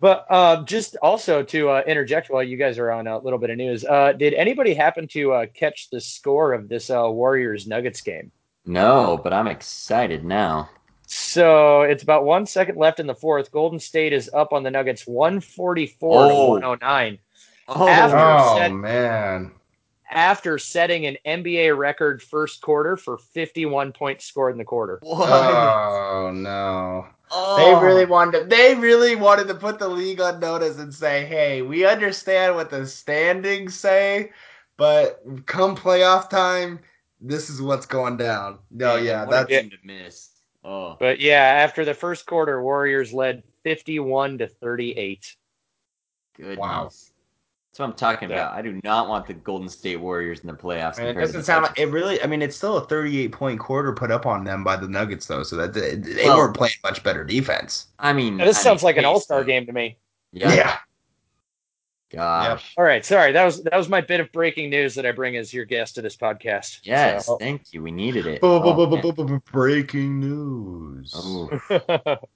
But 0.03 0.26
uh, 0.30 0.64
just 0.64 0.96
also 1.00 1.44
to 1.44 1.68
uh, 1.70 1.82
interject 1.86 2.28
while 2.28 2.42
you 2.42 2.57
guys 2.57 2.76
are 2.76 2.90
on 2.90 3.07
a 3.07 3.18
little 3.18 3.38
bit 3.38 3.50
of 3.50 3.57
news, 3.57 3.84
uh, 3.84 4.11
did 4.12 4.34
anybody 4.34 4.74
happen 4.74 5.07
to 5.09 5.32
uh, 5.32 5.46
catch 5.55 5.90
the 5.90 6.00
score 6.00 6.53
of 6.55 6.68
this 6.68 6.90
uh, 6.90 7.09
Warriors 7.09 7.68
Nuggets 7.68 8.00
game? 8.00 8.32
No, 8.66 9.20
but 9.22 9.32
I'm 9.32 9.46
excited 9.46 10.24
now. 10.24 10.68
So 11.07 11.82
it's 11.82 12.03
about 12.03 12.24
one 12.24 12.46
second 12.46 12.78
left 12.78 12.98
in 12.98 13.07
the 13.07 13.14
fourth. 13.14 13.53
Golden 13.53 13.78
State 13.78 14.12
is 14.12 14.28
up 14.34 14.53
on 14.53 14.64
the 14.64 14.72
Nuggets 14.72 15.07
144 15.07 16.24
Oh. 16.24 16.28
to 16.28 16.34
109 16.66 17.18
Oh, 17.68 17.86
After- 17.86 18.16
Oh 18.18 18.57
said- 18.59 18.72
man, 18.72 19.53
after 20.12 20.58
setting 20.58 21.06
an 21.06 21.16
NBA 21.26 21.76
record 21.76 22.22
first 22.22 22.60
quarter 22.62 22.96
for 22.96 23.18
51 23.18 23.92
points 23.92 24.26
scored 24.26 24.52
in 24.52 24.58
the 24.58 24.64
quarter. 24.64 24.98
what? 25.02 25.28
oh 25.28 26.30
no. 26.34 27.06
Oh. 27.34 27.56
They 27.56 27.86
really 27.86 28.04
wanted 28.04 28.40
to, 28.40 28.44
they 28.46 28.74
really 28.74 29.16
wanted 29.16 29.48
to 29.48 29.54
put 29.54 29.78
the 29.78 29.88
league 29.88 30.20
on 30.20 30.38
notice 30.38 30.78
and 30.78 30.92
say, 30.94 31.24
"Hey, 31.24 31.62
we 31.62 31.86
understand 31.86 32.54
what 32.54 32.68
the 32.68 32.86
standings 32.86 33.74
say, 33.74 34.32
but 34.76 35.22
come 35.46 35.74
playoff 35.74 36.28
time, 36.28 36.78
this 37.22 37.48
is 37.48 37.62
what's 37.62 37.86
going 37.86 38.18
down." 38.18 38.58
No, 38.70 38.96
Man, 38.96 39.04
yeah, 39.06 39.24
what 39.24 39.32
a 39.32 39.36
that's 39.36 39.48
game 39.48 39.70
to 39.70 39.76
miss. 39.82 40.28
Oh, 40.64 40.96
But 41.00 41.20
yeah, 41.20 41.40
after 41.42 41.84
the 41.84 41.94
first 41.94 42.26
quarter, 42.26 42.62
Warriors 42.62 43.12
led 43.12 43.42
51 43.64 44.38
to 44.38 44.46
38. 44.46 45.36
goodness. 46.36 46.58
Wow. 46.58 46.90
That's 47.72 47.78
what 47.78 47.86
I'm 47.86 47.92
talking 47.94 48.28
Yeah. 48.28 48.36
about. 48.48 48.52
I 48.54 48.60
do 48.60 48.78
not 48.84 49.08
want 49.08 49.26
the 49.26 49.32
Golden 49.32 49.66
State 49.66 49.96
Warriors 49.96 50.40
in 50.40 50.46
the 50.46 50.52
playoffs. 50.52 50.98
I 51.00 51.04
mean, 51.04 51.16
it 51.16 51.20
doesn't 51.20 51.44
sound 51.44 51.62
like 51.62 51.78
it 51.78 51.86
really. 51.86 52.22
I 52.22 52.26
mean, 52.26 52.42
it's 52.42 52.54
still 52.54 52.76
a 52.76 52.84
38 52.84 53.32
point 53.32 53.58
quarter 53.60 53.94
put 53.94 54.10
up 54.10 54.26
on 54.26 54.44
them 54.44 54.62
by 54.62 54.76
the 54.76 54.86
Nuggets, 54.86 55.24
though. 55.26 55.42
So 55.42 55.56
that 55.56 55.72
they, 55.72 55.94
they 55.94 56.24
Well- 56.26 56.36
weren't 56.36 56.54
playing 56.54 56.74
much 56.84 57.02
better 57.02 57.24
defense. 57.24 57.86
I 57.98 58.12
mean, 58.12 58.36
Now, 58.36 58.44
this 58.44 58.58
I 58.58 58.62
sounds 58.62 58.82
mean, 58.82 58.88
like 58.88 58.96
an 58.98 59.06
All 59.06 59.20
Star 59.20 59.42
game 59.42 59.64
to 59.64 59.72
me. 59.72 59.96
Yeah. 60.32 60.76
Gosh. 62.10 62.74
All 62.76 62.84
right, 62.84 63.02
sorry. 63.06 63.32
That 63.32 63.44
was 63.46 63.62
that 63.62 63.74
was 63.74 63.88
my 63.88 64.02
bit 64.02 64.20
of 64.20 64.30
breaking 64.32 64.68
news 64.68 64.94
that 64.96 65.06
I 65.06 65.12
bring 65.12 65.38
as 65.38 65.54
your 65.54 65.64
guest 65.64 65.94
to 65.94 66.02
this 66.02 66.14
podcast. 66.14 66.80
Yes. 66.82 67.24
So- 67.24 67.38
Thank 67.38 67.72
you. 67.72 67.82
We 67.82 67.90
needed 67.90 68.26
it. 68.26 68.42
Bu- 68.42 68.60
bu- 68.60 68.68
Oh, 68.68 69.40
Breaking 69.50 70.20
news. 70.20 71.12
Oh. 71.16 72.18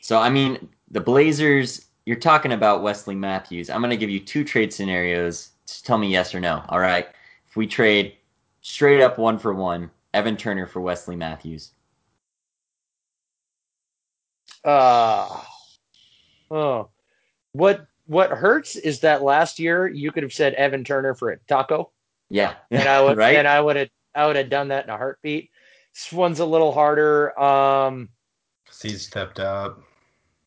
So 0.00 0.18
I 0.18 0.30
mean, 0.30 0.68
the 0.90 0.98
Blazers. 1.00 1.86
You're 2.06 2.16
talking 2.18 2.52
about 2.52 2.82
Wesley 2.82 3.14
Matthews. 3.14 3.70
I'm 3.70 3.80
gonna 3.80 3.96
give 3.96 4.10
you 4.10 4.20
two 4.20 4.44
trade 4.44 4.72
scenarios. 4.72 5.50
Just 5.66 5.86
tell 5.86 5.98
me 5.98 6.08
yes 6.08 6.34
or 6.34 6.40
no. 6.40 6.64
All 6.68 6.80
right. 6.80 7.06
If 7.48 7.56
we 7.56 7.66
trade 7.66 8.16
straight 8.60 9.02
up 9.02 9.18
one 9.18 9.38
for 9.38 9.54
one, 9.54 9.90
Evan 10.14 10.36
Turner 10.36 10.66
for 10.66 10.80
Wesley 10.80 11.16
Matthews. 11.16 11.72
uh, 14.64 15.40
oh, 16.50 16.88
what 17.52 17.86
what 18.06 18.30
hurts 18.30 18.76
is 18.76 19.00
that 19.00 19.22
last 19.22 19.58
year 19.58 19.86
you 19.88 20.12
could 20.12 20.22
have 20.22 20.32
said 20.32 20.54
Evan 20.54 20.84
Turner 20.84 21.14
for 21.14 21.30
a 21.30 21.38
taco, 21.48 21.90
Yeah. 22.30 22.54
and 22.70 22.88
I 22.88 23.00
would 23.02 23.16
right. 23.16 23.36
and 23.36 23.48
I 23.48 23.60
would 23.60 23.76
have 23.76 23.88
I 24.14 24.26
would 24.26 24.36
have 24.36 24.50
done 24.50 24.68
that 24.68 24.84
in 24.84 24.90
a 24.90 24.96
heartbeat. 24.96 25.50
This 25.94 26.12
one's 26.12 26.40
a 26.40 26.46
little 26.46 26.72
harder. 26.72 27.38
Um, 27.38 28.08
He's 28.82 29.06
stepped 29.06 29.38
up. 29.40 29.80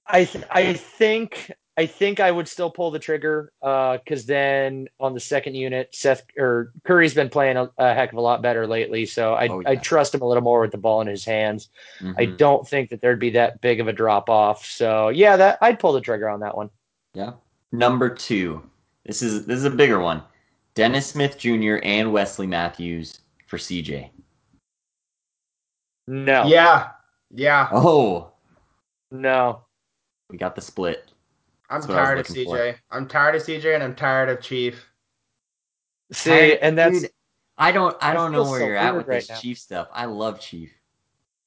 I 0.07 0.25
th- 0.25 0.45
I 0.51 0.73
think 0.73 1.51
I 1.77 1.85
think 1.85 2.19
I 2.21 2.31
would 2.31 2.47
still 2.47 2.69
pull 2.69 2.89
the 2.91 2.99
trigger 2.99 3.51
because 3.61 4.25
then 4.25 4.87
on 4.99 5.13
the 5.13 5.19
second 5.19 5.55
unit, 5.55 5.93
Seth 5.93 6.23
or 6.37 6.71
Curry's 6.85 7.13
been 7.13 7.29
playing 7.29 7.57
a, 7.57 7.69
a 7.77 7.93
heck 7.93 8.11
of 8.13 8.17
a 8.17 8.21
lot 8.21 8.41
better 8.41 8.65
lately. 8.65 9.05
So 9.05 9.33
I 9.33 9.47
Oh, 9.47 9.63
I 9.65 9.75
trust 9.75 10.13
him 10.15 10.21
a 10.21 10.27
little 10.27 10.43
more 10.43 10.61
with 10.61 10.71
the 10.71 10.77
ball 10.77 11.01
in 11.01 11.07
his 11.07 11.25
hands. 11.25 11.69
I 12.17 12.27
Mhm. 12.27 12.37
don't 12.37 12.67
think 12.67 12.89
that 12.91 13.01
there'd 13.01 13.19
be 13.19 13.31
that 13.31 13.59
big 13.61 13.79
of 13.81 13.87
a 13.87 13.93
drop 13.93 14.29
off. 14.29 14.65
So 14.65 15.09
yeah, 15.09 15.35
that 15.37 15.57
I'd 15.61 15.79
pull 15.79 15.91
the 15.93 16.01
trigger 16.01 16.29
on 16.29 16.39
that 16.41 16.55
one. 16.55 16.69
Yeah. 17.13 17.33
Number 17.71 18.09
two. 18.09 18.63
This 19.05 19.21
is 19.21 19.45
this 19.45 19.57
is 19.57 19.65
a 19.65 19.69
bigger 19.69 19.99
one. 19.99 20.23
Dennis 20.75 21.07
Smith 21.07 21.37
Jr. 21.37 21.77
and 21.83 22.11
Wesley 22.13 22.47
Matthews 22.47 23.19
for 23.47 23.57
CJ. 23.57 24.11
No, 26.07 26.45
Yeah, 26.45 26.91
yeah. 27.31 27.67
Oh, 27.71 28.31
no. 29.11 29.64
We 30.29 30.37
got 30.37 30.55
the 30.55 30.61
split. 30.61 31.11
I'm 31.69 31.81
That's 31.81 31.87
what 31.87 31.97
I 31.97 32.01
was 32.01 32.07
tired 32.07 32.19
of 32.19 32.29
looking 32.29 32.45
for. 32.45 32.57
CJ. 32.57 32.75
I'm 32.91 33.07
tired 33.07 33.35
of 33.35 33.41
CJ, 33.43 33.73
and 33.75 33.83
I'm 33.83 33.95
tired 33.95 34.29
of 34.29 34.41
Chief. 34.41 34.85
See, 36.11 36.31
I- 36.31 36.59
and 36.61 36.77
that's 36.77 37.01
dude, 37.01 37.11
I 37.57 37.71
don't 37.71 37.95
I 38.01 38.11
I 38.11 38.13
don't 38.13 38.31
know 38.31 38.43
where 38.43 38.59
so 38.59 38.65
you're 38.67 38.75
at 38.75 38.93
weird 38.93 39.07
with 39.07 39.15
this 39.15 39.29
now. 39.29 39.37
Chief 39.37 39.57
stuff. 39.57 39.87
I 39.93 40.05
love 40.05 40.39
Chief. 40.39 40.71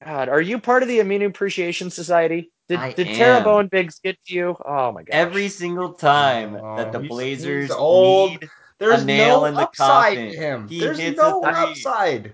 God. 0.03 0.29
Are 0.29 0.41
you 0.41 0.59
part 0.59 0.81
of 0.83 0.89
the 0.89 0.99
Aminu 0.99 1.27
Appreciation 1.27 1.89
Society? 1.89 2.51
Did 2.67 2.79
I 2.79 2.91
did 2.93 3.07
am. 3.07 3.15
Terrebonne 3.15 3.67
Biggs 3.67 3.99
get 3.99 4.17
to 4.25 4.33
you? 4.33 4.55
Oh 4.65 4.91
my 4.91 5.03
god! 5.03 5.13
Every 5.13 5.49
single 5.49 5.93
time 5.93 6.55
Oh, 6.55 6.77
that 6.77 6.91
the 6.91 6.99
he's- 6.99 7.09
Blazers 7.09 7.63
he's 7.69 7.71
old. 7.71 8.31
need 8.31 8.49
There's 8.77 9.05
nail 9.05 9.41
no 9.41 9.45
in 9.45 9.55
the 9.55 9.61
upside 9.61 10.17
coffin. 10.17 10.31
to 10.31 10.37
him. 10.37 10.67
He 10.67 10.79
There's 10.79 10.97
hits 10.99 11.17
no 11.17 11.41
a 11.41 11.53
three. 11.53 11.53
upside. 11.71 12.33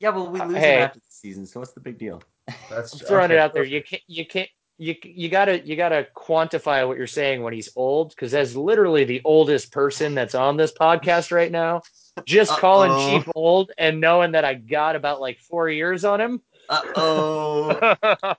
Yeah, 0.00 0.10
well 0.10 0.30
we 0.30 0.40
Uh, 0.40 0.46
lose 0.46 0.58
hey. 0.58 0.76
him 0.78 0.82
after 0.82 0.98
the 0.98 1.04
season, 1.08 1.46
so 1.46 1.60
what's 1.60 1.72
the 1.72 1.80
big 1.80 1.98
deal? 1.98 2.22
That's 2.70 2.92
I'm 3.00 3.06
throwing 3.06 3.24
okay, 3.26 3.34
it 3.34 3.38
out 3.38 3.54
there. 3.54 3.64
You 3.64 3.82
can't 3.82 4.02
you 4.06 4.26
can't 4.26 4.48
you 4.78 4.94
you 5.02 5.28
gotta 5.28 5.60
you 5.66 5.76
gotta 5.76 6.06
quantify 6.14 6.86
what 6.86 6.98
you're 6.98 7.06
saying 7.06 7.42
when 7.42 7.52
he's 7.52 7.70
old, 7.76 8.10
because 8.10 8.34
as 8.34 8.56
literally 8.56 9.04
the 9.04 9.22
oldest 9.24 9.72
person 9.72 10.14
that's 10.14 10.34
on 10.34 10.56
this 10.56 10.72
podcast 10.72 11.32
right 11.32 11.50
now, 11.50 11.82
just 12.24 12.52
Uh-oh. 12.52 12.58
calling 12.60 13.10
Chief 13.22 13.28
old 13.34 13.70
and 13.78 14.00
knowing 14.00 14.32
that 14.32 14.44
I 14.44 14.54
got 14.54 14.96
about 14.96 15.20
like 15.20 15.38
four 15.38 15.68
years 15.70 16.04
on 16.04 16.20
him. 16.20 16.42
Uh 16.68 16.80
oh. 16.96 17.94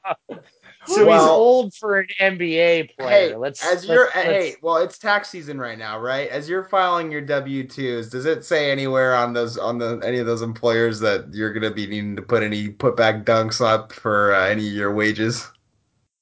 so 0.86 1.06
he's 1.12 1.22
old 1.22 1.74
for 1.74 2.00
an 2.00 2.08
NBA 2.20 2.96
player. 2.98 3.30
Hey, 3.30 3.36
let's 3.36 3.64
as 3.64 3.70
let's- 3.72 3.88
you're 3.88 4.06
let's- 4.06 4.16
hey, 4.16 4.56
well, 4.62 4.78
it's 4.78 4.98
tax 4.98 5.30
season 5.30 5.58
right 5.60 5.78
now, 5.78 5.98
right? 6.00 6.30
As 6.30 6.48
you're 6.48 6.66
filing 6.66 7.12
your 7.12 7.22
W 7.22 7.68
twos, 7.68 8.10
does 8.10 8.26
it 8.26 8.46
say 8.46 8.70
anywhere 8.70 9.16
on 9.16 9.34
those 9.34 9.58
on 9.58 9.78
the 9.78 10.00
any 10.04 10.20
of 10.20 10.26
those 10.28 10.42
employers 10.42 11.00
that 11.00 11.34
you're 11.34 11.54
gonna 11.54 11.72
be 11.72 11.88
needing 11.88 12.16
to 12.16 12.22
put 12.22 12.44
any 12.44 12.70
put 12.70 12.96
back 12.96 13.24
dunks 13.26 13.60
up 13.66 13.92
for 13.94 14.34
uh, 14.36 14.46
any 14.48 14.68
of 14.68 14.74
your 14.74 14.94
wages? 14.94 15.50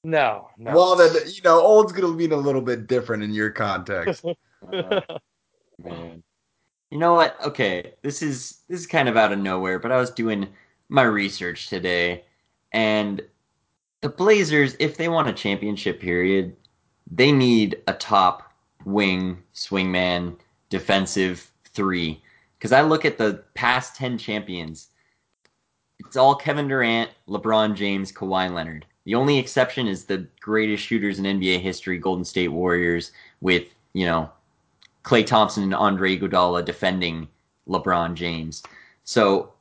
No, 0.06 0.48
no. 0.56 0.72
Well, 0.72 0.94
then 0.94 1.12
you 1.26 1.42
know, 1.42 1.60
old's 1.60 1.92
gonna 1.92 2.14
mean 2.14 2.30
a 2.30 2.36
little 2.36 2.60
bit 2.60 2.86
different 2.86 3.24
in 3.24 3.34
your 3.34 3.50
context. 3.50 4.24
Uh, 4.72 5.00
man. 5.78 6.22
You 6.90 6.98
know 6.98 7.14
what? 7.14 7.36
Okay, 7.44 7.92
this 8.02 8.22
is 8.22 8.62
this 8.68 8.80
is 8.80 8.86
kind 8.86 9.08
of 9.08 9.16
out 9.16 9.32
of 9.32 9.38
nowhere, 9.38 9.78
but 9.78 9.92
I 9.92 9.98
was 9.98 10.10
doing 10.10 10.48
my 10.88 11.02
research 11.02 11.68
today, 11.68 12.24
and 12.72 13.20
the 14.00 14.08
Blazers, 14.08 14.74
if 14.80 14.96
they 14.96 15.08
want 15.08 15.28
a 15.28 15.32
championship 15.32 16.00
period, 16.00 16.56
they 17.08 17.30
need 17.30 17.80
a 17.86 17.92
top 17.92 18.50
wing 18.86 19.42
swingman 19.54 20.36
defensive 20.70 21.52
three. 21.64 22.22
Because 22.58 22.72
I 22.72 22.80
look 22.80 23.04
at 23.04 23.18
the 23.18 23.44
past 23.54 23.94
ten 23.94 24.16
champions, 24.18 24.88
it's 25.98 26.16
all 26.16 26.34
Kevin 26.34 26.66
Durant, 26.66 27.10
LeBron 27.28 27.76
James, 27.76 28.10
Kawhi 28.10 28.52
Leonard. 28.52 28.86
The 29.06 29.14
only 29.14 29.38
exception 29.38 29.86
is 29.86 30.04
the 30.04 30.26
greatest 30.40 30.84
shooters 30.84 31.18
in 31.20 31.24
NBA 31.24 31.60
history, 31.60 31.96
Golden 31.96 32.24
State 32.24 32.48
Warriors, 32.48 33.12
with 33.40 33.62
you 33.94 34.04
know 34.04 34.28
Klay 35.04 35.24
Thompson 35.24 35.62
and 35.62 35.74
Andre 35.74 36.18
Iguodala 36.18 36.64
defending 36.64 37.28
LeBron 37.68 38.14
James. 38.14 38.62
So, 39.04 39.52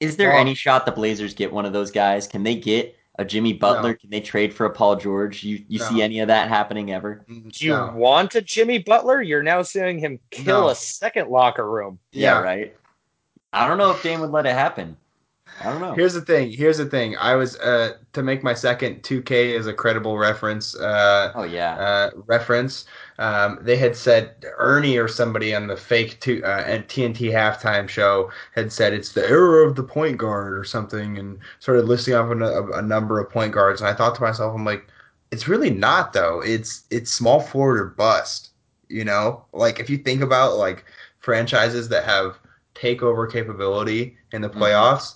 is 0.00 0.16
there 0.16 0.30
Well- 0.30 0.38
any 0.40 0.54
shot 0.54 0.86
the 0.86 0.92
Blazers 0.92 1.34
get 1.34 1.52
one 1.52 1.66
of 1.66 1.72
those 1.72 1.90
guys? 1.90 2.26
Can 2.28 2.44
they 2.44 2.54
get 2.54 2.96
a 3.18 3.24
Jimmy 3.24 3.52
Butler? 3.52 3.90
No. 3.90 3.94
Can 3.96 4.10
they 4.10 4.20
trade 4.20 4.54
for 4.54 4.66
a 4.66 4.70
Paul 4.70 4.94
George? 4.96 5.42
You 5.42 5.64
you 5.68 5.80
No. 5.80 5.84
see 5.86 6.00
any 6.00 6.20
of 6.20 6.28
that 6.28 6.48
happening 6.48 6.92
ever? 6.92 7.24
Mm, 7.28 7.50
Do 7.52 7.64
you 7.66 7.72
No. 7.72 7.92
want 7.96 8.36
a 8.36 8.40
Jimmy 8.42 8.78
Butler? 8.78 9.20
You're 9.22 9.42
now 9.42 9.62
seeing 9.62 9.98
him 9.98 10.20
kill 10.30 10.62
No. 10.62 10.68
a 10.68 10.74
second 10.76 11.28
locker 11.30 11.68
room. 11.68 11.98
Yeah. 12.12 12.40
right. 12.40 12.76
I 13.52 13.66
don't 13.66 13.78
know 13.78 13.90
if 13.90 14.02
Dame 14.04 14.20
would 14.20 14.30
let 14.30 14.46
it 14.46 14.52
happen. 14.54 14.96
I 15.60 15.70
don't 15.70 15.80
know. 15.80 15.94
Here's 15.94 16.14
the 16.14 16.20
thing. 16.20 16.50
Here's 16.50 16.78
the 16.78 16.86
thing. 16.86 17.16
I 17.16 17.34
was 17.36 17.56
uh 17.60 17.92
to 18.12 18.22
make 18.22 18.42
my 18.42 18.54
second 18.54 19.02
2K 19.02 19.58
as 19.58 19.66
a 19.66 19.72
credible 19.72 20.18
reference. 20.18 20.74
Uh, 20.74 21.32
oh 21.34 21.44
yeah. 21.44 21.74
uh, 21.76 22.10
reference. 22.26 22.86
Um, 23.18 23.58
they 23.62 23.76
had 23.76 23.94
said 23.96 24.44
Ernie 24.58 24.96
or 24.98 25.06
somebody 25.06 25.54
on 25.54 25.66
the 25.68 25.76
fake 25.76 26.18
two, 26.20 26.44
uh, 26.44 26.64
TNT 26.64 27.30
halftime 27.32 27.88
show 27.88 28.30
had 28.54 28.72
said 28.72 28.92
it's 28.92 29.12
the 29.12 29.26
era 29.28 29.66
of 29.66 29.76
the 29.76 29.82
point 29.84 30.18
guard 30.18 30.58
or 30.58 30.64
something, 30.64 31.18
and 31.18 31.38
started 31.60 31.84
listing 31.84 32.14
off 32.14 32.30
a, 32.30 32.78
a, 32.78 32.82
number 32.82 33.20
of 33.20 33.30
point 33.30 33.52
guards. 33.52 33.80
And 33.80 33.88
I 33.88 33.94
thought 33.94 34.16
to 34.16 34.22
myself, 34.22 34.54
I'm 34.54 34.64
like, 34.64 34.86
it's 35.30 35.46
really 35.48 35.70
not 35.70 36.12
though. 36.12 36.40
It's 36.44 36.84
it's 36.90 37.12
small 37.12 37.40
forward 37.40 37.80
or 37.80 37.86
bust. 37.86 38.50
You 38.88 39.04
know, 39.04 39.44
like 39.52 39.78
if 39.78 39.88
you 39.88 39.98
think 39.98 40.20
about 40.20 40.56
like 40.58 40.84
franchises 41.20 41.88
that 41.90 42.04
have 42.04 42.38
takeover 42.74 43.30
capability 43.30 44.16
in 44.32 44.42
the 44.42 44.50
Mhm. 44.50 44.58
playoffs, 44.58 45.14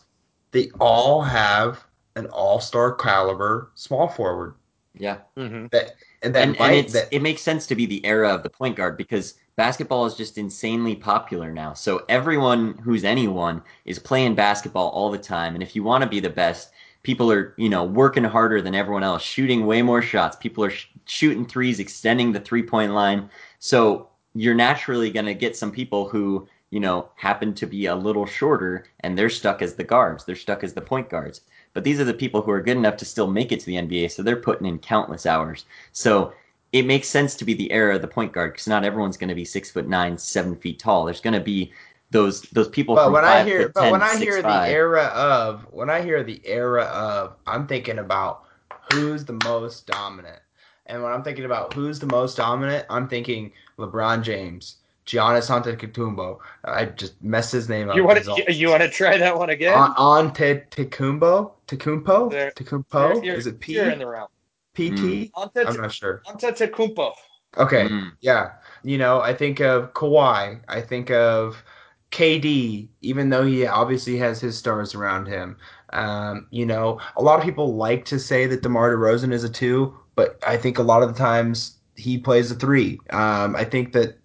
they 0.50 0.70
all 0.80 1.22
have 1.22 1.84
an 2.16 2.26
all-star 2.26 2.94
caliber 2.94 3.70
small 3.74 4.08
forward 4.08 4.54
yeah. 4.98 5.18
Mm-hmm. 5.36 5.66
that 5.72 5.94
and 6.22 6.34
that 6.34 6.42
and, 6.42 6.50
and 6.50 6.58
might 6.58 6.72
it's, 6.72 6.92
that 6.92 7.08
it 7.10 7.22
makes 7.22 7.42
sense 7.42 7.66
to 7.68 7.74
be 7.74 7.86
the 7.86 8.04
era 8.04 8.34
of 8.34 8.42
the 8.42 8.50
point 8.50 8.76
guard 8.76 8.96
because 8.96 9.34
basketball 9.56 10.06
is 10.06 10.14
just 10.14 10.38
insanely 10.38 10.96
popular 10.96 11.52
now. 11.52 11.72
So 11.72 12.04
everyone 12.08 12.74
who's 12.78 13.04
anyone 13.04 13.62
is 13.84 13.98
playing 13.98 14.34
basketball 14.34 14.88
all 14.90 15.10
the 15.10 15.18
time, 15.18 15.54
and 15.54 15.62
if 15.62 15.76
you 15.76 15.82
want 15.82 16.02
to 16.02 16.10
be 16.10 16.20
the 16.20 16.30
best, 16.30 16.72
people 17.02 17.30
are 17.30 17.54
you 17.56 17.68
know 17.68 17.84
working 17.84 18.24
harder 18.24 18.60
than 18.60 18.74
everyone 18.74 19.04
else, 19.04 19.22
shooting 19.22 19.66
way 19.66 19.82
more 19.82 20.02
shots. 20.02 20.36
People 20.36 20.64
are 20.64 20.70
sh- 20.70 20.88
shooting 21.06 21.46
threes, 21.46 21.80
extending 21.80 22.32
the 22.32 22.40
three 22.40 22.62
point 22.62 22.92
line. 22.92 23.30
So 23.60 24.08
you're 24.34 24.54
naturally 24.54 25.10
going 25.10 25.26
to 25.26 25.34
get 25.34 25.56
some 25.56 25.72
people 25.72 26.08
who 26.08 26.46
you 26.70 26.80
know 26.80 27.08
happen 27.16 27.54
to 27.54 27.66
be 27.66 27.86
a 27.86 27.94
little 27.94 28.26
shorter, 28.26 28.86
and 29.00 29.16
they're 29.16 29.30
stuck 29.30 29.62
as 29.62 29.74
the 29.74 29.84
guards. 29.84 30.24
They're 30.24 30.36
stuck 30.36 30.64
as 30.64 30.74
the 30.74 30.80
point 30.80 31.08
guards. 31.08 31.42
But 31.74 31.84
these 31.84 32.00
are 32.00 32.04
the 32.04 32.14
people 32.14 32.42
who 32.42 32.50
are 32.50 32.62
good 32.62 32.76
enough 32.76 32.96
to 32.98 33.04
still 33.04 33.26
make 33.30 33.52
it 33.52 33.60
to 33.60 33.66
the 33.66 33.76
NBA, 33.76 34.10
so 34.10 34.22
they're 34.22 34.36
putting 34.36 34.66
in 34.66 34.78
countless 34.78 35.26
hours. 35.26 35.64
So 35.92 36.32
it 36.72 36.86
makes 36.86 37.08
sense 37.08 37.34
to 37.36 37.44
be 37.44 37.54
the 37.54 37.70
era 37.72 37.96
of 37.96 38.02
the 38.02 38.08
point 38.08 38.32
guard 38.32 38.52
because 38.52 38.66
not 38.66 38.84
everyone's 38.84 39.16
going 39.16 39.28
to 39.28 39.34
be 39.34 39.44
six 39.44 39.70
foot 39.70 39.88
nine, 39.88 40.18
seven 40.18 40.56
feet 40.56 40.78
tall. 40.78 41.04
There's 41.04 41.20
going 41.20 41.34
to 41.34 41.40
be 41.40 41.72
those 42.10 42.42
those 42.42 42.68
people 42.68 42.94
but 42.94 43.12
when 43.12 43.24
I 43.24 43.44
hear 43.44 43.64
foot 43.64 43.74
but 43.74 43.82
10, 43.82 43.92
when 43.92 44.02
I 44.02 44.12
six 44.12 44.22
hear 44.22 44.42
five. 44.42 44.68
the 44.68 44.72
era 44.72 45.04
of 45.04 45.66
when 45.70 45.90
I 45.90 46.00
hear 46.02 46.22
the 46.22 46.40
era 46.44 46.84
of 46.84 47.36
I'm 47.46 47.66
thinking 47.66 47.98
about 47.98 48.44
who's 48.92 49.24
the 49.24 49.38
most 49.44 49.86
dominant. 49.86 50.40
And 50.86 51.02
when 51.02 51.12
I'm 51.12 51.22
thinking 51.22 51.44
about 51.44 51.74
who's 51.74 51.98
the 51.98 52.06
most 52.06 52.36
dominant, 52.36 52.86
I'm 52.88 53.08
thinking 53.08 53.52
LeBron 53.78 54.22
James, 54.22 54.76
Giannis 55.08 55.48
Antetokounmpo. 55.50 56.38
I 56.64 56.84
just 56.84 57.22
messed 57.22 57.50
his 57.52 57.68
name 57.68 57.88
up. 57.88 57.96
You 57.96 58.04
want 58.04 58.22
to 58.24 58.52
you 58.52 58.68
want 58.68 58.82
to 58.82 58.90
try 58.90 59.16
that 59.16 59.36
one 59.38 59.48
again? 59.50 59.72
on 59.76 59.94
on 59.96 60.32
Tecumbo? 60.34 61.54
Tecumpo? 61.66 62.30
Tecumpo? 62.54 63.08
You're- 63.14 63.26
you're- 63.26 63.38
Is 63.38 63.46
it 63.46 63.58
P? 63.58 63.74
You're 63.74 63.90
in 63.90 63.98
the 63.98 64.06
realm. 64.06 64.28
PT? 64.74 65.32
Ante- 65.36 65.60
I'm 65.66 65.76
not 65.80 65.92
sure. 65.92 66.22
Antetokounmpo. 66.26 67.12
Okay. 67.56 67.88
Mm. 67.88 68.12
Yeah, 68.20 68.50
you 68.84 68.98
know, 68.98 69.20
I 69.20 69.32
think 69.34 69.60
of 69.60 69.94
Kawhi. 69.94 70.60
I 70.68 70.80
think 70.82 71.10
of 71.10 71.64
KD, 72.10 72.88
even 73.00 73.30
though 73.30 73.44
he 73.44 73.66
obviously 73.66 74.16
has 74.18 74.40
his 74.40 74.56
stars 74.56 74.94
around 74.94 75.26
him. 75.26 75.56
Um, 75.94 76.46
you 76.50 76.66
know, 76.66 77.00
a 77.16 77.22
lot 77.22 77.38
of 77.38 77.44
people 77.44 77.74
like 77.74 78.04
to 78.06 78.18
say 78.18 78.46
that 78.46 78.62
DeMar 78.62 78.94
DeRozan 78.94 79.32
is 79.32 79.42
a 79.44 79.48
two, 79.48 79.96
but 80.14 80.38
I 80.46 80.56
think 80.58 80.78
a 80.78 80.82
lot 80.82 81.02
of 81.02 81.08
the 81.12 81.18
times 81.18 81.78
he 81.96 82.18
plays 82.18 82.50
a 82.50 82.54
three. 82.54 83.00
Um, 83.10 83.56
I 83.56 83.64
think 83.64 83.92
that 83.94 84.18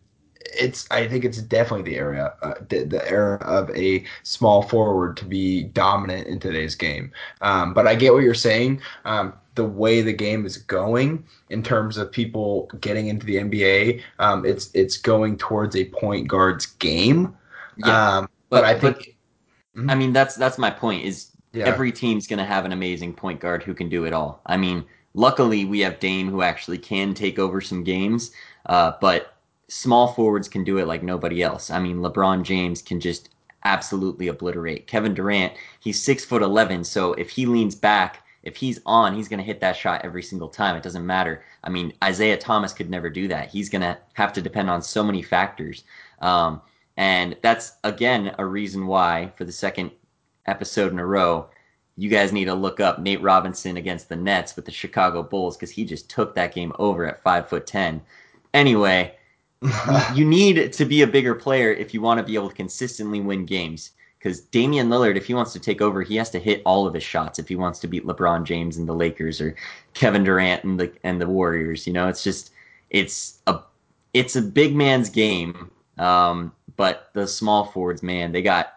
it's 0.57 0.89
I 0.91 1.07
think 1.07 1.25
it's 1.25 1.41
definitely 1.41 1.91
the 1.91 1.97
era 1.97 2.35
uh, 2.41 2.53
the, 2.69 2.83
the 2.83 3.09
era 3.09 3.37
of 3.43 3.69
a 3.71 4.05
small 4.23 4.61
forward 4.61 5.17
to 5.17 5.25
be 5.25 5.63
dominant 5.63 6.27
in 6.27 6.39
today's 6.39 6.75
game. 6.75 7.11
Um, 7.41 7.73
but 7.73 7.87
I 7.87 7.95
get 7.95 8.13
what 8.13 8.23
you're 8.23 8.33
saying. 8.33 8.81
Um, 9.05 9.33
the 9.55 9.65
way 9.65 10.01
the 10.01 10.13
game 10.13 10.45
is 10.45 10.57
going 10.57 11.23
in 11.49 11.61
terms 11.61 11.97
of 11.97 12.11
people 12.11 12.69
getting 12.81 13.07
into 13.07 13.25
the 13.25 13.35
NBA, 13.35 14.01
um, 14.19 14.45
it's 14.45 14.71
it's 14.73 14.97
going 14.97 15.37
towards 15.37 15.75
a 15.75 15.85
point 15.85 16.27
guard's 16.27 16.65
game. 16.65 17.35
Yeah, 17.77 18.17
um, 18.17 18.29
but, 18.49 18.63
I 18.63 18.77
think 18.77 19.15
I 19.87 19.95
mean 19.95 20.13
that's 20.13 20.35
that's 20.35 20.57
my 20.57 20.69
point. 20.69 21.05
Is 21.05 21.31
yeah, 21.53 21.65
every 21.65 21.91
team's 21.91 22.27
going 22.27 22.39
to 22.39 22.45
have 22.45 22.65
an 22.65 22.71
amazing 22.71 23.13
point 23.13 23.39
guard 23.39 23.63
who 23.63 23.73
can 23.73 23.89
do 23.89 24.05
it 24.05 24.13
all. 24.13 24.41
I 24.45 24.57
mean, 24.57 24.85
luckily 25.13 25.65
we 25.65 25.79
have 25.81 25.99
Dame 25.99 26.29
who 26.29 26.41
actually 26.41 26.79
can 26.79 27.13
take 27.13 27.37
over 27.37 27.61
some 27.61 27.83
games, 27.83 28.31
uh, 28.65 28.93
but 29.01 29.32
small 29.73 30.13
forwards 30.13 30.47
can 30.47 30.63
do 30.63 30.77
it 30.77 30.87
like 30.87 31.01
nobody 31.01 31.41
else. 31.41 31.71
I 31.71 31.79
mean, 31.79 31.97
LeBron 31.97 32.43
James 32.43 32.81
can 32.81 32.99
just 32.99 33.29
absolutely 33.65 34.27
obliterate. 34.27 34.85
Kevin 34.85 35.13
Durant, 35.13 35.53
he's 35.79 36.01
six 36.01 36.23
foot 36.23 36.43
eleven, 36.43 36.83
so 36.83 37.13
if 37.13 37.29
he 37.29 37.45
leans 37.45 37.73
back, 37.73 38.23
if 38.43 38.55
he's 38.55 38.79
on, 38.85 39.15
he's 39.15 39.27
to 39.39 39.45
hit 39.45 39.61
that 39.61 39.75
shot 39.75 40.01
every 40.03 40.21
single 40.21 40.49
time. 40.49 40.75
It 40.75 40.83
doesn't 40.83 41.05
matter. 41.05 41.43
I 41.63 41.69
mean, 41.69 41.93
Isaiah 42.03 42.37
Thomas 42.37 42.73
could 42.73 42.89
never 42.89 43.09
do 43.09 43.27
that. 43.29 43.49
He's 43.49 43.69
to 43.81 43.97
have 44.13 44.33
to 44.33 44.41
depend 44.41 44.69
on 44.69 44.81
so 44.81 45.01
many 45.01 45.21
factors. 45.21 45.85
Um, 46.19 46.61
and 46.97 47.35
that's, 47.41 47.77
again, 47.83 48.35
a 48.37 48.45
reason 48.45 48.85
why, 48.85 49.31
for 49.37 49.45
the 49.45 49.51
second 49.51 49.91
episode 50.45 50.91
in 50.91 50.99
a 50.99 51.05
row, 51.05 51.47
you 51.95 52.09
guys 52.09 52.33
need 52.33 52.45
to 52.45 52.53
look 52.53 52.79
up 52.79 52.99
Nate 52.99 53.21
Robinson 53.21 53.77
against 53.77 54.09
the 54.09 54.15
Nets 54.17 54.55
with 54.55 54.65
the 54.65 54.71
Chicago 54.71 55.23
Bulls 55.23 55.55
because 55.55 55.71
he 55.71 55.85
just 55.85 56.09
took 56.09 56.35
that 56.35 56.53
game 56.53 56.73
over 56.77 57.07
at 57.07 57.23
five 57.23 57.47
foot 57.47 57.65
ten. 57.65 58.01
Anyway, 58.53 59.15
you, 60.15 60.25
need 60.25 60.73
to 60.73 60.85
be 60.85 61.01
a 61.01 61.07
bigger 61.07 61.35
player 61.35 61.71
if 61.71 61.93
you 61.93 62.01
want 62.01 62.19
to 62.19 62.23
be 62.23 62.35
able 62.35 62.49
to 62.49 62.55
consistently 62.55 63.19
win 63.19 63.45
games. 63.45 63.91
Because 64.17 64.39
Damian 64.39 64.89
Lillard, 64.89 65.17
if 65.17 65.25
he 65.25 65.33
wants 65.33 65.51
to 65.53 65.59
take 65.59 65.81
over, 65.81 66.01
he 66.01 66.15
has 66.15 66.29
to 66.29 66.39
hit 66.39 66.61
all 66.65 66.87
of 66.87 66.93
his 66.93 67.03
shots 67.03 67.39
if 67.39 67.49
he 67.49 67.57
wants 67.57 67.79
to 67.79 67.87
beat 67.87 68.05
LeBron 68.05 68.45
James 68.45 68.77
and 68.77 68.87
the 68.87 68.93
Lakers 68.93 69.41
or 69.41 69.55
Kevin 69.93 70.23
Durant 70.23 70.63
and 70.63 70.79
the 70.79 70.93
and 71.03 71.19
the 71.19 71.27
Warriors. 71.27 71.85
You 71.85 71.91
know, 71.91 72.07
it's 72.07 72.23
just 72.23 72.51
it's 72.89 73.39
a 73.47 73.59
it's 74.13 74.37
a 74.37 74.41
big 74.41 74.75
man's 74.75 75.09
game. 75.09 75.69
Um, 75.97 76.53
but 76.77 77.09
the 77.13 77.27
small 77.27 77.65
forwards, 77.65 78.01
man, 78.01 78.31
they 78.31 78.41
got 78.41 78.75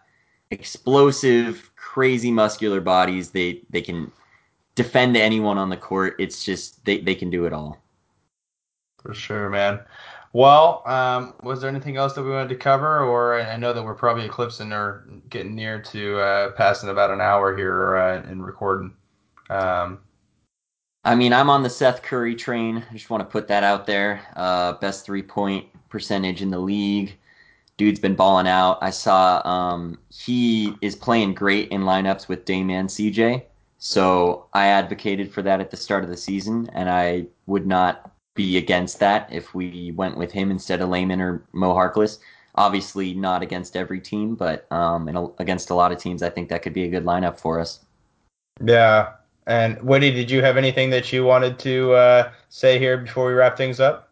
explosive, 0.50 1.70
crazy 1.76 2.32
muscular 2.32 2.80
bodies. 2.80 3.30
They 3.30 3.62
they 3.70 3.82
can 3.82 4.10
defend 4.74 5.16
anyone 5.16 5.58
on 5.58 5.68
the 5.70 5.76
court. 5.76 6.16
It's 6.18 6.44
just 6.44 6.84
they, 6.84 6.98
they 6.98 7.14
can 7.14 7.30
do 7.30 7.46
it 7.46 7.52
all. 7.52 7.78
for 8.98 9.14
sure, 9.14 9.48
man. 9.48 9.80
Well, 10.36 10.82
um, 10.84 11.32
was 11.42 11.62
there 11.62 11.70
anything 11.70 11.96
else 11.96 12.12
that 12.12 12.22
we 12.22 12.28
wanted 12.28 12.50
to 12.50 12.56
cover, 12.56 13.02
or 13.02 13.40
I 13.40 13.56
know 13.56 13.72
that 13.72 13.82
we're 13.82 13.94
probably 13.94 14.26
eclipsing 14.26 14.70
or 14.70 15.08
getting 15.30 15.54
near 15.54 15.80
to 15.80 16.20
uh, 16.20 16.50
passing 16.50 16.90
about 16.90 17.10
an 17.10 17.22
hour 17.22 17.56
here 17.56 17.96
uh, 17.96 18.30
in 18.30 18.42
recording. 18.42 18.92
Um, 19.48 20.00
I 21.04 21.14
mean, 21.14 21.32
I'm 21.32 21.48
on 21.48 21.62
the 21.62 21.70
Seth 21.70 22.02
Curry 22.02 22.34
train. 22.34 22.84
I 22.90 22.92
just 22.92 23.08
want 23.08 23.22
to 23.22 23.24
put 23.24 23.48
that 23.48 23.64
out 23.64 23.86
there. 23.86 24.20
Uh, 24.36 24.74
best 24.74 25.06
three 25.06 25.22
point 25.22 25.68
percentage 25.88 26.42
in 26.42 26.50
the 26.50 26.58
league. 26.58 27.16
Dude's 27.78 27.98
been 27.98 28.14
balling 28.14 28.46
out. 28.46 28.76
I 28.82 28.90
saw 28.90 29.40
um, 29.48 29.98
he 30.10 30.74
is 30.82 30.94
playing 30.94 31.32
great 31.32 31.70
in 31.70 31.84
lineups 31.84 32.28
with 32.28 32.44
Dame 32.44 32.68
and 32.68 32.90
CJ. 32.90 33.42
So 33.78 34.48
I 34.52 34.66
advocated 34.66 35.32
for 35.32 35.40
that 35.40 35.62
at 35.62 35.70
the 35.70 35.78
start 35.78 36.04
of 36.04 36.10
the 36.10 36.16
season, 36.18 36.68
and 36.74 36.90
I 36.90 37.24
would 37.46 37.66
not 37.66 38.12
be 38.36 38.58
against 38.58 39.00
that 39.00 39.28
if 39.32 39.54
we 39.54 39.92
went 39.92 40.16
with 40.16 40.30
him 40.30 40.50
instead 40.50 40.80
of 40.80 40.88
Layman 40.88 41.20
or 41.20 41.42
Mo 41.52 41.74
Harkless. 41.74 42.18
Obviously, 42.54 43.12
not 43.12 43.42
against 43.42 43.76
every 43.76 44.00
team, 44.00 44.34
but 44.34 44.70
um, 44.72 45.08
a, 45.08 45.28
against 45.38 45.70
a 45.70 45.74
lot 45.74 45.92
of 45.92 45.98
teams, 45.98 46.22
I 46.22 46.30
think 46.30 46.48
that 46.48 46.62
could 46.62 46.72
be 46.72 46.84
a 46.84 46.88
good 46.88 47.04
lineup 47.04 47.38
for 47.38 47.60
us. 47.60 47.80
Yeah. 48.64 49.12
And 49.46 49.80
Woody, 49.82 50.10
did 50.10 50.30
you 50.30 50.42
have 50.42 50.56
anything 50.56 50.90
that 50.90 51.12
you 51.12 51.24
wanted 51.24 51.58
to 51.60 51.92
uh, 51.92 52.32
say 52.48 52.78
here 52.78 52.98
before 52.98 53.26
we 53.26 53.34
wrap 53.34 53.56
things 53.56 53.78
up? 53.78 54.10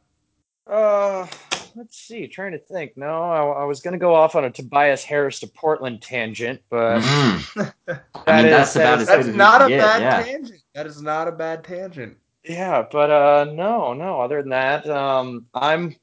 Uh, 0.66 1.26
let's 1.74 1.98
see. 1.98 2.26
Trying 2.26 2.52
to 2.52 2.58
think. 2.58 2.96
No, 2.96 3.22
I, 3.22 3.62
I 3.62 3.64
was 3.64 3.80
going 3.80 3.92
to 3.92 3.98
go 3.98 4.14
off 4.14 4.34
on 4.34 4.44
a 4.44 4.50
Tobias 4.50 5.02
Harris 5.02 5.40
to 5.40 5.46
Portland 5.46 6.02
tangent, 6.02 6.60
but 6.70 7.00
mm-hmm. 7.00 7.90
I 8.26 8.42
mean, 8.42 8.46
is, 8.46 8.52
that's 8.52 8.76
about 8.76 9.00
as 9.00 9.06
That's 9.06 9.26
not 9.28 9.64
a 9.64 9.68
get, 9.68 9.80
bad 9.80 10.02
yeah. 10.02 10.22
tangent. 10.22 10.60
That 10.74 10.86
is 10.86 11.02
not 11.02 11.28
a 11.28 11.32
bad 11.32 11.64
tangent. 11.64 12.16
Yeah, 12.44 12.84
but 12.90 13.10
uh, 13.10 13.44
no, 13.52 13.94
no. 13.94 14.20
Other 14.20 14.42
than 14.42 14.50
that, 14.50 14.88
um, 14.88 15.46
I'm 15.54 15.96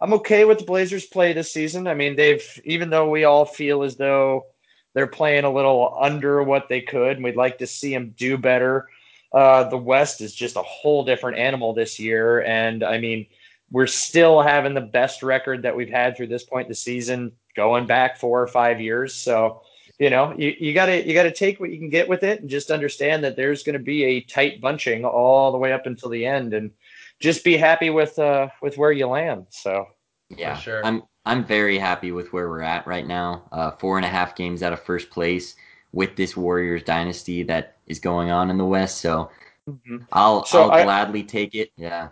I'm 0.00 0.12
okay 0.14 0.44
with 0.44 0.58
the 0.58 0.64
Blazers' 0.64 1.06
play 1.06 1.32
this 1.32 1.52
season. 1.52 1.86
I 1.86 1.94
mean, 1.94 2.16
they've 2.16 2.44
even 2.64 2.90
though 2.90 3.08
we 3.08 3.24
all 3.24 3.44
feel 3.46 3.82
as 3.82 3.96
though 3.96 4.46
they're 4.94 5.06
playing 5.06 5.44
a 5.44 5.52
little 5.52 5.96
under 5.98 6.42
what 6.42 6.68
they 6.68 6.82
could, 6.82 7.16
and 7.16 7.24
we'd 7.24 7.36
like 7.36 7.58
to 7.58 7.66
see 7.66 7.92
them 7.92 8.14
do 8.16 8.36
better. 8.36 8.88
Uh, 9.32 9.64
the 9.68 9.78
West 9.78 10.20
is 10.20 10.34
just 10.34 10.56
a 10.56 10.62
whole 10.62 11.04
different 11.04 11.38
animal 11.38 11.72
this 11.72 11.98
year, 11.98 12.42
and 12.42 12.84
I 12.84 12.98
mean, 12.98 13.26
we're 13.70 13.86
still 13.86 14.42
having 14.42 14.74
the 14.74 14.80
best 14.80 15.22
record 15.22 15.62
that 15.62 15.76
we've 15.76 15.90
had 15.90 16.16
through 16.16 16.28
this 16.28 16.44
point 16.44 16.66
in 16.66 16.70
the 16.70 16.74
season, 16.74 17.32
going 17.54 17.86
back 17.86 18.18
four 18.18 18.40
or 18.42 18.46
five 18.46 18.80
years. 18.80 19.14
So, 19.14 19.62
you 19.98 20.10
know, 20.10 20.34
you, 20.36 20.54
you 20.58 20.74
gotta 20.74 21.06
you 21.06 21.14
gotta 21.14 21.30
take 21.30 21.58
what 21.58 21.70
you 21.70 21.78
can 21.78 21.88
get 21.88 22.08
with 22.08 22.22
it, 22.22 22.40
and 22.40 22.50
just 22.50 22.70
understand 22.70 23.24
that 23.24 23.36
there's 23.36 23.62
going 23.62 23.78
to 23.78 23.84
be 23.84 24.04
a 24.04 24.20
tight 24.20 24.60
bunching 24.60 25.04
all 25.04 25.52
the 25.52 25.58
way 25.58 25.72
up 25.72 25.86
until 25.86 26.10
the 26.10 26.26
end, 26.26 26.52
and 26.52 26.70
just 27.18 27.44
be 27.44 27.56
happy 27.56 27.90
with 27.90 28.18
uh 28.18 28.48
with 28.60 28.76
where 28.76 28.92
you 28.92 29.06
land. 29.06 29.46
So 29.50 29.86
yeah, 30.28 30.56
sure. 30.56 30.84
I'm 30.84 31.02
I'm 31.24 31.44
very 31.44 31.78
happy 31.78 32.12
with 32.12 32.32
where 32.32 32.48
we're 32.48 32.60
at 32.60 32.86
right 32.86 33.06
now. 33.06 33.48
Uh, 33.52 33.70
four 33.72 33.96
and 33.96 34.04
a 34.04 34.08
half 34.08 34.36
games 34.36 34.62
out 34.62 34.72
of 34.72 34.82
first 34.82 35.10
place 35.10 35.56
with 35.92 36.14
this 36.14 36.36
Warriors 36.36 36.82
dynasty 36.82 37.42
that 37.44 37.76
is 37.86 37.98
going 37.98 38.30
on 38.30 38.50
in 38.50 38.58
the 38.58 38.64
West. 38.66 38.98
So 38.98 39.30
mm-hmm. 39.68 39.98
I'll 40.12 40.44
so 40.44 40.64
I'll 40.64 40.70
I, 40.72 40.84
gladly 40.84 41.22
take 41.22 41.54
it. 41.54 41.72
Yeah. 41.76 42.08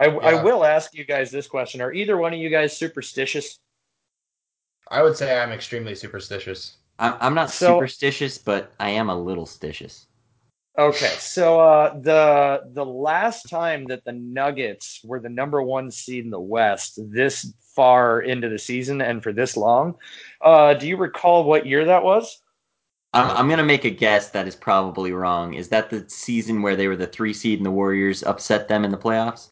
I, 0.00 0.06
yeah. 0.06 0.16
I 0.16 0.42
will 0.42 0.64
ask 0.64 0.94
you 0.94 1.04
guys 1.04 1.30
this 1.30 1.46
question: 1.46 1.82
Are 1.82 1.92
either 1.92 2.16
one 2.16 2.32
of 2.32 2.38
you 2.38 2.48
guys 2.48 2.76
superstitious? 2.76 3.58
I 4.90 5.02
would 5.02 5.16
say 5.16 5.38
I'm 5.38 5.52
extremely 5.52 5.94
superstitious. 5.94 6.76
I'm, 6.98 7.14
I'm 7.20 7.34
not 7.34 7.50
so, 7.50 7.76
superstitious, 7.76 8.38
but 8.38 8.72
I 8.80 8.90
am 8.90 9.10
a 9.10 9.18
little 9.18 9.46
stitious. 9.46 10.06
Okay, 10.78 11.14
so 11.18 11.60
uh, 11.60 11.98
the 11.98 12.62
the 12.72 12.84
last 12.84 13.48
time 13.48 13.86
that 13.86 14.04
the 14.04 14.12
Nuggets 14.12 15.00
were 15.02 15.18
the 15.18 15.28
number 15.28 15.60
one 15.60 15.90
seed 15.90 16.24
in 16.24 16.30
the 16.30 16.38
West, 16.38 17.00
this 17.10 17.52
far 17.74 18.20
into 18.20 18.48
the 18.48 18.58
season 18.58 19.00
and 19.00 19.20
for 19.20 19.32
this 19.32 19.56
long, 19.56 19.96
uh, 20.40 20.74
do 20.74 20.86
you 20.86 20.96
recall 20.96 21.42
what 21.44 21.66
year 21.66 21.84
that 21.84 22.04
was? 22.04 22.40
I'm, 23.12 23.28
I'm 23.36 23.48
gonna 23.48 23.64
make 23.64 23.84
a 23.84 23.90
guess 23.90 24.30
that 24.30 24.46
is 24.46 24.54
probably 24.54 25.12
wrong. 25.12 25.54
Is 25.54 25.68
that 25.70 25.90
the 25.90 26.04
season 26.08 26.62
where 26.62 26.76
they 26.76 26.86
were 26.86 26.96
the 26.96 27.08
three 27.08 27.32
seed 27.32 27.58
and 27.58 27.66
the 27.66 27.72
Warriors 27.72 28.22
upset 28.22 28.68
them 28.68 28.84
in 28.84 28.92
the 28.92 28.98
playoffs? 28.98 29.48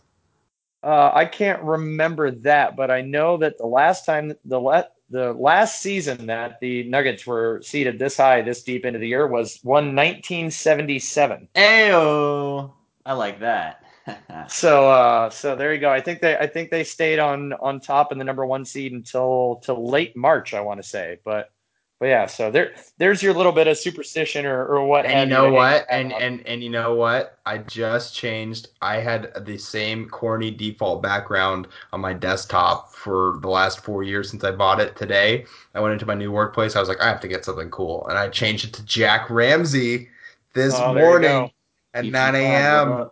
Uh, 0.84 1.11
I 1.12 1.24
can't 1.24 1.62
remember 1.62 2.30
that, 2.30 2.76
but 2.76 2.93
I 2.93 3.01
know 3.01 3.37
that 3.39 3.59
the 3.59 3.66
last 3.66 4.05
time 4.05 4.32
the 4.45 4.61
let 4.61 4.93
the 5.11 5.33
last 5.33 5.81
season 5.81 6.27
that 6.27 6.59
the 6.61 6.85
Nuggets 6.85 7.27
were 7.27 7.61
seeded 7.63 7.99
this 7.99 8.17
high, 8.17 8.43
this 8.43 8.63
deep 8.63 8.85
into 8.85 8.99
the 8.99 9.09
year 9.09 9.27
was 9.27 9.61
one 9.63 9.95
1977. 9.95 11.49
Ayo, 11.55 12.73
I 13.05 13.13
like 13.13 13.41
that. 13.41 13.83
so, 14.49 14.91
uh, 14.91 15.31
so 15.31 15.57
there 15.57 15.73
you 15.73 15.81
go. 15.81 15.91
I 15.91 16.01
think 16.01 16.21
they, 16.21 16.37
I 16.37 16.47
think 16.47 16.71
they 16.71 16.85
stayed 16.85 17.19
on 17.19 17.53
on 17.55 17.81
top 17.81 18.13
in 18.13 18.19
the 18.19 18.25
number 18.25 18.47
one 18.47 18.65
seed 18.65 18.93
until 18.93 19.61
till 19.65 19.89
late 19.89 20.17
March. 20.17 20.55
I 20.55 20.61
want 20.61 20.83
to 20.83 20.89
say, 20.89 21.19
but 21.25 21.51
but 21.99 22.07
yeah, 22.07 22.26
so 22.26 22.51
there 22.51 22.74
there's 22.99 23.22
your 23.22 23.32
little 23.32 23.53
bit 23.53 23.66
of 23.66 23.78
superstition 23.78 24.44
or, 24.44 24.66
or 24.66 24.84
what. 24.86 25.07
And 25.07 25.30
you 25.30 25.36
know 25.36 25.51
what? 25.51 25.86
And 25.88 26.12
and 26.12 26.47
and 26.47 26.62
you 26.62 26.68
know 26.68 26.94
what? 26.94 27.38
I 27.47 27.59
just 27.59 28.14
changed. 28.14 28.68
I 28.82 28.97
had 28.97 29.32
the 29.47 29.57
same 29.57 30.09
corny 30.09 30.51
default 30.51 31.03
background 31.03 31.68
on 31.94 32.01
my 32.03 32.12
desktop 32.12 32.92
for 32.92 33.38
the 33.40 33.49
last 33.49 33.82
four 33.82 34.03
years 34.03 34.30
since 34.30 34.44
I 34.44 34.51
bought 34.51 34.78
it 34.78 34.94
today. 34.94 35.47
I 35.74 35.80
went 35.80 35.94
into 35.94 36.05
my 36.05 36.14
new 36.14 36.30
workplace. 36.30 36.76
I 36.76 36.80
was 36.80 36.88
like, 36.88 37.01
I 37.01 37.09
have 37.09 37.20
to 37.20 37.28
get 37.28 37.47
something 37.47 37.70
cool, 37.70 38.07
and 38.09 38.18
I 38.18 38.28
changed 38.28 38.66
it 38.66 38.74
to 38.74 38.84
Jack 38.84 39.30
Ramsay 39.30 40.11
this 40.53 40.74
oh, 40.74 40.92
morning 40.92 41.51
at 41.94 42.05
9 42.05 42.34
a.m. 42.34 43.11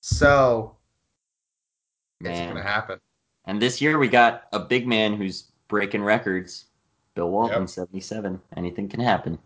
So 0.00 0.76
man. 2.20 2.32
it's 2.32 2.40
gonna 2.40 2.62
happen. 2.62 3.00
And 3.46 3.62
this 3.62 3.80
year 3.80 3.98
we 3.98 4.08
got 4.08 4.44
a 4.52 4.60
big 4.60 4.86
man 4.86 5.14
who's 5.14 5.44
breaking 5.68 6.02
records. 6.02 6.66
Bill 7.14 7.30
Walton, 7.30 7.62
yep. 7.62 7.70
77. 7.70 8.40
Anything 8.56 8.88
can 8.88 9.00
happen. 9.00 9.38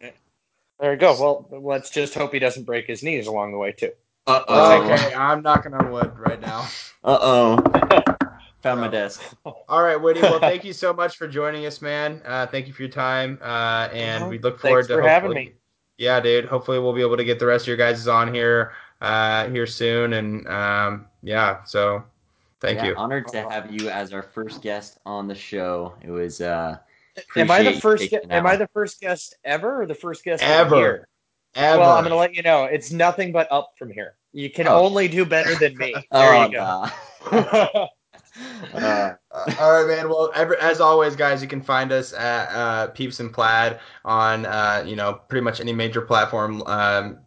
There 0.81 0.93
you 0.93 0.99
go. 0.99 1.13
Well, 1.21 1.61
let's 1.63 1.91
just 1.91 2.15
hope 2.15 2.33
he 2.33 2.39
doesn't 2.39 2.65
break 2.65 2.87
his 2.87 3.03
knees 3.03 3.27
along 3.27 3.53
the 3.53 3.59
way, 3.59 3.73
too. 3.73 3.93
Uh 4.27 4.43
oh. 4.47 4.83
Okay, 4.83 5.15
I'm 5.15 5.43
knocking 5.43 5.73
on 5.75 5.91
wood 5.91 6.13
right 6.19 6.41
now. 6.41 6.67
Uh 7.05 7.17
oh. 7.21 7.57
Found 8.63 8.81
my 8.81 8.89
desk. 8.89 9.23
All 9.45 9.83
right, 9.83 9.97
Woody. 9.97 10.21
Well, 10.21 10.41
thank 10.41 10.65
you 10.65 10.73
so 10.73 10.93
much 10.93 11.17
for 11.17 11.29
joining 11.29 11.65
us, 11.65 11.81
man. 11.81 12.21
Uh, 12.25 12.45
thank 12.45 12.67
you 12.67 12.73
for 12.73 12.83
your 12.83 12.91
time, 12.91 13.39
uh, 13.41 13.89
and 13.93 14.29
we 14.29 14.41
look 14.41 14.59
forward 14.59 14.89
Thanks 14.89 15.01
to 15.01 15.09
having 15.09 15.33
me. 15.33 15.53
Yeah, 15.97 16.19
dude. 16.19 16.47
Hopefully, 16.47 16.81
we'll 16.81 16.93
be 16.93 17.03
able 17.03 17.17
to 17.17 17.25
get 17.25 17.39
the 17.39 17.47
rest 17.47 17.65
of 17.65 17.69
your 17.69 17.77
guys 17.77 18.09
on 18.09 18.35
here 18.35 18.73
uh, 19.01 19.49
here 19.49 19.67
soon, 19.67 20.15
and 20.15 20.47
um, 20.49 21.07
yeah. 21.23 21.63
So, 21.65 22.03
thank 22.61 22.79
yeah, 22.79 22.87
you. 22.87 22.97
Honored 22.97 23.29
to 23.29 23.49
have 23.49 23.71
you 23.71 23.89
as 23.91 24.13
our 24.13 24.23
first 24.23 24.61
guest 24.61 24.99
on 25.07 25.29
the 25.29 25.37
show. 25.37 25.95
It 26.03 26.11
was 26.11 26.41
uh, 26.41 26.79
am 27.37 27.51
I 27.51 27.63
the 27.63 27.73
first? 27.73 28.13
Am 28.31 28.47
I 28.47 28.57
the 28.57 28.69
first 28.69 29.01
guest 29.01 29.37
ever, 29.45 29.83
or 29.83 29.87
the 29.87 29.95
first 29.95 30.25
guest 30.25 30.43
ever? 30.43 31.09
Ever. 31.55 31.81
Well, 31.81 31.93
I'm 31.93 32.05
going 32.05 32.11
to 32.11 32.17
let 32.17 32.35
you 32.35 32.43
know. 32.43 32.65
It's 32.65 32.93
nothing 32.93 33.33
but 33.33 33.51
up 33.51 33.73
from 33.79 33.91
here. 33.91 34.17
You 34.33 34.51
can 34.51 34.69
oh. 34.69 34.85
only 34.85 35.09
do 35.09 35.25
better 35.25 35.55
than 35.55 35.77
me. 35.77 35.95
There 36.13 36.35
oh, 36.35 36.45
you 36.45 36.53
go. 36.53 36.87
uh, 38.75 39.13
all 39.59 39.73
right, 39.73 39.87
man. 39.87 40.09
Well, 40.09 40.31
as 40.35 40.81
always, 40.81 41.17
guys, 41.17 41.43
you 41.43 41.49
can 41.49 41.61
find 41.61 41.91
us 41.91 42.13
at 42.13 42.49
uh, 42.51 42.87
Peeps 42.89 43.21
and 43.21 43.33
Plaid 43.33 43.79
on 44.05 44.47
uh, 44.47 44.85
you 44.87 44.97
know 44.97 45.21
pretty 45.29 45.43
much 45.43 45.61
any 45.61 45.73
major 45.73 46.01
platform. 46.01 46.63
Um, 46.67 47.19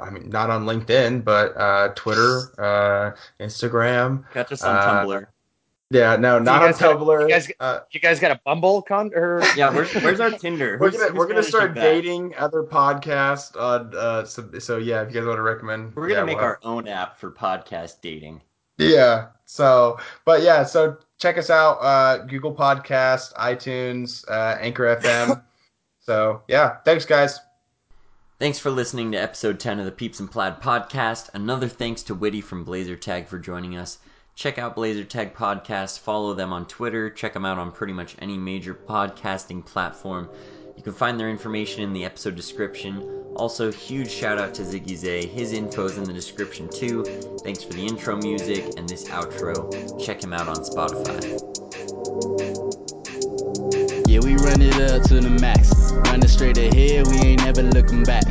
I 0.00 0.10
mean, 0.10 0.30
not 0.30 0.50
on 0.50 0.64
LinkedIn, 0.64 1.24
but 1.24 1.56
uh, 1.56 1.88
Twitter, 1.94 2.52
uh, 2.58 3.12
Instagram. 3.40 4.24
Catch 4.32 4.52
us 4.52 4.62
on 4.62 4.76
uh, 4.76 5.04
Tumblr. 5.04 5.26
Yeah, 5.92 6.14
no, 6.14 6.38
not 6.38 6.62
on 6.62 6.72
Tumblr. 6.72 7.22
you, 7.22 7.28
guys, 7.28 7.50
uh, 7.58 7.80
you 7.90 7.98
guys 7.98 8.20
got 8.20 8.30
a 8.30 8.40
Bumble 8.44 8.80
con 8.80 9.10
or 9.12 9.42
yeah? 9.56 9.74
Where's, 9.74 9.92
where's 9.94 10.20
our 10.20 10.30
Tinder? 10.30 10.78
We're 10.80 10.92
gonna 10.92 11.12
we're 11.12 11.26
gonna 11.26 11.42
start 11.42 11.74
dating 11.74 12.32
other 12.36 12.62
podcasts. 12.62 13.56
On, 13.60 13.92
uh, 13.96 14.24
so, 14.24 14.48
so 14.60 14.76
yeah, 14.76 15.02
if 15.02 15.08
you 15.08 15.20
guys 15.20 15.26
want 15.26 15.38
to 15.38 15.42
recommend, 15.42 15.96
we're 15.96 16.06
gonna 16.06 16.20
yeah, 16.20 16.24
make 16.24 16.36
well. 16.36 16.46
our 16.46 16.60
own 16.62 16.86
app 16.86 17.18
for 17.18 17.32
podcast 17.32 18.00
dating. 18.02 18.40
Yeah. 18.78 19.28
So, 19.46 19.98
but 20.24 20.42
yeah, 20.42 20.62
so 20.62 20.96
check 21.18 21.36
us 21.36 21.50
out. 21.50 21.78
Uh, 21.80 22.18
Google 22.18 22.54
Podcast, 22.54 23.34
iTunes, 23.34 24.24
uh, 24.30 24.58
Anchor 24.60 24.96
FM. 24.96 25.42
so 26.00 26.42
yeah, 26.46 26.76
thanks 26.84 27.04
guys. 27.04 27.40
Thanks 28.38 28.60
for 28.60 28.70
listening 28.70 29.10
to 29.12 29.18
episode 29.18 29.58
10 29.58 29.80
of 29.80 29.84
the 29.84 29.92
Peeps 29.92 30.20
and 30.20 30.30
Plaid 30.30 30.60
podcast. 30.60 31.30
Another 31.34 31.68
thanks 31.68 32.02
to 32.04 32.14
Woody 32.14 32.40
from 32.40 32.64
Blazer 32.64 32.96
Tag 32.96 33.26
for 33.26 33.38
joining 33.38 33.76
us. 33.76 33.98
Check 34.40 34.56
out 34.56 34.74
Blazer 34.74 35.04
Tag 35.04 35.34
Podcast. 35.34 35.98
Follow 35.98 36.32
them 36.32 36.50
on 36.50 36.64
Twitter. 36.64 37.10
Check 37.10 37.34
them 37.34 37.44
out 37.44 37.58
on 37.58 37.70
pretty 37.70 37.92
much 37.92 38.16
any 38.20 38.38
major 38.38 38.74
podcasting 38.74 39.62
platform. 39.66 40.30
You 40.78 40.82
can 40.82 40.94
find 40.94 41.20
their 41.20 41.28
information 41.28 41.82
in 41.82 41.92
the 41.92 42.06
episode 42.06 42.36
description. 42.36 43.02
Also, 43.36 43.70
huge 43.70 44.10
shout 44.10 44.38
out 44.38 44.54
to 44.54 44.62
Ziggy 44.62 44.96
Zay. 44.96 45.26
His 45.26 45.52
info 45.52 45.84
is 45.84 45.98
in 45.98 46.04
the 46.04 46.14
description 46.14 46.70
too. 46.70 47.04
Thanks 47.44 47.62
for 47.62 47.74
the 47.74 47.84
intro 47.84 48.16
music 48.16 48.64
and 48.78 48.88
this 48.88 49.10
outro. 49.10 50.02
Check 50.02 50.24
him 50.24 50.32
out 50.32 50.48
on 50.48 50.64
Spotify. 50.64 51.20
Yeah, 54.08 54.20
we 54.20 54.36
run 54.36 54.62
it 54.62 54.90
up 54.90 55.02
to 55.08 55.20
the 55.20 55.36
max. 55.38 55.92
Running 56.10 56.28
straight 56.28 56.56
ahead, 56.56 57.06
we 57.08 57.16
ain't 57.18 57.44
never 57.44 57.62
looking 57.62 58.04
back 58.04 58.24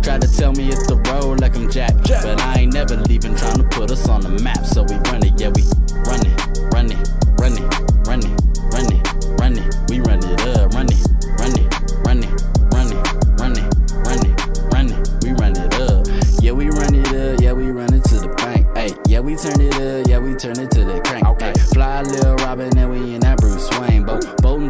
try 0.00 0.18
to 0.18 0.28
tell 0.28 0.52
me 0.52 0.68
it's 0.68 0.86
the 0.86 0.96
road 1.10 1.40
like 1.40 1.56
I'm 1.56 1.70
Jack. 1.70 1.94
Jack. 2.02 2.22
But 2.22 2.40
I 2.40 2.60
ain't 2.60 2.72
never 2.72 2.96
leaving, 2.96 3.36
trying 3.36 3.58
to 3.58 3.64
put 3.64 3.90
us 3.90 4.08
on 4.08 4.22
the 4.22 4.30
map. 4.42 4.64
So 4.64 4.82
we 4.82 4.96
run 5.10 5.24
it, 5.24 5.38
yeah, 5.40 5.52
we 5.52 5.62
run 6.08 6.24
it, 6.24 6.34
run 6.72 6.88
it, 6.90 7.00
run 7.38 7.54
it, 7.56 7.68
run 8.08 8.20
it, 8.24 8.34
run 8.72 8.88
it, 8.88 9.02
run 9.38 9.54
it. 9.58 9.74
We 9.88 10.00
run 10.00 10.20
it 10.24 10.40
up, 10.56 10.72
run 10.72 10.88
it, 10.88 11.00
run 11.38 11.52
it, 11.52 11.68
run 12.04 12.22
it, 12.24 12.32
run 12.72 12.88
it, 12.88 13.00
run 13.38 13.56
it, 13.56 13.66
run 14.04 14.20
it, 14.24 14.36
run 14.72 14.88
it. 14.88 15.08
We 15.22 15.32
run 15.36 15.52
it 15.56 15.74
up. 15.80 16.06
Yeah, 16.40 16.52
we 16.52 16.70
run 16.70 16.94
it 16.94 17.08
up, 17.12 17.40
yeah, 17.40 17.52
we 17.52 17.70
run 17.70 17.92
it 17.92 18.04
to 18.04 18.16
the 18.20 18.28
bank. 18.40 18.66
Hey, 18.74 18.90
yeah, 19.06 19.20
we 19.20 19.36
turn 19.36 19.60
it 19.60 19.74
up, 19.74 20.08
yeah, 20.08 20.18
we 20.18 20.34
turn 20.34 20.58
it 20.58 20.70
to 20.72 20.84
the 20.84 21.00
crank. 21.04 21.26
Okay. 21.26 21.52
Ay, 21.54 21.60
fly 21.74 22.02
little 22.02 22.36
Robin 22.36 22.76
and 22.78 22.90
we 22.90 22.99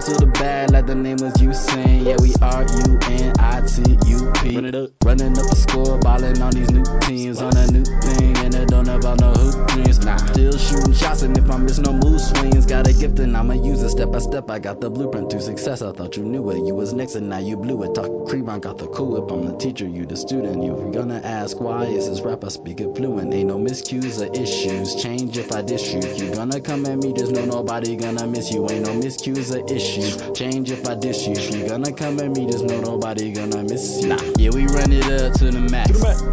to 0.00 0.12
the 0.14 0.26
bad, 0.26 0.70
like 0.70 0.86
the 0.86 0.94
name 0.94 1.18
was 1.20 1.34
Usain. 1.34 2.04
Yeah, 2.06 2.16
we 2.20 2.32
are 2.40 2.62
U 2.62 2.98
N 3.22 3.32
I 3.38 3.60
T 3.66 3.98
U 4.08 4.32
P. 4.40 4.56
Running 4.56 4.74
up, 4.74 4.90
running 5.04 5.38
up 5.38 5.46
the 5.46 5.56
score, 5.56 5.98
balling 5.98 6.40
on 6.40 6.52
these 6.52 6.70
new 6.70 6.84
teams 7.00 7.40
on 7.42 7.56
a 7.56 7.66
new 7.66 7.84
thing 7.84 8.39
it 8.54 8.68
don't 8.68 8.88
about 8.88 9.20
no 9.20 9.32
hoop 9.32 9.68
dreams. 9.68 10.04
Nah, 10.04 10.16
still 10.16 10.56
shooting 10.56 10.94
shots, 10.94 11.22
and 11.22 11.36
if 11.36 11.50
I 11.50 11.56
miss 11.56 11.78
no 11.78 11.92
move 11.92 12.20
swings, 12.20 12.66
got 12.66 12.86
a 12.86 12.92
gift 12.92 13.18
and 13.18 13.36
I'ma 13.36 13.54
use 13.54 13.82
it 13.82 13.90
step 13.90 14.12
by 14.12 14.18
step. 14.18 14.50
I 14.50 14.58
got 14.58 14.80
the 14.80 14.90
blueprint 14.90 15.30
to 15.30 15.40
success. 15.40 15.82
I 15.82 15.92
thought 15.92 16.16
you 16.16 16.24
knew 16.24 16.50
it, 16.50 16.66
you 16.66 16.74
was 16.74 16.92
next, 16.92 17.14
and 17.14 17.28
now 17.28 17.38
you 17.38 17.56
blew 17.56 17.82
it. 17.82 17.94
Talk 17.94 18.28
cream, 18.28 18.48
I 18.48 18.58
got 18.58 18.78
the 18.78 18.86
cool 18.88 19.12
whip. 19.12 19.30
I'm 19.30 19.46
the 19.46 19.56
teacher, 19.56 19.86
you 19.86 20.06
the 20.06 20.16
student. 20.16 20.62
You 20.62 20.90
gonna 20.92 21.20
ask 21.22 21.60
why 21.60 21.84
is 21.84 22.08
this 22.08 22.20
rap 22.20 22.44
I 22.44 22.48
speak 22.48 22.80
it 22.80 22.96
fluent? 22.96 23.32
Ain't 23.32 23.48
no 23.48 23.58
miscues 23.58 24.20
or 24.20 24.32
issues. 24.40 25.02
Change 25.02 25.36
if 25.38 25.52
I 25.52 25.62
diss 25.62 25.92
you. 25.92 26.00
You 26.00 26.34
gonna 26.34 26.60
come 26.60 26.86
at 26.86 26.98
me, 26.98 27.12
just 27.12 27.32
know 27.32 27.44
nobody 27.44 27.96
gonna 27.96 28.26
miss 28.26 28.50
you. 28.50 28.68
Ain't 28.70 28.86
no 28.86 28.92
miscues 28.94 29.54
or 29.54 29.64
issues. 29.72 30.16
Change 30.38 30.70
if 30.70 30.86
I 30.86 30.94
diss 30.94 31.26
you. 31.26 31.32
If 31.32 31.54
you 31.54 31.68
gonna 31.68 31.92
come 31.92 32.18
at 32.20 32.30
me, 32.30 32.46
just 32.46 32.64
know 32.64 32.80
nobody 32.80 33.32
gonna 33.32 33.62
miss 33.62 34.02
you. 34.02 34.08
Nah, 34.08 34.22
yeah, 34.38 34.50
we 34.50 34.66
run 34.66 34.92
it 34.92 35.04
up 35.04 35.34
to 35.38 35.50
the 35.50 35.60
max. 35.70 35.90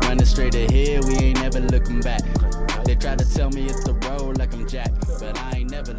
Running 0.08 0.26
straight 0.26 0.56
ahead, 0.56 1.04
we 1.06 1.16
ain't 1.16 1.42
never 1.42 1.60
looking 1.60 2.02
back. 2.02 2.07
They 2.86 2.96
try 2.96 3.16
to 3.18 3.34
tell 3.36 3.50
me 3.50 3.66
it's 3.66 3.84
the 3.84 3.94
road 3.94 4.38
like 4.38 4.54
I'm 4.54 4.66
Jack, 4.66 4.94
but 5.20 5.38
I 5.38 5.58
ain't 5.58 5.72
never 5.72 5.94